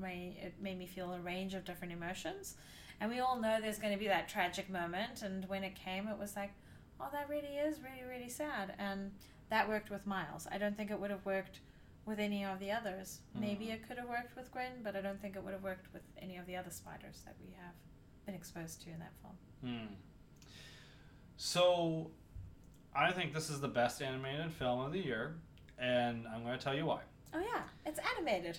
made, 0.01 0.37
it 0.43 0.55
made 0.61 0.79
me 0.79 0.87
feel 0.87 1.13
a 1.13 1.21
range 1.21 1.55
of 1.55 1.65
different 1.65 1.93
emotions. 1.93 2.57
And 3.01 3.11
we 3.11 3.21
all 3.21 3.41
know 3.41 3.59
there's 3.61 3.79
going 3.79 3.93
to 3.93 3.99
be 3.99 4.09
that 4.09 4.29
tragic 4.29 4.69
moment. 4.69 5.23
And 5.23 5.49
when 5.49 5.65
it 5.65 5.75
came, 5.75 6.09
it 6.09 6.19
was 6.19 6.37
like, 6.37 6.53
oh, 7.01 7.09
that 7.13 7.29
really 7.29 7.57
is 7.57 7.79
really, 7.81 8.07
really 8.09 8.29
sad. 8.29 8.75
And 8.79 9.11
that 9.49 9.69
worked 9.69 9.91
with 9.91 10.07
Miles. 10.07 10.47
I 10.51 10.59
don't 10.59 10.77
think 10.77 10.91
it 10.91 11.01
would 11.01 11.11
have 11.11 11.25
worked 11.25 11.61
with 12.07 12.19
any 12.19 12.45
of 12.45 12.59
the 12.59 12.71
others. 12.73 13.21
Maybe 13.35 13.67
Mm. 13.67 13.75
it 13.75 13.87
could 13.89 13.99
have 13.99 14.09
worked 14.09 14.35
with 14.37 14.51
Gwen, 14.53 14.83
but 14.83 14.97
I 14.97 15.01
don't 15.01 15.21
think 15.21 15.37
it 15.37 15.43
would 15.45 15.53
have 15.53 15.63
worked 15.63 15.93
with 15.93 16.03
any 16.21 16.37
of 16.37 16.47
the 16.47 16.57
other 16.57 16.71
spiders 16.71 17.23
that 17.25 17.37
we 17.41 17.53
have 17.57 17.75
been 18.27 18.35
exposed 18.35 18.83
to 18.83 18.91
in 18.91 18.99
that 18.99 19.13
film. 19.23 19.37
Hmm. 19.89 19.95
So, 21.37 22.11
I 22.95 23.13
think 23.13 23.33
this 23.33 23.49
is 23.51 23.61
the 23.61 23.69
best 23.69 24.03
animated 24.03 24.53
film 24.53 24.81
of 24.81 24.93
the 24.93 24.99
year, 24.99 25.37
and 25.79 26.27
I'm 26.29 26.43
going 26.45 26.59
to 26.59 26.63
tell 26.63 26.75
you 26.77 26.87
why. 26.87 27.01
Oh, 27.33 27.39
yeah, 27.41 27.63
it's 27.87 28.01
animated. 28.17 28.59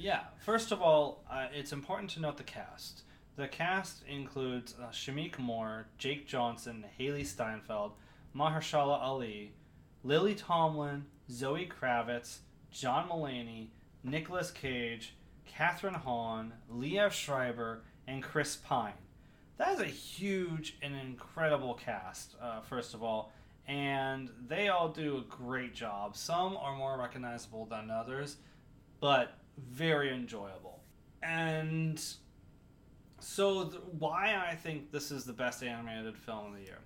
Yeah, 0.00 0.20
first 0.38 0.70
of 0.70 0.80
all, 0.80 1.24
uh, 1.28 1.48
it's 1.52 1.72
important 1.72 2.10
to 2.10 2.20
note 2.20 2.36
the 2.36 2.44
cast. 2.44 3.02
The 3.34 3.48
cast 3.48 4.04
includes 4.06 4.76
uh, 4.80 4.90
Shameik 4.90 5.38
Moore, 5.40 5.88
Jake 5.98 6.26
Johnson, 6.28 6.84
Hailee 6.98 7.26
Steinfeld, 7.26 7.92
Mahershala 8.34 9.00
Ali, 9.02 9.54
Lily 10.04 10.36
Tomlin, 10.36 11.06
Zoe 11.28 11.66
Kravitz, 11.68 12.38
John 12.70 13.08
Mulaney, 13.08 13.70
Nicolas 14.04 14.52
Cage, 14.52 15.16
Kathryn 15.52 15.96
Hahn, 15.96 16.52
Liev 16.72 17.10
Schreiber, 17.10 17.82
and 18.06 18.22
Chris 18.22 18.54
Pine. 18.54 18.92
That 19.56 19.74
is 19.74 19.80
a 19.80 19.86
huge 19.86 20.76
and 20.80 20.94
incredible 20.94 21.74
cast, 21.74 22.36
uh, 22.40 22.60
first 22.60 22.94
of 22.94 23.02
all. 23.02 23.32
and 23.66 24.30
they 24.46 24.68
all 24.68 24.88
do 24.88 25.18
a 25.18 25.22
great 25.22 25.74
job. 25.74 26.16
Some 26.16 26.56
are 26.56 26.74
more 26.74 26.98
recognizable 26.98 27.66
than 27.66 27.90
others, 27.90 28.36
but 28.98 29.37
very 29.70 30.12
enjoyable. 30.12 30.80
And 31.22 32.02
so, 33.20 33.64
th- 33.64 33.82
why 33.98 34.36
I 34.36 34.54
think 34.54 34.90
this 34.92 35.10
is 35.10 35.24
the 35.24 35.32
best 35.32 35.62
animated 35.62 36.16
film 36.16 36.46
of 36.46 36.54
the 36.54 36.64
year. 36.64 36.78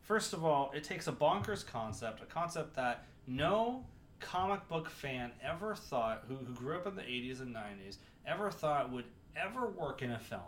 First 0.00 0.32
of 0.32 0.44
all, 0.44 0.70
it 0.74 0.84
takes 0.84 1.06
a 1.08 1.12
bonkers 1.12 1.66
concept, 1.66 2.22
a 2.22 2.26
concept 2.26 2.74
that 2.76 3.06
no 3.26 3.84
comic 4.20 4.66
book 4.68 4.88
fan 4.88 5.32
ever 5.42 5.74
thought, 5.74 6.24
who, 6.28 6.36
who 6.36 6.52
grew 6.52 6.76
up 6.76 6.86
in 6.86 6.94
the 6.94 7.02
80s 7.02 7.40
and 7.40 7.54
90s, 7.54 7.98
ever 8.26 8.50
thought 8.50 8.92
would 8.92 9.04
ever 9.36 9.66
work 9.66 10.02
in 10.02 10.12
a 10.12 10.18
film. 10.18 10.40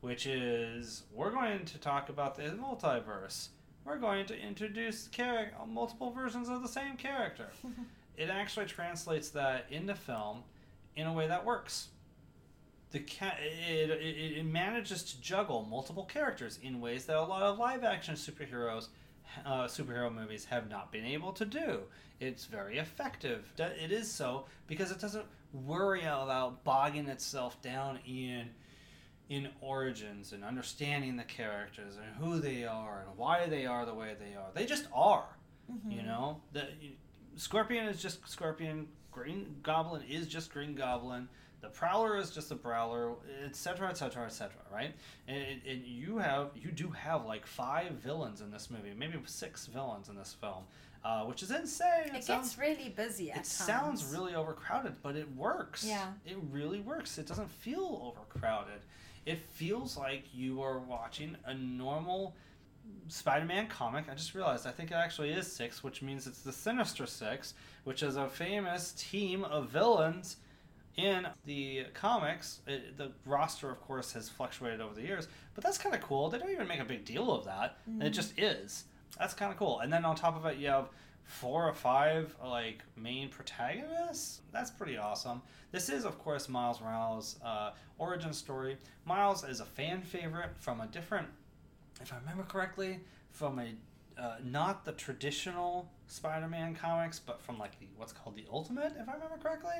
Which 0.00 0.26
is, 0.26 1.02
we're 1.12 1.30
going 1.30 1.64
to 1.64 1.78
talk 1.78 2.08
about 2.08 2.36
the 2.36 2.42
multiverse. 2.44 3.48
We're 3.84 3.98
going 3.98 4.26
to 4.26 4.38
introduce 4.38 5.08
char- 5.08 5.50
multiple 5.66 6.10
versions 6.10 6.48
of 6.48 6.62
the 6.62 6.68
same 6.68 6.96
character. 6.96 7.48
it 8.18 8.30
actually 8.30 8.66
translates 8.66 9.30
that 9.30 9.66
into 9.70 9.94
film 9.94 10.42
in 10.96 11.06
a 11.06 11.12
way 11.12 11.28
that 11.28 11.44
works. 11.44 11.88
The 12.90 13.00
ca- 13.00 13.36
it, 13.40 13.90
it, 13.90 14.38
it 14.38 14.46
manages 14.46 15.02
to 15.04 15.20
juggle 15.20 15.66
multiple 15.70 16.04
characters 16.04 16.58
in 16.62 16.80
ways 16.80 17.04
that 17.04 17.16
a 17.16 17.22
lot 17.22 17.42
of 17.42 17.58
live 17.58 17.84
action 17.84 18.14
superheroes 18.14 18.88
uh, 19.44 19.64
superhero 19.64 20.12
movies 20.12 20.46
have 20.46 20.70
not 20.70 20.90
been 20.90 21.04
able 21.04 21.32
to 21.32 21.44
do. 21.44 21.80
It's 22.20 22.46
very 22.46 22.78
effective. 22.78 23.52
It 23.58 23.92
is 23.92 24.10
so 24.10 24.46
because 24.66 24.90
it 24.90 25.00
doesn't 25.00 25.26
worry 25.52 26.02
about 26.02 26.64
bogging 26.64 27.08
itself 27.08 27.60
down 27.62 27.98
in 28.06 28.50
in 29.28 29.48
origins 29.60 30.32
and 30.32 30.42
understanding 30.42 31.16
the 31.16 31.24
characters 31.24 31.96
and 31.96 32.16
who 32.16 32.40
they 32.40 32.64
are 32.64 33.04
and 33.06 33.18
why 33.18 33.46
they 33.46 33.66
are 33.66 33.84
the 33.84 33.94
way 33.94 34.16
they 34.18 34.34
are. 34.34 34.48
They 34.54 34.64
just 34.64 34.86
are. 34.94 35.26
Mm-hmm. 35.70 35.90
You 35.90 36.02
know, 36.02 36.40
the 36.52 36.66
Scorpion 37.38 37.86
is 37.86 38.02
just 38.02 38.28
Scorpion. 38.28 38.88
Green 39.12 39.56
Goblin 39.62 40.02
is 40.08 40.26
just 40.26 40.52
Green 40.52 40.74
Goblin. 40.74 41.28
The 41.60 41.68
Prowler 41.68 42.16
is 42.16 42.30
just 42.30 42.50
the 42.50 42.56
Prowler, 42.56 43.14
etc., 43.44 43.88
etc., 43.88 44.26
etc. 44.26 44.54
Right? 44.72 44.94
And, 45.26 45.60
and 45.66 45.84
you 45.84 46.18
have 46.18 46.50
you 46.54 46.70
do 46.70 46.90
have 46.90 47.24
like 47.24 47.46
five 47.46 47.92
villains 47.92 48.40
in 48.40 48.50
this 48.50 48.70
movie, 48.70 48.92
maybe 48.96 49.18
six 49.24 49.66
villains 49.66 50.08
in 50.08 50.16
this 50.16 50.36
film, 50.40 50.64
uh, 51.04 51.24
which 51.24 51.42
is 51.42 51.50
insane. 51.50 52.06
It, 52.06 52.12
gets 52.12 52.26
sounds, 52.26 52.58
really 52.58 52.90
busy 52.90 53.30
at 53.30 53.36
it 53.36 53.38
times. 53.38 53.48
sounds 53.48 54.04
really 54.04 54.34
overcrowded, 54.34 54.94
but 55.02 55.16
it 55.16 55.28
works. 55.36 55.84
Yeah. 55.84 56.08
It 56.26 56.36
really 56.50 56.80
works. 56.80 57.18
It 57.18 57.26
doesn't 57.26 57.50
feel 57.50 58.14
overcrowded. 58.14 58.80
It 59.26 59.38
feels 59.52 59.96
like 59.96 60.24
you 60.32 60.62
are 60.62 60.78
watching 60.78 61.36
a 61.44 61.54
normal 61.54 62.34
Spider-Man 63.08 63.68
comic. 63.68 64.06
I 64.10 64.14
just 64.14 64.34
realized 64.34 64.66
I 64.66 64.70
think 64.70 64.90
it 64.90 64.94
actually 64.94 65.30
is 65.30 65.50
six, 65.50 65.82
which 65.82 66.02
means 66.02 66.26
it's 66.26 66.40
the 66.40 66.52
Sinister 66.52 67.06
Six, 67.06 67.54
which 67.84 68.02
is 68.02 68.16
a 68.16 68.28
famous 68.28 68.92
team 68.92 69.44
of 69.44 69.70
villains 69.70 70.36
in 70.96 71.26
the 71.46 71.86
comics. 71.94 72.60
It, 72.66 72.96
the 72.96 73.12
roster, 73.24 73.70
of 73.70 73.80
course, 73.80 74.12
has 74.12 74.28
fluctuated 74.28 74.80
over 74.80 74.94
the 74.94 75.02
years, 75.02 75.28
but 75.54 75.64
that's 75.64 75.78
kind 75.78 75.94
of 75.94 76.02
cool. 76.02 76.28
They 76.28 76.38
don't 76.38 76.50
even 76.50 76.68
make 76.68 76.80
a 76.80 76.84
big 76.84 77.04
deal 77.04 77.32
of 77.32 77.44
that. 77.44 77.78
It 78.00 78.10
just 78.10 78.38
is. 78.38 78.84
That's 79.18 79.32
kind 79.34 79.50
of 79.50 79.58
cool. 79.58 79.80
And 79.80 79.92
then 79.92 80.04
on 80.04 80.16
top 80.16 80.36
of 80.36 80.44
it, 80.46 80.58
you 80.58 80.68
have 80.68 80.90
four 81.24 81.68
or 81.68 81.74
five 81.74 82.34
like 82.44 82.82
main 82.96 83.28
protagonists. 83.28 84.40
That's 84.52 84.70
pretty 84.70 84.96
awesome. 84.96 85.42
This 85.72 85.88
is, 85.88 86.04
of 86.04 86.18
course, 86.18 86.48
Miles 86.48 86.80
Morales' 86.80 87.36
uh, 87.44 87.70
origin 87.98 88.32
story. 88.32 88.76
Miles 89.04 89.44
is 89.44 89.60
a 89.60 89.64
fan 89.64 90.02
favorite 90.02 90.50
from 90.58 90.80
a 90.80 90.86
different, 90.86 91.28
if 92.00 92.12
I 92.12 92.16
remember 92.18 92.44
correctly, 92.44 93.00
from 93.30 93.58
a 93.58 93.72
uh, 94.20 94.36
not 94.44 94.84
the 94.84 94.92
traditional 94.92 95.88
Spider-Man 96.08 96.74
comics, 96.74 97.20
but 97.20 97.40
from 97.40 97.58
like 97.58 97.78
the 97.78 97.86
what's 97.96 98.12
called 98.12 98.36
the 98.36 98.44
Ultimate, 98.50 98.94
if 98.98 99.08
I 99.08 99.14
remember 99.14 99.36
correctly. 99.40 99.74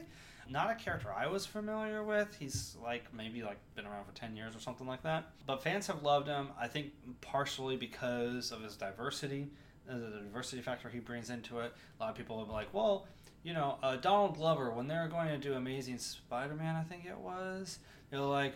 Not 0.50 0.70
a 0.70 0.74
character 0.76 1.12
I 1.14 1.26
was 1.26 1.44
familiar 1.44 2.02
with. 2.02 2.34
He's 2.38 2.76
like 2.82 3.12
maybe 3.12 3.42
like 3.42 3.58
been 3.74 3.84
around 3.84 4.06
for 4.06 4.14
ten 4.14 4.34
years 4.36 4.56
or 4.56 4.60
something 4.60 4.86
like 4.86 5.02
that. 5.02 5.30
But 5.46 5.62
fans 5.62 5.86
have 5.88 6.02
loved 6.02 6.26
him. 6.26 6.48
I 6.58 6.68
think 6.68 6.92
partially 7.20 7.76
because 7.76 8.50
of 8.50 8.62
his 8.62 8.76
diversity, 8.76 9.48
uh, 9.90 9.94
the 9.98 10.22
diversity 10.24 10.62
factor 10.62 10.88
he 10.88 11.00
brings 11.00 11.28
into 11.28 11.58
it. 11.58 11.74
A 11.98 12.02
lot 12.02 12.10
of 12.10 12.16
people 12.16 12.38
will 12.38 12.46
be 12.46 12.52
like, 12.52 12.72
well, 12.72 13.06
you 13.42 13.52
know, 13.52 13.76
uh, 13.82 13.96
Donald 13.96 14.36
Glover 14.36 14.70
when 14.70 14.88
they 14.88 14.94
were 14.94 15.08
going 15.08 15.28
to 15.28 15.38
do 15.38 15.54
Amazing 15.54 15.98
Spider-Man, 15.98 16.76
I 16.76 16.82
think 16.82 17.04
it 17.04 17.18
was. 17.18 17.78
They're 18.10 18.20
like, 18.20 18.54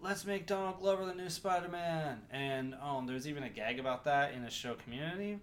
let's 0.00 0.24
make 0.24 0.46
Donald 0.46 0.78
Glover 0.80 1.04
the 1.04 1.14
new 1.14 1.28
Spider-Man, 1.28 2.22
and 2.30 2.74
um, 2.82 3.06
there's 3.06 3.26
even 3.26 3.42
a 3.42 3.48
gag 3.48 3.78
about 3.78 4.04
that 4.04 4.32
in 4.34 4.42
the 4.42 4.50
show 4.50 4.74
Community. 4.74 5.38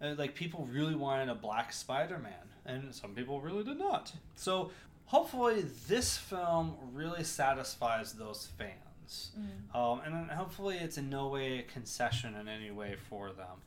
Uh, 0.00 0.14
like 0.16 0.34
people 0.34 0.68
really 0.70 0.94
wanted 0.94 1.28
a 1.28 1.34
black 1.34 1.72
Spider-Man, 1.72 2.32
and 2.66 2.94
some 2.94 3.14
people 3.14 3.40
really 3.40 3.64
did 3.64 3.78
not. 3.78 4.12
So 4.34 4.70
hopefully, 5.06 5.64
this 5.88 6.16
film 6.16 6.76
really 6.92 7.24
satisfies 7.24 8.12
those 8.12 8.48
fans, 8.58 9.30
um, 9.74 10.00
and 10.04 10.30
hopefully, 10.30 10.76
it's 10.76 10.98
in 10.98 11.08
no 11.08 11.28
way 11.28 11.58
a 11.60 11.62
concession 11.62 12.34
in 12.34 12.48
any 12.48 12.70
way 12.70 12.96
for 13.08 13.32
them. 13.32 13.62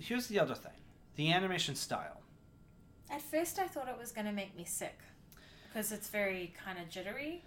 Here's 0.00 0.26
the 0.26 0.40
other 0.40 0.54
thing: 0.54 0.72
the 1.16 1.32
animation 1.32 1.76
style. 1.76 2.18
At 3.10 3.22
first, 3.22 3.58
I 3.58 3.68
thought 3.68 3.88
it 3.88 3.98
was 3.98 4.10
going 4.10 4.26
to 4.26 4.32
make 4.32 4.56
me 4.56 4.64
sick 4.64 4.98
because 5.68 5.92
it's 5.92 6.08
very 6.08 6.54
kind 6.64 6.78
of 6.78 6.88
jittery, 6.88 7.44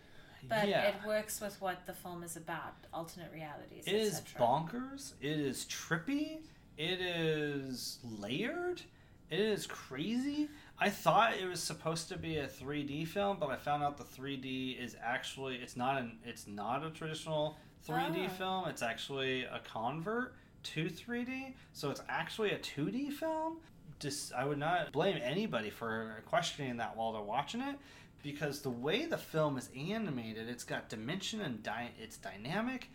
but 0.50 0.68
yeah. 0.68 0.84
it 0.84 0.96
works 1.06 1.42
with 1.42 1.60
what 1.62 1.86
the 1.86 1.94
film 1.94 2.24
is 2.24 2.36
about 2.36 2.74
alternate 2.94 3.32
realities. 3.34 3.84
It 3.86 3.96
is 3.96 4.22
bonkers. 4.38 5.14
It 5.22 5.40
is 5.40 5.66
trippy. 5.66 6.40
It 6.78 7.00
is 7.02 8.00
layered. 8.20 8.82
It 9.30 9.40
is 9.40 9.66
crazy. 9.66 10.50
I 10.80 10.90
thought 10.90 11.36
it 11.38 11.48
was 11.48 11.62
supposed 11.62 12.10
to 12.10 12.18
be 12.18 12.38
a 12.38 12.48
3D 12.48 13.08
film, 13.08 13.38
but 13.40 13.50
I 13.50 13.56
found 13.56 13.82
out 13.82 13.98
the 13.98 14.04
3D 14.04 14.80
is 14.84 14.96
actually 15.02 15.56
it's 15.56 15.76
not 15.78 15.98
an 15.98 16.18
it's 16.26 16.48
not 16.48 16.84
a 16.86 16.90
traditional 16.92 17.58
3D 17.88 18.26
Oh. 18.26 18.30
film. 18.30 18.68
It's 18.68 18.82
actually 18.82 19.44
a 19.46 19.60
convert 19.64 20.36
to 20.64 20.86
3D. 20.90 21.54
So 21.74 21.90
it's 21.92 22.02
actually 22.10 22.52
a 22.52 22.60
2D 22.60 23.14
film. 23.14 23.58
Just 24.00 24.34
I 24.34 24.44
would 24.46 24.58
not 24.58 24.92
blame 24.92 25.18
anybody 25.24 25.70
for 25.70 26.22
questioning 26.26 26.78
that 26.78 26.98
while 26.98 27.14
they're 27.14 27.22
watching 27.22 27.62
it 27.62 27.78
because 28.26 28.62
the 28.62 28.72
way 28.72 29.06
the 29.06 29.20
film 29.20 29.56
is 29.56 29.70
animated, 29.78 30.50
it's 30.50 30.64
got 30.64 30.90
dimension 30.90 31.42
and 31.42 31.62
dy- 31.62 31.92
it's 32.02 32.18
dynamic. 32.18 32.90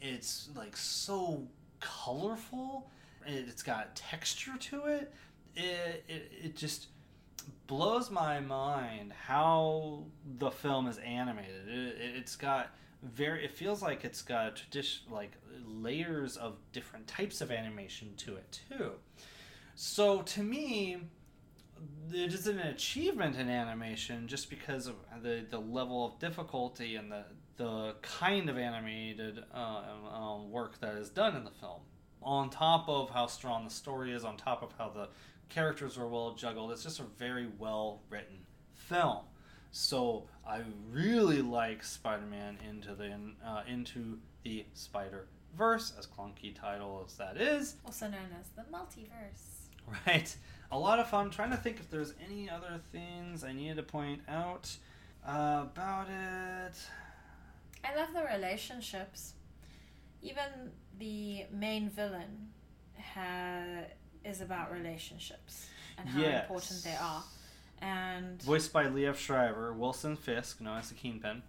It's 0.00 0.50
like 0.54 0.76
so 0.76 1.48
colorful. 1.80 2.88
It- 3.26 3.48
It's 3.48 3.64
got 3.64 3.96
texture 3.96 4.56
to 4.56 4.84
it. 4.84 5.12
It, 5.56 6.04
it, 6.06 6.32
it 6.44 6.56
just 6.56 6.86
blows 7.66 8.08
my 8.08 8.38
mind 8.38 9.12
how 9.12 10.04
the 10.38 10.50
film 10.52 10.86
is 10.86 10.98
animated. 10.98 11.68
It, 11.68 11.96
it's 12.16 12.36
got 12.36 12.70
very. 13.02 13.44
It 13.44 13.50
feels 13.50 13.82
like 13.82 14.04
it's 14.04 14.22
got 14.22 14.54
tradition 14.54 15.10
like 15.10 15.32
layers 15.66 16.36
of 16.36 16.54
different 16.70 17.08
types 17.08 17.40
of 17.40 17.50
animation 17.50 18.14
to 18.18 18.36
it 18.36 18.60
too. 18.70 18.92
So 19.74 20.22
to 20.22 20.42
me, 20.44 20.98
it 22.12 22.32
is 22.32 22.46
an 22.46 22.58
achievement 22.58 23.36
in 23.36 23.48
animation 23.48 24.26
just 24.28 24.50
because 24.50 24.86
of 24.86 24.96
the, 25.22 25.44
the 25.48 25.58
level 25.58 26.06
of 26.06 26.18
difficulty 26.18 26.96
and 26.96 27.10
the, 27.10 27.24
the 27.56 27.94
kind 28.02 28.48
of 28.48 28.56
animated 28.56 29.44
uh, 29.54 29.82
um, 30.12 30.50
work 30.50 30.80
that 30.80 30.94
is 30.94 31.10
done 31.10 31.36
in 31.36 31.44
the 31.44 31.50
film. 31.50 31.80
On 32.22 32.50
top 32.50 32.88
of 32.88 33.10
how 33.10 33.26
strong 33.26 33.64
the 33.64 33.70
story 33.70 34.12
is, 34.12 34.24
on 34.24 34.36
top 34.36 34.62
of 34.62 34.72
how 34.76 34.88
the 34.88 35.08
characters 35.48 35.96
are 35.96 36.08
well 36.08 36.34
juggled, 36.34 36.72
it's 36.72 36.82
just 36.82 37.00
a 37.00 37.04
very 37.18 37.48
well 37.58 38.00
written 38.10 38.38
film. 38.74 39.24
So 39.70 40.26
I 40.46 40.62
really 40.90 41.42
like 41.42 41.84
Spider-Man 41.84 42.58
into 42.68 42.94
the 42.94 43.12
uh, 43.46 43.62
into 43.68 44.18
the 44.42 44.64
Spider 44.72 45.26
Verse, 45.56 45.92
as 45.98 46.06
clunky 46.06 46.54
title 46.54 47.02
as 47.06 47.14
that 47.16 47.36
is. 47.36 47.76
also 47.84 48.06
known 48.06 48.28
as 48.38 48.48
the 48.50 48.62
multiverse. 48.72 49.54
Right. 50.06 50.36
A 50.70 50.78
lot 50.78 50.98
of 50.98 51.08
fun. 51.08 51.30
trying 51.30 51.50
to 51.50 51.56
think 51.56 51.78
if 51.80 51.90
there's 51.90 52.12
any 52.24 52.48
other 52.50 52.80
things 52.92 53.42
I 53.44 53.52
needed 53.52 53.76
to 53.76 53.82
point 53.82 54.20
out 54.28 54.70
uh, 55.26 55.62
about 55.72 56.08
it. 56.10 56.74
I 57.84 57.96
love 57.96 58.08
the 58.14 58.24
relationships. 58.34 59.32
Even 60.20 60.72
the 60.98 61.44
main 61.52 61.88
villain 61.88 62.48
ha- 63.14 63.84
is 64.24 64.40
about 64.40 64.72
relationships 64.72 65.68
and 65.96 66.08
how 66.08 66.20
Yes. 66.20 66.42
important 66.42 66.82
they 66.84 66.96
are. 66.96 67.22
And 67.80 68.42
Voiced 68.42 68.72
by 68.72 68.86
Liev 68.86 69.16
Schreiber, 69.16 69.72
Wilson 69.72 70.16
Fisk, 70.16 70.60
known 70.60 70.78
as 70.78 70.88
the 70.88 70.94
Kingpin. 70.96 71.42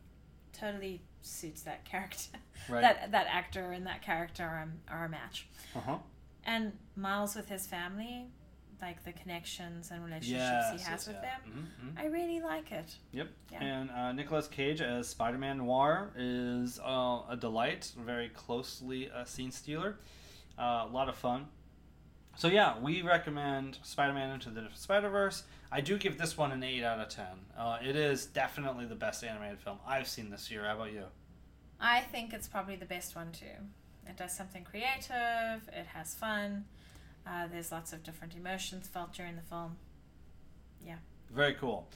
totally 0.54 1.02
suits 1.22 1.62
that 1.64 1.84
character. 1.86 2.38
Right. 2.70 2.82
That 2.82 3.12
that 3.14 3.28
actor 3.32 3.72
and 3.72 3.88
that 3.88 4.04
character 4.04 4.44
are, 4.44 4.70
are 4.92 5.06
a 5.06 5.10
match. 5.10 5.48
uh 5.76 5.80
huh. 5.80 5.98
And 6.44 6.74
Miles 6.96 7.34
with 7.36 7.48
his 7.50 7.66
family, 7.66 8.28
like 8.82 9.04
the 9.04 9.12
connections 9.14 9.92
and 9.92 10.04
relationships 10.04 10.40
Yes, 10.40 10.72
he 10.72 10.78
has 10.80 10.88
yes, 10.90 11.08
with 11.08 11.18
yeah. 11.18 11.22
them, 11.46 11.70
Mhm, 11.84 11.94
mhm. 11.96 12.00
I 12.02 12.06
really 12.08 12.40
like 12.40 12.72
it. 12.72 12.96
Yep. 13.12 13.28
Yeah. 13.52 13.64
And 13.64 13.92
uh, 13.92 14.12
Nicolas 14.14 14.48
Cage 14.48 14.82
as 14.82 15.08
Spider 15.10 15.38
Man 15.38 15.58
Noir 15.58 16.12
is 16.16 16.80
uh, 16.80 17.22
a 17.30 17.38
delight. 17.40 17.92
Very 17.98 18.30
closely 18.30 19.08
a 19.14 19.26
scene 19.26 19.52
stealer. 19.52 19.98
Uh, 20.58 20.86
a 20.88 20.90
lot 20.92 21.10
of 21.10 21.16
fun. 21.16 21.48
So 22.36 22.48
yeah, 22.48 22.80
we 22.80 23.02
recommend 23.02 23.80
Spider-Man 23.84 24.32
Into 24.32 24.50
the 24.50 24.68
Spider-Verse. 24.74 25.44
I 25.74 25.82
do 25.82 25.98
give 25.98 26.18
this 26.18 26.38
one 26.38 26.54
an 26.54 26.64
eight 26.64 26.84
out 26.86 27.00
of 27.00 27.10
ten. 27.10 27.26
Uh, 27.58 27.80
it 27.86 27.98
is 27.98 28.28
definitely 28.28 28.86
the 28.86 28.96
best 28.96 29.24
animated 29.26 29.60
film 29.60 29.78
I've 29.86 30.08
seen 30.08 30.30
this 30.30 30.50
year. 30.50 30.64
How 30.64 30.76
about 30.76 30.94
you? 30.94 31.04
I 31.82 32.00
think 32.02 32.32
it's 32.34 32.48
probably 32.48 32.78
the 32.78 32.86
best 32.86 33.14
one 33.16 33.32
too. 33.34 33.46
It 34.08 34.16
does 34.16 34.36
something 34.36 34.64
creative. 34.64 35.68
It 35.74 35.88
has 35.94 36.14
fun. 36.16 36.66
Uh, 37.30 37.48
there's 37.52 37.72
lots 37.72 37.94
of 37.94 38.04
different 38.04 38.36
emotions 38.36 38.88
felt 38.88 39.14
during 39.14 39.36
the 39.36 39.42
film. 39.44 39.78
Yeah. 40.86 40.96
Very 41.32 41.54
cool. 41.54 41.88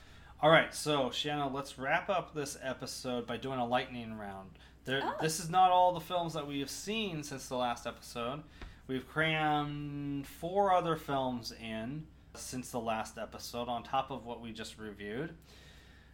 All 0.42 0.50
right, 0.52 0.74
so 0.74 1.10
Shanna, 1.10 1.48
let's 1.48 1.80
wrap 1.80 2.10
up 2.10 2.36
this 2.36 2.58
episode 2.62 3.26
by 3.26 3.38
doing 3.38 3.60
a 3.60 3.66
lightning 3.66 4.18
round. 4.18 4.50
There, 4.86 5.02
Oh. 5.04 5.16
This 5.22 5.40
is 5.40 5.50
not 5.50 5.72
all 5.72 5.94
the 5.94 6.02
films 6.02 6.34
that 6.34 6.46
we 6.46 6.60
have 6.60 6.70
seen 6.70 7.24
since 7.24 7.48
the 7.48 7.56
last 7.56 7.88
episode. 7.88 8.44
We've 8.88 9.08
crammed 9.08 10.28
four 10.28 10.74
other 10.74 10.98
films 10.98 11.54
in 11.54 12.06
since 12.36 12.70
the 12.72 12.80
last 12.80 13.18
episode, 13.18 13.70
on 13.70 13.84
top 13.84 14.12
of 14.12 14.26
what 14.26 14.42
we 14.42 14.52
just 14.52 14.78
reviewed. 14.78 15.34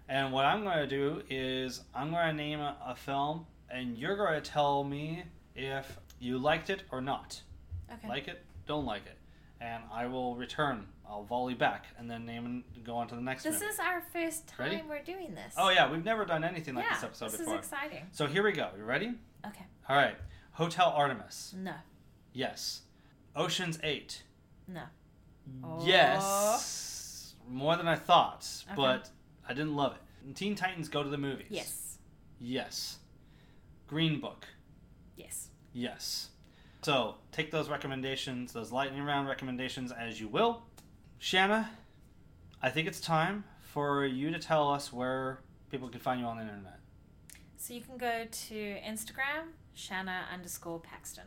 And 0.08 0.32
what 0.32 0.46
I'm 0.46 0.64
going 0.64 0.78
to 0.78 0.88
do 0.88 1.24
is 1.30 1.82
I'm 1.96 2.12
going 2.12 2.28
to 2.28 2.34
name 2.34 2.60
a, 2.60 2.78
a 2.86 2.96
film, 2.96 3.48
and 3.70 3.98
you're 3.98 4.16
going 4.16 4.42
to 4.42 4.48
tell 4.50 4.84
me 4.84 5.24
if 5.56 5.98
you 6.20 6.38
liked 6.38 6.70
it 6.70 6.84
or 6.92 7.02
not. 7.02 7.42
Okay. 7.92 8.08
Like 8.08 8.28
it, 8.28 8.44
don't 8.70 8.86
like 8.86 9.08
it, 9.08 9.18
and 9.60 9.84
I 9.92 10.06
will 10.06 10.36
return. 10.36 10.86
I'll 11.10 11.24
volley 11.24 11.56
back, 11.56 11.88
and 11.98 12.10
then 12.10 12.24
name 12.24 12.46
and 12.46 12.64
go 12.86 12.96
on 12.96 13.08
to 13.08 13.16
the 13.16 13.22
next 13.22 13.42
this 13.44 13.56
movie. 13.56 13.66
is 13.66 13.80
our 13.80 14.04
first 14.14 14.48
time 14.48 14.70
Ready? 14.70 14.84
we're 14.88 15.02
doing 15.02 15.34
this. 15.34 15.56
Oh 15.58 15.70
yeah, 15.70 15.92
we've 15.92 16.06
never 16.06 16.24
done 16.24 16.44
anything 16.44 16.76
like 16.76 16.86
yeah, 16.86 16.94
this 16.94 17.04
episode 17.04 17.32
this 17.32 17.38
before. 17.40 17.58
This 17.58 17.66
is 17.66 17.72
exciting. 17.72 18.06
so 18.12 18.28
here 18.28 18.44
we 18.44 18.52
go. 18.52 18.70
You 18.78 18.84
ready? 18.84 19.16
Okay. 19.46 19.66
All 19.90 19.96
right. 19.96 20.16
Hotel 20.52 20.88
Artemis. 20.96 21.56
No. 21.58 21.74
Yes. 22.32 22.82
Ocean's 23.36 23.80
Eight. 23.82 24.22
No. 24.68 24.84
Oh. 25.64 25.84
Yes. 25.84 27.34
More 27.50 27.76
than 27.76 27.88
I 27.88 27.96
thought, 27.96 28.48
Okay. 28.68 28.76
but 28.76 29.10
I 29.48 29.54
didn't 29.54 29.76
love 29.76 29.94
it. 29.96 30.36
Teen 30.36 30.54
Titans 30.54 30.90
Go 30.90 31.02
to 31.02 31.10
the 31.10 31.18
Movies. 31.18 31.48
Yes. 31.50 31.98
Yes. 32.40 33.00
Green 33.88 34.20
Book. 34.20 34.46
Yes. 35.16 35.48
Yes. 35.74 36.30
So 36.82 37.16
take 37.32 37.52
those 37.52 37.70
recommendations, 37.70 38.54
those 38.54 38.72
lightning 38.72 39.04
round 39.04 39.28
recommendations, 39.28 39.92
as 39.92 40.20
you 40.20 40.28
will. 40.28 40.64
Shanna, 41.18 41.70
I 42.62 42.70
think 42.70 42.88
it's 42.88 43.02
time 43.02 43.44
for 43.60 44.06
you 44.06 44.32
to 44.32 44.40
tell 44.40 44.70
us 44.72 44.92
where 44.94 45.42
people 45.70 45.90
can 45.90 46.00
find 46.00 46.22
you 46.22 46.26
on 46.26 46.38
the 46.38 46.44
internet. 46.44 46.80
So 47.58 47.74
you 47.74 47.82
can 47.82 47.98
go 47.98 48.26
to 48.32 48.56
Instagram, 48.56 49.50
Shanna 49.74 50.26
underscore 50.34 50.80
Paxton. 50.80 51.26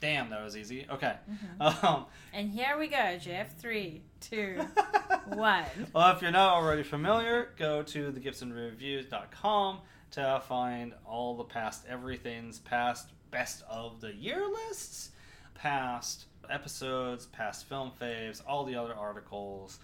Damn, 0.00 0.30
that 0.30 0.42
was 0.42 0.56
easy. 0.56 0.86
Okay. 0.90 1.14
Mm-hmm. 1.30 1.84
Um, 1.86 2.06
And 2.32 2.50
here 2.50 2.78
we 2.78 2.88
go, 2.88 3.18
Jeff. 3.18 3.58
Three, 3.58 4.02
two, 4.20 4.60
one. 5.28 5.64
well, 5.92 6.14
if 6.14 6.22
you're 6.22 6.30
not 6.30 6.52
already 6.54 6.82
familiar, 6.82 7.50
go 7.58 7.82
to 7.82 8.12
thegibsonreviews.com 8.12 9.78
to 10.12 10.42
find 10.46 10.94
all 11.04 11.36
the 11.36 11.44
past 11.44 11.84
everything's 11.88 12.58
past 12.58 13.10
best 13.30 13.62
of 13.68 14.00
the 14.00 14.14
year 14.14 14.42
lists, 14.68 15.10
past 15.54 16.26
episodes, 16.50 17.26
past 17.26 17.68
film 17.68 17.90
faves, 18.00 18.42
all 18.46 18.64
the 18.64 18.74
other 18.74 18.94
articles. 18.94 19.78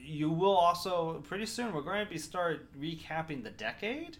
You 0.00 0.30
will 0.30 0.56
also 0.56 1.22
pretty 1.26 1.46
soon 1.46 1.72
we're 1.72 1.82
going 1.82 2.04
to 2.04 2.10
be 2.10 2.18
start 2.18 2.68
recapping 2.78 3.42
the 3.42 3.50
decade. 3.50 4.18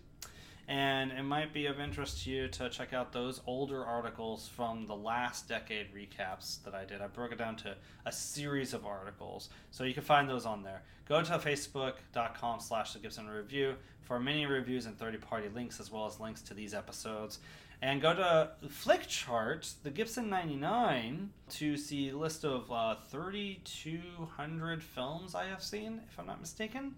And 0.69 1.11
it 1.11 1.25
might 1.25 1.53
be 1.53 1.67
of 1.67 1.81
interest 1.81 2.25
to 2.25 2.31
you 2.31 2.49
to 2.49 2.71
check 2.71 2.93
out 2.93 3.13
those 3.13 3.41
older 3.47 3.85
articles 3.85 4.49
from 4.49 4.87
the 4.87 4.95
last 4.95 5.49
decade 5.49 5.89
recaps 5.93 6.63
that 6.63 6.75
I 6.75 6.85
did. 6.85 7.03
I 7.03 7.09
broke 7.09 7.33
it 7.33 7.39
down 7.39 7.57
to 7.57 7.77
a 8.07 8.13
series 8.13 8.73
of 8.73 8.87
articles. 8.87 9.49
So 9.73 9.85
you 9.85 9.93
can 9.93 10.05
find 10.05 10.29
those 10.29 10.47
on 10.47 10.63
there. 10.63 10.83
Go 11.09 11.21
to 11.21 11.33
facebook.com 11.33 12.61
slash 12.61 12.93
the 12.93 13.01
Gibson 13.01 13.29
Review 13.29 13.75
for 14.03 14.21
many 14.21 14.47
reviews 14.47 14.87
and 14.87 14.97
30 14.99 15.19
party 15.19 15.49
links 15.49 15.81
as 15.81 15.91
well 15.91 16.07
as 16.07 16.21
links 16.21 16.43
to 16.43 16.55
these 16.55 16.75
episodes. 16.75 17.41
And 17.83 18.01
go 18.01 18.15
to 18.15 18.51
Flickchart, 18.69 19.75
the 19.83 19.91
Gibson 19.91 20.31
99, 20.31 21.31
to 21.51 21.77
see 21.77 22.13
list 22.13 22.45
of 22.45 22.71
uh, 22.71 22.95
3,200 23.11 24.83
films 24.85 25.35
I 25.35 25.47
have 25.47 25.61
seen, 25.61 26.01
if 26.09 26.17
I'm 26.17 26.27
not 26.27 26.41
mistaken. 26.41 26.95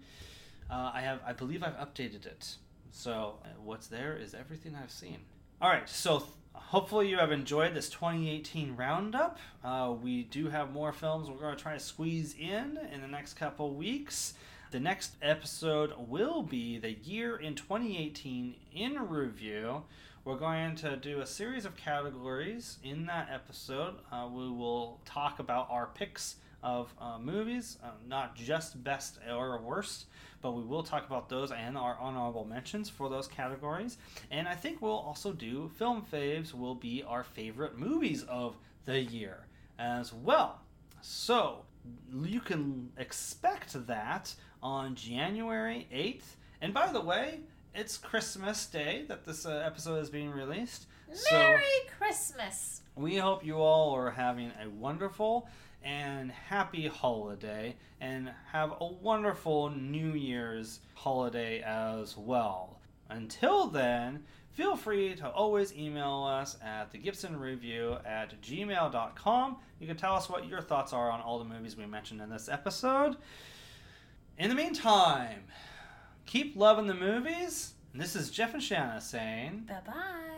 Uh, 0.69 0.91
I 0.93 1.01
have, 1.01 1.21
I 1.25 1.33
believe 1.33 1.63
I've 1.63 1.77
updated 1.77 2.27
it. 2.27 2.57
So 2.91 3.39
uh, 3.43 3.47
what's 3.63 3.87
there 3.87 4.15
is 4.15 4.35
everything 4.35 4.75
I've 4.75 4.91
seen. 4.91 5.17
All 5.59 5.69
right, 5.69 5.89
so 5.89 6.19
th- 6.19 6.29
hopefully 6.53 7.09
you 7.09 7.17
have 7.17 7.31
enjoyed 7.31 7.73
this 7.73 7.89
2018 7.89 8.75
roundup. 8.75 9.39
Uh, 9.63 9.95
we 9.99 10.25
do 10.25 10.49
have 10.49 10.71
more 10.71 10.93
films 10.93 11.31
we're 11.31 11.37
going 11.37 11.55
to 11.55 11.61
try 11.61 11.73
to 11.73 11.79
squeeze 11.79 12.35
in 12.39 12.77
in 12.93 13.01
the 13.01 13.07
next 13.07 13.33
couple 13.33 13.73
weeks. 13.73 14.35
The 14.69 14.79
next 14.79 15.15
episode 15.21 15.93
will 15.97 16.43
be 16.43 16.77
the 16.77 16.91
year 16.91 17.37
in 17.37 17.55
2018 17.55 18.55
in 18.71 19.09
review. 19.09 19.83
We're 20.25 20.37
going 20.37 20.75
to 20.77 20.97
do 20.97 21.21
a 21.21 21.25
series 21.27 21.65
of 21.65 21.75
categories 21.77 22.79
in 22.83 23.05
that 23.05 23.29
episode. 23.31 23.93
Uh, 24.11 24.27
we 24.27 24.49
will 24.49 24.99
talk 25.05 25.37
about 25.37 25.67
our 25.69 25.85
picks 25.93 26.37
of 26.63 26.91
uh, 26.99 27.19
movies, 27.19 27.77
uh, 27.83 27.89
not 28.07 28.35
just 28.35 28.83
best 28.83 29.19
or 29.31 29.61
worst, 29.61 30.07
but 30.41 30.53
we 30.53 30.63
will 30.63 30.81
talk 30.81 31.05
about 31.05 31.29
those 31.29 31.51
and 31.51 31.77
our 31.77 31.95
honorable 31.99 32.43
mentions 32.43 32.89
for 32.89 33.07
those 33.07 33.27
categories. 33.27 33.99
And 34.31 34.47
I 34.47 34.55
think 34.55 34.81
we'll 34.81 34.93
also 34.93 35.31
do 35.31 35.69
film 35.77 36.03
faves, 36.11 36.55
will 36.55 36.73
be 36.73 37.03
our 37.03 37.23
favorite 37.23 37.77
movies 37.77 38.23
of 38.23 38.57
the 38.85 38.99
year 38.99 39.45
as 39.77 40.11
well. 40.11 40.59
So 41.01 41.65
you 42.11 42.39
can 42.39 42.89
expect 42.97 43.85
that 43.85 44.33
on 44.63 44.95
January 44.95 45.87
8th. 45.93 46.35
And 46.61 46.73
by 46.73 46.91
the 46.91 47.01
way, 47.01 47.41
it's 47.75 47.97
Christmas 47.97 48.65
Day 48.65 49.05
that 49.07 49.25
this 49.25 49.45
uh, 49.45 49.61
episode 49.65 49.97
is 49.97 50.09
being 50.09 50.31
released. 50.31 50.87
So- 51.11 51.35
Merry 51.37 51.61
Christmas. 51.97 52.81
we 52.95 53.17
hope 53.17 53.45
you 53.45 53.57
all 53.57 53.93
are 53.95 54.11
having 54.11 54.51
a 54.63 54.69
wonderful 54.69 55.47
and 55.83 56.31
happy 56.31 56.87
holiday 56.87 57.75
and 58.01 58.31
have 58.51 58.73
a 58.79 58.85
wonderful 58.85 59.69
New 59.69 60.13
Year's 60.13 60.79
holiday 60.95 61.61
as 61.61 62.17
well. 62.17 62.79
Until 63.09 63.67
then, 63.67 64.23
feel 64.51 64.75
free 64.75 65.13
to 65.15 65.29
always 65.29 65.73
email 65.75 66.23
us 66.23 66.57
at 66.63 66.91
the 66.91 66.97
Gibson 66.97 67.37
Review 67.39 67.97
at 68.03 68.41
gmail.com. 68.41 69.57
You 69.79 69.87
can 69.87 69.97
tell 69.97 70.15
us 70.15 70.27
what 70.27 70.47
your 70.47 70.61
thoughts 70.61 70.91
are 70.91 71.11
on 71.11 71.21
all 71.21 71.37
the 71.37 71.45
movies 71.45 71.77
we 71.77 71.85
mentioned 71.85 72.19
in 72.21 72.29
this 72.29 72.49
episode. 72.49 73.17
In 74.39 74.49
the 74.49 74.55
meantime, 74.55 75.43
keep 76.25 76.55
loving 76.55 76.87
the 76.87 76.93
movies. 76.93 77.73
And 77.93 78.01
this 78.01 78.15
is 78.15 78.29
Jeff 78.29 78.53
and 78.53 78.63
Shanna 78.63 78.99
saying. 79.01 79.65
Bye 79.67 79.81
bye. 79.85 80.34